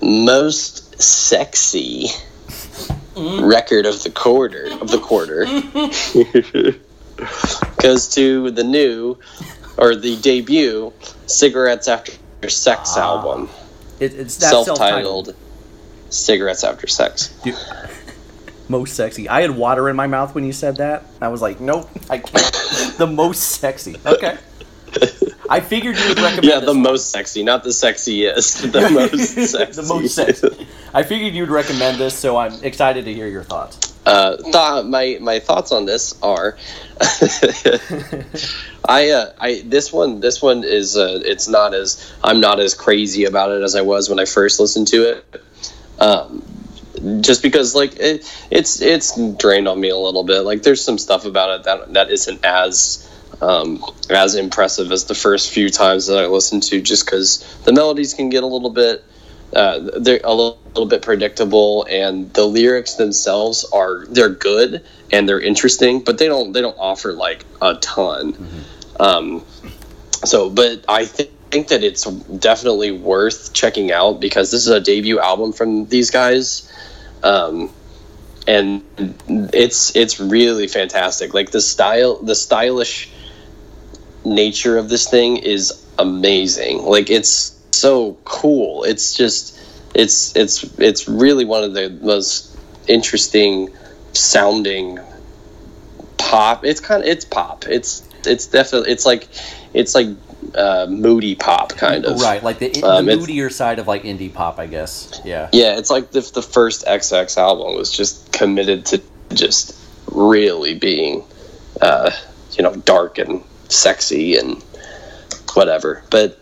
most 0.02 1.00
sexy 1.00 2.08
mm. 3.14 3.48
record 3.48 3.86
of 3.86 4.02
the 4.02 4.10
quarter 4.10 4.68
of 4.80 4.90
the 4.90 4.98
quarter. 4.98 5.44
Goes 7.80 8.08
to 8.14 8.50
the 8.50 8.64
new 8.64 9.18
or 9.78 9.94
the 9.94 10.16
debut 10.16 10.92
cigarettes 11.26 11.88
after 11.88 12.12
sex 12.48 12.94
ah. 12.96 13.02
album. 13.02 13.48
It, 14.00 14.14
it's 14.14 14.34
self-titled, 14.34 14.78
self-titled, 14.78 15.36
cigarettes 16.10 16.64
after 16.64 16.86
sex. 16.86 17.28
Dude, 17.44 17.56
most 18.68 18.96
sexy. 18.96 19.28
I 19.28 19.42
had 19.42 19.52
water 19.52 19.88
in 19.88 19.96
my 19.96 20.06
mouth 20.06 20.34
when 20.34 20.44
you 20.44 20.52
said 20.52 20.76
that. 20.76 21.04
I 21.20 21.28
was 21.28 21.40
like 21.40 21.60
nope 21.60 21.88
i 22.10 22.18
can't. 22.18 22.52
The 22.98 23.06
most 23.06 23.40
sexy. 23.40 23.96
Okay 24.04 24.36
I 25.53 25.61
figured 25.61 25.98
you 25.98 26.09
would 26.09 26.18
recommend. 26.28 26.44
Yeah, 26.44 26.61
the 26.61 26.72
most 26.72 27.11
sexy, 27.11 27.42
not 27.42 27.62
the 27.62 27.70
sexiest. 27.70 28.62
The 28.72 28.88
most 28.88 29.50
sexy. 29.50 29.82
the 29.82 29.86
most 29.86 30.14
sexy. 30.14 30.66
I 30.94 31.03
figured 31.03 31.34
you'd 31.34 31.50
recommend 31.50 31.98
this, 31.98 32.18
so 32.18 32.38
I'm 32.38 32.55
excited 32.64 33.05
to 33.05 33.12
hear 33.12 33.28
your 33.28 33.44
thoughts. 33.44 33.94
Uh, 34.07 34.36
th- 34.36 34.86
my 34.86 35.18
my 35.20 35.38
thoughts 35.40 35.70
on 35.70 35.84
this 35.84 36.20
are, 36.22 36.57
I 38.88 39.11
uh, 39.11 39.32
I 39.38 39.62
this 39.64 39.92
one 39.92 40.20
this 40.20 40.40
one 40.40 40.64
is 40.64 40.96
uh, 40.96 41.20
it's 41.22 41.48
not 41.48 41.74
as 41.74 42.12
I'm 42.24 42.40
not 42.40 42.59
as 42.59 42.74
crazy 42.74 43.26
about 43.26 43.50
it 43.50 43.62
as 43.62 43.76
I 43.76 43.82
was 43.82 44.09
when 44.09 44.18
I 44.18 44.24
first 44.24 44.59
listened 44.59 44.88
to 44.88 45.11
it. 45.11 45.42
Um, 45.98 46.42
just 47.20 47.42
because 47.42 47.74
like 47.74 47.96
it, 48.00 48.24
it's 48.50 48.80
it's 48.80 49.20
drained 49.36 49.68
on 49.68 49.78
me 49.78 49.90
a 49.90 49.96
little 49.98 50.24
bit. 50.24 50.40
Like 50.40 50.62
there's 50.62 50.82
some 50.82 50.96
stuff 50.98 51.26
about 51.26 51.61
it 51.61 51.64
that 51.64 51.92
that 51.92 52.11
isn't 52.11 52.42
as 52.44 53.07
um, 53.43 53.84
as 54.09 54.34
impressive 54.36 54.90
as 54.93 55.05
the 55.05 55.14
first 55.14 55.51
few 55.51 55.68
times 55.68 56.07
that 56.07 56.18
I 56.18 56.26
listened 56.26 56.62
to, 56.64 56.80
just 56.80 57.05
because 57.05 57.45
the 57.64 57.72
melodies 57.72 58.14
can 58.14 58.30
get 58.30 58.43
a 58.43 58.47
little 58.47 58.70
bit 58.70 59.05
uh, 59.55 59.78
they're 60.01 60.20
a 60.24 60.30
little, 60.30 60.59
little, 60.68 60.86
bit 60.86 61.03
predictable, 61.03 61.86
and 61.88 62.32
the 62.32 62.45
lyrics 62.45 62.95
themselves 62.95 63.64
are 63.70 64.07
they're 64.07 64.30
good 64.30 64.82
and 65.12 65.28
they're 65.28 65.40
interesting, 65.40 66.01
but 66.01 66.16
they 66.16 66.26
don't 66.26 66.53
they 66.53 66.62
don't 66.62 66.78
offer 66.78 67.12
like 67.12 67.45
a 67.61 67.74
ton. 67.74 68.32
Mm-hmm. 68.32 69.03
Um, 69.03 69.45
so, 70.24 70.49
but 70.49 70.86
I 70.88 71.05
think 71.05 71.30
think 71.51 71.68
that 71.68 71.84
it's 71.84 72.05
definitely 72.05 72.93
worth 72.93 73.53
checking 73.53 73.93
out 73.93 74.20
because 74.20 74.51
this 74.51 74.62
is 74.62 74.73
a 74.73 74.81
debut 74.81 75.20
album 75.20 75.52
from 75.52 75.85
these 75.85 76.10
guys. 76.10 76.73
Um, 77.23 77.70
and 78.48 78.82
it's 79.28 79.94
it's 79.94 80.19
really 80.19 80.66
fantastic. 80.66 81.35
Like 81.35 81.51
the 81.51 81.60
style, 81.60 82.16
the 82.16 82.35
stylish 82.35 83.10
nature 84.24 84.78
of 84.78 84.89
this 84.89 85.09
thing 85.09 85.39
is 85.39 85.85
amazing. 85.99 86.82
Like 86.82 87.11
it's 87.11 87.59
so 87.73 88.19
cool. 88.24 88.85
It's 88.85 89.15
just 89.15 89.59
it's 89.94 90.35
it's 90.36 90.65
it's 90.78 91.09
really 91.09 91.44
one 91.44 91.65
of 91.65 91.74
the 91.74 91.90
most 91.90 92.57
interesting 92.89 93.70
sounding 94.12 94.99
pop. 96.19 96.65
It's 96.65 96.81
kind 96.81 97.03
of 97.03 97.09
it's 97.09 97.24
pop. 97.24 97.66
It's 97.66 98.07
it's 98.27 98.47
definitely 98.47 98.93
it's 98.93 99.07
like 99.07 99.28
it's 99.74 99.94
like 99.94 100.09
uh, 100.55 100.86
moody 100.89 101.35
pop 101.35 101.70
kind 101.70 102.05
of 102.05 102.20
right 102.20 102.43
like 102.43 102.59
the, 102.59 102.69
the 102.69 102.85
um, 102.85 103.07
moodier 103.07 103.49
side 103.49 103.78
of 103.78 103.86
like 103.86 104.03
indie 104.03 104.32
pop 104.32 104.59
i 104.59 104.66
guess 104.66 105.20
yeah 105.24 105.49
yeah 105.53 105.78
it's 105.78 105.89
like 105.89 106.15
if 106.15 106.32
the 106.32 106.43
first 106.43 106.85
xx 106.85 107.39
album 107.39 107.74
was 107.74 107.90
just 107.90 108.32
committed 108.32 108.85
to 108.85 109.01
just 109.32 109.74
really 110.11 110.74
being 110.74 111.24
uh, 111.81 112.11
you 112.53 112.62
know 112.62 112.74
dark 112.74 113.19
and 113.19 113.43
sexy 113.73 114.36
and 114.36 114.62
whatever. 115.55 116.03
But 116.11 116.39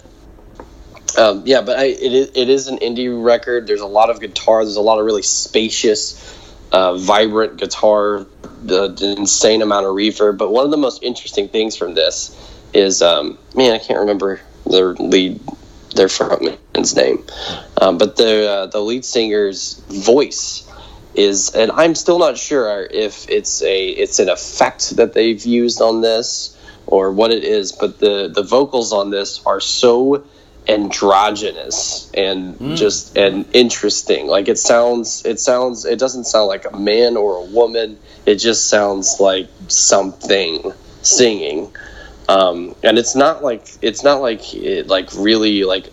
um, 1.19 1.43
yeah, 1.45 1.63
but 1.63 1.79
I, 1.79 1.85
it, 1.85 2.13
is, 2.13 2.31
it 2.35 2.49
is 2.49 2.69
an 2.69 2.79
indie 2.79 3.11
record. 3.11 3.67
There's 3.67 3.81
a 3.81 3.87
lot 3.87 4.11
of 4.11 4.21
guitar. 4.21 4.65
There's 4.65 4.77
a 4.77 4.81
lot 4.81 4.99
of 4.99 5.07
really 5.07 5.23
spacious, 5.23 6.39
uh, 6.73 6.97
vibrant 6.97 7.57
guitar, 7.57 8.27
the, 8.63 8.89
the, 8.89 9.17
insane 9.17 9.63
amount 9.63 9.87
of 9.87 9.95
reverb. 9.95 10.39
But 10.39 10.51
one 10.51 10.65
of 10.65 10.71
the 10.71 10.77
most 10.77 11.03
interesting 11.03 11.49
things 11.49 11.77
from 11.77 11.95
this 11.95 12.37
is, 12.73 13.03
um, 13.03 13.39
man, 13.55 13.73
I 13.73 13.79
can't 13.79 14.01
remember 14.01 14.41
their 14.67 14.95
lead, 14.95 15.41
their 15.95 16.07
frontman's 16.07 16.95
name, 16.95 17.25
um, 17.81 17.99
but 17.99 18.17
the 18.17 18.49
uh, 18.49 18.67
the 18.67 18.81
lead 18.81 19.05
singer's 19.05 19.75
voice 19.89 20.71
is, 21.15 21.51
and 21.51 21.73
I'm 21.73 21.97
still 21.97 22.21
not 22.21 22.39
sure 22.39 22.87
if 22.87 23.29
it's 23.29 23.63
a 23.63 23.89
it's 23.89 24.21
an 24.21 24.29
effect 24.29 24.97
that 24.97 25.13
they've 25.13 25.45
used 25.45 25.81
on 25.81 26.01
this 26.01 26.57
or 26.91 27.13
what 27.13 27.31
it 27.31 27.45
is, 27.45 27.73
but 27.73 27.99
the 27.99 28.29
the 28.29 28.43
vocals 28.43 28.93
on 28.93 29.11
this 29.11 29.45
are 29.47 29.61
so 29.61 30.25
androgynous 30.69 32.11
and 32.15 32.59
mm. 32.59 32.77
just 32.77 33.17
and 33.17 33.47
interesting. 33.53 34.27
Like 34.27 34.49
it 34.49 34.59
sounds, 34.59 35.25
it 35.25 35.41
sounds, 35.41 35.85
it 35.85 35.99
doesn't 35.99 36.25
sound 36.25 36.49
like 36.49 36.67
a 36.71 36.77
man 36.77 37.17
or 37.17 37.37
a 37.37 37.45
woman. 37.45 37.99
It 38.27 38.37
just 38.37 38.69
sounds 38.69 39.19
like 39.21 39.49
something 39.69 40.73
singing. 41.03 41.75
Um, 42.29 42.77
and 42.85 42.99
it's 42.99 43.17
not 43.17 43.43
like 43.43 43.67
it's 43.83 44.05
not 44.05 44.21
like 44.21 44.55
it, 44.55 44.87
like 44.87 45.11
really 45.17 45.65
like 45.65 45.89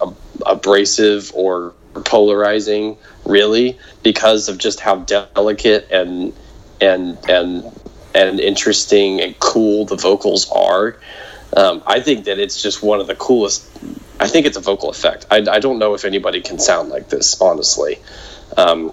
abrasive 0.46 1.32
or 1.34 1.74
polarizing, 2.06 2.98
really, 3.26 3.80
because 4.04 4.50
of 4.50 4.60
just 4.60 4.80
how 4.80 4.98
delicate 4.98 5.90
and 5.90 6.34
and 6.80 7.18
and 7.28 7.64
and 8.14 8.40
interesting 8.40 9.22
and 9.22 9.38
cool 9.40 9.86
the 9.86 9.96
vocals 9.96 10.50
are. 10.52 10.98
Um, 11.56 11.82
I 11.86 12.02
think 12.02 12.26
that 12.26 12.40
it's 12.40 12.62
just 12.62 12.84
one 12.84 13.00
of 13.00 13.08
the 13.08 13.16
coolest. 13.16 13.68
I 14.20 14.28
think 14.28 14.46
it's 14.46 14.58
a 14.58 14.62
vocal 14.62 14.90
effect. 14.90 15.26
I, 15.32 15.38
I 15.50 15.60
don't 15.60 15.80
know 15.80 15.94
if 15.94 16.06
anybody 16.06 16.42
can 16.42 16.60
sound 16.60 16.90
like 16.90 17.10
this, 17.10 17.40
honestly. 17.40 18.00
Um, 18.58 18.92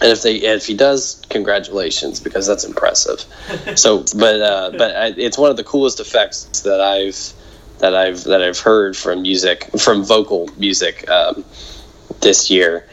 and 0.00 0.12
if 0.12 0.22
they 0.22 0.36
if 0.36 0.66
he 0.66 0.74
does, 0.74 1.22
congratulations 1.30 2.20
because 2.20 2.46
that's 2.46 2.64
impressive. 2.64 3.24
so, 3.76 4.04
but 4.14 4.40
uh, 4.40 4.70
but 4.76 4.96
I, 4.96 5.06
it's 5.16 5.38
one 5.38 5.50
of 5.50 5.56
the 5.56 5.64
coolest 5.64 6.00
effects 6.00 6.44
that 6.62 6.80
I've 6.80 7.32
that 7.78 7.94
I've 7.94 8.24
that 8.24 8.42
I've 8.42 8.58
heard 8.58 8.96
from 8.96 9.22
music 9.22 9.70
from 9.78 10.04
vocal 10.04 10.50
music 10.58 11.08
um, 11.10 11.44
this 12.20 12.50
year. 12.50 12.86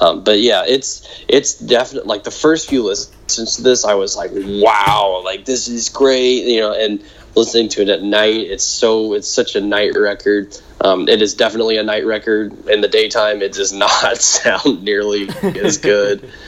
Um, 0.00 0.22
but 0.24 0.40
yeah, 0.40 0.64
it's 0.66 1.06
it's 1.28 1.54
definitely 1.54 2.08
like 2.08 2.24
the 2.24 2.30
first 2.30 2.68
few 2.68 2.84
listens 2.84 3.56
to 3.56 3.62
this, 3.62 3.84
I 3.84 3.94
was 3.94 4.16
like, 4.16 4.30
wow, 4.34 5.22
like 5.24 5.44
this 5.44 5.68
is 5.68 5.88
great, 5.88 6.44
you 6.44 6.60
know, 6.60 6.72
and 6.72 7.02
listening 7.34 7.68
to 7.70 7.82
it 7.82 7.88
at 7.88 8.02
night, 8.02 8.46
it's 8.46 8.64
so 8.64 9.14
it's 9.14 9.28
such 9.28 9.56
a 9.56 9.60
night 9.60 9.96
record. 9.96 10.56
Um, 10.80 11.08
it 11.08 11.22
is 11.22 11.34
definitely 11.34 11.76
a 11.76 11.82
night 11.82 12.06
record. 12.06 12.68
In 12.68 12.80
the 12.80 12.88
daytime, 12.88 13.42
it 13.42 13.52
does 13.52 13.72
not 13.86 14.18
sound 14.18 14.82
nearly 14.82 15.28
as 15.42 15.78
good. 15.78 16.30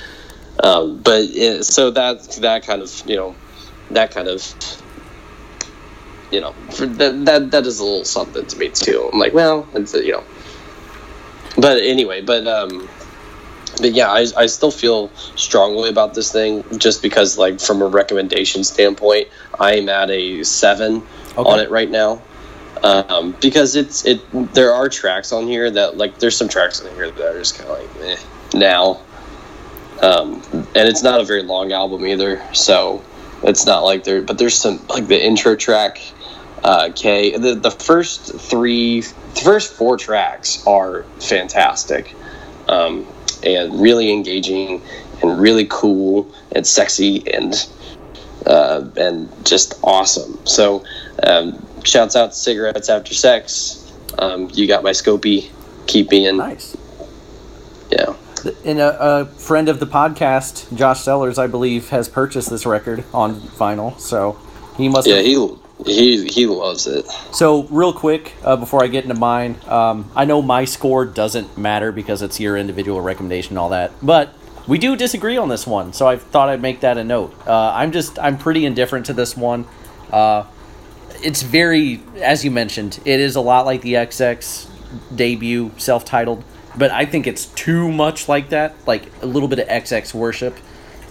Um, 0.62 0.98
but 0.98 1.22
it, 1.22 1.64
so 1.64 1.90
that 1.92 2.24
that 2.42 2.64
kind 2.64 2.82
of 2.82 3.02
you 3.06 3.16
know 3.16 3.34
that 3.90 4.10
kind 4.10 4.28
of 4.28 4.54
you 6.30 6.42
know 6.42 6.52
for 6.72 6.84
that 6.84 7.24
that 7.24 7.50
that 7.52 7.66
is 7.66 7.80
a 7.80 7.84
little 7.84 8.04
something 8.04 8.44
to 8.46 8.58
me 8.58 8.68
too. 8.68 9.08
I'm 9.10 9.18
like, 9.18 9.32
well, 9.32 9.66
it's 9.72 9.94
you 9.94 10.12
know. 10.12 10.24
But 11.56 11.82
anyway, 11.82 12.22
but 12.22 12.46
um, 12.46 12.88
but 13.80 13.92
yeah, 13.92 14.10
I, 14.10 14.26
I 14.36 14.46
still 14.46 14.70
feel 14.70 15.10
strongly 15.36 15.88
about 15.88 16.14
this 16.14 16.30
thing 16.30 16.64
just 16.78 17.02
because, 17.02 17.38
like, 17.38 17.60
from 17.60 17.82
a 17.82 17.86
recommendation 17.86 18.64
standpoint, 18.64 19.28
I'm 19.58 19.88
at 19.88 20.10
a 20.10 20.42
seven 20.44 21.02
okay. 21.32 21.50
on 21.50 21.60
it 21.60 21.70
right 21.70 21.90
now. 21.90 22.22
Um, 22.82 23.36
because 23.40 23.76
it's 23.76 24.04
it, 24.04 24.20
there 24.54 24.74
are 24.74 24.88
tracks 24.88 25.30
on 25.30 25.46
here 25.46 25.70
that 25.70 25.96
like 25.96 26.18
there's 26.18 26.36
some 26.36 26.48
tracks 26.48 26.80
on 26.84 26.92
here 26.96 27.10
that 27.12 27.34
are 27.34 27.38
just 27.38 27.56
kind 27.56 27.70
of 27.70 27.78
like 27.78 28.08
eh, 28.08 28.16
now, 28.54 29.00
um, 30.00 30.42
and 30.52 30.88
it's 30.88 31.02
not 31.02 31.20
a 31.20 31.24
very 31.24 31.44
long 31.44 31.70
album 31.70 32.04
either, 32.04 32.42
so 32.52 33.04
it's 33.44 33.66
not 33.66 33.84
like 33.84 34.02
there. 34.02 34.20
But 34.20 34.38
there's 34.38 34.56
some 34.56 34.84
like 34.88 35.06
the 35.06 35.24
intro 35.24 35.54
track, 35.54 36.00
uh, 36.64 36.90
K. 36.94 37.36
The 37.36 37.54
the 37.54 37.70
first 37.70 38.34
three, 38.34 39.00
the 39.00 39.40
first 39.44 39.72
four 39.74 39.96
tracks 39.96 40.64
are 40.66 41.04
fantastic. 41.20 42.14
Um, 42.68 43.06
and 43.44 43.80
really 43.80 44.12
engaging 44.12 44.82
and 45.22 45.40
really 45.40 45.66
cool 45.68 46.32
and 46.54 46.66
sexy 46.66 47.22
and 47.32 47.54
uh, 48.46 48.84
and 48.96 49.28
just 49.44 49.74
awesome. 49.82 50.38
So, 50.46 50.84
um, 51.22 51.64
shouts 51.84 52.16
out 52.16 52.32
to 52.32 52.36
cigarettes 52.36 52.88
after 52.88 53.14
sex. 53.14 53.78
Um, 54.18 54.50
you 54.52 54.66
got 54.66 54.82
my 54.82 54.90
Scopy. 54.90 55.50
Keep 55.86 56.10
being 56.10 56.36
nice. 56.36 56.76
Yeah. 57.90 58.14
And 58.64 58.80
a, 58.80 59.20
a, 59.20 59.26
friend 59.26 59.68
of 59.68 59.78
the 59.78 59.86
podcast, 59.86 60.76
Josh 60.76 61.00
Sellers, 61.00 61.38
I 61.38 61.46
believe, 61.46 61.90
has 61.90 62.08
purchased 62.08 62.50
this 62.50 62.66
record 62.66 63.04
on 63.12 63.40
vinyl. 63.40 63.98
So 64.00 64.38
he 64.76 64.88
must. 64.88 65.06
Yeah, 65.06 65.16
have... 65.16 65.24
he 65.24 65.56
he 65.86 66.26
he 66.28 66.46
loves 66.46 66.86
it. 66.86 67.06
So 67.32 67.64
real 67.64 67.92
quick, 67.92 68.34
uh, 68.44 68.56
before 68.56 68.82
I 68.82 68.86
get 68.86 69.04
into 69.04 69.16
mine, 69.16 69.58
um, 69.66 70.10
I 70.14 70.24
know 70.24 70.42
my 70.42 70.64
score 70.64 71.04
doesn't 71.04 71.56
matter 71.56 71.92
because 71.92 72.22
it's 72.22 72.40
your 72.40 72.56
individual 72.56 73.00
recommendation 73.00 73.52
and 73.52 73.58
all 73.58 73.70
that, 73.70 73.92
but 74.02 74.34
we 74.66 74.78
do 74.78 74.96
disagree 74.96 75.36
on 75.36 75.48
this 75.48 75.66
one. 75.66 75.92
So 75.92 76.06
I 76.06 76.16
thought 76.16 76.48
I'd 76.48 76.62
make 76.62 76.80
that 76.80 76.98
a 76.98 77.04
note. 77.04 77.34
Uh, 77.46 77.72
I'm 77.74 77.92
just 77.92 78.18
I'm 78.18 78.38
pretty 78.38 78.64
indifferent 78.64 79.06
to 79.06 79.12
this 79.12 79.36
one. 79.36 79.66
Uh, 80.10 80.44
it's 81.22 81.42
very, 81.42 82.02
as 82.20 82.44
you 82.44 82.50
mentioned, 82.50 82.98
it 83.04 83.20
is 83.20 83.36
a 83.36 83.40
lot 83.40 83.64
like 83.64 83.82
the 83.82 83.94
XX 83.94 84.68
debut, 85.14 85.70
self-titled, 85.78 86.44
but 86.76 86.90
I 86.90 87.06
think 87.06 87.26
it's 87.26 87.46
too 87.46 87.90
much 87.92 88.28
like 88.28 88.50
that, 88.50 88.74
like 88.86 89.04
a 89.22 89.26
little 89.26 89.48
bit 89.48 89.60
of 89.60 89.68
XX 89.68 90.12
worship. 90.14 90.56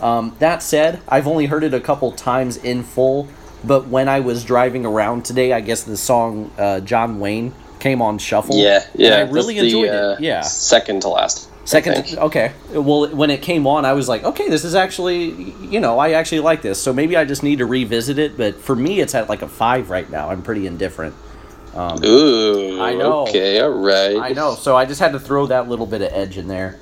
Um, 0.01 0.35
that 0.39 0.63
said, 0.63 0.99
I've 1.07 1.27
only 1.27 1.45
heard 1.45 1.63
it 1.63 1.73
a 1.73 1.79
couple 1.79 2.11
times 2.11 2.57
in 2.57 2.83
full 2.83 3.27
but 3.63 3.87
when 3.87 4.09
I 4.09 4.19
was 4.19 4.43
driving 4.43 4.85
around 4.85 5.25
today, 5.25 5.53
I 5.53 5.61
guess 5.61 5.83
the 5.83 5.97
song 5.97 6.51
uh, 6.57 6.79
John 6.81 7.19
Wayne 7.19 7.53
came 7.79 8.01
on 8.01 8.17
shuffle. 8.17 8.55
Yeah, 8.55 8.85
yeah. 8.93 9.15
I 9.15 9.21
really 9.21 9.57
enjoyed 9.57 9.89
the, 9.89 10.11
it. 10.11 10.13
Uh, 10.13 10.17
yeah, 10.19 10.41
second 10.41 11.01
to 11.03 11.09
last. 11.09 11.49
Second, 11.63 12.05
to, 12.05 12.21
okay. 12.23 12.53
Well, 12.71 13.07
when 13.09 13.29
it 13.29 13.41
came 13.41 13.67
on, 13.67 13.85
I 13.85 13.93
was 13.93 14.09
like, 14.09 14.23
okay, 14.23 14.49
this 14.49 14.65
is 14.65 14.73
actually, 14.73 15.53
you 15.61 15.79
know, 15.79 15.99
I 15.99 16.13
actually 16.13 16.39
like 16.39 16.63
this. 16.63 16.81
So 16.81 16.91
maybe 16.91 17.15
I 17.15 17.23
just 17.23 17.43
need 17.43 17.59
to 17.59 17.65
revisit 17.65 18.17
it. 18.17 18.35
But 18.35 18.55
for 18.55 18.75
me, 18.75 18.99
it's 18.99 19.13
at 19.13 19.29
like 19.29 19.43
a 19.43 19.47
five 19.47 19.89
right 19.89 20.09
now. 20.09 20.29
I'm 20.29 20.41
pretty 20.41 20.65
indifferent. 20.65 21.15
Um, 21.75 22.03
Ooh, 22.03 22.81
I 22.81 22.95
know. 22.95 23.27
Okay, 23.27 23.61
all 23.61 23.69
right. 23.69 24.17
I 24.17 24.29
know. 24.29 24.55
So 24.55 24.75
I 24.75 24.85
just 24.85 24.99
had 24.99 25.11
to 25.13 25.19
throw 25.19 25.47
that 25.47 25.69
little 25.69 25.85
bit 25.85 26.01
of 26.01 26.11
edge 26.11 26.37
in 26.37 26.47
there. 26.47 26.79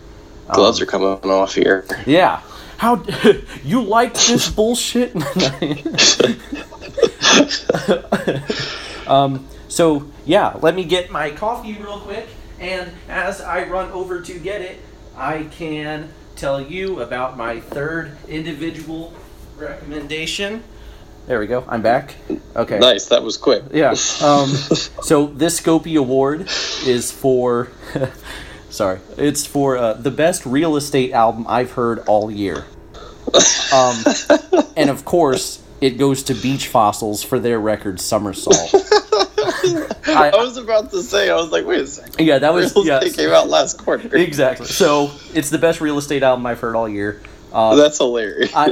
Gloves 0.52 0.80
um, 0.80 0.84
are 0.84 0.90
coming 0.90 1.32
off 1.32 1.54
here. 1.54 1.86
Yeah. 2.06 2.42
How 2.80 3.04
you 3.66 3.82
like 3.82 4.14
this 4.14 4.50
bullshit? 4.56 5.14
um, 9.06 9.46
so 9.68 10.10
yeah, 10.26 10.58
let 10.62 10.76
me 10.76 10.86
get 10.86 11.12
my 11.12 11.32
coffee 11.32 11.74
real 11.74 12.00
quick, 12.00 12.26
and 12.58 12.90
as 13.10 13.42
I 13.42 13.68
run 13.68 13.92
over 13.92 14.22
to 14.22 14.40
get 14.40 14.62
it, 14.62 14.80
I 15.18 15.50
can 15.52 16.08
tell 16.38 16.62
you 16.62 17.02
about 17.02 17.36
my 17.36 17.60
third 17.60 18.16
individual 18.30 19.14
recommendation. 19.58 20.64
There 21.28 21.42
we 21.42 21.48
go. 21.48 21.66
I'm 21.68 21.82
back. 21.82 22.16
Okay. 22.56 22.80
Nice. 22.80 23.08
That 23.08 23.24
was 23.24 23.36
quick. 23.36 23.64
Yeah. 23.74 23.90
Um, 23.90 24.48
so 25.04 25.28
this 25.28 25.60
Scopy 25.60 26.00
Award 26.00 26.48
is 26.86 27.12
for. 27.12 27.72
Sorry, 28.70 29.00
it's 29.18 29.46
for 29.46 29.78
uh, 29.78 29.94
the 29.94 30.12
best 30.12 30.46
real 30.46 30.76
estate 30.76 31.12
album 31.12 31.46
I've 31.48 31.72
heard 31.72 32.00
all 32.08 32.32
year. 32.32 32.66
Um, 33.74 34.04
and 34.78 34.90
of 34.90 35.06
course, 35.06 35.62
it 35.82 35.92
goes 35.92 36.24
to 36.24 36.34
Beach 36.34 36.68
Fossils 36.68 37.24
for 37.24 37.40
their 37.40 37.60
record 37.60 38.00
Somersault. 38.00 38.74
I, 40.08 40.32
I, 40.34 40.36
was 40.38 40.58
about 40.58 40.92
to 40.92 41.04
say, 41.04 41.30
I 41.30 41.36
was 41.36 41.52
like, 41.52 41.66
wait 41.66 41.82
a 41.82 41.88
second. 41.88 42.26
Yeah, 42.26 42.40
that 42.40 42.54
was 42.54 42.76
real 42.76 42.86
yeah. 42.86 43.00
It 43.02 43.16
came 43.16 43.30
out 43.30 43.48
last 43.48 43.78
quarter. 43.78 44.16
Exactly. 44.16 44.66
So 44.66 45.12
it's 45.34 45.50
the 45.50 45.58
best 45.58 45.82
real 45.82 45.98
estate 45.98 46.24
album 46.24 46.46
I've 46.46 46.60
heard 46.60 46.76
all 46.76 46.90
year. 46.90 47.22
Uh, 47.52 47.76
That's 47.76 47.98
hilarious. 47.98 48.54
I, 48.54 48.70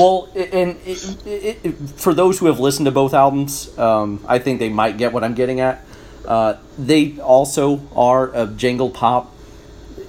well, 0.00 0.28
and 0.36 0.78
it, 0.86 1.26
it, 1.26 1.58
it, 1.64 1.72
for 1.96 2.14
those 2.14 2.38
who 2.38 2.46
have 2.46 2.60
listened 2.60 2.86
to 2.86 2.92
both 2.92 3.12
albums, 3.12 3.76
um, 3.76 4.24
I 4.28 4.38
think 4.38 4.60
they 4.60 4.68
might 4.68 4.98
get 4.98 5.12
what 5.12 5.24
I'm 5.24 5.34
getting 5.34 5.60
at. 5.60 5.84
Uh, 6.24 6.54
they 6.78 7.18
also 7.20 7.80
are 7.96 8.30
a 8.34 8.46
jangle 8.46 8.90
pop, 8.90 9.34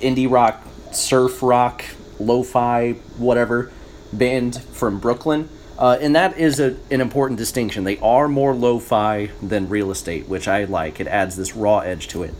indie 0.01 0.29
rock, 0.29 0.65
surf 0.91 1.41
rock, 1.41 1.83
lo-fi, 2.19 2.93
whatever 3.17 3.71
band 4.13 4.61
from 4.61 4.99
Brooklyn 4.99 5.49
uh, 5.81 5.97
and 5.99 6.15
that 6.15 6.37
is 6.37 6.59
a, 6.59 6.77
an 6.91 7.01
important 7.01 7.39
distinction. 7.39 7.85
They 7.85 7.97
are 7.97 8.27
more 8.27 8.53
lo 8.53 8.77
fi 8.77 9.31
than 9.41 9.67
real 9.67 9.89
estate, 9.89 10.27
which 10.27 10.47
I 10.47 10.65
like. 10.65 10.99
It 10.99 11.07
adds 11.07 11.35
this 11.35 11.55
raw 11.55 11.79
edge 11.79 12.07
to 12.09 12.21
it. 12.21 12.35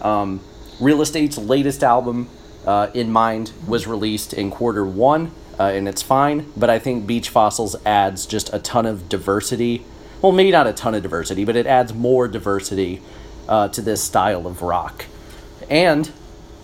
Um, 0.00 0.40
real 0.80 1.00
estate's 1.00 1.38
latest 1.38 1.84
album, 1.84 2.28
uh, 2.66 2.88
In 2.92 3.12
Mind, 3.12 3.52
was 3.68 3.86
released 3.86 4.32
in 4.32 4.50
quarter 4.50 4.84
one, 4.84 5.30
uh, 5.60 5.66
and 5.66 5.86
it's 5.86 6.02
fine, 6.02 6.52
but 6.56 6.70
I 6.70 6.80
think 6.80 7.06
Beach 7.06 7.28
Fossils 7.28 7.76
adds 7.86 8.26
just 8.26 8.52
a 8.52 8.58
ton 8.58 8.84
of 8.84 9.08
diversity. 9.08 9.84
Well, 10.20 10.32
maybe 10.32 10.50
not 10.50 10.66
a 10.66 10.72
ton 10.72 10.96
of 10.96 11.04
diversity, 11.04 11.44
but 11.44 11.54
it 11.54 11.68
adds 11.68 11.94
more 11.94 12.26
diversity 12.26 13.00
uh, 13.48 13.68
to 13.68 13.80
this 13.80 14.02
style 14.02 14.44
of 14.44 14.60
rock. 14.60 15.06
And 15.70 16.10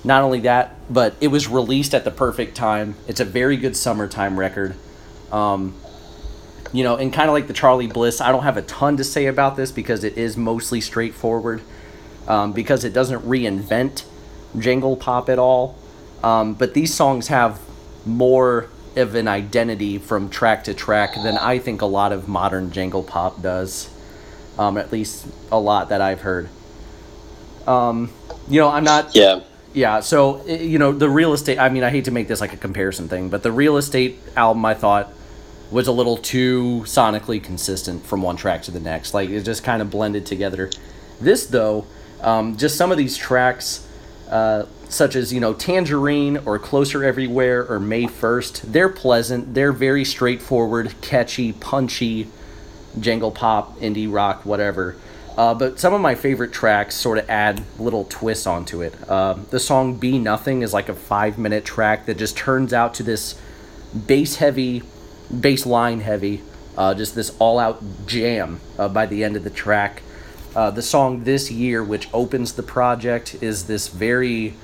not 0.09 0.23
only 0.23 0.41
that, 0.41 0.75
but 0.89 1.15
it 1.21 1.29
was 1.29 1.49
released 1.49 1.93
at 1.93 2.03
the 2.03 2.11
perfect 2.11 2.57
time. 2.57 2.95
It's 3.07 3.21
a 3.21 3.27
very 3.27 3.59
good 3.59 3.77
summertime 3.77 4.41
record. 4.41 4.75
Um, 5.31 5.75
you 6.73 6.83
know, 6.83 6.97
and 6.97 7.13
kind 7.13 7.29
of 7.29 7.35
like 7.35 7.47
the 7.47 7.53
Charly 7.53 7.87
Bliss, 7.93 8.23
I 8.23 8.33
don't 8.33 8.43
have 8.43 8.57
a 8.57 8.63
ton 8.63 8.97
to 8.97 9.05
say 9.05 9.27
about 9.27 9.57
this 9.57 9.71
because 9.71 10.05
it 10.05 10.17
is 10.17 10.35
mostly 10.35 10.81
straightforward, 10.81 11.61
um, 12.27 12.53
because 12.53 12.85
it 12.85 12.95
doesn't 12.95 13.21
reinvent 13.21 14.07
jangle 14.59 14.97
pop 14.97 15.29
at 15.29 15.39
all. 15.39 15.77
Um, 16.25 16.55
but 16.55 16.73
these 16.73 16.95
songs 16.95 17.29
have 17.29 17.61
more 18.07 18.71
of 18.97 19.15
an 19.15 19.29
identity 19.29 19.99
from 19.99 20.31
track 20.31 20.65
to 20.65 20.75
track 20.75 21.17
than 21.17 21.37
I 21.37 21.59
think 21.59 21.83
a 21.83 21.87
lot 21.87 22.13
of 22.13 22.29
modern 22.29 22.73
jangle 22.73 23.03
pop 23.03 23.43
does. 23.43 23.91
Um, 24.59 24.79
at 24.79 24.91
least 24.91 25.27
a 25.53 25.61
lot 25.61 25.91
that 25.91 26.01
I've 26.01 26.23
heard. 26.23 26.49
Um, 27.67 28.11
you 28.49 28.59
know, 28.59 28.71
I'm 28.71 28.85
not. 28.85 29.15
Yeah. 29.15 29.41
Yeah, 29.79 30.01
so 30.01 30.45
you 30.45 30.77
know 30.81 30.91
the 30.91 31.09
real 31.09 31.33
estate. 31.33 31.57
I 31.57 31.69
mean, 31.69 31.85
I 31.85 31.91
hate 31.91 32.07
to 32.07 32.11
make 32.11 32.27
this 32.27 32.41
like 32.41 32.53
a 32.53 32.57
comparison 32.57 33.09
thing, 33.09 33.29
but 33.29 33.45
the 33.45 33.53
real 33.53 33.77
estate 33.77 34.19
album 34.37 34.65
I 34.65 34.75
thought 34.75 35.13
was 35.71 35.87
a 35.87 35.93
little 35.93 36.17
too 36.17 36.83
sonically 36.85 37.41
consistent 37.41 38.05
from 38.05 38.21
one 38.21 38.35
track 38.35 38.63
to 38.63 38.73
the 38.73 38.81
next. 38.81 39.15
Like 39.15 39.31
it 39.31 39.45
just 39.45 39.63
kind 39.63 39.81
of 39.81 39.89
blended 39.89 40.27
together. 40.27 40.69
This 41.21 41.47
though, 41.47 41.87
um, 42.23 42.57
just 42.57 42.77
some 42.77 42.91
of 42.91 42.99
these 42.99 43.17
tracks, 43.17 43.87
uh, 44.29 44.65
such 44.89 45.15
as 45.15 45.33
you 45.33 45.39
know 45.39 45.55
Tangerine 45.55 46.39
or 46.39 46.59
Closer 46.59 47.05
Everywhere 47.05 47.65
or 47.71 47.79
May 47.79 48.09
First, 48.09 48.73
they're 48.73 48.89
pleasant. 48.89 49.55
They're 49.55 49.71
very 49.71 50.05
straightforward, 50.05 50.93
catchy, 51.03 51.53
punchy, 51.53 52.27
jangle 52.99 53.31
pop, 53.31 53.79
indie 53.79 54.13
rock, 54.13 54.45
whatever. 54.45 54.97
Uh, 55.39 55.55
but 55.55 55.79
some 55.79 55.95
of 55.95 56.01
my 56.01 56.17
favorite 56.17 56.53
tracks 56.53 56.97
sort 56.97 57.17
of 57.17 57.31
add 57.31 57.63
little 57.79 58.05
twists 58.07 58.45
onto 58.45 58.83
it. 58.83 58.93
Uh, 59.09 59.35
the 59.51 59.61
song 59.61 59.95
"Be 59.95 60.19
Nothing" 60.19 60.63
is 60.63 60.75
like 60.75 60.89
a 60.89 60.95
five-minute 60.95 61.65
track 61.65 62.07
that 62.07 62.19
just 62.19 62.37
turns 62.37 62.73
out 62.73 62.93
to 62.95 63.05
this 63.05 63.41
bass-heavy, 63.95 64.83
bass 65.41 65.65
line 65.65 66.01
heavy, 66.01 66.43
uh, 66.77 66.93
just 66.93 67.15
this 67.15 67.37
all-out 67.39 67.81
jam 68.05 68.61
uh, 68.81 68.89
by 68.89 69.07
the 69.07 69.23
end 69.23 69.37
of 69.37 69.45
the 69.45 69.51
track. 69.51 70.03
Uh, 70.57 70.73
the 70.73 70.83
song 70.83 71.23
"This 71.23 71.53
Year," 71.53 71.85
which 71.85 72.09
opens 72.13 72.55
the 72.55 72.65
project, 72.65 73.41
is 73.41 73.69
this 73.69 73.87
very 73.87 74.57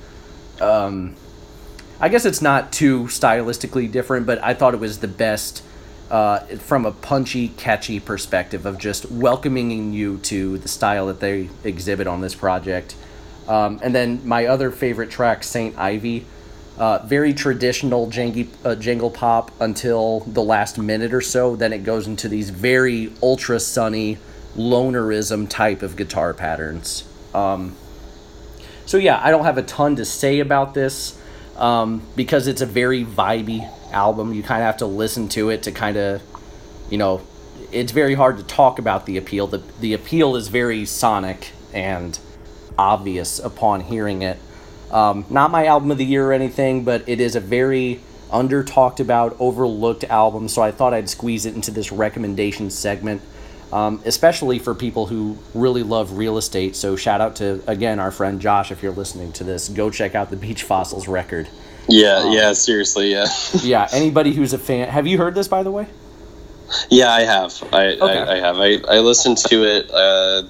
I 2.01 2.09
guess 2.09 2.25
it's 2.25 2.41
not 2.41 2.73
too 2.73 3.05
stylistically 3.05 3.89
different, 3.89 4.25
but 4.25 4.43
I 4.43 4.53
thought 4.53 4.73
it 4.73 4.81
was 4.81 4.99
the 4.99 5.07
best 5.07 5.63
uh, 6.09 6.39
from 6.57 6.85
a 6.85 6.91
punchy, 6.91 7.49
catchy 7.49 7.99
perspective 7.99 8.65
of 8.65 8.77
just 8.77 9.09
welcoming 9.11 9.93
you 9.93 10.17
to 10.19 10.57
the 10.59 10.67
style 10.67 11.07
that 11.07 11.19
they 11.19 11.49
exhibit 11.63 12.07
on 12.07 12.21
this 12.21 12.35
project. 12.35 12.95
Um, 13.47 13.79
and 13.83 13.93
then 13.93 14.27
my 14.27 14.45
other 14.45 14.71
favorite 14.71 15.09
track, 15.09 15.43
Saint 15.43 15.77
Ivy, 15.77 16.25
uh, 16.77 16.99
very 17.05 17.33
traditional 17.33 18.07
jangy, 18.07 18.47
uh, 18.63 18.75
jangle 18.75 19.09
pop 19.09 19.51
until 19.61 20.21
the 20.21 20.43
last 20.43 20.77
minute 20.77 21.13
or 21.13 21.21
so. 21.21 21.55
Then 21.55 21.73
it 21.73 21.83
goes 21.83 22.07
into 22.07 22.27
these 22.27 22.49
very 22.49 23.13
ultra 23.23 23.59
sunny, 23.59 24.17
lonerism 24.55 25.49
type 25.49 25.81
of 25.81 25.95
guitar 25.95 26.33
patterns. 26.33 27.03
Um, 27.33 27.75
so 28.85 28.97
yeah, 28.97 29.19
I 29.23 29.31
don't 29.31 29.45
have 29.45 29.57
a 29.57 29.63
ton 29.63 29.95
to 29.97 30.05
say 30.05 30.39
about 30.39 30.73
this 30.73 31.19
um, 31.55 32.01
because 32.15 32.47
it's 32.47 32.61
a 32.61 32.65
very 32.65 33.03
vibey 33.05 33.69
album. 33.95 34.33
You 34.33 34.43
kind 34.43 34.61
of 34.61 34.65
have 34.67 34.77
to 34.77 34.85
listen 34.85 35.29
to 35.29 35.49
it 35.49 35.63
to 35.63 35.71
kind 35.71 35.97
of, 35.97 36.21
you 36.89 36.97
know, 36.97 37.21
it's 37.71 37.91
very 37.91 38.13
hard 38.13 38.37
to 38.37 38.43
talk 38.43 38.77
about 38.77 39.05
the 39.05 39.17
appeal. 39.17 39.47
The 39.47 39.63
the 39.79 39.93
appeal 39.93 40.35
is 40.35 40.49
very 40.49 40.85
sonic 40.85 41.51
and 41.73 42.19
obvious 42.77 43.39
upon 43.39 43.81
hearing 43.81 44.21
it. 44.21 44.37
Um, 44.91 45.25
not 45.29 45.49
my 45.51 45.65
album 45.65 45.91
of 45.91 45.97
the 45.97 46.05
year 46.05 46.27
or 46.27 46.33
anything, 46.33 46.83
but 46.83 47.07
it 47.07 47.19
is 47.19 47.35
a 47.35 47.39
very 47.39 48.01
under 48.31 48.63
talked 48.63 48.99
about, 48.99 49.35
overlooked 49.39 50.03
album. 50.05 50.47
So 50.47 50.61
I 50.61 50.71
thought 50.71 50.93
I'd 50.93 51.09
squeeze 51.09 51.45
it 51.45 51.55
into 51.55 51.71
this 51.71 51.91
recommendation 51.91 52.69
segment, 52.69 53.21
um, 53.71 54.01
especially 54.05 54.59
for 54.59 54.75
people 54.75 55.07
who 55.07 55.37
really 55.53 55.83
love 55.83 56.17
real 56.17 56.37
estate. 56.37 56.75
So 56.75 56.95
shout 56.95 57.21
out 57.21 57.35
to 57.37 57.61
again 57.67 57.99
our 57.99 58.11
friend 58.11 58.39
Josh 58.41 58.71
if 58.71 58.83
you're 58.83 58.91
listening 58.91 59.31
to 59.33 59.43
this. 59.43 59.69
Go 59.69 59.89
check 59.89 60.15
out 60.15 60.29
the 60.29 60.37
Beach 60.37 60.63
Fossils 60.63 61.07
record. 61.07 61.47
Yeah, 61.87 62.31
yeah, 62.31 62.53
seriously, 62.53 63.11
yeah. 63.11 63.27
Yeah, 63.61 63.87
anybody 63.91 64.33
who's 64.33 64.53
a 64.53 64.57
fan. 64.57 64.89
Have 64.89 65.05
you 65.07 65.17
heard 65.17 65.35
this 65.35 65.47
by 65.47 65.63
the 65.63 65.71
way? 65.71 65.87
yeah, 66.89 67.11
I 67.11 67.21
have. 67.21 67.61
I, 67.71 67.85
Okay. 67.93 68.01
I, 68.19 68.33
I 68.33 68.39
have. 68.39 68.57
I, 68.59 68.77
I 68.97 68.99
listened 68.99 69.37
to 69.49 69.63
it 69.63 69.91
uh, 69.91 70.43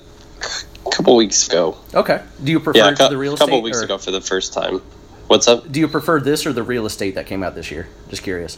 a 0.86 0.90
couple 0.92 1.16
weeks 1.18 1.48
ago. 1.48 1.78
Okay. 1.94 2.22
Do 2.44 2.52
you 2.52 2.60
prefer 2.62 2.80
Yeah, 2.80 2.94
cou- 2.96 3.10
the 3.10 3.18
real 3.18 3.34
estate? 3.34 3.44
A 3.44 3.48
couple 3.48 3.62
weeks 3.62 3.82
or- 3.82 3.86
ago 3.86 3.98
for 3.98 4.12
the 4.12 4.22
first 4.22 4.54
time. 4.54 4.82
What's 5.28 5.48
up? 5.48 5.70
Do 5.72 5.80
you 5.80 5.88
prefer 5.88 6.20
this 6.22 6.46
or 6.46 6.54
the 6.54 6.64
real 6.64 6.86
estate 6.86 7.16
that 7.16 7.26
came 7.26 7.42
out 7.44 7.56
this 7.56 7.70
year? 7.72 7.88
Just 8.10 8.22
curious. 8.24 8.58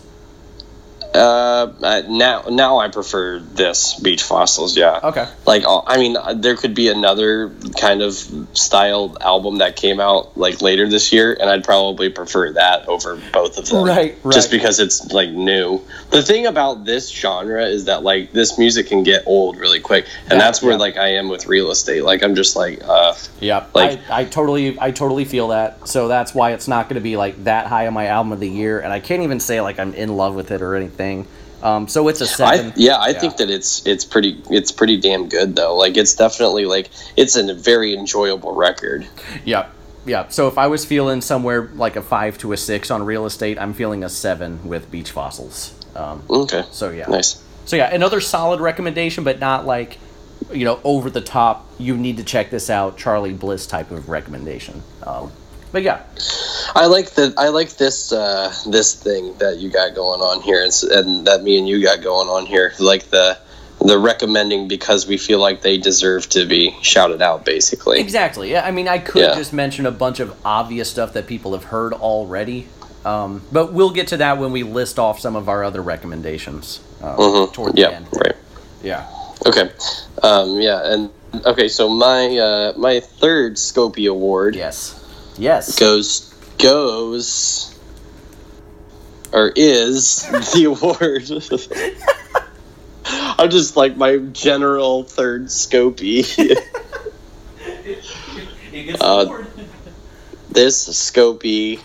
Uh, 1.13 2.03
now 2.09 2.43
now 2.49 2.79
I 2.79 2.89
prefer 2.89 3.39
this 3.39 3.99
Beach 3.99 4.23
Fossils. 4.23 4.77
Yeah. 4.77 4.99
Okay. 5.03 5.27
Like 5.45 5.63
uh, 5.65 5.81
I 5.85 5.97
mean, 5.97 6.17
uh, 6.17 6.33
there 6.33 6.55
could 6.55 6.75
be 6.75 6.89
another 6.89 7.49
kind 7.79 8.01
of 8.01 8.13
styled 8.53 9.17
album 9.21 9.59
that 9.59 9.75
came 9.75 9.99
out 9.99 10.37
like 10.37 10.61
later 10.61 10.87
this 10.87 11.11
year, 11.11 11.35
and 11.39 11.49
I'd 11.49 11.63
probably 11.63 12.09
prefer 12.09 12.51
that 12.53 12.87
over 12.87 13.19
both 13.33 13.57
of 13.57 13.67
them. 13.69 13.85
Right, 13.85 14.17
right. 14.23 14.33
Just 14.33 14.51
because 14.51 14.79
it's 14.79 15.11
like 15.11 15.29
new. 15.29 15.81
The 16.11 16.21
thing 16.21 16.45
about 16.45 16.85
this 16.85 17.09
genre 17.09 17.65
is 17.65 17.85
that 17.85 18.03
like 18.03 18.31
this 18.33 18.57
music 18.57 18.87
can 18.87 19.03
get 19.03 19.23
old 19.25 19.57
really 19.57 19.79
quick, 19.79 20.05
and 20.23 20.33
Yeah, 20.33 20.37
that's 20.39 20.61
where 20.61 20.73
yeah. 20.73 20.77
like 20.77 20.97
I 20.97 21.13
am 21.13 21.29
with 21.29 21.47
real 21.47 21.71
estate. 21.71 22.03
Like 22.03 22.21
I'm 22.23 22.35
just 22.35 22.55
like, 22.55 22.81
uh, 22.83 23.15
Yeah, 23.39 23.65
Like- 23.73 23.99
I, 24.09 24.21
I 24.21 24.25
totally 24.25 24.77
I 24.79 24.91
totally 24.91 25.25
feel 25.25 25.49
that. 25.49 25.87
So 25.87 26.07
that's 26.07 26.35
why 26.35 26.51
it's 26.51 26.67
not 26.67 26.89
going 26.89 26.95
to 26.95 27.01
be 27.01 27.17
like 27.17 27.45
that 27.45 27.67
high 27.67 27.87
on 27.87 27.93
my 27.93 28.07
album 28.07 28.33
of 28.33 28.39
the 28.39 28.49
year, 28.49 28.79
and 28.79 28.91
I 28.91 28.99
can't 28.99 29.23
even 29.23 29.39
say 29.39 29.61
like 29.61 29.79
I'm 29.79 29.93
in 29.93 30.15
love 30.17 30.35
with 30.35 30.51
it 30.51 30.61
or 30.61 30.75
anything. 30.75 30.96
Um, 31.63 31.87
so 31.87 32.07
it's 32.07 32.21
a 32.21 32.27
seven. 32.27 32.67
I 32.71 32.73
yeah, 32.75 32.97
I 32.99 33.13
think 33.13 33.37
that 33.37 33.49
it's 33.49 33.85
it's 33.87 34.05
pretty 34.05 34.41
it's 34.49 34.71
pretty 34.71 34.97
damn 34.97 35.27
good 35.27 35.55
though. 35.55 35.75
Like 35.75 35.97
it's 35.97 36.13
definitely 36.13 36.65
like 36.65 36.89
it's 37.15 37.35
a 37.35 37.53
very 37.53 37.95
enjoyable 37.95 38.53
record. 38.53 39.07
yeah, 39.43 39.69
yeah. 40.05 40.27
So 40.27 40.47
if 40.47 40.57
I 40.59 40.67
was 40.67 40.85
feeling 40.85 41.21
somewhere 41.21 41.69
like 41.73 41.95
a 41.95 42.01
five 42.03 42.37
to 42.39 42.53
a 42.53 42.57
six 42.57 42.91
on 42.91 43.03
real 43.03 43.25
estate, 43.25 43.57
I'm 43.59 43.73
feeling 43.73 44.03
a 44.03 44.09
seven 44.09 44.67
with 44.69 44.91
Beach 44.91 45.09
Fossils. 45.11 45.73
Um, 45.95 46.21
Okay. 46.29 46.63
so 46.71 46.91
yeah, 46.91 47.07
Nice. 47.07 47.41
So 47.65 47.75
yeah, 47.75 47.93
another 47.93 48.21
solid 48.21 48.59
recommendation, 48.61 49.23
but 49.23 49.39
not 49.39 49.65
like 49.65 49.97
you 50.53 50.63
know 50.63 50.79
over 50.83 51.09
the 51.09 51.21
top. 51.21 51.65
You 51.79 51.97
need 51.97 52.17
to 52.17 52.23
check 52.23 52.51
this 52.51 52.69
out, 52.69 52.97
Charly 52.99 53.33
Bliss 53.37 53.65
type 53.65 53.89
of 53.89 54.09
recommendation. 54.09 54.83
Um, 55.01 55.31
but 55.71 55.83
yeah, 55.83 56.01
I 56.75 56.87
like 56.87 57.11
the 57.11 57.33
I 57.37 57.49
like 57.49 57.77
this 57.77 58.11
uh, 58.11 58.53
this 58.67 58.93
thing 58.95 59.37
that 59.39 59.57
you 59.57 59.69
got 59.69 59.95
going 59.95 60.21
on 60.21 60.41
here, 60.41 60.63
and, 60.63 60.73
and 60.91 61.27
that 61.27 61.43
me 61.43 61.57
and 61.57 61.67
you 61.67 61.81
got 61.83 62.01
going 62.01 62.27
on 62.29 62.45
here. 62.45 62.73
Like 62.79 63.09
the 63.09 63.37
the 63.79 63.97
recommending 63.99 64.67
because 64.67 65.05
we 65.07 65.17
feel 65.17 65.39
like 65.39 65.61
they 65.61 65.77
deserve 65.77 66.27
to 66.29 66.45
be 66.45 66.75
shouted 66.81 67.21
out, 67.21 67.45
basically. 67.45 67.99
Exactly. 67.99 68.49
Yeah, 68.51 68.65
I 68.65 68.71
mean, 68.71 68.87
I 68.87 68.97
could 68.97 69.21
Yeah. 69.21 69.35
just 69.35 69.53
mention 69.53 69.85
a 69.85 69.91
bunch 69.91 70.19
of 70.19 70.35
obvious 70.43 70.89
stuff 70.89 71.13
that 71.13 71.27
people 71.27 71.53
have 71.53 71.65
heard 71.65 71.93
already, 71.93 72.67
um, 73.05 73.43
but 73.51 73.73
we'll 73.73 73.91
get 73.91 74.07
to 74.07 74.17
that 74.17 74.39
when 74.39 74.51
we 74.51 74.63
list 74.63 74.97
off 74.97 75.19
some 75.19 75.35
of 75.35 75.47
our 75.47 75.63
other 75.63 75.81
recommendations 75.83 76.79
uh, 77.03 77.15
Mhm. 77.17 77.53
toward 77.53 77.75
the 77.75 77.81
Yeah. 77.81 77.89
end. 77.89 78.07
Right. 78.11 78.35
Yeah. 78.83 79.05
Okay. 79.45 79.69
Um, 80.23 80.59
yeah. 80.59 80.81
And 80.93 81.09
okay. 81.45 81.67
So 81.67 81.87
my 81.87 82.35
uh, 82.35 82.73
my 82.77 82.99
third 82.99 83.57
scopy 83.57 84.09
Award 84.09 84.55
Yes. 84.55 84.96
Yes. 85.37 85.77
goes 85.77 86.33
goes 86.57 87.73
or 89.31 89.51
is 89.55 90.23
the 90.53 90.65
award. 90.65 91.29
I'm 93.39 93.49
just 93.49 93.75
like 93.77 93.95
my 93.97 94.17
general 94.17 95.03
third 95.03 95.45
Scopie. 95.45 96.25
Uh, 99.01 99.43
this 100.51 100.87
Scopie 100.89 101.79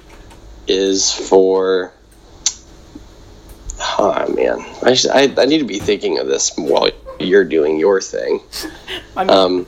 is 0.66 1.10
for. 1.10 1.90
Oh 3.98 4.34
man, 4.34 4.58
I, 4.82 4.92
should, 4.94 5.10
I 5.10 5.32
I 5.40 5.46
need 5.46 5.58
to 5.58 5.64
be 5.64 5.78
thinking 5.78 6.18
of 6.18 6.26
this 6.26 6.52
while 6.56 6.90
you're 7.18 7.44
doing 7.44 7.78
your 7.78 8.00
thing. 8.02 8.40
I 9.16 9.24
mean, 9.24 9.30
Um, 9.30 9.66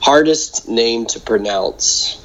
hardest 0.00 0.68
name 0.68 1.06
to 1.06 1.20
pronounce 1.20 2.20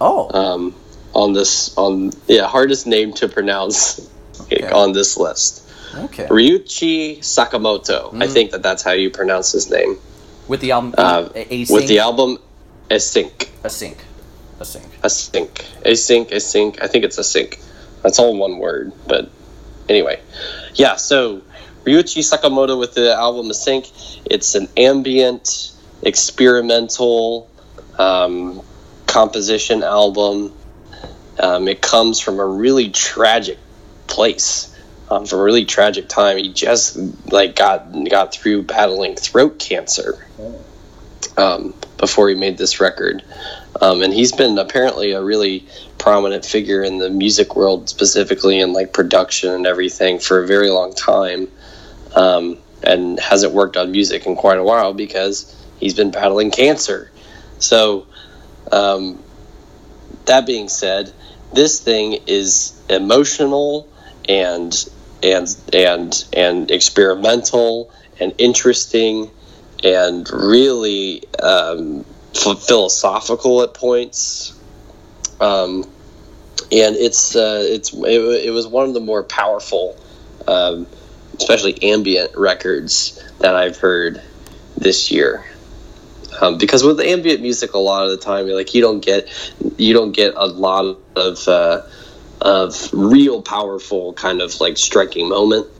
oh. 0.00 0.30
um, 0.32 0.74
on 1.14 1.32
this 1.32 1.76
on 1.76 2.12
yeah 2.26 2.46
hardest 2.46 2.86
name 2.86 3.12
to 3.14 3.28
pronounce 3.28 4.00
Okay. 4.42 4.68
on 4.70 4.92
this 4.92 5.16
list. 5.16 5.62
okay. 5.94 6.26
Ryuichi 6.26 7.18
Sakamoto. 7.20 8.12
I 8.14 8.26
Mm. 8.26 8.32
think 8.32 8.50
that 8.50 8.62
that's 8.62 8.82
how 8.82 8.92
you 8.92 9.08
pronounce 9.10 9.52
his 9.52 9.70
name. 9.70 9.96
With 10.46 10.60
the 10.60 10.72
album, 10.72 10.94
Uh, 10.98 11.28
a, 11.34 11.54
a 11.54 11.66
With 11.70 11.88
the 11.88 12.00
album 12.00 12.38
Async. 12.90 13.48
a 13.64 13.70
sync, 13.70 14.04
a 14.60 14.64
sync. 14.64 14.84
Async. 15.02 15.50
Async. 15.84 16.28
Async. 16.30 16.82
I 16.82 16.86
think 16.86 17.04
it's 17.04 17.18
Async. 17.18 17.58
That's 18.02 18.18
all 18.18 18.36
one 18.36 18.58
word. 18.58 18.92
But 19.08 19.30
anyway, 19.88 20.20
yeah. 20.74 20.96
So 20.96 21.40
Ryuichi 21.84 22.20
Sakamoto 22.22 22.78
with 22.78 22.94
the 22.94 23.14
album 23.14 23.48
Async. 23.48 23.90
It's 24.26 24.54
an 24.54 24.68
ambient, 24.76 25.72
experimental 26.02 27.50
um, 27.98 28.62
composition 29.06 29.82
album. 29.82 30.52
Um, 31.38 31.68
it 31.68 31.80
comes 31.80 32.20
from 32.20 32.38
a 32.38 32.46
really 32.46 32.90
tragic 32.90 33.58
place, 34.06 34.74
um, 35.10 35.26
from 35.26 35.40
a 35.40 35.42
really 35.42 35.64
tragic 35.64 36.08
time. 36.08 36.38
He 36.38 36.52
just 36.52 36.96
like 37.30 37.56
got 37.56 37.92
got 38.08 38.32
through 38.32 38.62
battling 38.62 39.16
throat 39.16 39.58
cancer 39.58 40.26
um, 41.36 41.74
before 41.98 42.28
he 42.28 42.34
made 42.34 42.58
this 42.58 42.80
record. 42.80 43.22
Um, 43.80 44.02
and 44.02 44.12
he's 44.12 44.32
been 44.32 44.56
apparently 44.58 45.12
a 45.12 45.22
really 45.22 45.66
prominent 45.98 46.46
figure 46.46 46.82
in 46.82 46.98
the 46.98 47.10
music 47.10 47.54
world, 47.54 47.90
specifically 47.90 48.58
in 48.58 48.72
like 48.72 48.92
production 48.94 49.50
and 49.50 49.66
everything, 49.66 50.18
for 50.18 50.42
a 50.42 50.46
very 50.46 50.70
long 50.70 50.94
time. 50.94 51.48
Um, 52.14 52.58
and 52.82 53.18
hasn't 53.18 53.52
worked 53.52 53.76
on 53.76 53.90
music 53.90 54.26
in 54.26 54.36
quite 54.36 54.58
a 54.58 54.62
while 54.62 54.92
because 54.92 55.55
he's 55.78 55.94
been 55.94 56.10
battling 56.10 56.50
cancer. 56.50 57.10
So, 57.58 58.06
um, 58.72 59.22
that 60.26 60.46
being 60.46 60.68
said, 60.68 61.12
this 61.52 61.80
thing 61.80 62.18
is 62.26 62.80
emotional 62.88 63.88
and 64.28 64.74
and 65.22 65.56
and 65.72 66.24
and 66.32 66.70
experimental 66.70 67.90
and 68.20 68.34
interesting 68.38 69.30
and 69.84 70.28
really 70.30 71.22
um, 71.42 72.04
philosophical 72.34 73.62
at 73.62 73.74
points. 73.74 74.58
Um, 75.40 75.84
and 76.72 76.96
it's 76.96 77.36
uh, 77.36 77.62
it's 77.64 77.92
it, 77.92 78.46
it, 78.46 78.50
was 78.50 78.66
one 78.66 78.88
of 78.88 78.94
the 78.94 79.00
more 79.00 79.22
powerful, 79.22 79.96
um, 80.48 80.86
especially 81.38 81.80
ambient 81.82 82.36
records 82.36 83.22
that 83.38 83.54
I've 83.54 83.76
heard 83.76 84.20
this 84.76 85.10
year. 85.10 85.44
Um, 86.40 86.58
because 86.58 86.84
with 86.84 87.00
ambient 87.00 87.40
music, 87.40 87.74
a 87.74 87.78
lot 87.78 88.04
of 88.04 88.10
the 88.10 88.18
time, 88.18 88.48
like 88.48 88.74
you 88.74 88.82
don't 88.82 89.00
get 89.00 89.28
you 89.78 89.94
don't 89.94 90.12
get 90.12 90.34
a 90.36 90.46
lot 90.46 90.98
of 91.14 91.48
uh, 91.48 91.82
of 92.40 92.90
real 92.92 93.42
powerful 93.42 94.12
kind 94.12 94.40
of 94.40 94.60
like 94.60 94.76
striking 94.76 95.28
moments. 95.28 95.72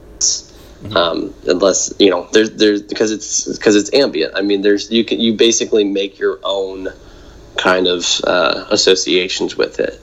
Mm-hmm. 0.81 0.95
Um, 0.95 1.33
unless 1.47 1.91
you 1.97 2.11
know 2.11 2.27
there's 2.31 2.51
there's 2.51 2.83
because 2.83 3.11
it's 3.11 3.51
because 3.51 3.75
it's 3.75 3.91
ambient. 3.93 4.35
I 4.35 4.41
mean, 4.41 4.61
there's 4.61 4.91
you 4.91 5.03
can 5.03 5.19
you 5.19 5.33
basically 5.33 5.83
make 5.83 6.19
your 6.19 6.39
own 6.43 6.89
kind 7.57 7.87
of 7.87 8.05
uh, 8.23 8.65
associations 8.69 9.55
with 9.55 9.79
it. 9.79 9.99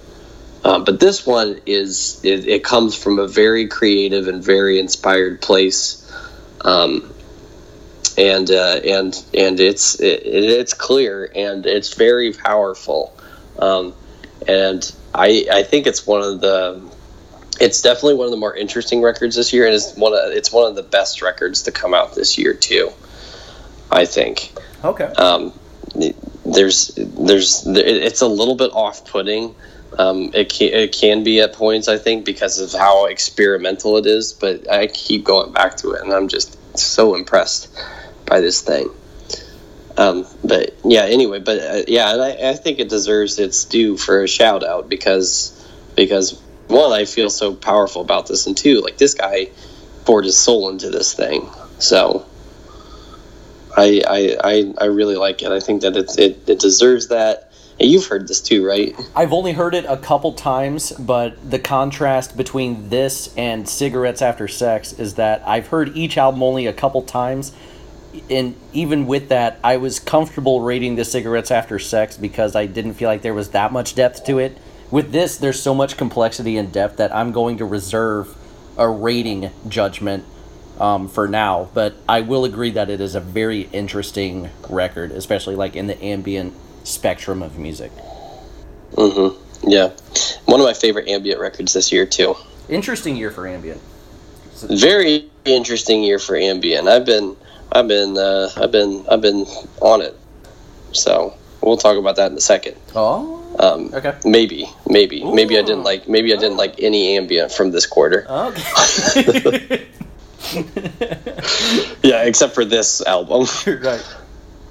Uh, 0.64 0.78
but 0.78 0.98
this 0.98 1.26
one 1.26 1.60
is 1.66 2.20
it, 2.24 2.48
it, 2.48 2.64
comes 2.64 2.96
from 2.96 3.18
a 3.18 3.28
very 3.28 3.68
creative 3.68 4.28
and 4.28 4.42
very 4.42 4.80
inspired 4.80 5.42
place, 5.42 6.10
um, 6.62 7.13
and 8.16 8.50
uh, 8.50 8.80
and 8.84 9.24
and 9.34 9.60
it's 9.60 10.00
it, 10.00 10.22
it's 10.24 10.74
clear 10.74 11.30
and 11.34 11.66
it's 11.66 11.94
very 11.94 12.32
powerful, 12.32 13.16
um, 13.58 13.94
and 14.46 14.92
I 15.14 15.46
I 15.50 15.62
think 15.62 15.86
it's 15.86 16.06
one 16.06 16.22
of 16.22 16.40
the 16.40 16.82
it's 17.60 17.82
definitely 17.82 18.14
one 18.14 18.26
of 18.26 18.30
the 18.30 18.36
more 18.36 18.54
interesting 18.54 19.02
records 19.02 19.36
this 19.36 19.52
year, 19.52 19.66
and 19.66 19.74
it's 19.74 19.94
one 19.96 20.12
of 20.12 20.32
it's 20.32 20.52
one 20.52 20.68
of 20.68 20.76
the 20.76 20.82
best 20.82 21.22
records 21.22 21.62
to 21.62 21.72
come 21.72 21.94
out 21.94 22.14
this 22.14 22.38
year 22.38 22.54
too. 22.54 22.90
I 23.90 24.06
think. 24.06 24.52
Okay. 24.84 25.04
Um, 25.04 25.52
there's 26.44 26.88
there's 26.96 27.64
it's 27.66 28.20
a 28.20 28.26
little 28.26 28.56
bit 28.56 28.70
off 28.72 29.06
putting 29.06 29.54
um, 29.98 30.30
it 30.34 30.48
can 30.48 30.68
it 30.72 30.92
can 30.92 31.22
be 31.22 31.40
at 31.40 31.52
points 31.52 31.88
I 31.88 31.98
think 31.98 32.24
because 32.24 32.58
of 32.58 32.78
how 32.78 33.06
experimental 33.06 33.96
it 33.96 34.06
is, 34.06 34.32
but 34.32 34.70
I 34.70 34.88
keep 34.88 35.24
going 35.24 35.52
back 35.52 35.76
to 35.78 35.92
it, 35.92 36.02
and 36.02 36.12
I'm 36.12 36.28
just 36.28 36.58
so 36.76 37.14
impressed 37.14 37.68
by 38.26 38.40
this 38.40 38.60
thing. 38.60 38.90
Um, 39.96 40.26
but 40.42 40.74
yeah, 40.84 41.02
anyway, 41.02 41.38
but 41.40 41.58
uh, 41.58 41.82
yeah, 41.86 42.12
and 42.12 42.22
I, 42.22 42.50
I 42.50 42.54
think 42.54 42.80
it 42.80 42.88
deserves 42.88 43.38
its 43.38 43.64
due 43.64 43.96
for 43.96 44.22
a 44.22 44.28
shout 44.28 44.64
out 44.64 44.88
because 44.88 45.50
because 45.94 46.40
one, 46.66 46.92
I 46.92 47.04
feel 47.04 47.30
so 47.30 47.54
powerful 47.54 48.02
about 48.02 48.26
this, 48.26 48.46
and 48.46 48.56
two, 48.56 48.80
like 48.80 48.96
this 48.96 49.14
guy 49.14 49.50
poured 50.04 50.24
his 50.24 50.36
soul 50.36 50.68
into 50.70 50.90
this 50.90 51.14
thing, 51.14 51.48
so. 51.78 52.26
I, 53.76 54.36
I, 54.44 54.72
I, 54.80 54.84
really 54.84 55.16
like 55.16 55.42
it. 55.42 55.50
I 55.50 55.58
think 55.58 55.82
that 55.82 55.96
it, 55.96 56.16
it, 56.16 56.48
it 56.48 56.60
deserves 56.60 57.08
that 57.08 57.52
You've 57.80 58.06
heard 58.06 58.28
this 58.28 58.40
too, 58.40 58.64
right? 58.64 58.94
I've 59.16 59.32
only 59.32 59.52
heard 59.52 59.74
it 59.74 59.84
a 59.88 59.96
couple 59.96 60.32
times, 60.32 60.92
but 60.92 61.50
the 61.50 61.58
contrast 61.58 62.36
between 62.36 62.88
this 62.88 63.34
and 63.36 63.68
Cigarettes 63.68 64.22
After 64.22 64.46
Sex 64.46 64.92
is 64.92 65.14
that 65.14 65.42
I've 65.46 65.68
heard 65.68 65.96
each 65.96 66.16
album 66.16 66.42
only 66.42 66.66
a 66.66 66.72
couple 66.72 67.02
times. 67.02 67.52
And 68.30 68.56
even 68.72 69.06
with 69.06 69.28
that, 69.28 69.58
I 69.64 69.76
was 69.76 69.98
comfortable 69.98 70.60
rating 70.60 70.96
the 70.96 71.04
Cigarettes 71.04 71.50
After 71.50 71.78
Sex 71.78 72.16
because 72.16 72.54
I 72.54 72.66
didn't 72.66 72.94
feel 72.94 73.08
like 73.08 73.22
there 73.22 73.34
was 73.34 73.50
that 73.50 73.72
much 73.72 73.94
depth 73.94 74.24
to 74.26 74.38
it. 74.38 74.56
With 74.90 75.12
this, 75.12 75.36
there's 75.36 75.60
so 75.60 75.74
much 75.74 75.96
complexity 75.96 76.56
and 76.56 76.72
depth 76.72 76.98
that 76.98 77.14
I'm 77.14 77.32
going 77.32 77.58
to 77.58 77.64
reserve 77.64 78.34
a 78.76 78.88
rating 78.88 79.50
judgment 79.68 80.24
um, 80.78 81.08
for 81.08 81.28
now. 81.28 81.68
But 81.74 81.94
I 82.08 82.20
will 82.20 82.44
agree 82.44 82.70
that 82.72 82.90
it 82.90 83.00
is 83.00 83.14
a 83.14 83.20
very 83.20 83.62
interesting 83.72 84.50
record, 84.68 85.12
especially 85.12 85.56
like 85.56 85.76
in 85.76 85.86
the 85.86 86.02
ambient 86.02 86.54
spectrum 86.84 87.42
of 87.42 87.58
music. 87.58 87.92
Mm-hmm. 88.92 89.70
Yeah, 89.70 89.90
one 90.44 90.60
of 90.60 90.66
my 90.66 90.74
favorite 90.74 91.08
ambient 91.08 91.40
records 91.40 91.72
this 91.72 91.90
year 91.90 92.06
too. 92.06 92.36
Interesting 92.68 93.16
year 93.16 93.30
for 93.30 93.46
ambient. 93.46 93.80
Very 94.62 95.30
interesting 95.44 96.02
year 96.02 96.18
for 96.18 96.36
ambient. 96.36 96.88
I've 96.88 97.04
been, 97.04 97.36
I've 97.74 97.88
been, 97.88 98.16
uh, 98.16 98.50
I've 98.56 98.70
been, 98.70 99.04
I've 99.10 99.20
been 99.20 99.46
on 99.80 100.00
it. 100.00 100.16
So 100.92 101.36
we'll 101.60 101.76
talk 101.76 101.96
about 101.96 102.16
that 102.16 102.30
in 102.30 102.38
a 102.38 102.40
second. 102.40 102.76
Oh. 102.94 103.40
Um, 103.58 103.94
okay. 103.94 104.16
Maybe, 104.24 104.68
maybe, 104.88 105.22
Ooh. 105.22 105.34
maybe 105.34 105.58
I 105.58 105.62
didn't 105.62 105.84
like, 105.84 106.08
maybe 106.08 106.32
I 106.32 106.36
didn't 106.36 106.56
like 106.56 106.80
any 106.80 107.16
ambient 107.16 107.52
from 107.52 107.72
this 107.72 107.86
quarter. 107.86 108.26
Okay. 108.28 109.86
yeah, 112.02 112.22
except 112.24 112.54
for 112.54 112.64
this 112.64 113.04
album. 113.06 113.46
right. 113.82 114.16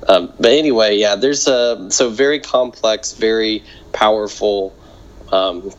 Um, 0.08 0.34
but 0.40 0.52
anyway, 0.52 0.98
yeah, 0.98 1.16
there's 1.16 1.48
a 1.48 1.90
so 1.90 2.10
very 2.10 2.40
complex, 2.40 3.14
very 3.14 3.64
powerful, 3.92 4.76
um, 5.32 5.72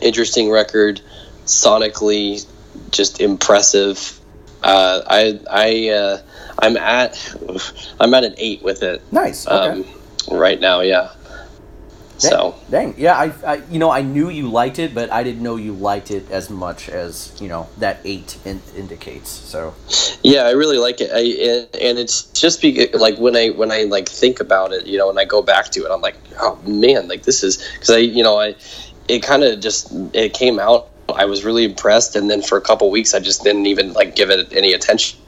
interesting 0.00 0.50
record, 0.50 1.00
sonically 1.46 2.44
just 2.90 3.20
impressive. 3.20 4.18
Uh, 4.62 5.02
I 5.06 5.40
I 5.50 5.88
uh, 5.90 6.22
I'm 6.62 6.76
at 6.76 7.36
I'm 8.00 8.14
at 8.14 8.24
an 8.24 8.34
eight 8.38 8.62
with 8.62 8.82
it. 8.82 9.02
Nice. 9.12 9.46
Okay. 9.46 9.82
Um, 9.82 9.84
right 10.30 10.60
now, 10.60 10.80
yeah. 10.80 11.10
Dang, 12.20 12.30
so 12.30 12.54
dang, 12.70 12.94
yeah, 12.96 13.18
I, 13.18 13.32
I, 13.44 13.62
you 13.68 13.80
know, 13.80 13.90
I 13.90 14.02
knew 14.02 14.28
you 14.28 14.48
liked 14.48 14.78
it, 14.78 14.94
but 14.94 15.10
I 15.10 15.24
didn't 15.24 15.42
know 15.42 15.56
you 15.56 15.72
liked 15.72 16.12
it 16.12 16.30
as 16.30 16.50
much 16.50 16.88
as 16.88 17.36
you 17.40 17.48
know 17.48 17.68
that 17.78 17.98
eight 18.04 18.38
in, 18.44 18.62
indicates. 18.76 19.28
So 19.28 19.74
yeah, 20.22 20.42
I 20.42 20.52
really 20.52 20.78
like 20.78 21.00
it, 21.00 21.10
I, 21.12 21.66
and 21.78 21.98
it's 21.98 22.22
just 22.26 22.62
be 22.62 22.86
like 22.92 23.18
when 23.18 23.34
I 23.34 23.48
when 23.48 23.72
I 23.72 23.84
like 23.84 24.08
think 24.08 24.38
about 24.38 24.72
it, 24.72 24.86
you 24.86 24.98
know, 24.98 25.08
when 25.08 25.18
I 25.18 25.24
go 25.24 25.42
back 25.42 25.70
to 25.70 25.84
it, 25.84 25.90
I'm 25.90 26.00
like, 26.00 26.16
oh 26.38 26.60
man, 26.64 27.08
like 27.08 27.24
this 27.24 27.42
is 27.42 27.56
because 27.72 27.90
I, 27.90 27.98
you 27.98 28.22
know, 28.22 28.38
I 28.38 28.54
it 29.08 29.24
kind 29.24 29.42
of 29.42 29.58
just 29.58 29.90
it 30.14 30.32
came 30.32 30.60
out. 30.60 30.90
I 31.12 31.24
was 31.24 31.44
really 31.44 31.64
impressed, 31.64 32.14
and 32.14 32.30
then 32.30 32.40
for 32.40 32.56
a 32.56 32.62
couple 32.62 32.88
weeks, 32.88 33.14
I 33.14 33.18
just 33.18 33.42
didn't 33.42 33.66
even 33.66 33.94
like 33.94 34.14
give 34.14 34.30
it 34.30 34.52
any 34.52 34.74
attention 34.74 35.18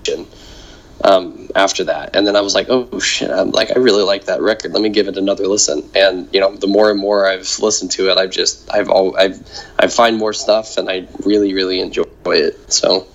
um, 1.03 1.49
after 1.55 1.85
that. 1.85 2.15
And 2.15 2.27
then 2.27 2.37
I 2.37 2.41
was 2.41 2.55
like, 2.55 2.69
oh 2.69 2.99
shit, 2.99 3.31
I'm 3.31 3.51
like, 3.51 3.71
I 3.71 3.79
really 3.79 4.03
like 4.03 4.25
that 4.27 4.41
record. 4.41 4.73
Let 4.73 4.83
me 4.83 4.89
give 4.89 5.09
it 5.09 5.16
another 5.16 5.47
listen. 5.47 5.89
And 5.95 6.29
you 6.33 6.41
know, 6.41 6.55
the 6.55 6.66
more 6.66 6.91
and 6.91 6.99
more 6.99 7.27
I've 7.27 7.59
listened 7.59 7.91
to 7.93 8.11
it, 8.11 8.19
I've 8.19 8.31
just, 8.31 8.73
I've 8.73 8.89
all, 8.89 9.16
I've, 9.16 9.47
I 9.79 9.89
find 9.89 10.16
more 10.16 10.33
stuff, 10.33 10.77
and 10.77 10.91
I 10.91 11.07
really, 11.25 11.55
really 11.55 11.81
enjoy 11.81 12.05
it. 12.27 12.73
So 12.73 13.07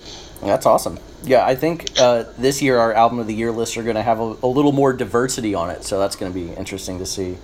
that's 0.42 0.66
awesome. 0.66 0.98
Yeah, 1.22 1.44
I 1.44 1.54
think 1.54 1.98
uh, 1.98 2.24
this 2.38 2.62
year 2.62 2.78
our 2.78 2.94
album 2.94 3.18
of 3.18 3.26
the 3.26 3.34
year 3.34 3.50
lists 3.50 3.76
are 3.76 3.82
going 3.82 3.96
to 3.96 4.02
have 4.02 4.20
a, 4.20 4.36
a, 4.42 4.46
little 4.46 4.72
more 4.72 4.92
diversity 4.94 5.54
on 5.54 5.68
it, 5.68 5.84
so 5.84 5.98
that's 5.98 6.16
going 6.16 6.32
to 6.32 6.38
be 6.38 6.50
interesting 6.52 6.98
to 6.98 7.06
see. 7.06 7.36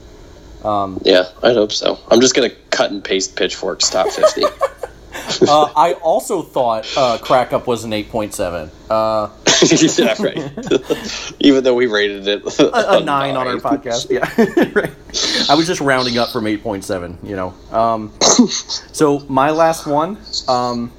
Um, 0.65 1.01
yeah, 1.05 1.29
I 1.43 1.53
hope 1.53 1.73
so. 1.73 1.99
I'm 2.11 2.21
just 2.21 2.35
going 2.35 2.51
to 2.51 2.57
cut 2.71 2.91
and 2.91 3.05
paste 3.05 3.37
Pitchfork's 3.37 3.91
top 3.91 4.09
50. 4.09 4.45
uh, 5.49 5.73
I 5.77 5.95
also 6.03 6.43
thought 6.43 6.87
uh, 6.97 7.19
Crack 7.19 7.53
Up 7.53 7.67
was 7.67 7.85
an 7.85 7.91
8.7. 7.91 8.71
Uh, 8.89 9.31
yeah, 9.99 10.15
right. 10.23 11.37
Even 11.41 11.65
though 11.65 11.75
we 11.75 11.87
rated 11.87 12.29
it 12.29 12.61
a, 12.61 12.97
a, 12.97 13.01
nine, 13.01 13.35
nine, 13.35 13.37
on 13.37 13.47
our 13.47 13.57
podcast. 13.57 14.11
Yeah, 14.11 14.29
right. 14.75 15.51
I 15.51 15.55
was 15.55 15.67
just 15.67 15.81
rounding 15.81 16.19
up 16.19 16.29
from 16.29 16.47
eight 16.47 16.63
point 16.63 16.85
seven. 16.85 17.19
You 17.23 17.37
know. 17.37 17.55
Um, 17.71 18.13
so 18.21 19.21
my 19.29 19.51
last 19.51 19.87
one, 19.87 20.19
um, 20.47 20.93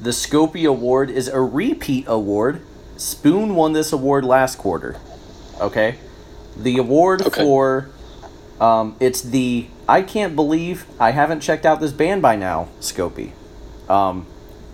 the 0.00 0.10
Scopy 0.10 0.68
Award 0.68 1.10
is 1.10 1.28
a 1.28 1.40
repeat 1.40 2.06
award. 2.08 2.60
Spoon 2.96 3.54
won 3.54 3.72
this 3.72 3.92
award 3.92 4.24
last 4.24 4.58
quarter. 4.58 4.96
Okay, 5.60 5.96
the 6.56 6.78
award 6.78 7.22
okay. 7.22 7.40
for 7.40 7.88
um, 8.60 8.96
it's 9.00 9.20
the 9.22 9.66
I 9.88 10.02
can't 10.02 10.36
believe 10.36 10.86
I 10.98 11.10
haven't 11.10 11.40
checked 11.40 11.66
out 11.66 11.80
this 11.80 11.92
band 11.92 12.22
by 12.22 12.36
now. 12.36 12.68
Scopy. 12.80 13.32
Um, 13.92 14.26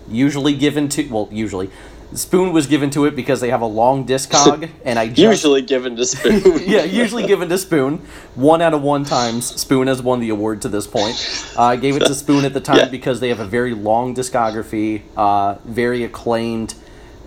usually 0.07 0.55
given 0.55 0.89
to 0.89 1.07
well, 1.09 1.29
usually 1.31 1.69
Spoon 2.13 2.53
was 2.53 2.65
given 2.65 2.89
to 2.91 3.05
it 3.05 3.15
because 3.15 3.39
they 3.39 3.51
have 3.51 3.61
a 3.61 3.67
long 3.67 4.05
discog, 4.07 4.67
and 4.85 4.97
I 4.97 5.07
just, 5.07 5.19
usually 5.19 5.61
given 5.61 5.95
to 5.95 6.05
Spoon. 6.05 6.63
yeah, 6.65 6.83
usually 6.83 7.27
given 7.27 7.49
to 7.49 7.57
Spoon. 7.57 7.97
One 8.33 8.61
out 8.61 8.73
of 8.73 8.81
one 8.81 9.05
times, 9.05 9.45
Spoon 9.45 9.87
has 9.87 10.01
won 10.01 10.19
the 10.19 10.29
award 10.29 10.63
to 10.63 10.69
this 10.69 10.87
point. 10.87 11.53
Uh, 11.55 11.63
I 11.63 11.75
gave 11.75 11.95
it 11.95 12.05
to 12.05 12.15
Spoon 12.15 12.45
at 12.45 12.53
the 12.53 12.61
time 12.61 12.77
yeah. 12.77 12.85
because 12.89 13.19
they 13.19 13.29
have 13.29 13.39
a 13.39 13.45
very 13.45 13.75
long 13.75 14.15
discography, 14.15 15.03
uh, 15.15 15.55
very 15.65 16.03
acclaimed 16.03 16.73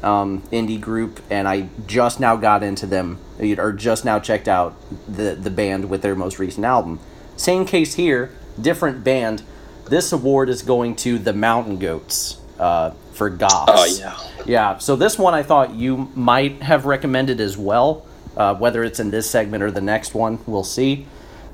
um, 0.03 0.43
indie 0.51 0.81
group, 0.81 1.21
and 1.31 1.47
I 1.47 1.69
just 1.87 2.19
now 2.19 2.35
got 2.35 2.65
into 2.65 2.87
them, 2.87 3.21
or 3.41 3.73
just 3.73 4.05
now 4.05 4.19
checked 4.19 4.49
out 4.49 4.75
the 5.07 5.37
the 5.37 5.51
band 5.51 5.91
with 5.91 6.03
their 6.03 6.17
most 6.17 6.41
recent 6.41 6.67
album. 6.67 6.99
Same 7.37 7.65
case 7.65 7.95
here, 7.95 8.33
different 8.61 9.05
band. 9.05 9.45
This 9.89 10.13
award 10.13 10.49
is 10.49 10.63
going 10.63 10.97
to 10.97 11.19
the 11.19 11.33
Mountain 11.33 11.79
Goats 11.79 12.39
uh, 12.59 12.91
for 13.13 13.31
Goths. 13.31 13.73
Oh 13.75 13.85
yeah 13.99 14.17
yeah, 14.47 14.79
so 14.79 14.97
this 14.97 15.19
one 15.19 15.35
I 15.35 15.43
thought 15.43 15.75
you 15.75 16.11
might 16.15 16.63
have 16.63 16.85
recommended 16.87 17.41
as 17.41 17.57
well, 17.57 18.07
Uh, 18.35 18.55
whether 18.55 18.83
it's 18.83 18.99
in 18.99 19.11
this 19.11 19.29
segment 19.29 19.63
or 19.63 19.71
the 19.71 19.83
next 19.83 20.15
one, 20.15 20.39
we'll 20.47 20.65
see. 20.65 21.07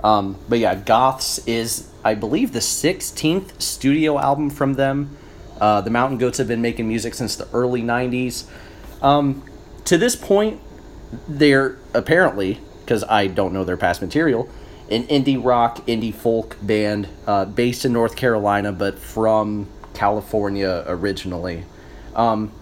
Um, 0.04 0.36
but 0.48 0.60
yeah, 0.60 0.76
Goths 0.76 1.40
is, 1.44 1.88
I 2.04 2.14
believe, 2.14 2.52
the 2.52 2.60
16th 2.60 3.60
studio 3.60 4.16
album 4.16 4.48
from 4.48 4.74
them. 4.74 5.16
Uh, 5.60 5.80
the 5.80 5.90
Mountain 5.90 6.18
Goats 6.18 6.38
have 6.38 6.46
been 6.46 6.62
making 6.62 6.86
music 6.86 7.14
since 7.14 7.34
the 7.34 7.48
early 7.52 7.82
90s. 7.82 8.44
Um, 9.02 9.42
to 9.86 9.98
this 9.98 10.14
point, 10.14 10.60
they're 11.26 11.78
apparently, 11.94 12.60
because 12.84 13.02
I 13.02 13.26
don't 13.26 13.52
know 13.52 13.64
their 13.64 13.76
past 13.76 14.00
material, 14.00 14.48
an 14.90 15.04
indie 15.04 15.42
rock, 15.42 15.84
indie 15.86 16.14
folk 16.14 16.56
band 16.62 17.08
uh, 17.26 17.44
based 17.44 17.84
in 17.84 17.92
North 17.92 18.16
Carolina, 18.16 18.72
but 18.72 18.98
from 18.98 19.68
California 19.94 20.84
originally. 20.86 21.64
Um, 22.14 22.52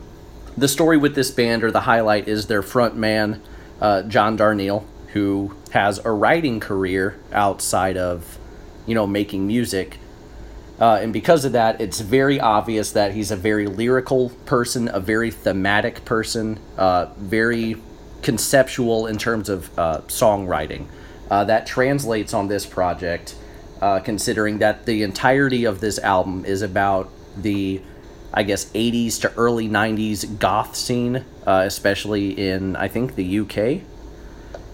the 0.56 0.68
story 0.68 0.96
with 0.96 1.14
this 1.14 1.30
band, 1.30 1.62
or 1.62 1.70
the 1.70 1.80
highlight, 1.80 2.28
is 2.28 2.46
their 2.46 2.62
front 2.62 2.96
man, 2.96 3.42
uh, 3.80 4.02
John 4.02 4.38
Darnielle, 4.38 4.84
who 5.12 5.54
has 5.70 5.98
a 6.04 6.10
writing 6.10 6.60
career 6.60 7.18
outside 7.32 7.96
of, 7.96 8.38
you 8.86 8.94
know, 8.94 9.06
making 9.06 9.46
music. 9.46 9.98
Uh, 10.80 10.98
and 11.00 11.12
because 11.12 11.44
of 11.44 11.52
that, 11.52 11.80
it's 11.80 12.00
very 12.00 12.40
obvious 12.40 12.92
that 12.92 13.12
he's 13.12 13.30
a 13.30 13.36
very 13.36 13.66
lyrical 13.66 14.30
person, 14.46 14.90
a 14.92 15.00
very 15.00 15.30
thematic 15.30 16.04
person, 16.04 16.58
uh, 16.76 17.06
very 17.16 17.76
conceptual 18.22 19.06
in 19.06 19.16
terms 19.16 19.48
of 19.48 19.78
uh, 19.78 20.00
songwriting. 20.08 20.86
Uh, 21.30 21.44
that 21.44 21.66
translates 21.66 22.32
on 22.32 22.48
this 22.48 22.66
project, 22.66 23.36
uh, 23.80 24.00
considering 24.00 24.58
that 24.58 24.86
the 24.86 25.02
entirety 25.02 25.64
of 25.64 25.80
this 25.80 25.98
album 25.98 26.44
is 26.44 26.62
about 26.62 27.10
the, 27.36 27.80
I 28.32 28.42
guess, 28.42 28.66
80s 28.72 29.20
to 29.22 29.34
early 29.34 29.68
90s 29.68 30.38
goth 30.38 30.76
scene, 30.76 31.24
uh, 31.46 31.62
especially 31.64 32.30
in, 32.30 32.76
I 32.76 32.88
think, 32.88 33.16
the 33.16 33.40
UK. 33.40 33.82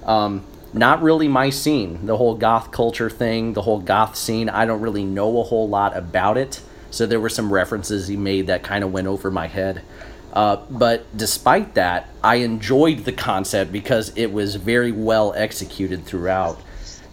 Um, 0.08 0.44
not 0.72 1.02
really 1.02 1.28
my 1.28 1.50
scene. 1.50 2.06
The 2.06 2.16
whole 2.16 2.34
goth 2.34 2.70
culture 2.70 3.10
thing, 3.10 3.52
the 3.52 3.62
whole 3.62 3.80
goth 3.80 4.16
scene, 4.16 4.48
I 4.48 4.64
don't 4.64 4.80
really 4.80 5.04
know 5.04 5.40
a 5.40 5.42
whole 5.42 5.68
lot 5.68 5.96
about 5.96 6.38
it. 6.38 6.60
So 6.90 7.06
there 7.06 7.20
were 7.20 7.28
some 7.28 7.52
references 7.52 8.08
he 8.08 8.16
made 8.16 8.46
that 8.48 8.62
kind 8.62 8.84
of 8.84 8.92
went 8.92 9.06
over 9.06 9.30
my 9.30 9.46
head. 9.46 9.82
Uh, 10.32 10.56
but 10.70 11.14
despite 11.16 11.74
that, 11.74 12.08
I 12.24 12.36
enjoyed 12.36 13.00
the 13.00 13.12
concept 13.12 13.70
because 13.70 14.12
it 14.16 14.32
was 14.32 14.54
very 14.54 14.92
well 14.92 15.34
executed 15.34 16.06
throughout. 16.06 16.60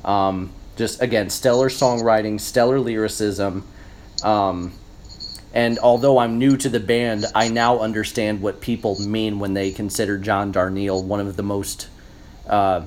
Um, 0.06 0.52
just 0.78 1.02
again, 1.02 1.30
stellar 1.30 1.68
songwriting, 1.68 2.40
stellar 2.40 2.80
lyricism. 2.80 3.68
Um, 4.24 4.74
and 5.54 5.80
although 5.80 6.20
I'm 6.20 6.40
new 6.40 6.56
to 6.58 6.70
the 6.70 6.80
band, 6.80 7.26
I 7.36 7.50
now 7.50 7.80
understand 7.80 8.42
what 8.42 8.62
people 8.62 9.00
mean 9.02 9.40
when 9.40 9.54
they 9.54 9.72
consider 9.72 10.18
John 10.18 10.54
Darnielle 10.54 11.04
one 11.04 11.20
of 11.20 11.36
the 11.36 11.44
most, 11.44 11.90
uh, 12.48 12.84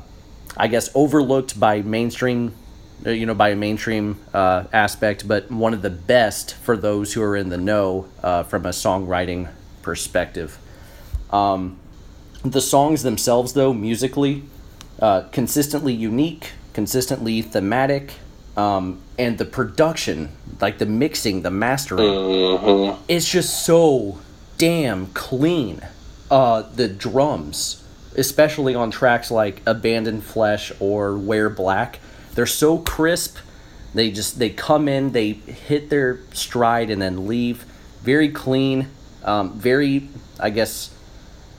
I 0.56 0.68
guess, 0.68 0.88
overlooked 0.94 1.60
by 1.60 1.82
mainstream, 1.82 2.54
uh, 3.04 3.10
you 3.10 3.26
know, 3.26 3.34
by 3.34 3.50
a 3.50 3.56
mainstream 3.56 4.18
uh, 4.32 4.64
aspect, 4.72 5.28
but 5.28 5.50
one 5.50 5.74
of 5.74 5.82
the 5.82 5.90
best 5.90 6.54
for 6.54 6.76
those 6.76 7.12
who 7.12 7.22
are 7.22 7.36
in 7.36 7.50
the 7.50 7.59
know 7.59 8.06
uh, 8.22 8.44
from 8.44 8.64
a 8.64 8.70
songwriting 8.70 9.48
perspective. 9.82 10.59
Um, 11.30 11.78
the 12.44 12.60
songs 12.60 13.02
themselves, 13.02 13.52
though, 13.52 13.72
musically, 13.72 14.42
uh, 15.00 15.22
consistently 15.32 15.92
unique, 15.92 16.52
consistently 16.72 17.42
thematic, 17.42 18.14
um, 18.56 19.00
and 19.18 19.38
the 19.38 19.44
production, 19.44 20.30
like 20.60 20.78
the 20.78 20.86
mixing, 20.86 21.42
the 21.42 21.50
mastering, 21.50 22.00
Mm-hmm. 22.12 23.02
it's 23.09 23.30
just 23.30 23.64
so 23.64 24.18
damn 24.59 25.06
clean. 25.09 25.80
Uh, 26.30 26.62
the 26.62 26.88
drums, 26.88 27.84
especially 28.16 28.74
on 28.74 28.90
tracks 28.90 29.30
like 29.30 29.60
Abandoned 29.66 30.24
Flesh 30.24 30.72
or 30.80 31.16
Wear 31.18 31.50
Black, 31.50 32.00
they're 32.34 32.46
so 32.46 32.78
crisp. 32.78 33.36
They 33.94 34.10
just 34.10 34.38
they 34.38 34.48
come 34.48 34.88
in, 34.88 35.12
they 35.12 35.32
hit 35.32 35.90
their 35.90 36.20
stride, 36.32 36.88
and 36.90 37.02
then 37.02 37.26
leave. 37.26 37.64
Very 38.02 38.30
clean, 38.30 38.88
um, 39.24 39.59
very 39.59 40.09
I 40.40 40.51
guess 40.51 40.90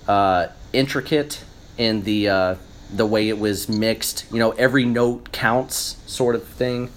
uh, 0.08 0.48
intricate 0.74 1.44
in 1.78 2.04
the 2.04 2.30
uh, 2.30 2.56
the 2.94 3.06
way 3.06 3.30
it 3.30 3.40
was 3.40 3.70
mixed. 3.70 4.26
You 4.32 4.40
know, 4.40 4.52
every 4.52 4.86
note 4.86 5.32
counts, 5.32 5.98
sort 6.06 6.36
of 6.36 6.44
thing. 6.44 6.90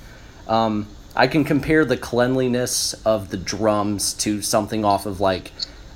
Um, 0.49 0.89
I 1.15 1.27
can 1.27 1.45
compare 1.45 1.85
the 1.85 1.97
cleanliness 1.97 2.95
of 3.05 3.31
the 3.31 3.39
drums 3.39 4.13
to 4.15 4.43
something 4.43 4.85
off 4.85 5.07
of 5.07 5.19
like, 5.19 5.51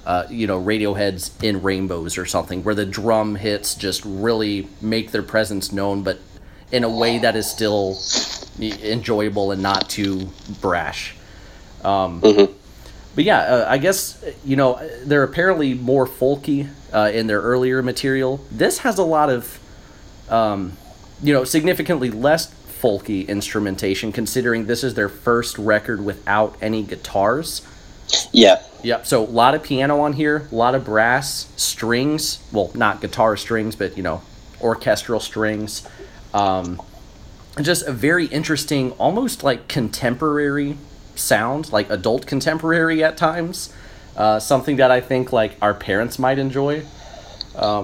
uh, 0.07 0.25
you 0.31 0.47
know, 0.47 0.61
Radiohead's 0.61 1.31
"In 1.43 1.63
Rainbows" 1.63 2.17
or 2.17 2.25
something, 2.25 2.65
where 2.65 2.75
the 2.75 2.87
drum 2.87 3.35
hits 3.37 3.75
just 3.75 4.03
really 4.05 4.69
make 4.81 5.11
their 5.11 5.23
presence 5.23 5.73
known, 5.73 6.03
but 6.03 6.19
in 6.73 6.85
a 6.85 6.89
way 6.89 7.19
that 7.19 7.37
is 7.37 7.51
still 7.51 7.99
enjoyable 8.61 9.51
and 9.51 9.63
not 9.63 9.89
too 9.91 10.31
brash. 10.61 11.15
Um, 11.85 12.21
Mhm. 12.21 12.55
But 13.15 13.24
yeah, 13.24 13.41
uh, 13.41 13.66
I 13.69 13.78
guess 13.78 14.24
you 14.45 14.57
know 14.57 14.81
they're 15.05 15.24
apparently 15.24 15.74
more 15.74 16.07
folky 16.07 16.69
uh, 16.93 17.11
in 17.12 17.27
their 17.27 17.41
earlier 17.41 17.82
material. 17.82 18.41
This 18.51 18.78
has 18.78 18.99
a 18.99 19.05
lot 19.05 19.31
of, 19.31 19.59
um, 20.28 20.77
you 21.23 21.32
know, 21.32 21.45
significantly 21.45 22.11
less 22.11 22.53
folky 22.81 23.27
instrumentation, 23.28 24.12
considering 24.12 24.66
this 24.66 24.82
is 24.82 24.95
their 24.95 25.09
first 25.09 25.59
record 25.59 26.05
without 26.05 26.57
any 26.61 26.82
guitars. 26.82 27.66
Yeah. 28.32 28.62
Yep. 28.82 29.07
So 29.07 29.23
a 29.23 29.27
lot 29.27 29.55
of 29.55 29.62
piano 29.62 30.01
on 30.01 30.15
here, 30.15 30.49
a 30.51 30.55
lot 30.55 30.74
of 30.74 30.85
brass 30.85 31.53
strings. 31.57 32.41
Well, 32.53 32.70
not 32.74 33.01
guitar 33.01 33.37
strings, 33.37 33.77
but 33.77 33.97
you 33.97 34.03
know, 34.03 34.23
orchestral 34.61 35.20
strings. 35.20 35.87
Um, 36.32 36.81
just 37.61 37.87
a 37.87 37.93
very 37.93 38.27
interesting, 38.27 38.93
almost 38.93 39.43
like 39.43 39.69
contemporary 39.69 40.78
sound, 41.21 41.73
like 41.73 41.91
adult 41.91 42.27
contemporary 42.27 43.05
at 43.05 43.17
times. 43.17 43.73
Uh, 44.17 44.41
something 44.41 44.77
that 44.77 44.91
I 44.91 45.01
think 45.01 45.33
like 45.33 45.57
our 45.63 45.73
parents 45.73 46.19
might 46.19 46.39
enjoy. 46.39 46.83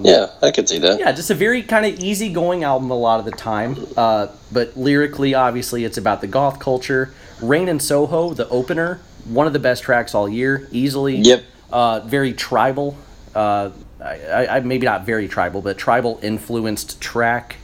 Yeah, 0.04 0.30
I 0.42 0.50
could 0.50 0.68
see 0.68 0.78
that. 0.78 0.98
Yeah, 0.98 1.12
just 1.12 1.30
a 1.30 1.34
very 1.34 1.62
kind 1.62 1.86
of 1.86 1.98
easygoing 2.00 2.64
album 2.64 2.90
a 2.90 2.96
lot 2.96 3.18
of 3.18 3.24
the 3.24 3.30
time. 3.32 3.76
Uh, 3.96 4.28
but 4.52 4.76
lyrically, 4.76 5.34
obviously, 5.34 5.84
it's 5.84 5.98
about 5.98 6.20
the 6.20 6.26
goth 6.26 6.58
culture. 6.58 7.12
Rain 7.42 7.68
in 7.68 7.80
Soho, 7.80 8.32
the 8.32 8.48
opener, 8.48 9.00
one 9.24 9.46
of 9.46 9.52
the 9.52 9.58
best 9.58 9.82
tracks 9.82 10.14
all 10.14 10.28
year, 10.28 10.68
easily. 10.72 11.16
Yep. 11.16 11.44
Uh, 11.70 12.00
very 12.00 12.32
tribal. 12.32 12.96
Uh, 13.34 13.70
I, 14.00 14.20
I, 14.24 14.56
I 14.56 14.60
maybe 14.60 14.86
not 14.86 15.04
very 15.04 15.28
tribal, 15.28 15.60
but 15.62 15.76
tribal 15.76 16.18
influenced 16.22 17.00
track 17.00 17.56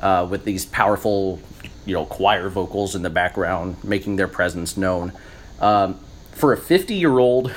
uh, 0.00 0.26
with 0.28 0.44
these 0.44 0.64
powerful, 0.66 1.40
you 1.86 1.94
know, 1.94 2.04
choir 2.04 2.48
vocals 2.48 2.94
in 2.94 3.02
the 3.02 3.10
background, 3.10 3.76
making 3.84 4.16
their 4.16 4.28
presence 4.28 4.76
known. 4.76 5.12
Um, 5.60 5.98
for 6.32 6.52
a 6.52 6.56
50 6.56 6.94
year 6.94 7.18
old 7.18 7.54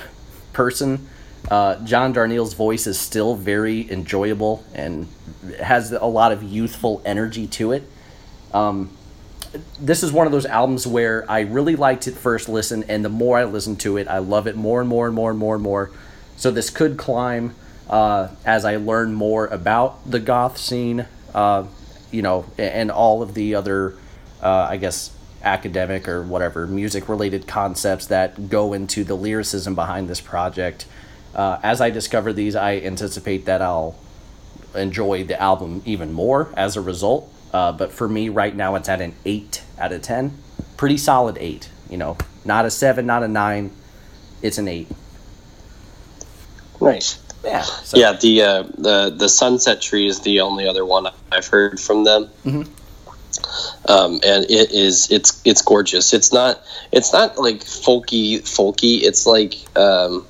person, 0.54 1.08
uh, 1.50 1.84
John 1.86 2.14
Darnielle's 2.14 2.54
voice 2.54 2.88
is 2.88 3.00
still 3.00 3.36
very 3.36 3.90
enjoyable 3.90 4.64
and 4.74 5.08
has 5.62 5.92
a 5.92 6.06
lot 6.06 6.32
of 6.32 6.44
youthful 6.44 7.02
energy 7.06 7.48
to 7.48 7.72
it. 7.72 7.84
Um, 8.54 8.92
this 9.80 10.04
is 10.04 10.12
one 10.12 10.26
of 10.26 10.32
those 10.32 10.46
albums 10.46 10.86
where 10.86 11.30
I 11.30 11.42
really 11.42 11.76
liked 11.76 12.08
it 12.08 12.16
first 12.16 12.50
listen, 12.50 12.84
and 12.88 13.04
the 13.04 13.10
more 13.10 13.38
I 13.38 13.46
listen 13.46 13.76
to 13.78 13.98
it, 13.98 14.08
I 14.08 14.18
love 14.18 14.48
it 14.48 14.56
more 14.56 14.82
and 14.82 14.90
more 14.90 15.08
and 15.08 15.16
more 15.16 15.30
and 15.30 15.40
more 15.40 15.56
and 15.56 15.64
more. 15.64 15.92
So 16.36 16.52
this 16.52 16.70
could 16.70 16.98
climb 16.98 17.56
uh, 17.90 18.30
as 18.46 18.66
I 18.66 18.76
learn 18.76 19.14
more 19.14 19.48
about 19.48 20.10
the 20.10 20.20
goth 20.20 20.58
scene, 20.58 21.06
uh, 21.34 21.66
you 22.12 22.22
know, 22.22 22.46
and 22.58 22.92
all 22.92 23.22
of 23.22 23.34
the 23.34 23.56
other, 23.56 23.96
uh, 24.48 24.68
I 24.70 24.78
guess, 24.78 25.12
academic 25.44 26.08
or 26.08 26.24
whatever 26.24 26.66
music 26.66 27.10
related 27.10 27.48
concepts 27.48 28.08
that 28.08 28.50
go 28.50 28.72
into 28.74 29.04
the 29.04 29.16
lyricism 29.16 29.76
behind 29.76 30.08
this 30.08 30.22
project. 30.22 30.86
Uh, 31.36 31.60
as 31.64 31.82
I 31.82 31.90
discover 31.90 32.32
these, 32.32 32.56
I 32.56 32.78
anticipate 32.78 33.46
that 33.46 33.62
I'll 33.62 33.96
enjoy 34.74 35.26
the 35.26 35.40
album 35.42 35.82
even 35.86 36.14
more 36.14 36.48
as 36.56 36.78
a 36.78 36.82
result. 36.82 37.30
Uh, 37.54 37.72
but 37.74 37.92
for 37.92 38.08
me, 38.08 38.30
right 38.30 38.56
now, 38.56 38.76
it's 38.76 38.88
at 38.88 39.02
an 39.02 39.16
8 39.26 39.64
out 39.78 39.92
of 39.92 40.02
10. 40.02 40.38
Pretty 40.78 40.98
solid 40.98 41.38
8. 41.40 41.70
You 41.90 41.98
know, 41.98 42.18
not 42.46 42.66
a 42.66 42.72
7, 42.72 43.06
not 43.06 43.24
a 43.24 43.28
9. 43.28 43.72
It's 44.42 44.58
an 44.58 44.68
8. 44.68 44.88
Nice. 46.80 47.20
Yeah. 47.44 47.62
So, 47.62 47.98
Yeah, 47.98 48.14
the 48.14 48.42
uh, 48.42 48.64
the 48.78 49.16
the 49.16 49.30
Sunset 49.30 49.82
Tree 49.82 50.08
is 50.08 50.20
the 50.22 50.42
only 50.42 50.68
other 50.68 50.86
one 50.86 51.08
I've 51.32 51.48
heard 51.48 51.80
from 51.80 52.04
them. 52.04 52.30
Mhm. 52.46 52.68
Um, 53.88 54.20
and 54.26 54.46
it 54.50 54.72
is 54.72 55.12
it's 55.12 55.42
it's 55.46 55.62
gorgeous. 55.62 56.14
It's 56.14 56.34
not 56.34 56.62
it's 56.92 57.14
not 57.14 57.38
like 57.38 57.62
folky 57.64 58.40
folky. 58.40 59.02
It's 59.02 59.26
like 59.26 59.56
um, 59.78 60.26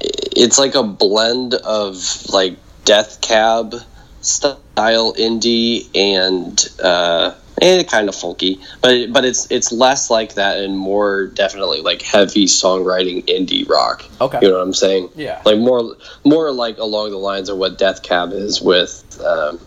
it's 0.00 0.58
like 0.58 0.74
a 0.74 0.82
blend 0.82 1.54
of 1.54 2.28
like 2.28 2.56
Death 2.84 3.20
Cab 3.20 3.74
style 4.20 5.14
indie 5.14 5.88
and 5.94 6.68
uh, 6.82 7.34
and 7.60 7.86
kind 7.86 8.08
of 8.08 8.14
funky, 8.14 8.60
but 8.80 9.12
but 9.12 9.24
it's 9.24 9.50
it's 9.50 9.70
less 9.72 10.10
like 10.10 10.34
that 10.34 10.58
and 10.58 10.76
more 10.76 11.26
definitely 11.26 11.80
like 11.80 12.02
heavy 12.02 12.46
songwriting 12.46 13.24
indie 13.26 13.68
rock. 13.68 14.04
Okay. 14.20 14.38
you 14.42 14.48
know 14.48 14.54
what 14.58 14.62
I'm 14.62 14.74
saying? 14.74 15.10
Yeah. 15.14 15.42
like 15.44 15.58
more 15.58 15.96
more 16.24 16.52
like 16.52 16.78
along 16.78 17.10
the 17.10 17.18
lines 17.18 17.48
of 17.48 17.58
what 17.58 17.78
Death 17.78 18.02
Cab 18.02 18.32
is 18.32 18.60
with, 18.60 19.20
um, 19.24 19.60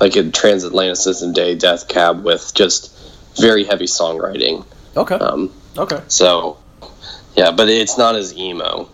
like 0.00 0.16
a 0.16 0.22
Transatlanticism 0.24 1.34
Day, 1.34 1.54
Death 1.54 1.88
Cab 1.88 2.24
with 2.24 2.52
just 2.54 2.90
very 3.36 3.64
heavy 3.64 3.84
songwriting. 3.86 4.64
Okay. 4.96 5.14
Um, 5.14 5.52
okay. 5.78 6.00
so 6.08 6.56
yeah, 7.36 7.50
but 7.52 7.68
it's 7.68 7.96
not 7.98 8.16
as 8.16 8.36
emo. 8.36 8.88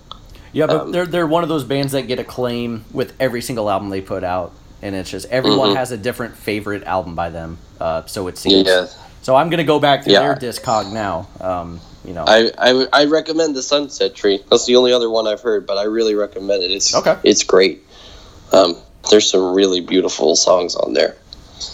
Yeah, 0.53 0.66
but 0.66 0.81
um, 0.83 0.93
they're 0.93 1.07
they're 1.07 1.27
one 1.27 1.43
of 1.43 1.49
those 1.49 1.65
bands 1.65 1.93
that 1.93 2.03
get 2.03 2.19
acclaim 2.19 2.85
with 2.93 3.12
every 3.20 3.43
single 3.43 3.70
album 3.70 3.91
they 3.91 4.01
put 4.01 4.24
out, 4.24 4.53
and 4.83 4.95
it's 4.95 5.11
just 5.11 5.27
everyone 5.31 5.70
Mhm. 5.70 5.77
has 5.77 5.93
a 5.93 5.97
different 5.97 6.37
favorite 6.37 6.85
album 6.85 7.15
by 7.15 7.31
them. 7.31 7.59
Uh, 7.81 8.05
so 8.07 8.27
it 8.28 8.39
seems. 8.39 8.66
Yeah, 8.66 8.87
So 9.23 9.35
I'm 9.37 9.51
gonna 9.51 9.65
go 9.65 9.78
back 9.81 10.05
to 10.05 10.11
Yeah. 10.11 10.20
their 10.20 10.35
discog 10.37 10.93
now. 10.93 11.28
Um, 11.41 11.81
you 12.05 12.15
know. 12.15 12.24
I, 12.27 12.51
I 12.59 12.87
I 12.93 13.05
recommend 13.07 13.55
the 13.57 13.62
Sunset 13.62 14.15
Tree. 14.15 14.43
That's 14.51 14.65
the 14.66 14.77
only 14.77 14.93
other 14.93 15.11
one 15.11 15.27
I've 15.27 15.41
heard, 15.43 15.66
but 15.66 15.77
I 15.78 15.85
really 15.85 16.15
recommend 16.15 16.62
it. 16.62 16.70
It's 16.70 16.95
Okay. 16.95 17.16
It's 17.24 17.43
great. 17.43 17.85
Um, 18.53 18.77
there's 19.11 19.31
some 19.31 19.55
really 19.55 19.81
beautiful 19.81 20.37
songs 20.37 20.74
on 20.77 20.95
there. 20.95 21.16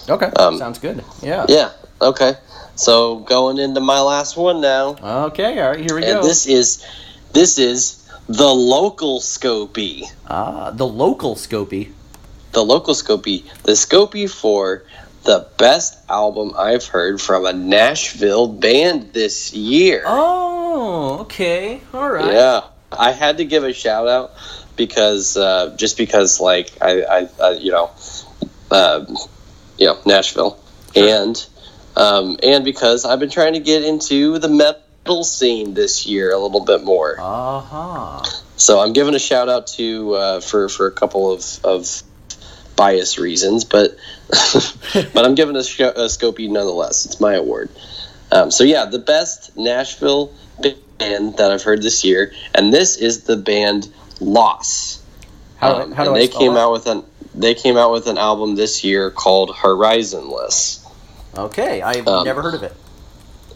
okay. 0.09 0.27
um, 0.39 0.59
Sounds 0.59 0.79
good. 0.79 1.05
Yeah. 1.23 1.47
Yeah. 1.49 1.73
Okay. 2.01 2.35
So 2.75 3.17
going 3.21 3.59
into 3.59 3.81
my 3.81 4.01
last 4.01 4.37
one 4.37 4.61
now, 4.61 4.97
Okay. 5.29 5.61
All 5.61 5.71
right. 5.71 5.81
Here 5.81 5.95
we 5.95 6.05
and 6.05 6.21
go. 6.21 6.23
this 6.23 6.47
is 6.47 6.85
this 7.33 7.59
is 7.59 8.09
the 8.29 8.49
local 8.49 9.21
Scopy. 9.21 10.05
ah, 10.29 10.71
the 10.71 10.87
local 10.87 11.35
Scopy. 11.35 11.93
The 12.53 12.63
local 12.65 12.95
Scopy. 12.95 13.45
The 13.63 13.73
Scopy 13.73 14.29
for 14.31 14.85
the 15.25 15.47
best 15.57 15.99
album 16.11 16.53
I've 16.59 16.85
heard 16.85 17.21
from 17.21 17.47
a 17.47 17.53
Nashville 17.53 18.49
band 18.49 19.13
this 19.13 19.53
year. 19.55 20.03
Oh. 20.07 21.19
Okay. 21.21 21.81
All 21.95 22.11
right. 22.11 22.33
Yeah, 22.33 22.65
I 22.91 23.13
had 23.13 23.39
to 23.39 23.45
give 23.45 23.65
a 23.65 23.73
shout 23.73 24.09
out 24.09 24.33
because 24.87 25.37
uh, 25.37 25.77
just 25.77 25.97
because 25.97 26.41
like 26.41 26.73
I, 26.81 27.03
I, 27.03 27.29
I 27.41 27.51
you 27.53 27.71
know, 27.71 27.91
um, 28.73 29.17
you 29.79 29.87
know 29.87 29.99
Nashville, 30.05 30.59
and 30.97 31.47
um, 31.97 32.37
and 32.43 32.65
because 32.65 33.05
I've 33.05 33.21
been 33.21 33.31
trying 33.31 33.53
to 33.53 33.61
get 33.61 33.85
into 33.85 34.39
the 34.39 34.49
metal 34.49 35.23
scene 35.23 35.75
this 35.75 36.05
year 36.05 36.33
a 36.33 36.39
little 36.39 36.65
bit 36.65 36.83
more. 36.83 37.17
Uh 37.19 37.61
huh. 37.61 38.23
So 38.57 38.81
I'm 38.81 38.93
giving 38.93 39.15
a 39.15 39.21
shout 39.21 39.49
out 39.49 39.69
to 39.79 40.15
uh, 40.15 40.41
for 40.41 40.69
for 40.69 40.89
a 40.89 40.93
couple 40.93 41.31
of 41.31 41.45
of 41.63 42.03
bias 42.75 43.19
reasons, 43.19 43.65
but 43.65 43.97
but 45.15 45.25
I'm 45.25 45.37
giving 45.37 45.55
a, 45.55 45.63
sh- 45.63 45.81
a 45.81 46.09
Scopy 46.09 46.51
nonetheless. 46.51 47.07
It's 47.07 47.21
my 47.21 47.35
award. 47.35 47.71
Um, 48.33 48.51
so 48.51 48.65
yeah, 48.65 48.87
the 48.87 48.99
best 48.99 49.57
Nashville 49.57 50.33
band 50.99 51.37
that 51.37 51.51
I've 51.51 51.63
heard 51.63 51.83
this 51.83 52.05
year, 52.05 52.33
and 52.55 52.73
this 52.73 52.97
is 52.97 53.25
the 53.25 53.37
band 53.37 53.93
Loss. 54.23 55.03
How, 55.57 55.83
Um, 55.83 55.93
how 55.93 56.05
do 56.05 56.11
and 56.11 56.17
I 56.17 56.21
they 56.21 56.29
came 56.29 56.55
that? 56.55 56.61
out 56.61 56.73
with 56.73 56.87
an 56.87 57.05
they 57.35 57.55
came 57.55 57.77
out 57.77 57.93
with 57.93 58.07
an 58.09 58.19
album 58.19 58.57
this 58.57 58.85
year 58.85 59.11
called 59.11 59.55
Horizonless. 59.55 60.85
Okay, 61.37 61.81
I've 61.81 62.07
um, 62.07 62.25
never 62.25 62.43
heard 62.43 62.55
of 62.55 62.63
it. 62.63 62.75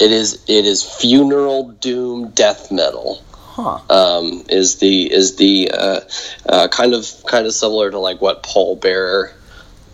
It 0.01 0.13
is 0.13 0.45
it 0.47 0.65
is 0.65 0.83
funeral 0.83 1.69
doom 1.71 2.31
death 2.31 2.71
metal. 2.71 3.23
Huh. 3.33 3.81
um, 3.89 4.45
is 4.51 4.77
the 4.77 5.11
is 5.11 5.37
the 5.37 5.71
uh, 5.73 6.01
uh, 6.47 6.69
kind 6.69 6.93
of 6.93 7.11
kind 7.27 7.47
of 7.47 7.55
similar 7.55 7.91
to 7.91 7.99
like 7.99 8.21
what 8.21 8.43
Pallbearer 8.43 9.33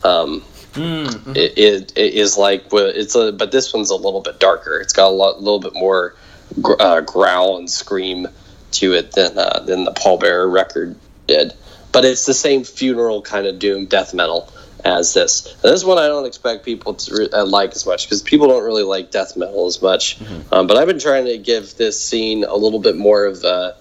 um, 0.03 0.43
Mm, 0.73 1.37
it, 1.37 1.59
it, 1.59 1.93
it 1.97 2.15
is 2.15 2.39
like. 2.39 2.65
It's 2.73 3.15
a 3.15 3.31
but 3.31 3.53
this 3.53 3.75
one's 3.75 3.91
a 3.91 3.95
little 3.97 4.23
bit 4.23 4.41
darker. 4.41 4.81
It's 4.81 4.95
got 4.95 5.09
a 5.09 5.11
lot, 5.11 5.43
little 5.43 5.61
bit 5.61 5.75
more 5.75 6.15
gr- 6.63 6.81
uh, 6.81 7.01
growl 7.03 7.59
and 7.59 7.71
scream 7.71 8.27
to 8.73 8.95
it 8.95 9.13
than 9.13 9.39
uh, 9.39 9.61
than 9.67 9.85
the 9.85 9.93
Pallbearer 9.93 10.51
record 10.51 10.97
did. 11.27 11.53
But 11.93 12.05
it's 12.05 12.27
the 12.27 12.35
same 12.35 12.65
funeral 12.65 13.23
kind 13.23 13.47
of 13.47 13.59
doom 13.59 13.87
death 13.87 14.15
metal 14.15 14.51
as 14.85 15.15
this. 15.15 15.47
And 15.63 15.73
this 15.73 15.85
one 15.85 15.99
I 15.99 16.09
don't 16.09 16.27
expect 16.27 16.65
people 16.65 16.95
to 16.95 17.15
re- 17.15 17.29
uh, 17.33 17.47
like 17.47 17.73
as 17.73 17.87
much 17.87 18.07
because 18.07 18.23
people 18.23 18.49
don't 18.49 18.65
really 18.65 18.83
like 18.83 19.11
death 19.11 19.37
metal 19.37 19.67
as 19.67 19.81
much. 19.81 20.21
Um, 20.51 20.67
but 20.67 20.77
I've 20.77 20.89
been 20.89 20.99
trying 20.99 21.27
to 21.27 21.39
give 21.39 21.77
this 21.77 22.03
scene 22.03 22.45
a 22.45 22.57
little 22.57 22.81
bit 22.81 22.97
more 22.97 23.27
of 23.27 23.45
a 23.45 23.77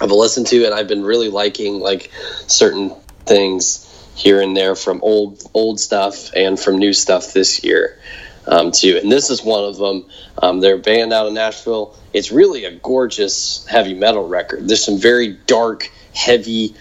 of 0.00 0.10
a 0.10 0.14
listen 0.14 0.44
to, 0.46 0.64
and 0.64 0.74
I've 0.74 0.88
been 0.88 1.02
really 1.04 1.28
liking 1.28 1.80
like 1.80 2.10
certain 2.46 2.94
things 3.26 3.88
here 4.14 4.40
and 4.40 4.56
there 4.56 4.74
from 4.74 5.00
old 5.02 5.42
old 5.54 5.80
stuff 5.80 6.32
and 6.34 6.58
from 6.58 6.78
new 6.78 6.92
stuff 6.92 7.32
this 7.32 7.64
year 7.64 7.98
um, 8.46 8.72
too. 8.72 8.98
And 9.02 9.10
this 9.10 9.30
is 9.30 9.42
one 9.42 9.64
of 9.64 9.76
them. 9.76 10.06
Um, 10.38 10.60
they're 10.60 10.76
a 10.76 10.78
band 10.78 11.12
out 11.12 11.26
of 11.26 11.32
Nashville. 11.32 11.96
It's 12.12 12.32
really 12.32 12.64
a 12.64 12.72
gorgeous 12.72 13.66
heavy 13.66 13.94
metal 13.94 14.26
record. 14.26 14.68
There's 14.68 14.84
some 14.84 14.98
very 14.98 15.28
dark, 15.28 15.90
heavy, 16.14 16.74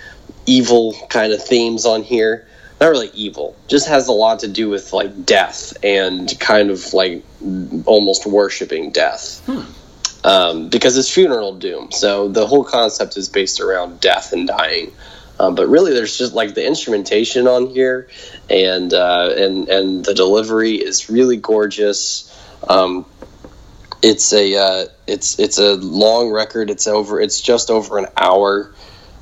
evil 0.45 0.95
kind 1.09 1.33
of 1.33 1.43
themes 1.43 1.85
on 1.85 2.03
here. 2.03 2.47
Not 2.79 2.87
really 2.89 3.11
evil, 3.13 3.55
just 3.67 3.87
has 3.89 4.07
a 4.07 4.11
lot 4.11 4.39
to 4.39 4.47
do 4.47 4.67
with 4.67 4.91
like 4.91 5.23
death 5.23 5.77
and 5.83 6.27
kind 6.39 6.71
of 6.71 6.95
like 6.95 7.23
almost 7.85 8.25
worshiping 8.25 8.89
death. 8.89 9.47
Um, 10.23 10.69
because 10.69 10.97
it's 10.97 11.09
funeral 11.11 11.55
doom, 11.55 11.91
so 11.91 12.27
the 12.27 12.45
whole 12.45 12.63
concept 12.63 13.17
is 13.17 13.29
based 13.29 13.59
around 13.59 13.99
death 13.99 14.33
and 14.33 14.47
dying. 14.47 14.93
Um, 15.39 15.55
but 15.55 15.67
really, 15.67 15.93
there's 15.93 16.17
just 16.17 16.33
like 16.33 16.53
the 16.53 16.65
instrumentation 16.65 17.47
on 17.47 17.67
here, 17.67 18.07
and 18.51 18.93
uh, 18.93 19.33
and 19.37 19.69
and 19.69 20.05
the 20.05 20.13
delivery 20.13 20.75
is 20.75 21.09
really 21.09 21.37
gorgeous. 21.37 22.27
Um, 22.67 23.05
it's 24.01 24.33
a 24.33 24.55
uh, 24.55 24.85
it's 25.07 25.39
it's 25.39 25.57
a 25.57 25.75
long 25.75 26.29
record. 26.29 26.69
It's 26.69 26.87
over. 26.87 27.19
It's 27.21 27.41
just 27.41 27.69
over 27.69 27.97
an 27.97 28.07
hour. 28.17 28.73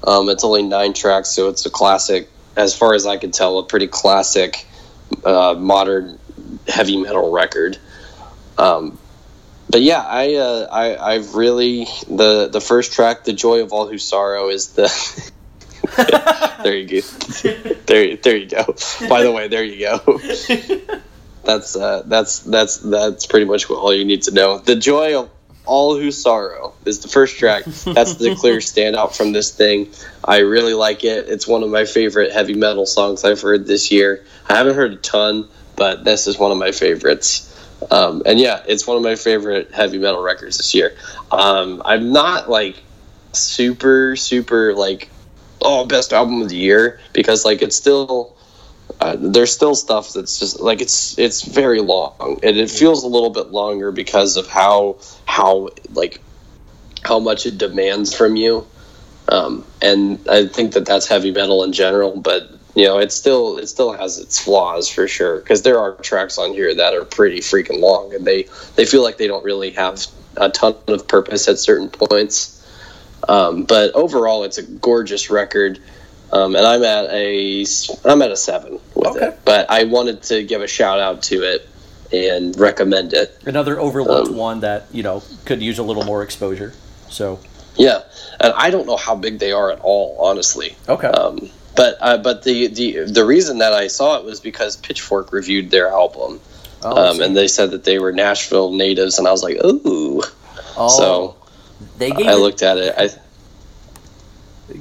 Um, 0.03 0.30
it's 0.30 0.43
only 0.43 0.64
nine 0.64 0.93
tracks, 0.93 1.30
so 1.30 1.49
it's 1.49 1.65
a 1.65 1.69
classic. 1.69 2.30
As 2.56 2.76
far 2.76 2.93
as 2.93 3.06
I 3.06 3.18
can 3.18 3.31
tell, 3.31 3.60
a 3.60 3.64
pretty 3.64 3.88
classic 3.88 4.65
uh, 5.23 5.56
modern 5.57 6.18
heavy 6.68 6.97
metal 6.97 7.31
record. 7.31 7.77
Um, 8.57 8.97
but 9.69 9.81
yeah, 9.81 10.01
I, 10.01 10.35
uh, 10.35 10.68
I 10.72 11.14
I've 11.14 11.35
really 11.35 11.85
the 12.07 12.49
the 12.51 12.61
first 12.61 12.93
track, 12.93 13.26
"The 13.26 13.34
Joy 13.34 13.61
of 13.61 13.72
All 13.72 13.88
Who 13.88 13.99
Sorrow," 13.99 14.49
is 14.49 14.69
the 14.69 14.88
there 16.64 16.76
you 16.76 17.02
go. 17.02 17.07
There, 17.86 18.16
there 18.18 18.38
you 18.38 18.48
go. 18.48 18.76
By 19.07 19.24
the 19.24 19.32
way, 19.32 19.48
there 19.48 19.64
you 19.64 19.80
go. 19.80 20.20
That's 21.44 21.76
uh, 21.76 22.03
that's 22.06 22.40
that's 22.40 22.78
that's 22.78 23.26
pretty 23.26 23.45
much 23.45 23.70
all 23.70 23.94
you 23.94 24.06
need 24.06 24.24
to 24.24 24.32
know. 24.32 24.60
The 24.60 24.76
joy 24.76 25.20
of 25.20 25.30
all 25.66 25.95
who 25.98 26.11
sorrow 26.11 26.74
is 26.86 26.99
the 26.99 27.07
first 27.07 27.38
track. 27.38 27.64
That's 27.66 28.16
the 28.16 28.36
clear 28.36 28.57
standout 28.57 29.16
from 29.16 29.32
this 29.32 29.52
thing. 29.56 29.91
I 30.24 30.40
really 30.40 30.74
like 30.74 31.03
it. 31.03 31.30
It's 31.30 31.48
one 31.48 31.64
of 31.64 31.70
my 31.70 31.86
favorite 31.86 32.32
heavy 32.32 32.56
metal 32.56 32.86
songs 32.86 33.24
I've 33.24 33.41
heard 33.41 33.68
this 33.68 33.91
year. 33.91 34.26
I 34.48 34.57
haven't 34.57 34.76
heard 34.76 34.94
a 34.94 34.98
ton, 34.98 35.48
but 35.76 36.03
this 36.03 36.28
is 36.28 36.38
one 36.38 36.52
of 36.52 36.57
my 36.57 36.72
favorites. 36.72 37.45
Um, 37.90 38.24
and 38.26 38.40
yeah, 38.40 38.64
it's 38.68 38.86
one 38.86 38.98
of 38.98 39.03
my 39.03 39.16
favorite 39.16 39.72
heavy 39.72 39.99
metal 39.99 40.22
records 40.22 40.57
this 40.57 40.74
year. 40.74 40.98
Um, 41.32 41.82
I'm 41.86 42.11
not 42.11 42.49
like 42.49 42.76
super 43.32 44.16
super 44.16 44.74
like 44.74 45.10
oh 45.61 45.86
best 45.86 46.14
album 46.14 46.41
of 46.41 46.49
the 46.49 46.56
year 46.56 46.99
because 47.14 47.45
like 47.45 47.61
it's 47.61 47.76
still 47.76 48.36
uh, 48.99 49.15
there's 49.18 49.53
still 49.53 49.76
stuff 49.76 50.14
that's 50.14 50.40
just 50.40 50.60
like 50.60 50.81
it's 50.81 51.18
it's 51.18 51.44
very 51.44 51.80
long. 51.80 52.40
And 52.44 52.57
it 52.57 52.69
feels 52.69 53.03
a 53.03 53.07
little 53.07 53.30
bit 53.30 53.48
longer 53.48 53.91
because 53.91 54.38
of 54.38 54.48
how 54.48 54.98
how 55.26 55.69
like 55.94 56.22
how 57.03 57.19
much 57.19 57.45
it 57.45 57.57
demands 57.57 58.14
from 58.15 58.36
you. 58.36 58.68
Um, 59.27 59.64
and 59.81 60.27
I 60.27 60.48
think 60.48 60.73
that 60.73 60.86
that's 60.86 61.07
heavy 61.07 61.31
metal 61.31 61.64
in 61.64 61.72
general 61.72 62.19
but 62.19 62.49
you 62.73 62.86
know 62.86 62.98
it 62.98 63.11
still 63.11 63.60
it 63.60 63.68
still 63.68 63.94
has 63.94 64.18
its 64.18 64.40
flaws 64.40 64.90
for 64.90 65.07
sure. 65.07 65.38
Because 65.38 65.61
there 65.61 65.80
are 65.80 65.95
tracks 65.95 66.38
on 66.38 66.52
here 66.52 66.76
that 66.76 66.94
are 66.94 67.06
pretty 67.06 67.40
freaking 67.40 67.80
long 67.80 68.14
and 68.14 68.26
they 68.26 68.48
they 68.76 68.86
feel 68.86 69.03
like 69.03 69.18
they 69.18 69.27
don't 69.27 69.45
really 69.45 69.72
have 69.72 70.06
a 70.36 70.49
ton 70.49 70.76
of 70.88 71.07
purpose 71.07 71.48
at 71.48 71.60
certain 71.60 71.90
points 71.90 72.59
um, 73.30 73.64
but 73.64 73.93
overall 73.95 74.43
it's 74.43 74.57
a 74.57 74.64
gorgeous 74.64 75.30
record 75.30 75.80
um, 76.31 76.56
and 76.56 76.65
I'm 76.65 76.84
at 76.84 77.06
a 77.11 77.65
I'm 78.06 78.22
at 78.22 78.31
a 78.31 78.35
seven 78.38 78.80
with 78.95 79.07
Okay. 79.15 79.27
it. 79.27 79.39
But 79.45 79.69
I 79.72 79.85
wanted 79.85 80.22
to 80.23 80.43
give 80.43 80.61
a 80.61 80.68
shout 80.68 80.99
out 80.99 81.23
to 81.23 81.41
it 81.43 81.68
and 82.11 82.57
recommend 82.60 83.14
it. 83.14 83.35
Another 83.45 83.80
overlooked 83.80 84.30
Um, 84.30 84.35
one 84.35 84.60
that 84.61 84.88
you 84.91 85.01
know 85.03 85.23
could 85.45 85.61
use 85.61 85.80
a 85.80 85.84
little 85.84 86.03
more 86.03 86.22
exposure. 86.23 86.73
So 87.10 87.39
Yeah, 87.77 88.01
and 88.39 88.53
I 88.56 88.69
don't 88.69 88.85
know 88.85 88.97
how 88.97 89.15
big 89.15 89.39
they 89.39 89.51
are 89.53 89.72
at 89.72 89.80
all, 89.81 90.18
honestly. 90.19 90.76
okay, 90.88 91.07
Um, 91.07 91.49
but 91.76 91.97
uh, 91.99 92.18
but 92.18 92.43
the, 92.43 92.68
the 92.68 93.06
the 93.06 93.26
reason 93.26 93.57
that 93.60 93.73
I 93.73 93.88
saw 93.88 94.18
it 94.19 94.23
was 94.26 94.39
because 94.39 94.76
Pitchfork 94.77 95.31
reviewed 95.31 95.72
their 95.72 95.88
album, 95.89 96.39
Oh, 96.84 97.10
um, 97.10 97.22
and 97.22 97.35
they 97.35 97.47
said 97.47 97.72
that 97.72 97.84
they 97.85 97.97
were 97.99 98.11
Nashville 98.11 98.72
natives, 98.73 99.18
and 99.18 99.27
I 99.27 99.31
was 99.31 99.41
like, 99.43 99.57
ooh. 99.65 100.22
oh, 100.77 100.88
So 100.99 101.35
they 101.97 102.11
gave 102.11 102.27
I 102.27 102.34
it, 102.34 102.35
looked 102.35 102.61
at 102.61 102.77
it. 102.77 102.95
I 102.97 103.10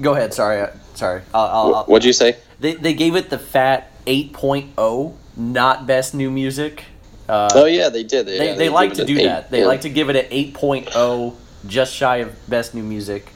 Go 0.01 0.15
ahead. 0.15 0.35
Sorry. 0.35 0.69
Sorry. 0.95 1.23
I'll, 1.33 1.75
I'll, 1.75 1.85
what'd 1.85 2.05
you 2.05 2.13
say? 2.13 2.37
they 2.61 2.75
they 2.75 2.95
gave 2.95 3.17
it 3.17 3.31
the 3.31 3.39
fat 3.39 3.93
8.0, 4.07 5.15
not 5.37 5.87
best 5.87 6.15
new 6.15 6.31
music. 6.31 6.85
Uh, 7.29 7.49
oh 7.55 7.67
yeah, 7.67 7.89
they 7.89 8.05
did. 8.05 8.27
They, 8.27 8.51
yeah, 8.51 8.55
they, 8.55 8.69
like 8.69 8.95
to 8.95 9.05
do 9.05 9.19
an 9.19 9.25
that. 9.25 9.51
They 9.51 9.61
yeah. 9.61 9.67
like 9.67 9.83
to 9.83 9.91
give 9.91 10.09
it 10.09 10.17
an 10.17 10.31
8.0, 10.31 11.37
just 11.67 11.95
shy 11.95 12.19
of 12.19 12.49
best 12.49 12.75
new 12.75 12.83
music. 12.83 13.33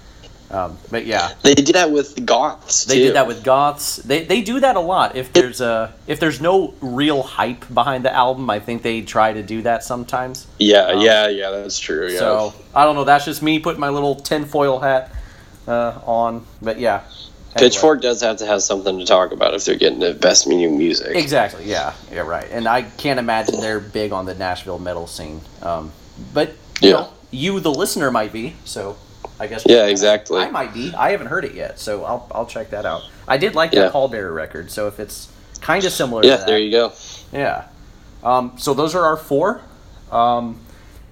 Um, 0.52 0.76
but 0.90 1.06
yeah, 1.06 1.32
They 1.42 1.54
did 1.54 1.74
that 1.76 1.90
with 1.90 2.26
Goths. 2.26 2.84
they 2.84 2.96
too. 2.98 3.04
did 3.06 3.14
that 3.16 3.26
with 3.26 3.42
goths. 3.42 3.96
They 3.96 4.24
they 4.24 4.42
do 4.42 4.60
that 4.60 4.76
a 4.76 4.80
lot. 4.80 5.16
If 5.16 5.32
there's 5.32 5.62
a 5.62 5.94
if 6.06 6.20
there's 6.20 6.42
no 6.42 6.74
real 6.82 7.22
hype 7.22 7.64
behind 7.72 8.04
the 8.04 8.14
album, 8.14 8.50
I 8.50 8.60
think 8.60 8.82
they 8.82 9.00
try 9.00 9.32
to 9.32 9.42
do 9.42 9.62
that 9.62 9.82
sometimes. 9.82 10.46
Yeah, 10.58 10.88
Um, 10.88 11.00
yeah, 11.00 11.28
yeah. 11.28 11.50
That's 11.50 11.78
true. 11.78 12.08
Yeah. 12.08 12.18
So 12.18 12.54
I 12.74 12.84
don't 12.84 12.96
know. 12.96 13.04
That's 13.04 13.24
just 13.24 13.42
me 13.42 13.60
putting 13.60 13.80
my 13.80 13.88
little 13.88 14.14
tinfoil 14.14 14.78
hat 14.80 15.10
uh, 15.66 15.98
on. 16.04 16.44
But 16.60 16.78
yeah, 16.78 17.00
Anyway. 17.54 17.70
Pitchfork 17.70 18.02
does 18.02 18.20
have 18.20 18.36
to 18.38 18.46
have 18.46 18.62
something 18.62 18.98
to 18.98 19.06
talk 19.06 19.32
about 19.32 19.54
if 19.54 19.64
they're 19.64 19.76
getting 19.76 20.00
the 20.00 20.12
best 20.14 20.46
new 20.46 20.68
music. 20.70 21.16
Exactly. 21.16 21.64
Yeah. 21.64 21.94
Yeah. 22.12 22.20
Right. 22.22 22.48
And 22.50 22.66
I 22.68 22.82
can't 22.82 23.18
imagine 23.18 23.58
they're 23.60 23.80
big 23.80 24.12
on 24.12 24.26
the 24.26 24.34
Nashville 24.34 24.78
metal 24.78 25.06
scene. 25.06 25.40
Um, 25.62 25.92
but 26.34 26.50
you 26.82 26.90
Yeah. 26.90 26.92
know, 26.92 27.08
you 27.30 27.58
the 27.60 27.72
listener 27.72 28.10
might 28.10 28.32
be. 28.34 28.54
So 28.66 28.96
I 29.39 29.47
guess. 29.47 29.65
Yeah, 29.66 29.86
exactly. 29.86 30.40
I 30.40 30.51
might 30.51 30.73
be. 30.73 30.94
I 30.94 31.11
haven't 31.11 31.28
heard 31.28 31.44
it 31.44 31.55
yet, 31.55 31.78
so 31.78 32.05
I'll 32.05 32.28
I'll 32.32 32.47
check 32.47 32.70
that 32.70 32.86
out. 32.86 33.03
I 33.27 33.39
did 33.39 33.55
like 33.55 33.73
that 33.73 33.77
Yeah. 33.77 33.90
Pallbearer 33.90 34.35
record, 34.35 34.70
so 34.70 34.89
if 34.89 35.01
it's 35.01 35.28
kind 35.61 35.85
of 35.85 35.93
similar. 35.93 36.24
Yeah, 36.24 36.32
to 36.32 36.39
that, 36.39 36.47
there 36.47 36.59
you 36.59 36.70
go. 36.70 36.93
Yeah. 37.32 37.66
Um, 38.23 38.53
so 38.57 38.74
those 38.74 38.94
are 38.94 39.05
our 39.05 39.16
four. 39.16 39.62
Um, 40.11 40.61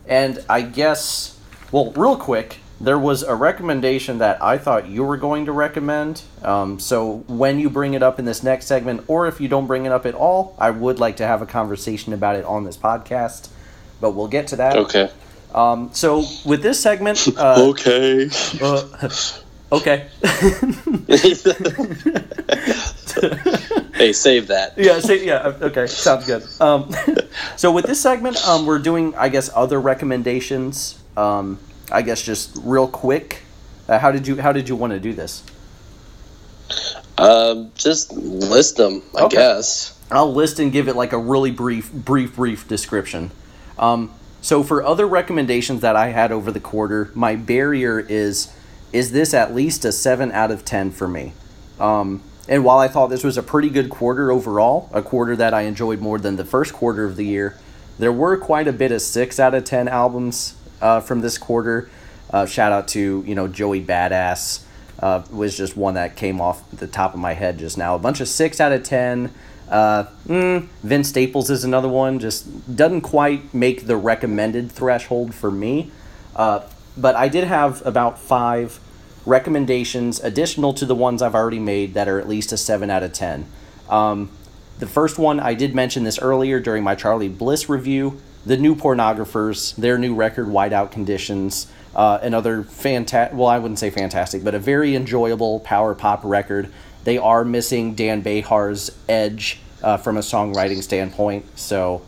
and 0.07 0.45
I 0.49 0.62
guess, 0.62 1.39
well, 1.73 1.93
real 1.93 2.16
quick, 2.16 2.59
there 2.81 2.99
was 2.99 3.23
a 3.23 3.35
recommendation 3.35 4.19
that 4.19 4.43
I 4.43 4.59
thought 4.59 4.89
you 4.89 5.05
were 5.05 5.16
going 5.16 5.47
to 5.47 5.53
recommend. 5.53 6.23
Um, 6.43 6.78
so 6.81 7.24
when 7.27 7.59
you 7.59 7.69
bring 7.69 7.95
it 7.95 8.03
up 8.03 8.19
in 8.19 8.24
this 8.24 8.43
next 8.43 8.66
segment, 8.66 9.05
or 9.07 9.27
if 9.27 9.41
you 9.41 9.49
don't 9.49 9.66
bring 9.66 9.87
it 9.87 9.93
up 9.93 10.07
at 10.07 10.15
all, 10.15 10.57
I 10.59 10.70
would 10.70 10.99
like 10.99 11.16
to 11.19 11.27
have 11.27 11.43
a 11.43 11.47
conversation 11.47 12.12
about 12.12 12.37
it 12.37 12.45
on 12.45 12.65
this 12.65 12.77
podcast. 12.77 13.49
But 14.01 14.12
we'll 14.12 14.28
get 14.28 14.47
to 14.49 14.57
that. 14.57 14.77
Okay. 14.77 15.11
Um, 15.55 15.90
so 15.93 16.24
with 16.44 16.62
this 16.62 16.81
segment, 16.81 17.27
uh, 17.36 17.70
okay. 17.70 18.31
uh, 18.60 19.09
okay. 19.72 20.09
hey, 23.94 24.12
save 24.12 24.47
that. 24.48 24.74
yeah, 24.77 25.01
say, 25.01 25.24
yeah, 25.27 25.52
okay, 25.60 25.86
sounds 25.86 26.27
good. 26.27 26.44
Um, 26.60 26.94
so 27.56 27.72
with 27.72 27.86
this 27.86 28.01
segment, 28.01 28.36
um, 28.47 28.66
we're 28.66 28.78
doing, 28.78 29.14
I 29.16 29.28
guess, 29.28 29.51
other 29.55 29.81
recommendations. 29.81 30.98
Um, 31.16 31.59
I 31.90 32.02
guess 32.02 32.22
just 32.22 32.56
real 32.62 32.86
quick, 32.86 33.43
uh, 33.89 33.98
how 33.98 34.12
did 34.12 34.27
you 34.28 34.40
how 34.40 34.52
did 34.52 34.68
you 34.68 34.77
want 34.77 34.93
to 34.93 35.01
do 35.01 35.12
this? 35.12 35.43
Um, 37.18 37.72
just 37.74 38.12
list 38.12 38.77
them, 38.77 39.02
I 39.16 39.22
Okay. 39.24 39.36
guess. 39.36 39.98
I'll 40.10 40.32
list 40.32 40.59
and 40.59 40.72
give 40.72 40.89
it 40.89 40.97
like 40.97 41.12
a 41.12 41.18
really 41.18 41.51
brief, 41.51 41.93
brief, 41.93 42.35
brief 42.36 42.66
description. 42.66 43.31
Um, 43.78 44.10
so 44.40 44.62
for 44.62 44.82
other 44.82 45.06
recommendations 45.06 45.80
that 45.82 45.96
I 45.96 46.08
had 46.08 46.32
over 46.32 46.50
the 46.50 46.60
quarter, 46.60 47.10
my 47.14 47.36
barrier 47.36 48.00
is 48.00 48.52
is 48.92 49.12
this 49.12 49.32
at 49.34 49.54
least 49.54 49.84
a 49.84 49.92
seven 49.92 50.32
out 50.32 50.50
of 50.50 50.64
ten 50.64 50.90
for 50.90 51.06
me. 51.06 51.32
Um, 51.78 52.22
and 52.48 52.64
while 52.64 52.78
I 52.78 52.88
thought 52.88 53.08
this 53.08 53.22
was 53.22 53.38
a 53.38 53.42
pretty 53.42 53.70
good 53.70 53.90
quarter 53.90 54.32
overall, 54.32 54.90
a 54.92 55.02
quarter 55.02 55.36
that 55.36 55.54
I 55.54 55.62
enjoyed 55.62 56.00
more 56.00 56.18
than 56.18 56.34
the 56.36 56.44
first 56.44 56.72
quarter 56.72 57.04
of 57.04 57.14
the 57.14 57.24
year, 57.24 57.56
there 57.98 58.12
were 58.12 58.36
quite 58.36 58.66
a 58.66 58.72
bit 58.72 58.90
of 58.90 59.02
six 59.02 59.38
out 59.38 59.54
of 59.54 59.64
ten 59.64 59.86
albums 59.86 60.54
uh, 60.80 61.00
from 61.00 61.20
this 61.20 61.38
quarter. 61.38 61.88
Uh, 62.30 62.46
shout 62.46 62.72
out 62.72 62.88
to 62.88 63.22
you 63.26 63.34
know 63.34 63.46
Joey 63.46 63.84
Badass 63.84 64.64
uh, 65.00 65.22
was 65.30 65.56
just 65.56 65.76
one 65.76 65.94
that 65.94 66.16
came 66.16 66.40
off 66.40 66.68
the 66.70 66.86
top 66.86 67.14
of 67.14 67.20
my 67.20 67.34
head 67.34 67.58
just 67.58 67.76
now. 67.76 67.94
A 67.94 67.98
bunch 67.98 68.20
of 68.20 68.28
six 68.28 68.60
out 68.60 68.72
of 68.72 68.82
ten. 68.82 69.32
Uh, 69.70 70.05
mm, 70.26 70.66
Vince 70.82 71.09
Staples 71.09 71.48
is 71.48 71.64
another 71.64 71.88
one. 71.88 72.18
Just 72.18 72.76
doesn't 72.76 73.02
quite 73.02 73.55
make 73.55 73.86
the 73.86 73.97
recommended 73.97 74.70
threshold 74.72 75.34
for 75.34 75.51
me. 75.51 75.90
Uh, 76.34 76.60
but 76.97 77.14
I 77.14 77.28
did 77.28 77.44
have 77.44 77.84
about 77.86 78.18
five 78.18 78.80
recommendations 79.24 80.18
additional 80.20 80.72
to 80.74 80.84
the 80.84 80.94
ones 80.94 81.22
I've 81.22 81.34
already 81.34 81.59
made 81.59 81.94
that 81.94 82.09
are 82.09 82.18
at 82.18 82.28
least 82.28 82.52
a 82.52 82.56
seven 82.56 82.90
out 82.90 83.02
of 83.02 83.12
ten. 83.12 83.47
Um, 83.88 84.30
the 84.78 84.86
first 84.86 85.18
one 85.18 85.38
I 85.38 85.55
did 85.55 85.74
mention 85.74 86.05
this 86.05 86.18
earlier 86.18 86.59
during 86.59 86.82
my 86.82 86.94
Charly 86.94 87.28
Bliss 87.28 87.68
review. 87.68 88.20
The 88.47 88.56
new 88.56 88.74
pornographers, 88.74 89.76
their 89.76 89.98
new 89.98 90.14
record, 90.14 90.47
Whiteout 90.47 90.90
Conditions, 90.90 91.70
uh, 91.94 92.18
another 92.22 92.62
fantastic. 92.62 93.36
Well, 93.36 93.48
I 93.48 93.59
wouldn't 93.59 93.78
say 93.78 93.90
fantastic, 93.90 94.42
but 94.42 94.55
a 94.55 94.59
very 94.59 94.97
enjoyable 94.97 95.60
power 95.60 95.94
pop 95.94 96.20
record. 96.24 96.72
They 97.05 97.18
are 97.18 97.44
missing 97.44 97.94
Dan 97.94 98.22
Bejar's 98.22 98.90
edge 99.09 99.60
uh, 99.82 99.97
from 99.97 100.16
a 100.16 100.20
songwriting 100.20 100.82
standpoint, 100.82 101.59
so 101.59 102.02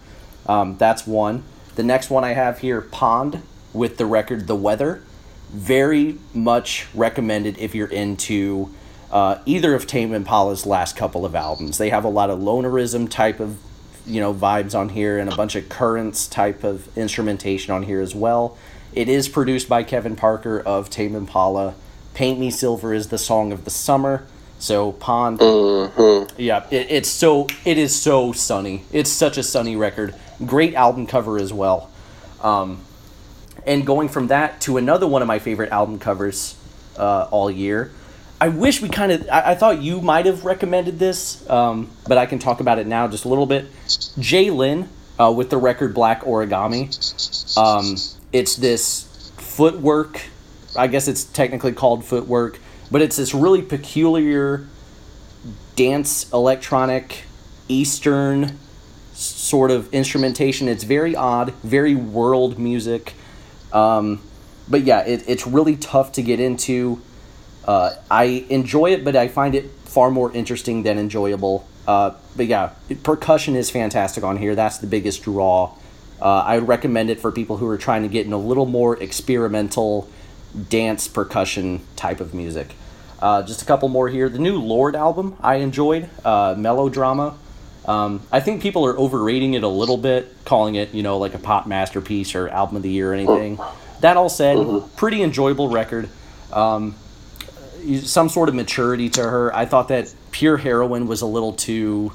um, 0.47 0.77
that's 0.77 1.07
one. 1.07 1.45
The 1.77 1.83
next 1.83 2.11
one 2.11 2.25
I 2.25 2.33
have 2.33 2.59
here, 2.59 2.81
Pond, 2.81 3.43
with 3.73 3.97
the 3.97 4.07
record 4.07 4.47
The 4.47 4.57
Weather. 4.57 5.03
Very 5.51 6.19
much 6.35 6.87
recommended 6.95 7.59
if 7.59 7.75
you're 7.75 7.89
into 7.89 8.71
uh, 9.11 9.39
either 9.45 9.75
of 9.75 9.87
Tame 9.87 10.13
Impala's 10.15 10.67
last 10.67 10.97
couple 10.97 11.25
of 11.25 11.35
albums. 11.35 11.79
They 11.79 11.91
have 11.91 12.05
a 12.05 12.09
lot 12.09 12.31
of 12.31 12.39
lonerism 12.39 13.09
type 13.09 13.41
of 13.41 13.59
you 14.07 14.21
know 14.21 14.35
vibes 14.35 14.75
on 14.75 14.89
here 14.91 15.19
and 15.19 15.33
a 15.33 15.37
bunch 15.37 15.55
of 15.55 15.69
currents 15.69 16.27
type 16.27 16.65
of 16.65 16.97
instrumentation 16.97 17.73
on 17.75 17.85
here 17.85 18.01
as 18.01 18.15
well. 18.15 18.57
It 18.93 19.09
is 19.09 19.29
produced 19.29 19.69
by 19.69 19.85
Kevin 19.85 20.17
Parker 20.17 20.61
of 20.61 20.91
Tame 20.91 21.15
Impala. 21.15 21.75
Paint 22.15 22.39
Me 22.39 22.51
Silver 22.51 22.93
is 22.93 23.09
the 23.09 23.19
song 23.19 23.53
of 23.53 23.65
the 23.65 23.71
summer. 23.71 24.27
So 24.63 24.93
Pond 24.93 25.41
Mm-hmm. 25.41 26.41
yeah, 26.41 26.65
it, 26.71 26.87
it's 26.89 27.09
so 27.09 27.49
it 27.65 27.79
is 27.79 28.01
so 28.01 28.31
sunny. 28.31 28.85
It's 28.93 29.11
such 29.11 29.37
a 29.37 29.43
sunny 29.43 29.75
record. 29.75 30.15
Great 30.47 30.75
album 30.75 31.09
cover 31.09 31.37
as 31.37 31.53
well. 31.53 31.91
Um, 32.41 32.81
and 33.67 33.85
going 33.85 34.09
from 34.09 34.29
that 34.29 34.61
to 34.63 34.77
another 34.77 35.09
one 35.09 35.21
of 35.21 35.27
my 35.27 35.41
favorite 35.41 35.73
album 35.73 35.99
covers 35.99 36.57
uh, 36.97 37.27
all 37.33 37.51
year. 37.51 37.91
I 38.41 38.49
wish 38.49 38.81
we 38.81 38.89
kind 38.89 39.11
of. 39.11 39.29
I, 39.29 39.51
I 39.51 39.55
thought 39.57 39.83
you 39.83 40.01
might 40.01 40.27
have 40.27 40.45
recommended 40.45 40.97
this, 40.97 41.49
um, 41.51 41.91
but 42.07 42.17
I 42.17 42.27
can 42.27 42.39
talk 42.39 42.61
about 42.61 42.79
it 42.79 42.87
now 42.87 43.09
just 43.09 43.25
a 43.25 43.29
little 43.29 43.47
bit. 43.47 43.67
Jlin 43.89 44.87
uh, 45.19 45.33
with 45.33 45.51
the 45.51 45.57
record 45.57 45.93
Black 45.93 46.23
Origami. 46.23 46.87
Um, 47.59 47.97
it's 48.33 48.55
this 48.55 49.33
footwork. 49.39 50.23
I 50.77 50.87
guess 50.87 51.09
it's 51.09 51.25
technically 51.25 51.73
called 51.73 52.05
footwork, 52.05 52.61
but 52.93 53.01
it's 53.01 53.17
this 53.17 53.35
really 53.35 53.63
peculiar 53.63 54.67
dance 55.77 56.31
electronic 56.31 57.25
eastern 57.67 58.59
sort 59.15 59.71
of 59.71 59.93
instrumentation. 59.95 60.69
It's 60.69 60.85
very 60.85 61.17
odd 61.17 61.55
very 61.63 61.95
world 61.95 62.59
music. 62.59 63.15
Um, 63.73 64.21
but 64.69 64.83
yeah 64.83 65.01
it, 65.01 65.25
it's 65.27 65.47
really 65.47 65.77
tough 65.77 66.13
to 66.13 66.23
get 66.23 66.39
into. 66.39 67.01
Uh, 67.65 67.95
i 68.11 68.45
enjoy 68.51 68.93
it 68.93 69.05
but 69.05 69.15
i 69.15 69.29
find 69.29 69.55
it 69.55 69.71
far 69.85 70.11
more 70.11 70.31
interesting 70.33 70.83
than 70.83 70.99
enjoyable. 70.99 71.67
Uh, 71.89 72.11
but 72.37 72.47
yeah 72.47 72.73
percussion 73.03 73.57
is 73.57 73.71
fantastic 73.71 74.23
on 74.23 74.37
here. 74.37 74.55
That's 74.55 74.79
the 74.79 74.87
biggest 74.87 75.23
draw. 75.23 75.75
Uh, 76.21 76.43
i 76.45 76.59
recommend 76.59 77.09
it 77.09 77.21
for 77.21 77.33
people 77.33 77.57
who 77.57 77.67
are 77.67 77.79
trying 77.79 78.03
to 78.03 78.09
get 78.09 78.27
in 78.27 78.35
a 78.35 78.39
little 78.39 78.67
more 78.67 79.03
experimental 79.03 80.11
dance 80.69 81.09
percussion 81.09 81.81
type 81.97 82.21
of 82.21 82.35
music 82.35 82.75
uh, 83.23 83.43
just 83.45 83.63
a 83.63 83.65
couple 83.65 83.89
more 83.89 84.09
here. 84.09 84.29
The 84.29 84.41
new 84.41 84.61
Lorde 84.61 84.97
album 84.97 85.37
I 85.41 85.57
enjoyed, 85.57 86.11
uh, 86.25 86.57
Melodrama. 86.59 87.39
Um, 87.87 88.21
I 88.33 88.41
think 88.41 88.63
people 88.63 88.85
are 88.85 88.99
overrating 88.99 89.55
it 89.55 89.63
a 89.63 89.69
little 89.69 89.97
bit, 89.97 90.35
calling 90.45 90.75
it, 90.75 90.93
you 90.93 91.05
know, 91.05 91.19
like 91.19 91.35
a 91.35 91.39
pop 91.39 91.67
masterpiece 91.67 92.35
or 92.35 92.49
album 92.49 92.77
of 92.77 92.83
the 92.83 92.91
year 92.91 93.13
or 93.13 93.15
anything. 93.15 93.59
That 94.01 94.17
all 94.17 94.29
said, 94.29 94.59
pretty 94.97 95.23
enjoyable 95.23 95.69
record. 95.69 96.09
Um, 96.53 96.97
some 98.03 98.29
sort 98.29 98.49
of 98.49 98.57
maturity 98.57 99.09
to 99.11 99.23
her. 99.23 99.55
I 99.55 99.67
thought 99.67 99.89
that 99.89 100.13
Pure 100.33 100.59
Heroine 100.59 101.07
was 101.07 101.23
a 101.23 101.27
little 101.27 101.53
too, 101.53 102.13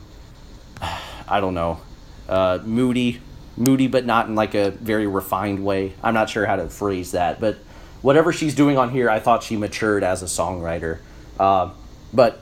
I 1.27 1.39
don't 1.39 1.53
know, 1.53 1.79
uh, 2.27 2.59
moody, 2.63 3.21
moody, 3.55 3.87
but 3.87 4.05
not 4.05 4.27
in 4.27 4.35
like 4.35 4.55
a 4.55 4.71
very 4.71 5.07
refined 5.07 5.63
way. 5.63 5.93
I'm 6.03 6.13
not 6.13 6.29
sure 6.29 6.45
how 6.45 6.57
to 6.57 6.69
phrase 6.69 7.11
that, 7.11 7.39
but 7.39 7.57
whatever 8.01 8.31
she's 8.31 8.55
doing 8.55 8.77
on 8.77 8.89
here, 8.89 9.09
I 9.09 9.19
thought 9.19 9.43
she 9.43 9.57
matured 9.57 10.03
as 10.03 10.21
a 10.21 10.25
songwriter. 10.25 10.99
Uh, 11.39 11.71
but 12.13 12.41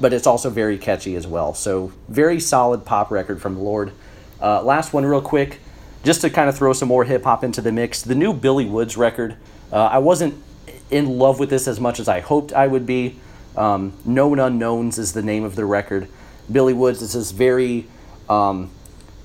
but 0.00 0.12
it's 0.12 0.26
also 0.26 0.50
very 0.50 0.78
catchy 0.78 1.14
as 1.14 1.26
well. 1.26 1.52
So 1.54 1.92
very 2.08 2.40
solid 2.40 2.84
pop 2.84 3.10
record 3.10 3.42
from 3.42 3.58
Lorde. 3.58 3.92
Uh, 4.40 4.62
last 4.62 4.92
one, 4.92 5.04
real 5.04 5.20
quick, 5.20 5.60
just 6.04 6.22
to 6.22 6.30
kind 6.30 6.48
of 6.48 6.56
throw 6.56 6.72
some 6.72 6.88
more 6.88 7.04
hip 7.04 7.24
hop 7.24 7.44
into 7.44 7.60
the 7.60 7.72
mix. 7.72 8.02
The 8.02 8.14
new 8.14 8.32
Billy 8.32 8.64
Woods 8.64 8.96
record. 8.96 9.36
Uh, 9.72 9.84
I 9.84 9.98
wasn't 9.98 10.42
in 10.90 11.18
love 11.18 11.38
with 11.38 11.50
this 11.50 11.66
as 11.68 11.80
much 11.80 12.00
as 12.00 12.08
I 12.08 12.20
hoped 12.20 12.52
I 12.52 12.66
would 12.66 12.86
be. 12.86 13.18
Um, 13.56 13.92
Known 14.04 14.38
Unknowns 14.38 14.98
is 14.98 15.12
the 15.12 15.22
name 15.22 15.44
of 15.44 15.54
the 15.54 15.64
record. 15.64 16.08
Billy 16.50 16.72
Woods 16.72 17.02
is 17.02 17.12
this 17.12 17.30
very 17.30 17.86
um, 18.28 18.70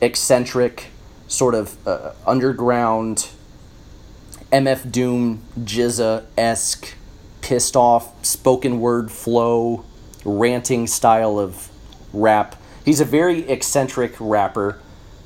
eccentric, 0.01 0.87
sort 1.27 1.55
of 1.55 1.87
uh, 1.87 2.13
underground 2.25 3.29
MF 4.51 4.91
Doom, 4.91 5.43
GZA 5.59 6.25
esque, 6.37 6.95
pissed 7.41 7.75
off 7.75 8.25
spoken 8.25 8.79
word 8.79 9.11
flow, 9.11 9.85
ranting 10.25 10.87
style 10.87 11.39
of 11.39 11.69
rap. 12.13 12.55
He's 12.83 12.99
a 12.99 13.05
very 13.05 13.47
eccentric 13.49 14.15
rapper. 14.19 14.79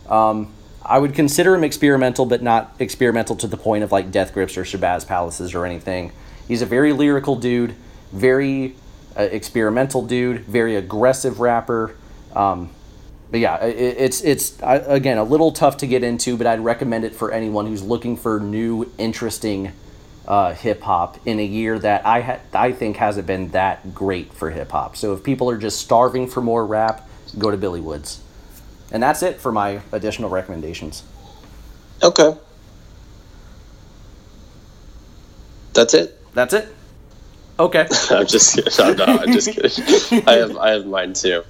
Um, 0.10 0.54
I 0.86 1.00
would 1.00 1.14
consider 1.14 1.56
him 1.56 1.64
experimental, 1.64 2.26
but 2.26 2.44
not 2.44 2.76
experimental 2.80 3.36
to 3.38 3.48
the 3.48 3.58
point 3.58 3.84
of 3.84 3.92
like 3.92 4.12
Death 4.12 4.34
Grips 4.34 4.58
or 4.58 4.64
Shabazz 4.64 5.08
Palaces 5.08 5.54
or 5.56 5.66
anything. 5.66 6.12
He's 6.48 6.62
a 6.62 6.66
very 6.66 6.92
lyrical 6.92 7.38
dude, 7.38 7.76
very 8.12 8.76
uh, 9.18 9.22
experimental 9.24 10.06
dude, 10.06 10.42
very 10.42 10.76
aggressive 10.76 11.40
rapper. 11.40 11.96
Um, 12.36 12.72
but 13.34 13.40
yeah, 13.40 13.66
it, 13.66 13.96
it's 13.98 14.22
it's 14.22 14.62
I, 14.62 14.76
again 14.76 15.18
a 15.18 15.24
little 15.24 15.52
tough 15.52 15.78
to 15.78 15.88
get 15.88 16.04
into, 16.04 16.38
but 16.38 16.46
I'd 16.46 16.60
recommend 16.60 17.04
it 17.04 17.16
for 17.16 17.32
anyone 17.32 17.66
who's 17.66 17.82
looking 17.82 18.16
for 18.16 18.40
new, 18.40 18.92
interesting 19.00 19.72
uh, 20.28 20.54
hip 20.54 20.82
hop 20.82 21.18
in 21.26 21.40
a 21.40 21.44
year 21.44 21.80
that 21.80 22.06
I 22.06 22.22
ha- 22.22 22.40
I 22.54 22.74
think 22.74 22.98
hasn't 22.98 23.26
been 23.26 23.50
that 23.50 23.96
great 23.96 24.32
for 24.34 24.52
hip 24.52 24.70
hop. 24.70 24.96
So 24.96 25.16
if 25.16 25.24
people 25.24 25.50
are 25.50 25.58
just 25.58 25.80
starving 25.80 26.28
for 26.28 26.42
more 26.42 26.64
rap, 26.64 27.10
go 27.40 27.50
to 27.50 27.58
Billy 27.58 27.82
Woods. 27.82 28.22
And 28.92 29.02
that's 29.02 29.24
it 29.24 29.42
for 29.42 29.52
my 29.52 29.82
additional 29.92 30.30
recommendations. 30.30 31.02
Okay. 32.04 32.38
That's 35.74 35.96
it. 35.96 36.22
That's 36.36 36.54
it. 36.54 36.68
Okay. 37.60 37.88
I'm 38.10 38.26
just 38.26 38.80
not, 38.80 39.00
I'm 39.02 39.32
just 39.32 39.52
kidding. 39.52 40.24
I 40.28 40.34
have 40.34 40.58
I 40.58 40.72
have 40.72 40.86
mine 40.86 41.14
too. 41.14 41.44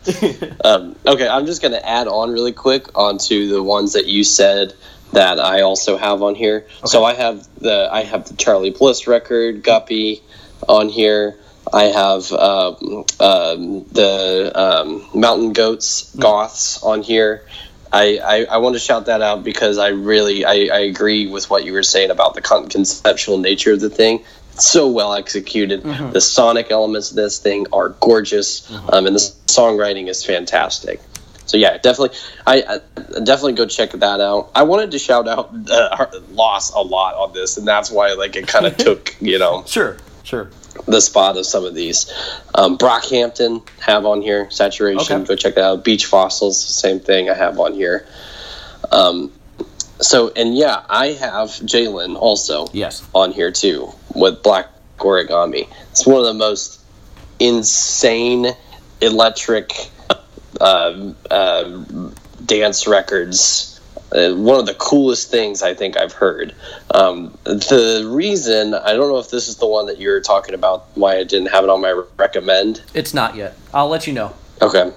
Um, 0.63 0.95
okay, 1.05 1.27
I'm 1.27 1.45
just 1.45 1.61
gonna 1.61 1.81
add 1.83 2.07
on 2.07 2.31
really 2.31 2.51
quick 2.51 2.97
onto 2.97 3.47
the 3.47 3.63
ones 3.63 3.93
that 3.93 4.05
you 4.05 4.23
said 4.23 4.73
that 5.13 5.39
I 5.39 5.61
also 5.61 5.97
have 5.97 6.21
on 6.21 6.35
here. 6.35 6.65
Okay. 6.67 6.87
So 6.87 7.03
I 7.05 7.13
have 7.13 7.47
the 7.59 7.87
I 7.91 8.03
have 8.03 8.27
the 8.27 8.35
Charly 8.35 8.71
Bliss 8.71 9.07
record 9.07 9.63
Guppy 9.63 10.21
on 10.67 10.89
here. 10.89 11.37
I 11.71 11.85
have 11.85 12.31
um, 12.33 13.05
um, 13.19 13.85
the 13.85 14.51
um, 14.53 15.07
Mountain 15.13 15.53
Goats 15.53 16.13
Goths 16.15 16.83
on 16.83 17.01
here. 17.01 17.45
I, 17.91 18.17
I, 18.17 18.45
I, 18.45 18.57
want 18.57 18.73
to 18.73 18.79
shout 18.79 19.05
that 19.05 19.21
out 19.21 19.43
because 19.43 19.77
I 19.77 19.89
really 19.89 20.45
I, 20.45 20.67
I 20.73 20.79
agree 20.79 21.27
with 21.27 21.49
what 21.49 21.63
you 21.63 21.73
were 21.73 21.83
saying 21.83 22.09
about 22.09 22.33
the 22.33 22.41
conceptual 22.41 23.37
nature 23.37 23.71
of 23.71 23.79
the 23.79 23.89
thing 23.89 24.25
so 24.61 24.89
well 24.89 25.13
executed. 25.13 25.83
Mm-hmm. 25.83 26.11
The 26.11 26.21
sonic 26.21 26.71
elements 26.71 27.11
of 27.11 27.15
this 27.15 27.39
thing 27.39 27.67
are 27.73 27.89
gorgeous, 27.89 28.69
mm-hmm. 28.69 28.89
um, 28.91 29.07
and 29.07 29.15
the 29.15 29.19
songwriting 29.47 30.07
is 30.07 30.23
fantastic. 30.23 31.01
So 31.45 31.57
yeah, 31.57 31.77
definitely, 31.77 32.17
I, 32.47 32.63
I, 32.63 33.19
definitely 33.19 33.53
go 33.53 33.65
check 33.65 33.91
that 33.91 34.21
out. 34.21 34.51
I 34.55 34.63
wanted 34.63 34.91
to 34.91 34.99
shout 34.99 35.27
out 35.27 35.53
uh, 35.69 36.05
Loss 36.31 36.73
a 36.73 36.79
lot 36.79 37.15
on 37.15 37.33
this, 37.33 37.57
and 37.57 37.67
that's 37.67 37.91
why 37.91 38.13
like 38.13 38.35
it 38.35 38.47
kind 38.47 38.65
of 38.65 38.77
took 38.77 39.15
you 39.21 39.39
know 39.39 39.63
sure 39.67 39.97
sure 40.23 40.49
the 40.85 41.01
spot 41.01 41.37
of 41.37 41.45
some 41.45 41.65
of 41.65 41.75
these. 41.75 42.11
Um, 42.55 42.77
Brockhampton 42.77 43.67
have 43.79 44.05
on 44.05 44.21
here 44.21 44.49
saturation. 44.49 45.17
Okay. 45.17 45.27
Go 45.27 45.35
check 45.35 45.55
that 45.55 45.63
out. 45.63 45.83
Beach 45.83 46.05
Fossils, 46.05 46.63
same 46.63 46.99
thing. 46.99 47.29
I 47.29 47.33
have 47.33 47.59
on 47.59 47.73
here. 47.73 48.07
Um, 48.91 49.31
so 49.99 50.31
and 50.35 50.55
yeah, 50.55 50.83
I 50.89 51.07
have 51.07 51.49
Jlin 51.49 52.15
also. 52.15 52.67
Yes. 52.73 53.07
On 53.13 53.31
here 53.31 53.51
too 53.51 53.91
with 54.13 54.43
Black 54.43 54.69
Origami. 54.97 55.67
It's 55.91 56.05
one 56.05 56.19
of 56.19 56.25
the 56.25 56.33
most 56.33 56.79
insane 57.39 58.47
electric 59.01 59.89
uh, 60.59 61.13
uh, 61.29 61.81
dance 62.45 62.87
records. 62.87 63.69
Uh, 64.11 64.33
one 64.35 64.59
of 64.59 64.67
the 64.67 64.75
coolest 64.75 65.31
things 65.31 65.63
I 65.63 65.73
think 65.73 65.97
I've 65.97 66.13
heard. 66.13 66.53
Um, 66.91 67.35
the 67.45 68.07
reason 68.13 68.75
I 68.75 68.93
don't 68.93 69.09
know 69.09 69.17
if 69.17 69.31
this 69.31 69.47
is 69.47 69.57
the 69.57 69.65
one 69.65 69.87
that 69.87 69.99
you're 69.99 70.21
talking 70.21 70.53
about, 70.53 70.85
why 70.93 71.17
I 71.17 71.23
didn't 71.23 71.47
have 71.47 71.63
it 71.63 71.69
on 71.71 71.81
my 71.81 72.03
recommend. 72.17 72.83
It's 72.93 73.13
not 73.13 73.35
yet. 73.35 73.57
I'll 73.73 73.89
let 73.89 74.05
you 74.05 74.13
know. 74.13 74.35
Okay. 74.61 74.91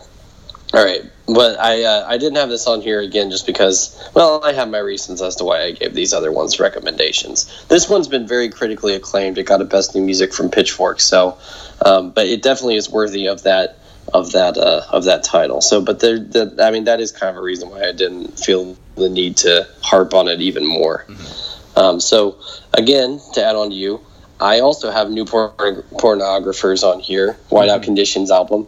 All 0.75 0.85
right, 0.85 1.03
but 1.27 1.59
I 1.61 1.85
uh, 1.85 2.07
I 2.09 2.19
didn't 2.19 2.37
have 2.37 2.49
this 2.49 2.67
on 2.67 2.81
here 2.81 3.01
again 3.01 3.31
just 3.31 3.47
because 3.47 4.03
well 4.15 4.45
I 4.45 4.53
have 4.53 4.69
my 4.69 4.79
reasons 4.79 5.23
as 5.23 5.37
to 5.37 5.45
why 5.45 5.63
I 5.63 5.71
gave 5.73 5.95
these 5.95 6.13
other 6.13 6.33
ones 6.33 6.59
recommendations. 6.59 7.67
This 7.69 7.89
one's 7.89 8.09
been 8.09 8.27
very 8.27 8.49
critically 8.49 8.95
acclaimed. 8.95 9.39
It 9.39 9.45
got 9.45 9.63
a 9.63 9.65
best 9.65 9.95
new 9.95 10.03
music 10.03 10.35
from 10.35 10.51
Pitchfork, 10.51 11.01
so 11.01 11.39
um, 11.85 12.11
but 12.11 12.27
it 12.27 12.43
definitely 12.43 12.77
is 12.77 12.91
worthy 12.91 13.29
of 13.29 13.45
that 13.45 13.79
of 14.13 14.33
that 14.33 14.57
uh, 14.57 14.83
of 14.91 15.05
that 15.05 15.25
title. 15.25 15.61
So, 15.61 15.81
but 15.81 16.01
there, 16.01 16.19
the, 16.19 16.57
I 16.61 16.71
mean 16.71 16.85
that 16.85 17.01
is 17.01 17.13
kind 17.13 17.31
of 17.31 17.37
a 17.37 17.45
reason 17.45 17.71
why 17.71 17.89
I 17.89 17.93
didn't 17.93 18.39
feel 18.39 18.77
the 18.97 19.09
need 19.09 19.39
to 19.39 19.69
harp 19.83 20.15
on 20.15 20.29
it 20.29 20.41
even 20.41 20.67
more. 20.67 21.05
Mm-hmm. 21.09 21.79
Um, 21.79 22.01
so 22.01 22.39
again, 22.73 23.21
to 23.35 23.45
add 23.45 23.57
on 23.57 23.71
to 23.71 23.75
you, 23.75 24.01
I 24.41 24.61
also 24.61 24.91
have 24.91 25.11
new 25.11 25.25
porn- 25.25 25.53
pornographers 25.93 26.83
on 26.83 27.01
here. 27.01 27.37
Whiteout 27.51 27.77
mm-hmm. 27.77 27.85
Conditions 27.85 28.31
album. 28.31 28.67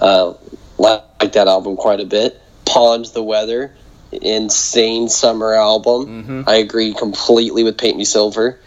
Uh, 0.00 0.34
like 0.78 1.32
that 1.32 1.48
album 1.48 1.76
quite 1.76 2.00
a 2.00 2.06
bit. 2.06 2.40
Pond 2.64 3.06
the 3.06 3.22
Weather, 3.22 3.74
insane 4.12 5.08
summer 5.08 5.54
album. 5.54 6.06
Mm-hmm. 6.06 6.42
I 6.46 6.56
agree 6.56 6.94
completely 6.94 7.64
with 7.64 7.78
Paint 7.78 7.96
Me 7.96 8.04
Silver. 8.04 8.58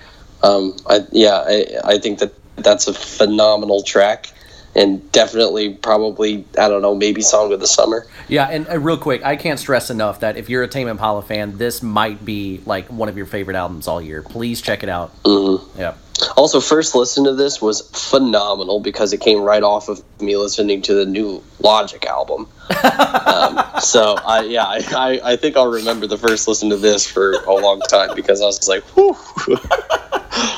Um, 0.43 0.75
I, 0.87 1.05
yeah, 1.11 1.43
I, 1.45 1.65
I 1.83 1.97
think 1.99 2.19
that 2.19 2.33
that's 2.55 2.87
a 2.87 2.93
phenomenal 2.93 3.83
track 3.83 4.31
and 4.75 5.11
definitely 5.11 5.73
probably 5.73 6.45
I 6.57 6.69
don't 6.69 6.81
know 6.81 6.95
maybe 6.95 7.21
song 7.21 7.51
of 7.53 7.59
the 7.59 7.67
summer. 7.67 8.07
Yeah, 8.27 8.47
and 8.47 8.67
uh, 8.69 8.79
real 8.79 8.97
quick, 8.97 9.23
I 9.23 9.35
can't 9.35 9.59
stress 9.59 9.89
enough 9.89 10.21
that 10.21 10.37
if 10.37 10.49
you're 10.49 10.63
a 10.63 10.67
Tame 10.67 10.87
Impala 10.87 11.21
fan, 11.21 11.57
this 11.57 11.83
might 11.83 12.23
be 12.23 12.61
like 12.65 12.87
one 12.87 13.09
of 13.09 13.17
your 13.17 13.25
favorite 13.25 13.55
albums 13.55 13.87
all 13.87 14.01
year. 14.01 14.21
Please 14.21 14.61
check 14.61 14.83
it 14.83 14.89
out. 14.89 15.11
Mm-hmm. 15.23 15.79
Yeah. 15.79 15.95
Also, 16.37 16.59
first 16.59 16.95
listen 16.95 17.23
to 17.25 17.33
this 17.33 17.61
was 17.61 17.81
phenomenal 17.81 18.79
because 18.79 19.13
it 19.13 19.21
came 19.21 19.41
right 19.41 19.63
off 19.63 19.89
of 19.89 20.03
me 20.21 20.37
listening 20.37 20.81
to 20.83 20.93
the 20.93 21.05
new 21.05 21.43
Logic 21.59 22.05
album. 22.05 22.47
um, 22.69 23.63
so 23.81 24.15
I 24.17 24.47
yeah 24.47 24.65
I, 24.65 25.19
I, 25.23 25.35
think 25.35 25.57
I'll 25.57 25.71
remember 25.71 26.07
the 26.07 26.17
first 26.17 26.47
listen 26.47 26.69
to 26.69 26.77
this 26.77 27.05
for 27.05 27.33
a 27.33 27.53
long 27.53 27.81
time 27.81 28.15
because 28.15 28.41
I 28.41 28.45
was 28.45 28.67
like, 28.67 28.83
whew. 28.95 29.15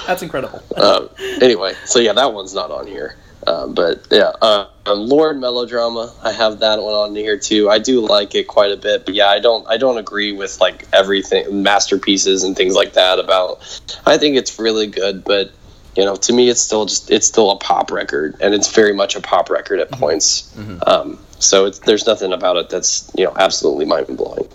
That's 0.06 0.22
incredible. 0.22 0.61
Um, 0.76 1.10
anyway, 1.41 1.73
so 1.85 1.99
yeah, 1.99 2.14
that 2.14 2.34
one's 2.34 2.53
not 2.53 2.72
on 2.72 2.88
here. 2.88 3.15
Uh, 3.45 3.68
but 3.68 4.07
yeah, 4.11 4.32
uh, 4.41 4.68
um, 4.86 4.99
Lorde 4.99 5.40
Melodrama, 5.40 6.14
I 6.24 6.32
have 6.32 6.60
that 6.60 6.82
one 6.82 6.94
on 6.94 7.15
here 7.15 7.38
too. 7.38 7.70
I 7.70 7.80
do 7.80 8.02
like 8.02 8.36
it 8.36 8.48
quite 8.48 8.72
a 8.72 8.78
bit, 8.78 9.06
but 9.06 9.14
yeah, 9.14 9.28
I 9.28 9.40
don't 9.40 9.68
I 9.68 9.78
don't 9.78 9.98
agree 9.98 10.32
with 10.32 10.60
like 10.61 10.88
everything 10.94 11.64
masterpieces 11.64 12.44
and 12.44 12.56
things 12.56 12.76
like 12.76 12.94
that 12.94 13.20
about. 13.20 13.82
I 14.06 14.18
think 14.18 14.38
it's 14.38 14.60
really 14.60 14.88
good, 14.88 15.24
but 15.24 15.52
you 15.95 16.06
know, 16.06 16.15
to 16.15 16.34
me, 16.34 16.49
it's 16.49 16.61
still 16.61 16.86
just 16.86 17.11
it's 17.11 17.28
still 17.28 17.52
a 17.52 17.57
pop 17.57 17.91
record, 17.91 18.36
and 18.41 18.53
it's 18.53 18.74
very 18.74 18.94
much 18.94 19.15
a 19.15 19.22
pop 19.22 19.49
record 19.49 19.80
at 19.80 19.91
mm-hmm. 19.91 19.99
points. 19.99 20.53
Mm-hmm. 20.56 20.80
Um, 20.88 21.20
so 21.40 21.70
there's 21.70 22.07
nothing 22.07 22.34
about 22.34 22.57
it 22.57 22.70
that's 22.70 23.11
you 23.15 23.26
know 23.26 23.34
absolutely 23.36 23.86
mind 23.86 24.18
blowing. 24.18 24.48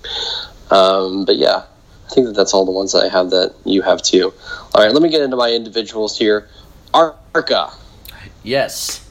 Um, 0.71 1.25
but 1.25 1.37
yeah, 1.37 1.65
I 2.07 2.15
think 2.15 2.27
that 2.27 2.35
that's 2.35 2.55
all 2.55 2.65
the 2.65 2.73
ones 2.73 2.93
that 2.93 3.05
I 3.05 3.09
have 3.09 3.31
that 3.31 3.55
you 3.65 3.83
have 3.83 4.03
too. 4.03 4.33
All 4.75 4.83
right, 4.83 4.93
let 4.93 5.03
me 5.03 5.11
get 5.11 5.23
into 5.23 5.37
my 5.37 5.51
individuals 5.53 6.19
here. 6.19 6.49
Arca. 6.93 7.71
Yes. 8.43 9.05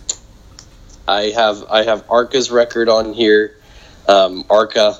I 1.08 1.32
have 1.36 1.66
I 1.70 1.84
have 1.84 2.10
Arca's 2.10 2.52
record 2.52 2.90
on 2.90 3.14
here. 3.14 3.56
Um, 4.08 4.46
Arca. 4.50 4.98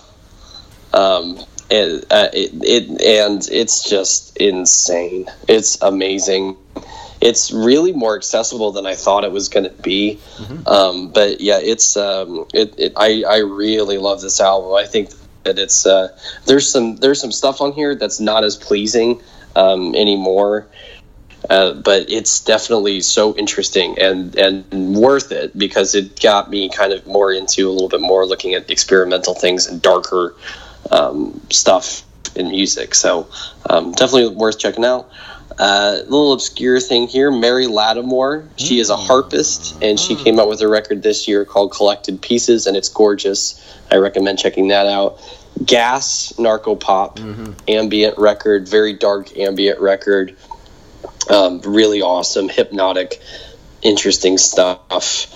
Um, 0.94 1.40
and 1.70 2.06
uh, 2.10 2.30
it, 2.34 2.52
it 2.64 3.02
and 3.02 3.48
it's 3.52 3.90
just 3.90 4.38
insane. 4.38 5.28
It's 5.48 5.82
amazing. 5.82 6.58
It's 7.20 7.52
really 7.52 7.92
more 7.92 8.16
accessible 8.16 8.72
than 8.72 8.86
I 8.86 8.96
thought 8.96 9.24
it 9.24 9.32
was 9.32 9.50
going 9.50 9.66
to 9.66 9.82
be. 9.82 10.20
Mm-hmm. 10.38 10.68
Um, 10.68 11.10
but 11.10 11.42
yeah, 11.42 11.60
it's 11.60 11.98
um, 11.98 12.46
it, 12.54 12.76
it, 12.78 12.94
I 12.96 13.24
I 13.28 13.38
really 13.40 13.98
love 13.98 14.22
this 14.22 14.40
album. 14.40 14.74
I 14.76 14.86
think 14.86 15.10
that 15.44 15.60
it's 15.60 15.86
uh, 15.86 16.18
there's 16.46 16.72
some 16.72 16.98
there's 16.98 17.20
some 17.20 17.32
stuff 17.32 17.60
on 17.60 17.74
here 17.74 17.96
that's 17.96 18.20
not 18.20 18.44
as 18.44 18.56
pleasing 18.56 19.22
um, 19.56 19.96
anymore. 19.96 20.68
Uh, 21.50 21.74
but 21.74 22.10
it's 22.10 22.44
definitely 22.44 23.00
so 23.00 23.36
interesting 23.36 23.98
and 24.00 24.36
and 24.36 24.96
worth 24.96 25.32
it 25.32 25.58
because 25.58 25.96
it 25.96 26.20
got 26.20 26.50
me 26.50 26.68
kind 26.68 26.92
of 26.92 27.06
more 27.06 27.32
into 27.32 27.70
a 27.70 27.72
little 27.72 27.90
bit 27.90 28.02
more 28.02 28.26
looking 28.26 28.54
at 28.54 28.70
experimental 28.70 29.34
things 29.34 29.68
and 29.68 29.82
darker 29.82 30.36
um, 30.92 31.40
stuff 31.50 32.04
in 32.36 32.50
music. 32.50 32.96
So 32.96 33.30
um, 33.70 33.92
definitely 33.92 34.36
worth 34.36 34.60
checking 34.60 34.86
out. 34.86 35.10
A 35.60 35.64
uh, 35.64 35.92
little 36.04 36.34
obscure 36.34 36.80
thing 36.80 37.08
here, 37.08 37.32
Mary 37.32 37.66
Lattimore. 37.66 38.48
She 38.58 38.80
is 38.80 38.92
a 38.92 38.96
mm. 38.96 39.08
harpist, 39.08 39.82
and 39.82 40.00
she 40.00 40.16
came 40.16 40.40
out 40.40 40.48
with 40.48 40.62
a 40.62 40.68
record 40.68 41.02
this 41.02 41.28
year 41.28 41.46
called 41.46 41.72
Collected 41.72 42.22
Pieces, 42.22 42.68
and 42.68 42.78
it's 42.78 42.90
gorgeous. 42.90 43.60
I 43.92 43.96
recommend 43.96 44.38
checking 44.38 44.68
that 44.68 44.86
out. 44.86 45.20
Gas, 45.66 46.34
Narkopop, 46.38 47.16
mm-hmm. 47.16 47.54
ambient 47.68 48.20
record, 48.20 48.70
very 48.70 48.94
dark 48.94 49.36
ambient 49.36 49.80
record. 49.80 50.36
Um, 51.30 51.62
really 51.62 52.02
awesome, 52.02 52.50
hypnotic, 52.50 53.22
interesting 53.82 54.38
stuff. 54.38 55.28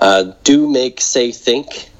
Uh, 0.00 0.32
Do 0.42 0.68
Make 0.70 1.00
Say 1.00 1.32
Think 1.32 1.90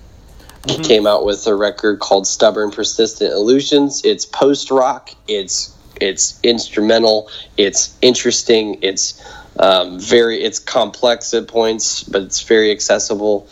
mm-hmm. 0.63 0.83
came 0.83 1.07
out 1.07 1.25
with 1.27 1.47
a 1.47 1.55
record 1.55 2.01
called 2.01 2.27
Stubborn 2.27 2.71
Persistent 2.71 3.33
Illusions. 3.33 4.03
It's 4.05 4.27
post 4.27 4.71
rock. 4.71 5.11
It's 5.29 5.77
it's 6.01 6.41
instrumental. 6.43 7.31
It's 7.57 7.97
interesting. 8.03 8.79
It's 8.83 9.23
um, 9.59 10.01
very 10.01 10.43
it's 10.43 10.59
complex 10.59 11.35
at 11.35 11.49
points, 11.49 12.03
but 12.03 12.23
it's 12.23 12.43
very 12.43 12.73
accessible. 12.73 13.49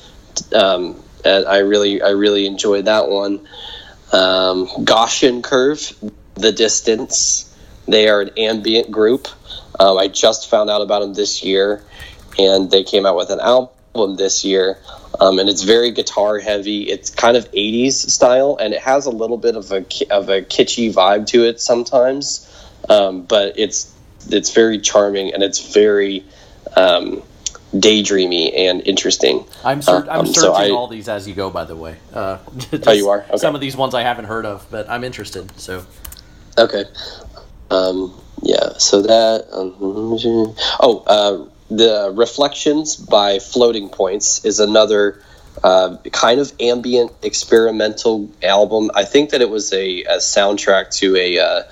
Um, 0.55 1.03
and 1.25 1.47
I 1.47 1.59
really 1.59 2.03
I 2.03 2.11
really 2.11 2.47
enjoyed 2.47 2.87
that 2.87 3.09
one. 3.09 3.47
um, 4.13 4.67
Gaussian 4.85 5.43
Curve, 5.43 5.93
The 6.35 6.53
Distance. 6.53 7.49
They 7.89 8.09
are 8.09 8.21
an 8.21 8.31
ambient 8.37 8.91
group. 8.91 9.29
Um, 9.79 9.99
I 9.99 10.09
just 10.09 10.49
found 10.51 10.71
out 10.71 10.83
about 10.83 11.01
them 11.01 11.15
this 11.15 11.43
year, 11.43 11.83
and 12.39 12.71
they 12.71 12.85
came 12.85 13.07
out 13.07 13.17
with 13.17 13.31
an 13.31 13.41
album 13.41 14.17
this 14.17 14.45
year. 14.45 14.79
Um, 15.21 15.39
and 15.39 15.49
it's 15.49 15.63
very 15.63 15.91
guitar 15.91 16.39
heavy. 16.39 16.83
It's 16.83 17.11
kind 17.11 17.37
of 17.37 17.51
80s 17.53 17.93
style, 17.93 18.57
and 18.61 18.73
it 18.73 18.81
has 18.81 19.07
a 19.07 19.11
little 19.11 19.37
bit 19.37 19.57
of 19.57 19.71
a 19.71 19.85
of 20.11 20.29
a 20.29 20.43
kitschy 20.43 20.93
vibe 20.93 21.27
to 21.29 21.45
it 21.45 21.61
sometimes. 21.61 22.49
Um, 22.89 23.23
but 23.23 23.59
it's 23.59 23.93
it's 24.31 24.51
very 24.51 24.79
charming 24.79 25.35
and 25.35 25.43
it's 25.43 25.73
very 25.73 26.25
um, 26.77 27.23
daydreamy 27.75 28.57
and 28.57 28.87
interesting. 28.87 29.45
I'm, 29.65 29.83
ser- 29.83 30.07
I'm 30.09 30.21
um, 30.21 30.27
searching 30.27 30.41
so 30.41 30.55
I, 30.55 30.71
all 30.71 30.89
these 30.89 31.09
as 31.09 31.27
you 31.27 31.35
go. 31.35 31.51
By 31.51 31.65
the 31.65 31.77
way, 31.77 31.97
uh, 32.13 32.39
oh, 32.87 32.93
you 32.93 33.09
are. 33.09 33.23
Okay. 33.23 33.37
Some 33.37 33.55
of 33.55 33.61
these 33.61 33.77
ones 33.77 33.95
I 33.95 34.03
haven't 34.03 34.27
heard 34.27 34.47
of, 34.47 34.67
but 34.71 34.89
I'm 34.89 35.05
interested. 35.05 35.59
So, 35.59 35.85
okay, 36.59 36.85
um, 37.73 38.21
yeah. 38.43 38.79
So 38.79 39.03
that. 39.03 39.49
Um, 39.53 39.75
oh, 40.81 41.05
uh, 41.07 41.49
the 41.71 42.13
Reflections 42.15 42.97
by 42.97 43.39
Floating 43.39 43.89
Points 43.89 44.45
is 44.45 44.61
another 44.61 45.23
uh, 45.63 45.97
kind 46.13 46.41
of 46.41 46.53
ambient 46.61 47.13
experimental 47.23 48.31
album. 48.43 48.91
I 48.95 49.05
think 49.05 49.31
that 49.31 49.41
it 49.41 49.49
was 49.49 49.73
a, 49.73 50.03
a 50.05 50.17
soundtrack 50.17 50.95
to 50.99 51.17
a 51.17 51.39
uh, 51.39 51.63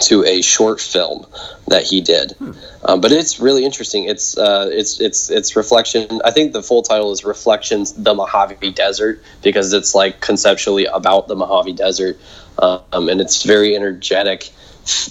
to 0.00 0.24
a 0.24 0.42
short 0.42 0.80
film 0.80 1.26
that 1.68 1.84
he 1.84 2.00
did. 2.00 2.32
Hmm. 2.32 2.52
Um, 2.84 3.00
but 3.00 3.12
it's 3.12 3.38
really 3.40 3.64
interesting. 3.64 4.04
It's 4.04 4.36
uh, 4.36 4.68
it's 4.72 5.00
it's 5.00 5.30
it's 5.30 5.54
reflection. 5.54 6.20
I 6.24 6.30
think 6.30 6.52
the 6.52 6.62
full 6.62 6.82
title 6.82 7.12
is 7.12 7.24
Reflections: 7.24 7.92
The 7.92 8.14
Mojave 8.14 8.70
Desert 8.72 9.22
because 9.42 9.72
it's 9.72 9.94
like 9.94 10.20
conceptually 10.20 10.86
about 10.86 11.28
the 11.28 11.36
Mojave 11.36 11.74
Desert, 11.74 12.18
um, 12.58 13.08
and 13.08 13.20
it's 13.20 13.42
very 13.42 13.76
energetic, 13.76 14.50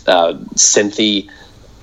uh, 0.07 0.33
synthy, 0.55 1.29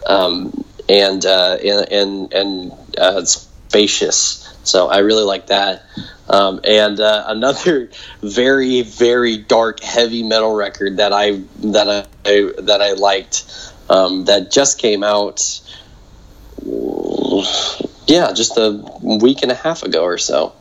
um, 0.07 0.65
and, 0.89 1.25
uh, 1.25 1.59
and 1.63 1.93
and 1.93 2.33
and 2.33 2.73
uh, 2.97 3.25
spacious. 3.25 4.45
So 4.65 4.89
I 4.89 4.99
really 4.99 5.25
like 5.25 5.47
that. 5.47 5.85
Um, 6.29 6.61
and 6.65 7.01
uh, 7.01 7.25
another 7.29 7.91
very 8.23 8.83
very 8.83 9.39
dark 9.39 9.81
heavy 9.81 10.23
metal 10.23 10.55
record 10.55 10.99
that 10.99 11.13
I 11.13 11.43
that 11.59 11.89
I 12.25 12.53
that 12.63 12.83
I 12.83 12.93
liked 12.93 13.45
um, 13.89 14.27
that 14.27 14.51
just 14.51 14.79
came 14.79 15.03
out. 15.03 15.61
Yeah, 18.07 18.33
just 18.33 18.57
a 18.57 18.83
week 19.03 19.43
and 19.43 19.53
a 19.53 19.55
half 19.55 19.83
ago 19.83 20.03
or 20.03 20.19
so, 20.19 20.55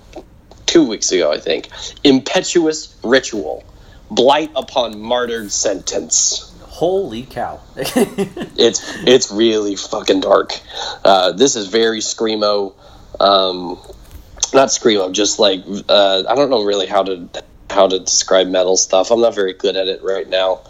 two 0.66 0.86
weeks 0.86 1.12
ago 1.12 1.32
I 1.32 1.40
think. 1.40 1.70
Impetuous 2.04 2.96
Ritual, 3.04 3.64
Blight 4.12 4.52
upon 4.56 5.00
Martyred 5.00 5.52
Sentence. 5.52 6.54
Holy 6.78 7.24
cow! 7.24 7.60
it's 7.76 8.84
it's 9.04 9.32
really 9.32 9.76
fucking 9.76 10.20
dark. 10.20 10.54
Uh, 11.04 11.32
this 11.32 11.56
is 11.56 11.70
very 11.70 12.02
screamo. 12.02 12.76
Um, 13.20 13.80
not 14.54 14.68
screamo, 14.68 15.12
just 15.12 15.40
like 15.40 15.64
uh, 15.90 16.24
I 16.30 16.36
don't 16.36 16.52
know 16.52 16.64
really 16.64 16.86
how 16.86 17.02
to 17.02 17.28
how 17.72 17.88
to 17.88 17.98
describe 17.98 18.50
metal 18.50 18.78
stuff. 18.78 19.10
I'm 19.10 19.22
not 19.22 19.34
very 19.34 19.54
good 19.54 19.76
at 19.76 19.88
it 19.88 20.04
right 20.04 20.30
now, 20.30 20.62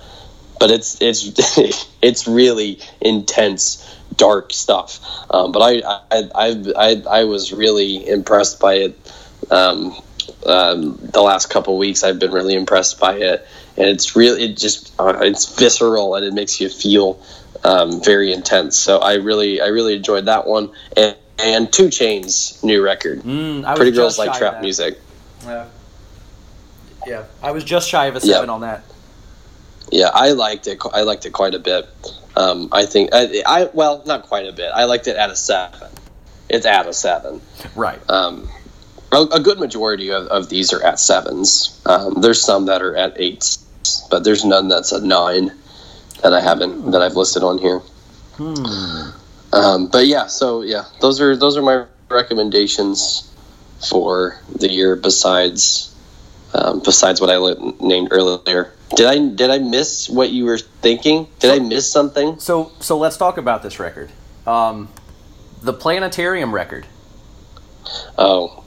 but 0.62 0.72
it's 0.72 0.98
it's 1.02 1.58
it's 2.02 2.26
really 2.26 2.80
intense, 3.02 3.86
dark 4.16 4.54
stuff. 4.54 5.02
Um, 5.30 5.52
but 5.52 5.60
I 5.60 5.82
I, 6.10 6.30
I 6.34 6.74
I 6.78 7.04
I 7.20 7.24
was 7.26 7.52
really 7.52 8.08
impressed 8.08 8.62
by 8.62 8.76
it. 8.76 9.14
Um, 9.52 9.94
um, 10.46 10.98
the 11.02 11.22
last 11.22 11.50
couple 11.50 11.78
weeks, 11.78 12.04
I've 12.04 12.20
been 12.20 12.32
really 12.32 12.56
impressed 12.56 12.98
by 12.98 13.16
it, 13.16 13.46
and 13.78 13.88
it's 13.88 14.16
really 14.16 14.46
it 14.46 14.58
just 14.58 14.94
uh, 15.00 15.20
it's 15.22 15.58
visceral 15.58 16.16
and 16.16 16.26
it 16.26 16.34
makes 16.34 16.60
you 16.60 16.70
feel 16.70 17.22
um, 17.64 18.02
very 18.04 18.34
intense. 18.34 18.78
So 18.78 18.98
I 19.00 19.16
really 19.16 19.62
I 19.62 19.68
really 19.68 19.96
enjoyed 19.96 20.26
that 20.26 20.48
one 20.48 20.72
and 20.96 21.16
and 21.40 21.72
2 21.72 21.90
Chainz' 21.90 22.64
new 22.64 22.84
record. 22.84 23.22
Mm, 23.22 23.76
Pretty 23.76 23.92
girls 23.92 24.18
like 24.18 24.38
trap 24.38 24.62
music. 24.62 25.00
Yeah, 25.44 25.68
yeah. 27.06 27.24
I 27.44 27.52
was 27.52 27.64
just 27.64 27.88
shy 27.88 28.06
of 28.08 28.16
a 28.16 28.20
seven 28.20 28.50
on 28.50 28.62
that. 28.62 28.84
Yeah, 29.92 30.10
I 30.14 30.32
liked 30.32 30.68
it. 30.68 30.82
I 30.94 31.04
liked 31.04 31.26
it 31.26 31.32
quite 31.32 31.54
a 31.54 31.60
bit. 31.60 31.88
Um, 32.36 32.70
I 32.72 32.86
think 32.86 33.12
I, 33.14 33.44
I, 33.46 33.70
well, 33.74 34.04
not 34.06 34.24
quite 34.24 34.48
a 34.48 34.52
bit. 34.52 34.72
I 34.74 34.86
liked 34.86 35.08
it 35.08 35.16
at 35.16 35.30
a 35.30 35.36
seven. 35.36 35.90
It's 36.50 36.66
at 36.66 36.88
a 36.88 36.94
seven. 36.94 37.42
Right. 37.76 38.00
Um, 38.10 38.50
a, 39.12 39.22
a 39.34 39.40
good 39.40 39.60
majority 39.60 40.12
of, 40.12 40.28
of 40.28 40.50
these 40.50 40.74
are 40.74 40.84
at 40.84 41.00
sevens. 41.00 41.82
Um, 41.86 42.22
there's 42.22 42.42
some 42.42 42.66
that 42.66 42.82
are 42.82 42.96
at 42.96 43.14
eights, 43.20 43.66
but 44.10 44.24
there's 44.24 44.44
none 44.46 44.68
that's 44.68 44.92
a 44.92 45.06
nine 45.06 45.52
that 46.24 46.34
I 46.34 46.42
haven't 46.42 46.92
that 46.92 47.02
I've 47.02 47.16
listed 47.16 47.44
on 47.44 47.58
here. 47.58 47.80
Hmm. 48.38 49.12
Um, 49.54 49.88
but 49.88 50.08
yeah, 50.08 50.28
so 50.28 50.62
yeah, 50.62 50.86
those 51.02 51.22
are 51.22 51.36
those 51.36 51.58
are 51.58 51.62
my 51.62 51.86
recommendations 52.10 53.32
for 53.90 54.40
the 54.54 54.70
year. 54.70 54.96
Besides, 54.96 55.94
um, 56.54 56.82
besides 56.84 57.22
what 57.22 57.30
I 57.30 57.38
named 57.80 58.10
earlier, 58.12 58.72
did 58.96 59.06
I 59.06 59.18
did 59.20 59.50
I 59.50 59.60
miss 59.60 60.10
what 60.10 60.30
you 60.32 60.46
were 60.46 60.58
thinking? 60.58 61.28
Did 61.40 61.52
I 61.52 61.60
miss 61.60 61.92
something? 61.92 62.40
So 62.40 62.72
so 62.80 62.98
let's 62.98 63.18
talk 63.18 63.38
about 63.38 63.64
this 63.64 63.80
record, 63.80 64.12
um, 64.46 64.90
the 65.62 65.74
Planetarium 65.74 66.54
record. 66.54 66.86
Oh, 68.18 68.64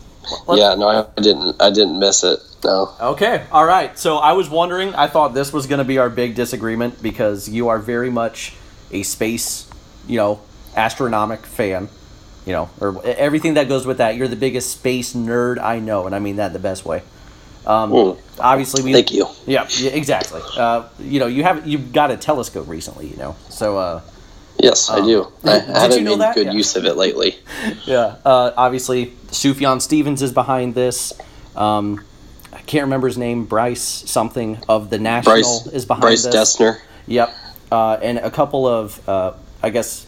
let's, 0.46 0.60
yeah, 0.60 0.74
no, 0.74 0.88
I 0.88 1.20
didn't. 1.20 1.60
I 1.60 1.70
didn't 1.70 1.98
miss 1.98 2.24
it. 2.24 2.40
No. 2.64 2.94
Okay, 3.00 3.46
all 3.50 3.64
right. 3.64 3.98
So 3.98 4.16
I 4.16 4.32
was 4.32 4.48
wondering. 4.50 4.94
I 4.94 5.06
thought 5.06 5.34
this 5.34 5.52
was 5.52 5.66
going 5.66 5.78
to 5.78 5.84
be 5.84 5.98
our 5.98 6.10
big 6.10 6.34
disagreement 6.34 7.02
because 7.02 7.48
you 7.48 7.68
are 7.68 7.78
very 7.78 8.10
much 8.10 8.54
a 8.90 9.02
space, 9.02 9.68
you 10.06 10.16
know, 10.16 10.40
astronomic 10.76 11.46
fan, 11.46 11.88
you 12.46 12.52
know, 12.52 12.70
or 12.80 13.04
everything 13.04 13.54
that 13.54 13.68
goes 13.68 13.86
with 13.86 13.98
that. 13.98 14.16
You're 14.16 14.28
the 14.28 14.36
biggest 14.36 14.70
space 14.70 15.14
nerd 15.14 15.58
I 15.58 15.78
know, 15.78 16.06
and 16.06 16.14
I 16.14 16.18
mean 16.18 16.36
that 16.36 16.52
the 16.52 16.58
best 16.58 16.84
way. 16.84 17.02
Um, 17.66 17.92
mm. 17.92 18.20
Obviously, 18.38 18.82
we 18.82 18.92
thank 18.92 19.12
you. 19.12 19.26
Yeah, 19.46 19.68
yeah 19.78 19.90
exactly. 19.90 20.40
Uh, 20.56 20.88
you 20.98 21.20
know, 21.20 21.26
you 21.26 21.42
have 21.42 21.66
you've 21.66 21.92
got 21.92 22.10
a 22.10 22.16
telescope 22.16 22.68
recently, 22.68 23.08
you 23.08 23.16
know, 23.16 23.36
so. 23.48 23.78
Uh, 23.78 24.00
yes, 24.62 24.88
um, 24.88 25.02
I 25.02 25.06
do. 25.06 25.32
I 25.44 25.58
haven't 25.58 25.98
you 25.98 26.04
know 26.04 26.16
made 26.16 26.20
that? 26.20 26.34
good 26.34 26.46
yeah. 26.46 26.52
use 26.52 26.76
of 26.76 26.84
it 26.84 26.96
lately. 26.96 27.38
yeah. 27.86 28.16
Uh, 28.24 28.52
obviously, 28.56 29.06
Sufjan 29.28 29.80
Stevens 29.80 30.22
is 30.22 30.32
behind 30.32 30.74
this. 30.74 31.12
Um, 31.56 32.04
I 32.52 32.60
can't 32.60 32.84
remember 32.84 33.06
his 33.06 33.18
name. 33.18 33.44
Bryce 33.44 33.82
something 33.82 34.58
of 34.68 34.90
the 34.90 34.98
National 34.98 35.34
Bryce, 35.34 35.66
is 35.68 35.86
behind 35.86 36.02
Bryce 36.02 36.24
this. 36.24 36.34
Dessner. 36.34 36.80
Yep. 37.06 37.34
Uh, 37.70 37.94
and 38.02 38.18
a 38.18 38.30
couple 38.30 38.66
of, 38.66 39.08
uh, 39.08 39.34
I 39.62 39.70
guess, 39.70 40.06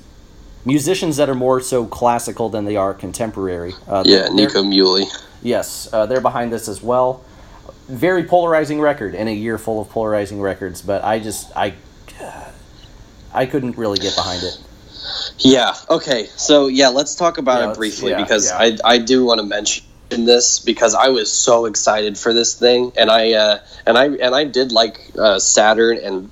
musicians 0.64 1.16
that 1.16 1.28
are 1.28 1.34
more 1.34 1.60
so 1.60 1.86
classical 1.86 2.48
than 2.48 2.64
they 2.64 2.76
are 2.76 2.94
contemporary. 2.94 3.74
Uh, 3.86 4.02
yeah, 4.06 4.28
Nico 4.28 4.62
Muhly. 4.62 5.06
Yes, 5.42 5.88
uh, 5.92 6.06
they're 6.06 6.20
behind 6.20 6.52
this 6.52 6.68
as 6.68 6.82
well. 6.82 7.24
Very 7.88 8.24
polarizing 8.24 8.80
record 8.80 9.14
in 9.14 9.28
a 9.28 9.34
year 9.34 9.58
full 9.58 9.80
of 9.80 9.90
polarizing 9.90 10.40
records, 10.40 10.82
but 10.82 11.04
I 11.04 11.18
just 11.18 11.54
I 11.56 11.74
I 13.32 13.46
couldn't 13.46 13.76
really 13.76 13.98
get 13.98 14.14
behind 14.14 14.42
it. 14.42 14.58
Yeah. 15.38 15.74
Okay. 15.88 16.26
So 16.36 16.68
yeah, 16.68 16.88
let's 16.88 17.14
talk 17.14 17.38
about 17.38 17.62
yeah, 17.62 17.70
it 17.70 17.76
briefly 17.76 18.10
yeah, 18.10 18.22
because 18.22 18.50
yeah. 18.50 18.58
I 18.58 18.78
I 18.84 18.98
do 18.98 19.24
want 19.24 19.40
to 19.40 19.46
mention 19.46 19.84
this 20.10 20.58
because 20.58 20.94
I 20.94 21.08
was 21.08 21.32
so 21.32 21.66
excited 21.66 22.18
for 22.18 22.32
this 22.32 22.54
thing, 22.54 22.92
and 22.96 23.10
I 23.10 23.32
uh, 23.32 23.58
and 23.86 23.98
I 23.98 24.06
and 24.06 24.34
I 24.34 24.44
did 24.44 24.72
like 24.72 25.00
uh, 25.18 25.38
Saturn 25.38 25.98
and 25.98 26.30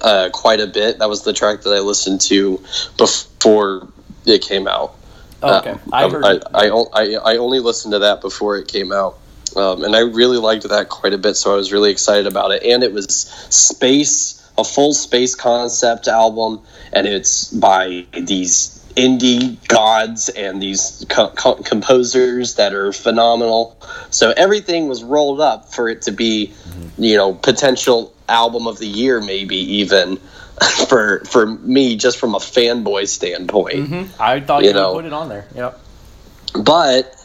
uh, 0.00 0.30
quite 0.32 0.60
a 0.60 0.66
bit. 0.66 0.98
That 0.98 1.08
was 1.08 1.22
the 1.22 1.32
track 1.32 1.62
that 1.62 1.70
I 1.70 1.80
listened 1.80 2.20
to 2.22 2.62
before 2.96 3.88
it 4.26 4.42
came 4.42 4.66
out. 4.66 4.96
Oh, 5.42 5.58
okay, 5.58 5.70
um, 5.70 5.80
I, 5.92 6.08
heard 6.08 6.24
I, 6.24 6.38
I, 6.54 6.68
I, 6.68 7.14
I, 7.14 7.36
only 7.38 7.58
listened 7.58 7.92
to 7.92 7.98
that 8.00 8.20
before 8.20 8.58
it 8.58 8.68
came 8.68 8.92
out, 8.92 9.18
um, 9.56 9.82
and 9.82 9.96
I 9.96 10.00
really 10.00 10.38
liked 10.38 10.68
that 10.68 10.88
quite 10.88 11.14
a 11.14 11.18
bit. 11.18 11.34
So 11.34 11.52
I 11.52 11.56
was 11.56 11.72
really 11.72 11.90
excited 11.90 12.28
about 12.28 12.52
it, 12.52 12.62
and 12.62 12.84
it 12.84 12.92
was 12.92 13.08
space, 13.50 14.41
a 14.58 14.64
full 14.64 14.92
space 14.94 15.34
concept 15.34 16.08
album, 16.08 16.60
and 16.92 17.06
it's 17.06 17.50
by 17.52 18.06
these 18.12 18.78
indie 18.96 19.56
gods 19.68 20.28
and 20.28 20.60
these 20.60 21.06
co- 21.08 21.30
co- 21.30 21.54
composers 21.54 22.56
that 22.56 22.74
are 22.74 22.92
phenomenal. 22.92 23.76
So 24.10 24.32
everything 24.36 24.88
was 24.88 25.02
rolled 25.02 25.40
up 25.40 25.72
for 25.72 25.88
it 25.88 26.02
to 26.02 26.12
be, 26.12 26.48
mm-hmm. 26.48 27.02
you 27.02 27.16
know, 27.16 27.34
potential 27.34 28.14
album 28.28 28.66
of 28.66 28.78
the 28.78 28.86
year, 28.86 29.20
maybe 29.20 29.56
even 29.56 30.16
for 30.88 31.20
for 31.24 31.46
me, 31.46 31.96
just 31.96 32.18
from 32.18 32.34
a 32.34 32.38
fanboy 32.38 33.08
standpoint. 33.08 33.88
Mm-hmm. 33.88 34.22
I 34.22 34.40
thought 34.40 34.62
you, 34.62 34.68
you 34.68 34.74
know, 34.74 34.94
put 34.94 35.04
it 35.04 35.12
on 35.12 35.28
there. 35.28 35.46
Yep. 35.54 35.80
But 36.62 37.16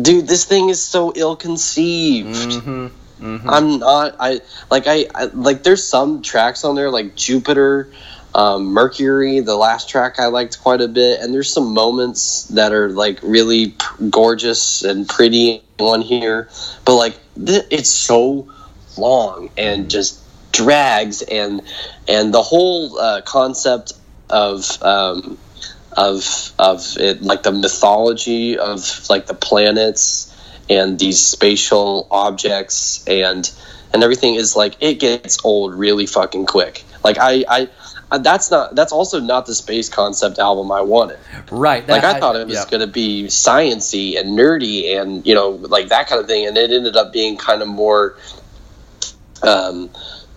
dude, 0.00 0.26
this 0.26 0.44
thing 0.44 0.68
is 0.68 0.82
so 0.82 1.12
ill 1.14 1.36
conceived. 1.36 2.28
Mm-hmm. 2.28 2.86
Mm-hmm. 3.20 3.48
I'm 3.48 3.78
not. 3.78 4.16
I 4.18 4.40
like. 4.70 4.86
I, 4.86 5.06
I, 5.14 5.24
like. 5.26 5.62
There's 5.62 5.86
some 5.86 6.22
tracks 6.22 6.64
on 6.64 6.74
there 6.74 6.90
like 6.90 7.14
Jupiter, 7.14 7.92
um, 8.34 8.66
Mercury. 8.66 9.40
The 9.40 9.56
last 9.56 9.88
track 9.88 10.18
I 10.18 10.26
liked 10.26 10.60
quite 10.60 10.80
a 10.80 10.88
bit, 10.88 11.20
and 11.20 11.32
there's 11.32 11.52
some 11.52 11.72
moments 11.72 12.44
that 12.48 12.72
are 12.72 12.90
like 12.90 13.20
really 13.22 13.68
p- 13.70 14.08
gorgeous 14.10 14.82
and 14.82 15.08
pretty 15.08 15.62
on 15.78 16.02
here. 16.02 16.48
But 16.84 16.96
like, 16.96 17.18
th- 17.36 17.66
it's 17.70 17.90
so 17.90 18.52
long 18.96 19.50
and 19.56 19.90
just 19.90 20.20
drags 20.52 21.22
and 21.22 21.62
and 22.08 22.32
the 22.32 22.42
whole 22.42 22.98
uh, 22.98 23.22
concept 23.22 23.92
of 24.28 24.82
um, 24.82 25.38
of 25.96 26.52
of 26.58 26.96
it 26.98 27.22
like 27.22 27.42
the 27.44 27.52
mythology 27.52 28.58
of 28.58 29.08
like 29.08 29.26
the 29.26 29.34
planets 29.34 30.33
and 30.68 30.98
these 30.98 31.20
spatial 31.20 32.06
objects 32.10 33.06
and 33.06 33.50
and 33.92 34.02
everything 34.02 34.34
is 34.34 34.56
like 34.56 34.76
it 34.80 34.98
gets 34.98 35.44
old 35.44 35.74
really 35.74 36.06
fucking 36.06 36.46
quick 36.46 36.84
like 37.02 37.18
i 37.18 37.44
i 37.48 37.68
that's 38.18 38.50
not 38.50 38.74
that's 38.74 38.92
also 38.92 39.20
not 39.20 39.46
the 39.46 39.54
space 39.54 39.88
concept 39.88 40.38
album 40.38 40.70
I 40.70 40.82
wanted. 40.82 41.18
Right. 41.50 41.86
That, 41.86 41.92
like 41.92 42.04
I, 42.04 42.20
thought 42.20 42.36
it 42.36 42.46
was 42.46 42.56
yeah. 42.58 42.70
going 42.70 42.80
to 42.80 42.92
be 42.92 43.24
sciency 43.24 44.18
and 44.18 44.38
nerdy 44.38 45.00
and 45.00 45.26
you 45.26 45.34
know 45.34 45.50
like 45.50 45.88
that 45.88 46.08
kind 46.08 46.20
of 46.20 46.26
thing, 46.26 46.46
and 46.46 46.56
it 46.56 46.70
ended 46.70 46.96
up 46.96 47.12
being 47.12 47.36
kind 47.36 47.62
of 47.62 47.68
more 47.68 48.16
um, 49.42 49.90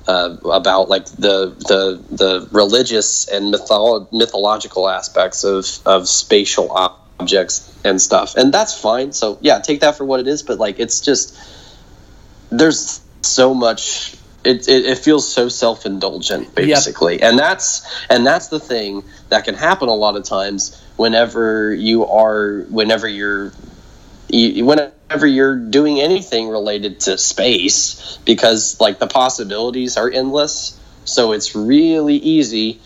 uh, 0.07 0.37
about 0.45 0.89
like 0.89 1.05
the 1.05 1.53
the 1.57 2.01
the 2.09 2.47
religious 2.51 3.27
and 3.27 3.53
mytholo- 3.53 4.11
mythological 4.11 4.89
aspects 4.89 5.43
of 5.43 5.65
of 5.85 6.07
spatial 6.07 6.75
objects 7.19 7.73
and 7.83 8.01
stuff, 8.01 8.35
and 8.35 8.53
that's 8.53 8.79
fine. 8.79 9.11
So 9.11 9.37
yeah, 9.41 9.59
take 9.59 9.81
that 9.81 9.97
for 9.97 10.05
what 10.05 10.19
it 10.19 10.27
is. 10.27 10.43
But 10.43 10.59
like, 10.59 10.79
it's 10.79 11.01
just 11.01 11.37
there's 12.49 13.01
so 13.21 13.53
much. 13.53 14.15
It, 14.43 14.69
it, 14.69 14.85
it 14.85 14.97
feels 14.99 15.31
so 15.31 15.49
self 15.49 15.85
indulgent, 15.85 16.55
basically, 16.55 17.15
yep. 17.15 17.23
and 17.23 17.39
that's 17.39 18.05
and 18.09 18.25
that's 18.25 18.47
the 18.47 18.59
thing 18.59 19.03
that 19.29 19.43
can 19.43 19.55
happen 19.55 19.89
a 19.89 19.95
lot 19.95 20.15
of 20.15 20.23
times 20.23 20.81
whenever 20.97 21.73
you 21.73 22.05
are 22.05 22.65
whenever 22.69 23.07
you're 23.07 23.53
you, 24.29 24.65
whenever 24.65 25.25
you're 25.25 25.55
doing 25.55 26.01
anything 26.01 26.49
related 26.49 26.99
to 27.01 27.17
space 27.17 28.17
because 28.25 28.79
like 28.79 28.99
the 28.99 29.07
possibilities 29.07 29.95
are 29.95 30.09
endless 30.09 30.79
so 31.05 31.31
it's 31.31 31.55
really 31.55 32.15
easy 32.15 32.81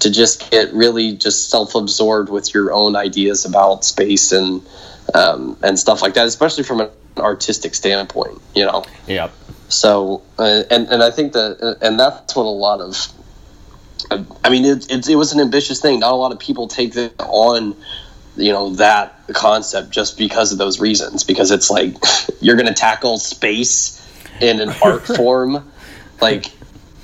to 0.00 0.10
just 0.10 0.50
get 0.50 0.72
really 0.72 1.16
just 1.16 1.50
self-absorbed 1.50 2.28
with 2.28 2.52
your 2.54 2.72
own 2.72 2.96
ideas 2.96 3.44
about 3.44 3.84
space 3.84 4.32
and 4.32 4.66
um, 5.14 5.56
and 5.62 5.78
stuff 5.78 6.02
like 6.02 6.14
that 6.14 6.26
especially 6.26 6.64
from 6.64 6.80
an 6.80 6.90
artistic 7.18 7.74
standpoint 7.74 8.40
you 8.54 8.64
know 8.64 8.84
yeah 9.06 9.30
so 9.68 10.22
uh, 10.38 10.62
and 10.70 10.88
and 10.88 11.02
i 11.02 11.10
think 11.10 11.32
that 11.32 11.78
and 11.80 11.98
that's 11.98 12.36
what 12.36 12.44
a 12.44 12.48
lot 12.48 12.80
of 12.80 13.12
I 14.44 14.50
mean, 14.50 14.64
it, 14.64 14.90
it, 14.90 15.08
it 15.08 15.16
was 15.16 15.32
an 15.32 15.40
ambitious 15.40 15.80
thing. 15.80 16.00
Not 16.00 16.12
a 16.12 16.16
lot 16.16 16.30
of 16.30 16.38
people 16.38 16.68
take 16.68 16.94
it 16.96 17.14
on 17.18 17.74
you 18.36 18.52
know 18.52 18.70
that 18.74 19.18
concept 19.32 19.90
just 19.90 20.18
because 20.18 20.52
of 20.52 20.58
those 20.58 20.78
reasons 20.78 21.24
because 21.24 21.50
it's 21.50 21.70
like 21.70 21.94
you're 22.40 22.56
going 22.56 22.68
to 22.68 22.74
tackle 22.74 23.18
space 23.18 24.02
in 24.40 24.60
an 24.60 24.70
art 24.82 25.06
form 25.16 25.72
like 26.20 26.46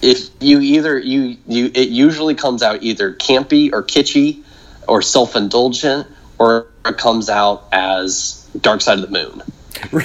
if 0.02 0.30
you 0.40 0.60
either 0.60 0.98
you 0.98 1.36
you 1.46 1.70
it 1.74 1.88
usually 1.88 2.34
comes 2.34 2.62
out 2.62 2.82
either 2.82 3.14
campy 3.14 3.72
or 3.72 3.82
kitschy 3.82 4.42
or 4.88 5.00
self-indulgent 5.00 6.06
or 6.38 6.66
it 6.84 6.98
comes 6.98 7.28
out 7.28 7.68
as 7.72 8.48
dark 8.60 8.80
side 8.80 8.98
of 8.98 9.10
the 9.10 9.12
moon 9.12 9.42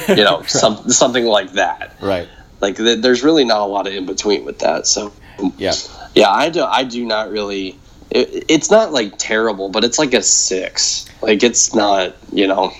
you 0.18 0.24
know 0.24 0.40
right. 0.40 0.49
some, 0.49 0.90
something 0.90 1.26
like 1.26 1.53
that 1.53 1.95
right 2.02 2.28
like 2.61 2.78
th- 2.78 3.02
there's 3.02 3.24
really 3.24 3.44
not 3.44 3.61
a 3.61 3.65
lot 3.65 3.88
of 3.88 3.94
in 3.94 4.06
between 4.06 4.45
with 4.45 4.60
that 4.60 4.88
so 4.88 5.11
yeah 5.57 5.74
yeah 6.15 6.30
i 6.30 6.49
do 6.49 6.64
i 6.64 6.84
do 6.84 7.06
not 7.06 7.30
really 7.32 7.78
it, 8.10 8.45
it's 8.48 8.72
not 8.72 8.91
like 8.91 9.18
terrible 9.18 9.69
but 9.69 9.84
it's 9.84 9.99
like 9.99 10.14
a 10.14 10.22
six 10.22 11.07
like 11.22 11.44
it's 11.44 11.74
not, 11.74 12.15
you 12.32 12.48
know. 12.48 12.74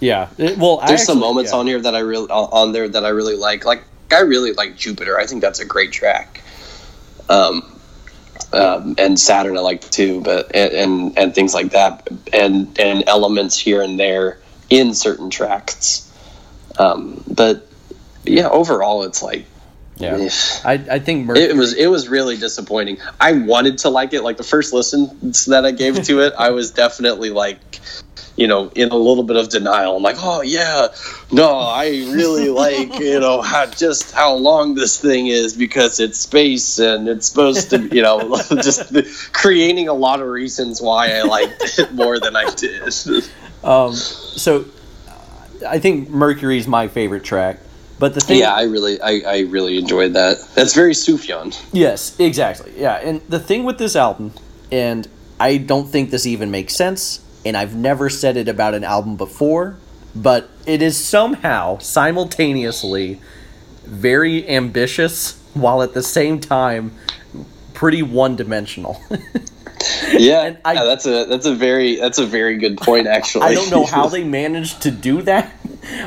Yeah. 0.00 0.28
It, 0.38 0.58
well, 0.58 0.78
there's 0.78 0.92
actually, 0.92 1.04
some 1.04 1.20
moments 1.20 1.52
yeah. 1.52 1.58
on 1.58 1.66
here 1.66 1.80
that 1.80 1.94
I 1.94 2.00
really 2.00 2.28
on 2.28 2.72
there 2.72 2.88
that 2.88 3.04
I 3.04 3.10
really 3.10 3.36
like. 3.36 3.64
Like 3.64 3.84
I 4.10 4.20
really 4.20 4.52
like 4.52 4.76
Jupiter. 4.76 5.18
I 5.18 5.26
think 5.26 5.42
that's 5.42 5.60
a 5.60 5.64
great 5.64 5.92
track. 5.92 6.42
Um, 7.28 7.78
um, 8.52 8.94
and 8.98 9.18
Saturn 9.18 9.56
I 9.56 9.60
like 9.60 9.82
too, 9.90 10.20
but 10.20 10.54
and, 10.54 10.72
and, 10.72 11.18
and 11.18 11.34
things 11.34 11.54
like 11.54 11.72
that, 11.72 12.08
and 12.32 12.78
and 12.78 13.04
elements 13.06 13.58
here 13.58 13.82
and 13.82 13.98
there 13.98 14.38
in 14.70 14.94
certain 14.94 15.30
tracks. 15.30 16.10
Um, 16.78 17.22
but 17.28 17.66
yeah, 18.24 18.48
overall, 18.48 19.02
it's 19.02 19.22
like 19.22 19.46
yeah, 19.96 20.28
I, 20.64 20.74
I 20.90 20.98
think 20.98 21.26
Mercury... 21.26 21.46
it 21.46 21.56
was 21.56 21.72
it 21.74 21.86
was 21.86 22.08
really 22.08 22.36
disappointing. 22.36 22.98
I 23.18 23.32
wanted 23.32 23.78
to 23.78 23.88
like 23.88 24.12
it. 24.12 24.22
Like 24.22 24.36
the 24.36 24.44
first 24.44 24.72
listen 24.72 25.32
that 25.48 25.64
I 25.64 25.70
gave 25.70 26.02
to 26.04 26.20
it, 26.20 26.34
I 26.38 26.50
was 26.50 26.70
definitely 26.70 27.30
like, 27.30 27.80
you 28.36 28.46
know, 28.46 28.70
in 28.74 28.90
a 28.90 28.96
little 28.96 29.24
bit 29.24 29.36
of 29.36 29.48
denial. 29.48 29.96
I'm 29.96 30.02
like, 30.02 30.16
oh 30.18 30.42
yeah, 30.42 30.88
no, 31.32 31.58
I 31.58 31.88
really 31.88 32.48
like 32.64 32.98
you 32.98 33.20
know 33.20 33.40
how, 33.42 33.66
just 33.66 34.12
how 34.12 34.34
long 34.34 34.74
this 34.74 35.00
thing 35.00 35.26
is 35.26 35.54
because 35.54 36.00
it's 36.00 36.18
space 36.18 36.78
and 36.78 37.08
it's 37.08 37.26
supposed 37.26 37.70
to, 37.70 37.88
you 37.94 38.02
know, 38.02 38.36
just 38.50 39.32
creating 39.32 39.88
a 39.88 39.94
lot 39.94 40.20
of 40.20 40.28
reasons 40.28 40.80
why 40.80 41.16
I 41.16 41.22
liked 41.22 41.78
it 41.78 41.92
more 41.92 42.20
than 42.20 42.36
I 42.36 42.52
did. 42.54 42.94
Um, 43.64 43.94
so 43.94 44.64
I 45.66 45.80
think 45.80 46.08
Mercury's 46.08 46.68
my 46.68 46.86
favorite 46.86 47.24
track. 47.24 47.58
But 47.98 48.14
the 48.14 48.20
thing, 48.20 48.38
yeah, 48.38 48.52
I 48.52 48.62
really, 48.64 49.00
I, 49.00 49.22
I 49.26 49.40
really 49.40 49.78
enjoyed 49.78 50.12
that. 50.12 50.36
That's 50.54 50.74
very 50.74 50.92
Sufjan. 50.92 51.58
Yes, 51.72 52.18
exactly. 52.20 52.74
Yeah, 52.76 52.94
and 52.96 53.22
the 53.22 53.40
thing 53.40 53.64
with 53.64 53.78
this 53.78 53.96
album, 53.96 54.32
and 54.70 55.08
I 55.40 55.56
don't 55.56 55.88
think 55.88 56.10
this 56.10 56.26
even 56.26 56.50
makes 56.50 56.76
sense, 56.76 57.20
and 57.46 57.56
I've 57.56 57.76
never 57.76 58.10
said 58.10 58.36
it 58.36 58.48
about 58.48 58.74
an 58.74 58.82
album 58.82 59.16
before, 59.16 59.76
but 60.14 60.50
it 60.66 60.82
is 60.82 61.02
somehow 61.02 61.78
simultaneously 61.78 63.20
very 63.84 64.48
ambitious 64.48 65.40
while 65.54 65.80
at 65.82 65.94
the 65.94 66.02
same 66.02 66.40
time 66.40 66.92
pretty 67.72 68.02
one-dimensional. 68.02 69.00
yeah, 70.12 70.56
I, 70.64 70.72
yeah, 70.72 70.84
that's 70.84 71.06
a 71.06 71.26
that's 71.26 71.46
a 71.46 71.54
very 71.54 71.96
that's 71.96 72.18
a 72.18 72.26
very 72.26 72.56
good 72.56 72.78
point 72.78 73.06
actually. 73.06 73.44
I 73.44 73.54
don't 73.54 73.70
know 73.70 73.86
how 73.86 74.08
they 74.16 74.24
managed 74.24 74.82
to 74.82 74.90
do 74.90 75.22
that, 75.22 75.54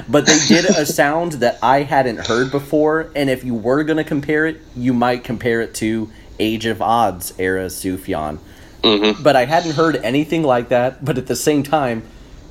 but 0.09 0.25
they 0.25 0.39
did 0.47 0.65
a 0.65 0.85
sound 0.85 1.33
that 1.33 1.57
I 1.63 1.83
hadn't 1.83 2.27
heard 2.27 2.51
before, 2.51 3.11
and 3.15 3.29
if 3.29 3.45
you 3.45 3.55
were 3.55 3.83
going 3.85 3.97
to 3.97 4.03
compare 4.03 4.45
it, 4.45 4.59
you 4.75 4.93
might 4.93 5.23
compare 5.23 5.61
it 5.61 5.73
to 5.75 6.11
Age 6.37 6.65
of 6.65 6.79
Adz 6.79 7.33
era 7.39 7.67
Sufjan. 7.67 8.39
Mm-hmm. 8.83 9.23
But 9.23 9.35
I 9.35 9.45
hadn't 9.45 9.73
heard 9.73 9.95
anything 9.97 10.43
like 10.43 10.69
that, 10.69 11.03
but 11.03 11.17
at 11.17 11.27
the 11.27 11.35
same 11.35 11.63
time, 11.63 12.03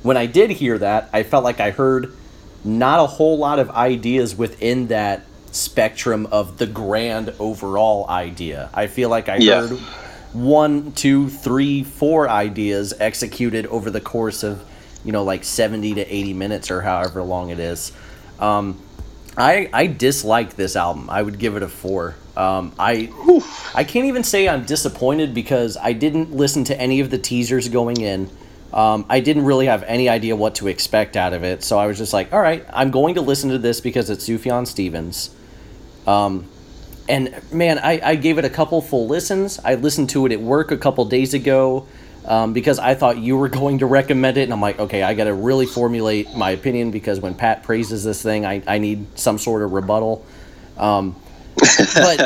when 0.03 0.17
I 0.17 0.25
did 0.25 0.51
hear 0.51 0.77
that, 0.77 1.09
I 1.11 1.23
felt 1.23 1.43
like 1.43 1.59
I 1.59 1.71
heard 1.71 2.13
not 2.63 2.99
a 2.99 3.07
whole 3.07 3.37
lot 3.37 3.59
of 3.59 3.69
ideas 3.71 4.35
within 4.35 4.87
that 4.87 5.25
spectrum 5.51 6.27
of 6.27 6.57
the 6.57 6.67
grand 6.67 7.33
overall 7.39 8.07
idea. 8.07 8.69
I 8.73 8.87
feel 8.87 9.09
like 9.09 9.29
I 9.29 9.37
yeah. 9.37 9.67
heard 9.67 9.79
one, 10.33 10.91
two, 10.91 11.29
three, 11.29 11.83
four 11.83 12.29
ideas 12.29 12.93
executed 12.99 13.65
over 13.67 13.89
the 13.89 14.01
course 14.01 14.43
of 14.43 14.63
you 15.03 15.11
know 15.11 15.23
like 15.23 15.43
70 15.43 15.95
to 15.95 16.01
80 16.13 16.33
minutes 16.33 16.71
or 16.71 16.81
however 16.81 17.21
long 17.23 17.49
it 17.49 17.59
is 17.59 17.91
um, 18.39 18.79
I, 19.37 19.69
I 19.71 19.87
dislike 19.87 20.55
this 20.55 20.75
album 20.75 21.09
i 21.09 21.21
would 21.21 21.39
give 21.39 21.55
it 21.55 21.63
a 21.63 21.69
four 21.69 22.15
um, 22.35 22.73
I 22.79 23.11
I 23.75 23.83
can't 23.83 24.05
even 24.05 24.23
say 24.23 24.47
I'm 24.47 24.65
disappointed 24.65 25.33
because 25.33 25.77
I 25.77 25.93
didn't 25.93 26.33
listen 26.33 26.63
to 26.65 26.79
any 26.79 26.99
of 26.99 27.09
the 27.09 27.17
teasers 27.17 27.69
going 27.69 27.99
in. 28.01 28.29
Um, 28.71 29.05
I 29.09 29.19
didn't 29.19 29.45
really 29.45 29.65
have 29.65 29.83
any 29.83 30.09
idea 30.09 30.35
what 30.35 30.55
to 30.55 30.67
expect 30.67 31.17
out 31.17 31.33
of 31.33 31.43
it, 31.43 31.63
so 31.63 31.77
I 31.79 31.87
was 31.87 31.97
just 31.97 32.13
like, 32.13 32.31
"All 32.31 32.39
right, 32.39 32.65
I'm 32.71 32.91
going 32.91 33.15
to 33.15 33.21
listen 33.21 33.49
to 33.49 33.57
this 33.57 33.81
because 33.81 34.09
it's 34.09 34.27
Sufjan 34.27 34.67
Stevens." 34.67 35.31
Um, 36.05 36.45
and 37.09 37.33
man, 37.51 37.79
I, 37.79 37.99
I 38.03 38.15
gave 38.15 38.37
it 38.37 38.45
a 38.45 38.49
couple 38.49 38.81
full 38.81 39.07
listens. 39.07 39.59
I 39.65 39.75
listened 39.75 40.11
to 40.11 40.25
it 40.27 40.31
at 40.31 40.39
work 40.39 40.71
a 40.71 40.77
couple 40.77 41.03
days 41.05 41.33
ago 41.33 41.87
um, 42.25 42.53
because 42.53 42.77
I 42.77 42.93
thought 42.93 43.17
you 43.17 43.35
were 43.35 43.49
going 43.61 43.79
to 43.79 43.87
recommend 43.87 44.37
it, 44.37 44.43
and 44.43 44.53
I'm 44.53 44.61
like, 44.61 44.79
okay, 44.79 45.01
I 45.01 45.15
got 45.15 45.25
to 45.25 45.33
really 45.33 45.65
formulate 45.65 46.35
my 46.35 46.51
opinion 46.51 46.91
because 46.91 47.19
when 47.19 47.33
Pat 47.33 47.63
praises 47.63 48.03
this 48.03 48.21
thing, 48.21 48.45
I, 48.45 48.61
I 48.67 48.77
need 48.77 49.17
some 49.17 49.39
sort 49.39 49.63
of 49.63 49.71
rebuttal. 49.71 50.23
Um, 50.77 51.15
but 51.95 52.17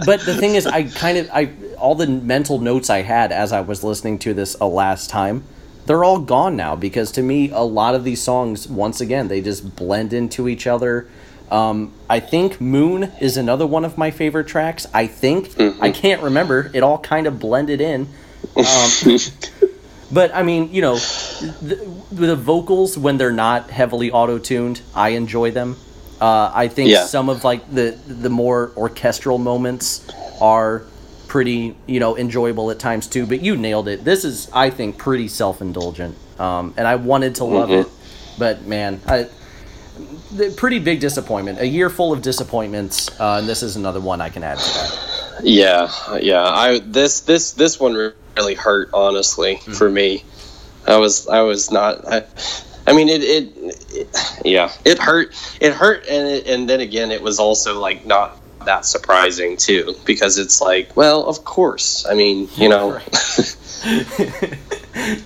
but 0.06 0.20
the 0.20 0.36
thing 0.38 0.54
is, 0.54 0.66
I 0.66 0.84
kind 0.84 1.18
of 1.18 1.30
I 1.32 1.50
all 1.78 1.94
the 1.94 2.06
mental 2.06 2.58
notes 2.58 2.90
I 2.90 3.02
had 3.02 3.32
as 3.32 3.52
I 3.52 3.60
was 3.60 3.84
listening 3.84 4.18
to 4.20 4.34
this 4.34 4.56
a 4.60 4.66
last 4.66 5.10
time, 5.10 5.44
they're 5.86 6.04
all 6.04 6.18
gone 6.18 6.56
now 6.56 6.76
because 6.76 7.12
to 7.12 7.22
me, 7.22 7.50
a 7.50 7.60
lot 7.60 7.94
of 7.94 8.04
these 8.04 8.20
songs, 8.22 8.68
once 8.68 9.00
again, 9.00 9.28
they 9.28 9.40
just 9.40 9.76
blend 9.76 10.12
into 10.12 10.48
each 10.48 10.66
other. 10.66 11.08
Um, 11.50 11.92
I 12.10 12.18
think 12.20 12.60
Moon 12.60 13.12
is 13.20 13.36
another 13.36 13.66
one 13.66 13.84
of 13.84 13.96
my 13.96 14.10
favorite 14.10 14.48
tracks. 14.48 14.86
I 14.92 15.06
think 15.06 15.50
mm-hmm. 15.50 15.82
I 15.82 15.92
can't 15.92 16.22
remember. 16.22 16.70
It 16.74 16.82
all 16.82 16.98
kind 16.98 17.26
of 17.28 17.38
blended 17.38 17.80
in. 17.80 18.08
Um, 18.56 19.18
but 20.12 20.34
I 20.34 20.42
mean, 20.42 20.72
you 20.72 20.82
know, 20.82 20.96
the, 20.96 21.88
the, 22.10 22.36
vocals 22.36 22.98
when 22.98 23.16
they're 23.16 23.32
not 23.32 23.70
heavily 23.70 24.10
auto 24.10 24.38
tuned, 24.38 24.80
I 24.94 25.10
enjoy 25.10 25.52
them. 25.52 25.76
Uh, 26.20 26.50
I 26.54 26.68
think 26.68 26.90
yeah. 26.90 27.04
some 27.04 27.28
of 27.28 27.44
like 27.44 27.70
the 27.70 27.98
the 28.06 28.30
more 28.30 28.72
orchestral 28.76 29.38
moments 29.38 30.08
are 30.40 30.84
pretty, 31.28 31.76
you 31.86 32.00
know, 32.00 32.16
enjoyable 32.16 32.70
at 32.70 32.78
times 32.78 33.06
too. 33.06 33.26
But 33.26 33.42
you 33.42 33.56
nailed 33.56 33.88
it. 33.88 34.04
This 34.04 34.24
is, 34.24 34.50
I 34.52 34.70
think, 34.70 34.96
pretty 34.96 35.28
self 35.28 35.60
indulgent, 35.60 36.16
um, 36.40 36.72
and 36.76 36.86
I 36.86 36.96
wanted 36.96 37.34
to 37.36 37.44
love 37.44 37.68
mm-hmm. 37.68 37.88
it, 37.88 38.38
but 38.38 38.62
man, 38.62 39.00
I 39.06 39.28
pretty 40.56 40.78
big 40.78 41.00
disappointment. 41.00 41.60
A 41.60 41.66
year 41.66 41.90
full 41.90 42.12
of 42.12 42.22
disappointments, 42.22 43.08
uh, 43.20 43.38
and 43.40 43.48
this 43.48 43.62
is 43.62 43.76
another 43.76 44.00
one 44.00 44.20
I 44.20 44.30
can 44.30 44.42
add 44.42 44.58
to 44.58 44.64
that. 44.64 45.40
Yeah, 45.42 45.92
yeah. 46.20 46.44
I 46.44 46.78
this 46.78 47.20
this 47.20 47.52
this 47.52 47.78
one 47.78 48.12
really 48.36 48.54
hurt 48.54 48.90
honestly 48.94 49.56
mm-hmm. 49.56 49.72
for 49.72 49.90
me. 49.90 50.24
I 50.86 50.96
was 50.98 51.28
I 51.28 51.42
was 51.42 51.70
not. 51.70 52.06
I, 52.06 52.24
I 52.86 52.92
mean, 52.92 53.08
it, 53.08 53.22
it, 53.22 53.52
it, 53.90 54.40
yeah, 54.44 54.72
it 54.84 54.98
hurt. 54.98 55.34
It 55.60 55.72
hurt, 55.72 56.06
and 56.08 56.28
it, 56.28 56.46
and 56.46 56.68
then 56.68 56.80
again, 56.80 57.10
it 57.10 57.22
was 57.22 57.38
also 57.38 57.80
like 57.80 58.06
not 58.06 58.40
that 58.64 58.84
surprising 58.84 59.56
too, 59.56 59.94
because 60.04 60.38
it's 60.38 60.60
like, 60.60 60.96
well, 60.96 61.26
of 61.26 61.44
course. 61.44 62.06
I 62.06 62.14
mean, 62.14 62.48
you 62.54 62.68
know, 62.68 62.92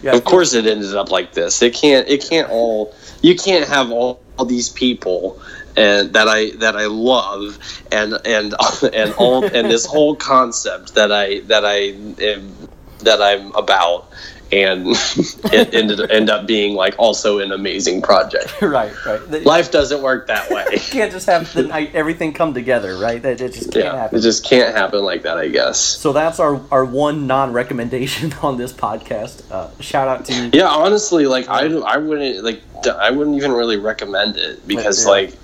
yeah, 0.03 0.13
of 0.13 0.25
course, 0.25 0.55
it 0.55 0.67
ended 0.67 0.95
up 0.95 1.11
like 1.11 1.33
this. 1.33 1.61
It 1.63 1.75
can't. 1.75 2.09
It 2.09 2.25
can't 2.29 2.51
all. 2.51 2.95
You 3.23 3.37
can't 3.37 3.69
have 3.69 3.91
all, 3.91 4.23
all 4.39 4.47
these 4.47 4.71
people 4.71 5.41
and 5.77 6.13
that 6.15 6.29
I 6.29 6.51
that 6.57 6.77
I 6.77 6.87
love 6.87 7.59
and 7.93 8.15
and 8.25 8.55
and 8.93 9.13
all 9.15 9.45
and 9.45 9.71
this 9.71 9.87
whole 9.87 10.17
concept 10.17 10.95
that 10.95 11.13
I 11.13 11.41
that 11.41 11.65
I 11.65 11.95
am 12.25 12.69
that 13.01 13.23
I'm 13.23 13.55
about 13.55 14.11
and 14.53 14.87
it 14.89 15.75
ended 15.75 16.11
end 16.11 16.31
up 16.31 16.47
being 16.47 16.75
like 16.75 16.95
also 16.99 17.39
an 17.39 17.53
amazing 17.53 18.03
project. 18.03 18.61
right, 18.63 18.93
right. 19.05 19.45
Life 19.45 19.71
doesn't 19.71 20.03
work 20.03 20.27
that 20.27 20.51
way. 20.51 20.67
you 20.73 20.79
can't 20.79 21.13
just 21.13 21.27
have 21.27 21.53
the 21.53 21.65
night 21.65 21.95
everything 21.95 22.33
come 22.33 22.55
together, 22.55 22.97
right? 22.99 23.23
That 23.23 23.41
it 23.41 23.53
just 23.53 23.73
can't 23.73 23.85
yeah, 23.85 23.97
happen. 23.97 24.19
It 24.19 24.23
just 24.23 24.45
can't 24.45 24.75
happen 24.75 25.05
like 25.05 25.23
that, 25.23 25.39
I 25.39 25.49
guess. 25.49 25.79
So 25.79 26.13
that's 26.13 26.41
our 26.41 26.61
our 26.71 26.85
one 26.85 27.27
non 27.27 27.53
recommendation 27.53 28.33
on 28.43 28.57
this 28.57 28.73
podcast. 28.73 29.51
Uh, 29.51 29.71
shout 29.81 30.09
out 30.09 30.25
to 30.27 30.51
yeah. 30.53 30.69
Honestly, 30.69 31.27
like 31.27 31.49
I 31.49 31.67
I 31.67 31.97
wouldn't 31.97 32.45
like 32.45 32.63
I 32.87 33.11
wouldn't 33.11 33.37
even 33.37 33.53
really 33.53 33.77
recommend 33.77 34.37
it 34.37 34.67
because 34.67 35.05
yeah. 35.05 35.11
like 35.11 35.35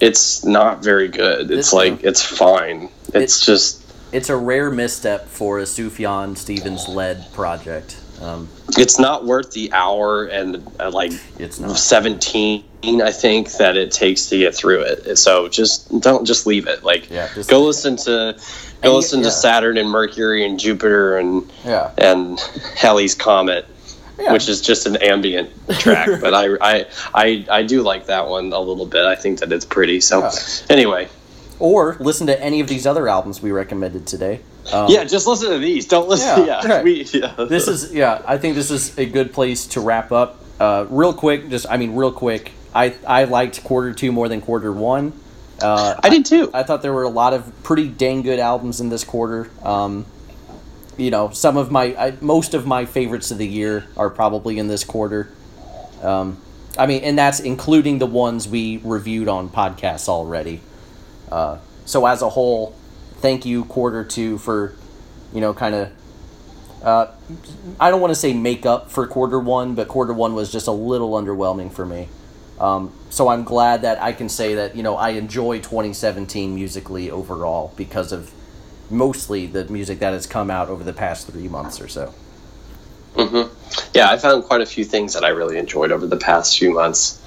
it's 0.00 0.44
not 0.44 0.82
very 0.82 1.08
good. 1.08 1.50
It's, 1.50 1.68
it's 1.68 1.72
like 1.72 2.02
it's 2.02 2.24
fine. 2.24 2.90
It's, 3.08 3.16
it's 3.16 3.46
just 3.46 3.80
it's 4.12 4.28
a 4.28 4.36
rare 4.36 4.70
misstep 4.70 5.26
for 5.26 5.58
a 5.58 5.62
Sufjan 5.62 6.36
Stevens 6.36 6.88
led 6.88 7.32
project. 7.32 8.00
Um, 8.20 8.48
it's 8.76 8.98
not 8.98 9.24
worth 9.24 9.52
the 9.52 9.72
hour 9.72 10.26
and 10.26 10.66
uh, 10.78 10.90
like 10.90 11.12
it's 11.38 11.58
not. 11.58 11.78
17 11.78 12.64
I 12.82 13.12
think 13.12 13.52
that 13.52 13.76
it 13.76 13.92
takes 13.92 14.26
to 14.26 14.38
get 14.38 14.54
through 14.54 14.82
it. 14.82 15.16
So 15.16 15.48
just 15.48 16.00
don't 16.00 16.24
just 16.24 16.46
leave 16.46 16.66
it. 16.66 16.82
Like 16.82 17.10
yeah, 17.10 17.28
go 17.48 17.62
listen 17.62 17.96
to 17.98 18.38
go 18.82 18.96
listen 18.96 19.20
yeah. 19.20 19.26
to 19.26 19.30
Saturn 19.30 19.78
and 19.78 19.90
Mercury 19.90 20.44
and 20.46 20.58
Jupiter 20.58 21.18
and 21.18 21.50
yeah. 21.64 21.92
and 21.98 22.38
Halley's 22.76 23.14
Comet. 23.14 23.66
Yeah. 24.18 24.34
Which 24.34 24.50
is 24.50 24.60
just 24.60 24.84
an 24.84 24.96
ambient 24.96 25.50
track, 25.78 26.06
but 26.20 26.34
I, 26.34 26.54
I 26.60 26.86
I 27.14 27.46
I 27.50 27.62
do 27.62 27.80
like 27.80 28.06
that 28.06 28.28
one 28.28 28.52
a 28.52 28.60
little 28.60 28.84
bit. 28.84 29.06
I 29.06 29.14
think 29.14 29.38
that 29.38 29.50
it's 29.50 29.64
pretty. 29.64 30.02
So 30.02 30.30
anyway, 30.68 31.08
or 31.58 31.96
listen 32.00 32.26
to 32.26 32.38
any 32.38 32.60
of 32.60 32.68
these 32.68 32.86
other 32.86 33.08
albums 33.08 33.40
we 33.40 33.50
recommended 33.50 34.06
today. 34.06 34.40
Um, 34.72 34.90
yeah, 34.90 35.04
just 35.04 35.26
listen 35.26 35.50
to 35.50 35.58
these. 35.58 35.86
Don't 35.86 36.08
listen. 36.08 36.46
Yeah, 36.46 36.60
yeah, 36.66 36.82
we, 36.82 37.04
yeah. 37.12 37.34
This 37.48 37.68
is 37.68 37.92
yeah. 37.92 38.22
I 38.26 38.38
think 38.38 38.54
this 38.54 38.70
is 38.70 38.96
a 38.98 39.06
good 39.06 39.32
place 39.32 39.66
to 39.68 39.80
wrap 39.80 40.12
up. 40.12 40.38
Uh, 40.58 40.86
real 40.88 41.12
quick, 41.12 41.48
just 41.48 41.66
I 41.68 41.76
mean, 41.76 41.94
real 41.94 42.12
quick. 42.12 42.52
I 42.74 42.94
I 43.06 43.24
liked 43.24 43.64
quarter 43.64 43.92
two 43.92 44.12
more 44.12 44.28
than 44.28 44.40
quarter 44.40 44.72
one. 44.72 45.12
Uh, 45.60 45.98
I 46.02 46.08
did 46.08 46.24
too. 46.24 46.50
I, 46.54 46.60
I, 46.60 46.62
thought 46.62 46.82
there 46.82 46.92
were 46.92 47.02
a 47.02 47.10
lot 47.10 47.34
of 47.34 47.62
pretty 47.62 47.88
dang 47.88 48.22
good 48.22 48.38
albums 48.38 48.80
in 48.80 48.88
this 48.88 49.04
quarter. 49.04 49.50
Um, 49.62 50.06
you 50.96 51.10
know, 51.10 51.30
some 51.30 51.56
of 51.56 51.70
my 51.70 51.94
I, 51.98 52.16
most 52.20 52.54
of 52.54 52.66
my 52.66 52.84
favorites 52.84 53.30
of 53.30 53.38
the 53.38 53.46
year 53.46 53.86
are 53.96 54.10
probably 54.10 54.58
in 54.58 54.68
this 54.68 54.84
quarter. 54.84 55.30
Um, 56.02 56.38
I 56.78 56.86
mean, 56.86 57.02
and 57.02 57.18
that's 57.18 57.40
including 57.40 57.98
the 57.98 58.06
ones 58.06 58.48
we 58.48 58.78
reviewed 58.78 59.28
on 59.28 59.48
podcasts 59.48 60.08
already. 60.08 60.60
Uh, 61.30 61.58
so 61.84 62.06
as 62.06 62.22
a 62.22 62.28
whole, 62.28 62.74
thank 63.20 63.44
you 63.46 63.64
quarter 63.64 64.04
two 64.04 64.38
for, 64.38 64.74
you 65.32 65.40
know, 65.40 65.54
kind 65.54 65.74
of. 65.74 65.92
Uh, 66.82 67.12
I 67.78 67.90
don't 67.90 68.00
want 68.00 68.10
to 68.12 68.18
say 68.18 68.32
make 68.32 68.64
up 68.64 68.90
for 68.90 69.06
quarter 69.06 69.38
one, 69.38 69.74
but 69.74 69.86
quarter 69.86 70.14
one 70.14 70.34
was 70.34 70.50
just 70.50 70.66
a 70.66 70.72
little 70.72 71.10
underwhelming 71.10 71.70
for 71.70 71.84
me. 71.84 72.08
Um, 72.58 72.92
so 73.08 73.28
I'm 73.28 73.44
glad 73.44 73.82
that 73.82 74.00
I 74.02 74.12
can 74.12 74.28
say 74.28 74.54
that 74.56 74.76
you 74.76 74.82
know 74.82 74.96
I 74.96 75.10
enjoy 75.10 75.58
2017 75.58 76.54
musically 76.54 77.10
overall 77.10 77.72
because 77.76 78.12
of 78.12 78.32
mostly 78.90 79.46
the 79.46 79.64
music 79.66 79.98
that 80.00 80.12
has 80.12 80.26
come 80.26 80.50
out 80.50 80.68
over 80.68 80.84
the 80.84 80.92
past 80.92 81.26
three 81.26 81.48
months 81.48 81.80
or 81.80 81.88
so. 81.88 82.14
Mm-hmm. 83.14 83.52
Yeah, 83.94 84.10
I 84.10 84.18
found 84.18 84.44
quite 84.44 84.60
a 84.60 84.66
few 84.66 84.84
things 84.84 85.14
that 85.14 85.24
I 85.24 85.28
really 85.28 85.58
enjoyed 85.58 85.90
over 85.90 86.06
the 86.06 86.16
past 86.16 86.58
few 86.58 86.72
months. 86.72 87.20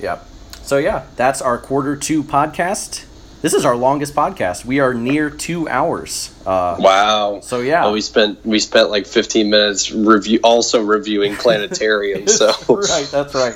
Yeah. 0.00 0.20
So 0.62 0.78
yeah, 0.78 1.06
that's 1.16 1.42
our 1.42 1.58
quarter 1.58 1.94
two 1.94 2.24
podcast. 2.24 3.04
This 3.44 3.52
is 3.52 3.66
our 3.66 3.76
longest 3.76 4.14
podcast. 4.14 4.64
We 4.64 4.80
are 4.80 4.94
near 4.94 5.28
two 5.28 5.68
hours. 5.68 6.34
Uh, 6.46 6.76
wow. 6.78 7.40
So 7.42 7.60
yeah. 7.60 7.82
Well, 7.82 7.92
we 7.92 8.00
spent 8.00 8.42
we 8.42 8.58
spent 8.58 8.88
like 8.88 9.06
15 9.06 9.50
minutes 9.50 9.92
review 9.92 10.40
also 10.42 10.82
reviewing 10.82 11.36
Planetarium. 11.36 12.26
so 12.26 12.54
right, 12.70 13.06
that's 13.12 13.34
right. 13.34 13.54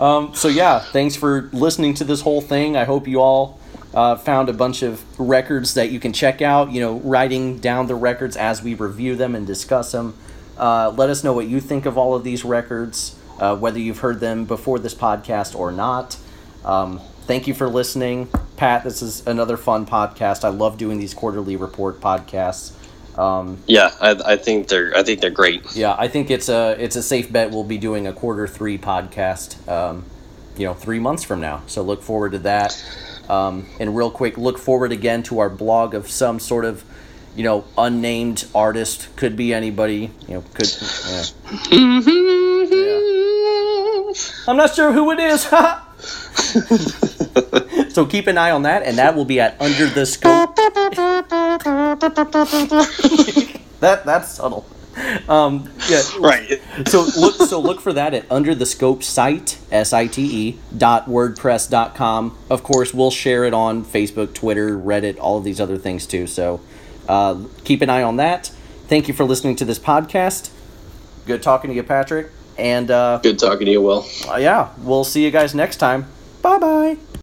Um, 0.00 0.34
so 0.34 0.48
yeah, 0.48 0.80
thanks 0.80 1.14
for 1.14 1.48
listening 1.52 1.94
to 1.94 2.04
this 2.04 2.22
whole 2.22 2.40
thing. 2.40 2.76
I 2.76 2.82
hope 2.82 3.06
you 3.06 3.20
all 3.20 3.60
uh, 3.94 4.16
found 4.16 4.48
a 4.48 4.52
bunch 4.52 4.82
of 4.82 5.00
records 5.16 5.74
that 5.74 5.92
you 5.92 6.00
can 6.00 6.12
check 6.12 6.42
out. 6.42 6.72
You 6.72 6.80
know, 6.80 6.98
writing 6.98 7.60
down 7.60 7.86
the 7.86 7.94
records 7.94 8.36
as 8.36 8.64
we 8.64 8.74
review 8.74 9.14
them 9.14 9.36
and 9.36 9.46
discuss 9.46 9.92
them. 9.92 10.16
Uh, 10.58 10.90
let 10.90 11.08
us 11.08 11.22
know 11.22 11.34
what 11.34 11.46
you 11.46 11.60
think 11.60 11.86
of 11.86 11.96
all 11.96 12.16
of 12.16 12.24
these 12.24 12.44
records, 12.44 13.14
uh, 13.38 13.54
whether 13.54 13.78
you've 13.78 14.00
heard 14.00 14.18
them 14.18 14.44
before 14.44 14.80
this 14.80 14.96
podcast 14.96 15.56
or 15.56 15.70
not. 15.70 16.16
Um, 16.64 17.00
thank 17.30 17.46
you 17.46 17.54
for 17.54 17.68
listening. 17.68 18.28
Pat, 18.56 18.82
this 18.82 19.02
is 19.02 19.24
another 19.24 19.56
fun 19.56 19.86
podcast. 19.86 20.42
I 20.42 20.48
love 20.48 20.78
doing 20.78 20.98
these 20.98 21.14
quarterly 21.14 21.54
report 21.54 22.00
podcasts. 22.00 22.72
Um, 23.16 23.58
yeah, 23.68 23.94
I, 24.00 24.32
I, 24.32 24.36
think 24.36 24.66
they're 24.66 24.96
I 24.96 25.04
think 25.04 25.20
they're 25.20 25.30
great. 25.30 25.76
Yeah, 25.76 25.94
I 25.96 26.08
think 26.08 26.28
it's 26.28 26.48
a 26.48 26.74
it's 26.76 26.96
a 26.96 27.02
safe 27.04 27.30
bet. 27.30 27.52
We'll 27.52 27.62
be 27.62 27.78
doing 27.78 28.08
a 28.08 28.12
quarter 28.12 28.48
three 28.48 28.78
podcast, 28.78 29.68
um, 29.68 30.04
you 30.56 30.66
know, 30.66 30.74
three 30.74 30.98
months 30.98 31.22
from 31.22 31.40
now. 31.40 31.62
So 31.68 31.82
look 31.82 32.02
forward 32.02 32.32
to 32.32 32.38
that. 32.40 32.84
Um, 33.28 33.66
and 33.78 33.96
real 33.96 34.10
quick, 34.10 34.36
look 34.36 34.58
forward 34.58 34.90
again 34.90 35.22
to 35.24 35.38
our 35.38 35.48
blog 35.48 35.94
of 35.94 36.10
some 36.10 36.40
sort 36.40 36.64
of, 36.64 36.82
you 37.36 37.44
know, 37.44 37.64
unnamed 37.78 38.44
artist. 38.56 39.08
Could 39.14 39.36
be 39.36 39.54
anybody. 39.54 40.10
You 40.26 40.34
know, 40.34 40.44
could. 40.54 40.66
Yeah. 41.06 41.22
yeah. 41.70 42.00
I'm 44.48 44.56
not 44.56 44.74
sure 44.74 44.90
who 44.90 45.12
it 45.12 45.20
is. 45.20 45.46
so 47.90 48.06
keep 48.06 48.26
an 48.26 48.38
eye 48.38 48.50
on 48.50 48.62
that, 48.62 48.82
and 48.82 48.98
that 48.98 49.14
will 49.14 49.24
be 49.24 49.40
at 49.40 49.60
Under 49.60 49.86
the 49.86 50.06
Scope. 50.06 50.56
that 53.80 54.04
that's 54.04 54.30
subtle. 54.30 54.66
Um, 55.28 55.70
yeah. 55.88 56.02
Right. 56.18 56.60
so 56.88 57.06
look 57.16 57.36
so 57.36 57.60
look 57.60 57.80
for 57.80 57.92
that 57.92 58.14
at 58.14 58.30
Under 58.30 58.54
the 58.54 58.66
Scope 58.66 59.02
site 59.02 59.58
s 59.70 59.92
i 59.92 60.06
t 60.06 60.48
e 60.48 60.58
dot 60.76 61.06
wordpress 61.06 61.70
dot 61.70 61.94
com. 61.94 62.36
Of 62.48 62.62
course, 62.62 62.92
we'll 62.92 63.10
share 63.10 63.44
it 63.44 63.54
on 63.54 63.84
Facebook, 63.84 64.34
Twitter, 64.34 64.76
Reddit, 64.76 65.18
all 65.18 65.38
of 65.38 65.44
these 65.44 65.60
other 65.60 65.78
things 65.78 66.06
too. 66.06 66.26
So 66.26 66.60
uh, 67.08 67.42
keep 67.64 67.82
an 67.82 67.90
eye 67.90 68.02
on 68.02 68.16
that. 68.16 68.48
Thank 68.88 69.08
you 69.08 69.14
for 69.14 69.24
listening 69.24 69.56
to 69.56 69.64
this 69.64 69.78
podcast. 69.78 70.50
Good 71.26 71.42
talking 71.42 71.70
to 71.70 71.76
you, 71.76 71.82
Patrick. 71.82 72.30
And 72.58 72.90
uh, 72.90 73.18
good 73.22 73.38
talking 73.38 73.66
to 73.66 73.72
you, 73.72 73.80
Will. 73.82 74.06
Uh, 74.28 74.36
yeah, 74.36 74.70
we'll 74.82 75.04
see 75.04 75.24
you 75.24 75.30
guys 75.30 75.54
next 75.54 75.76
time. 75.76 76.06
Bye 76.42 76.58
bye. 76.58 77.10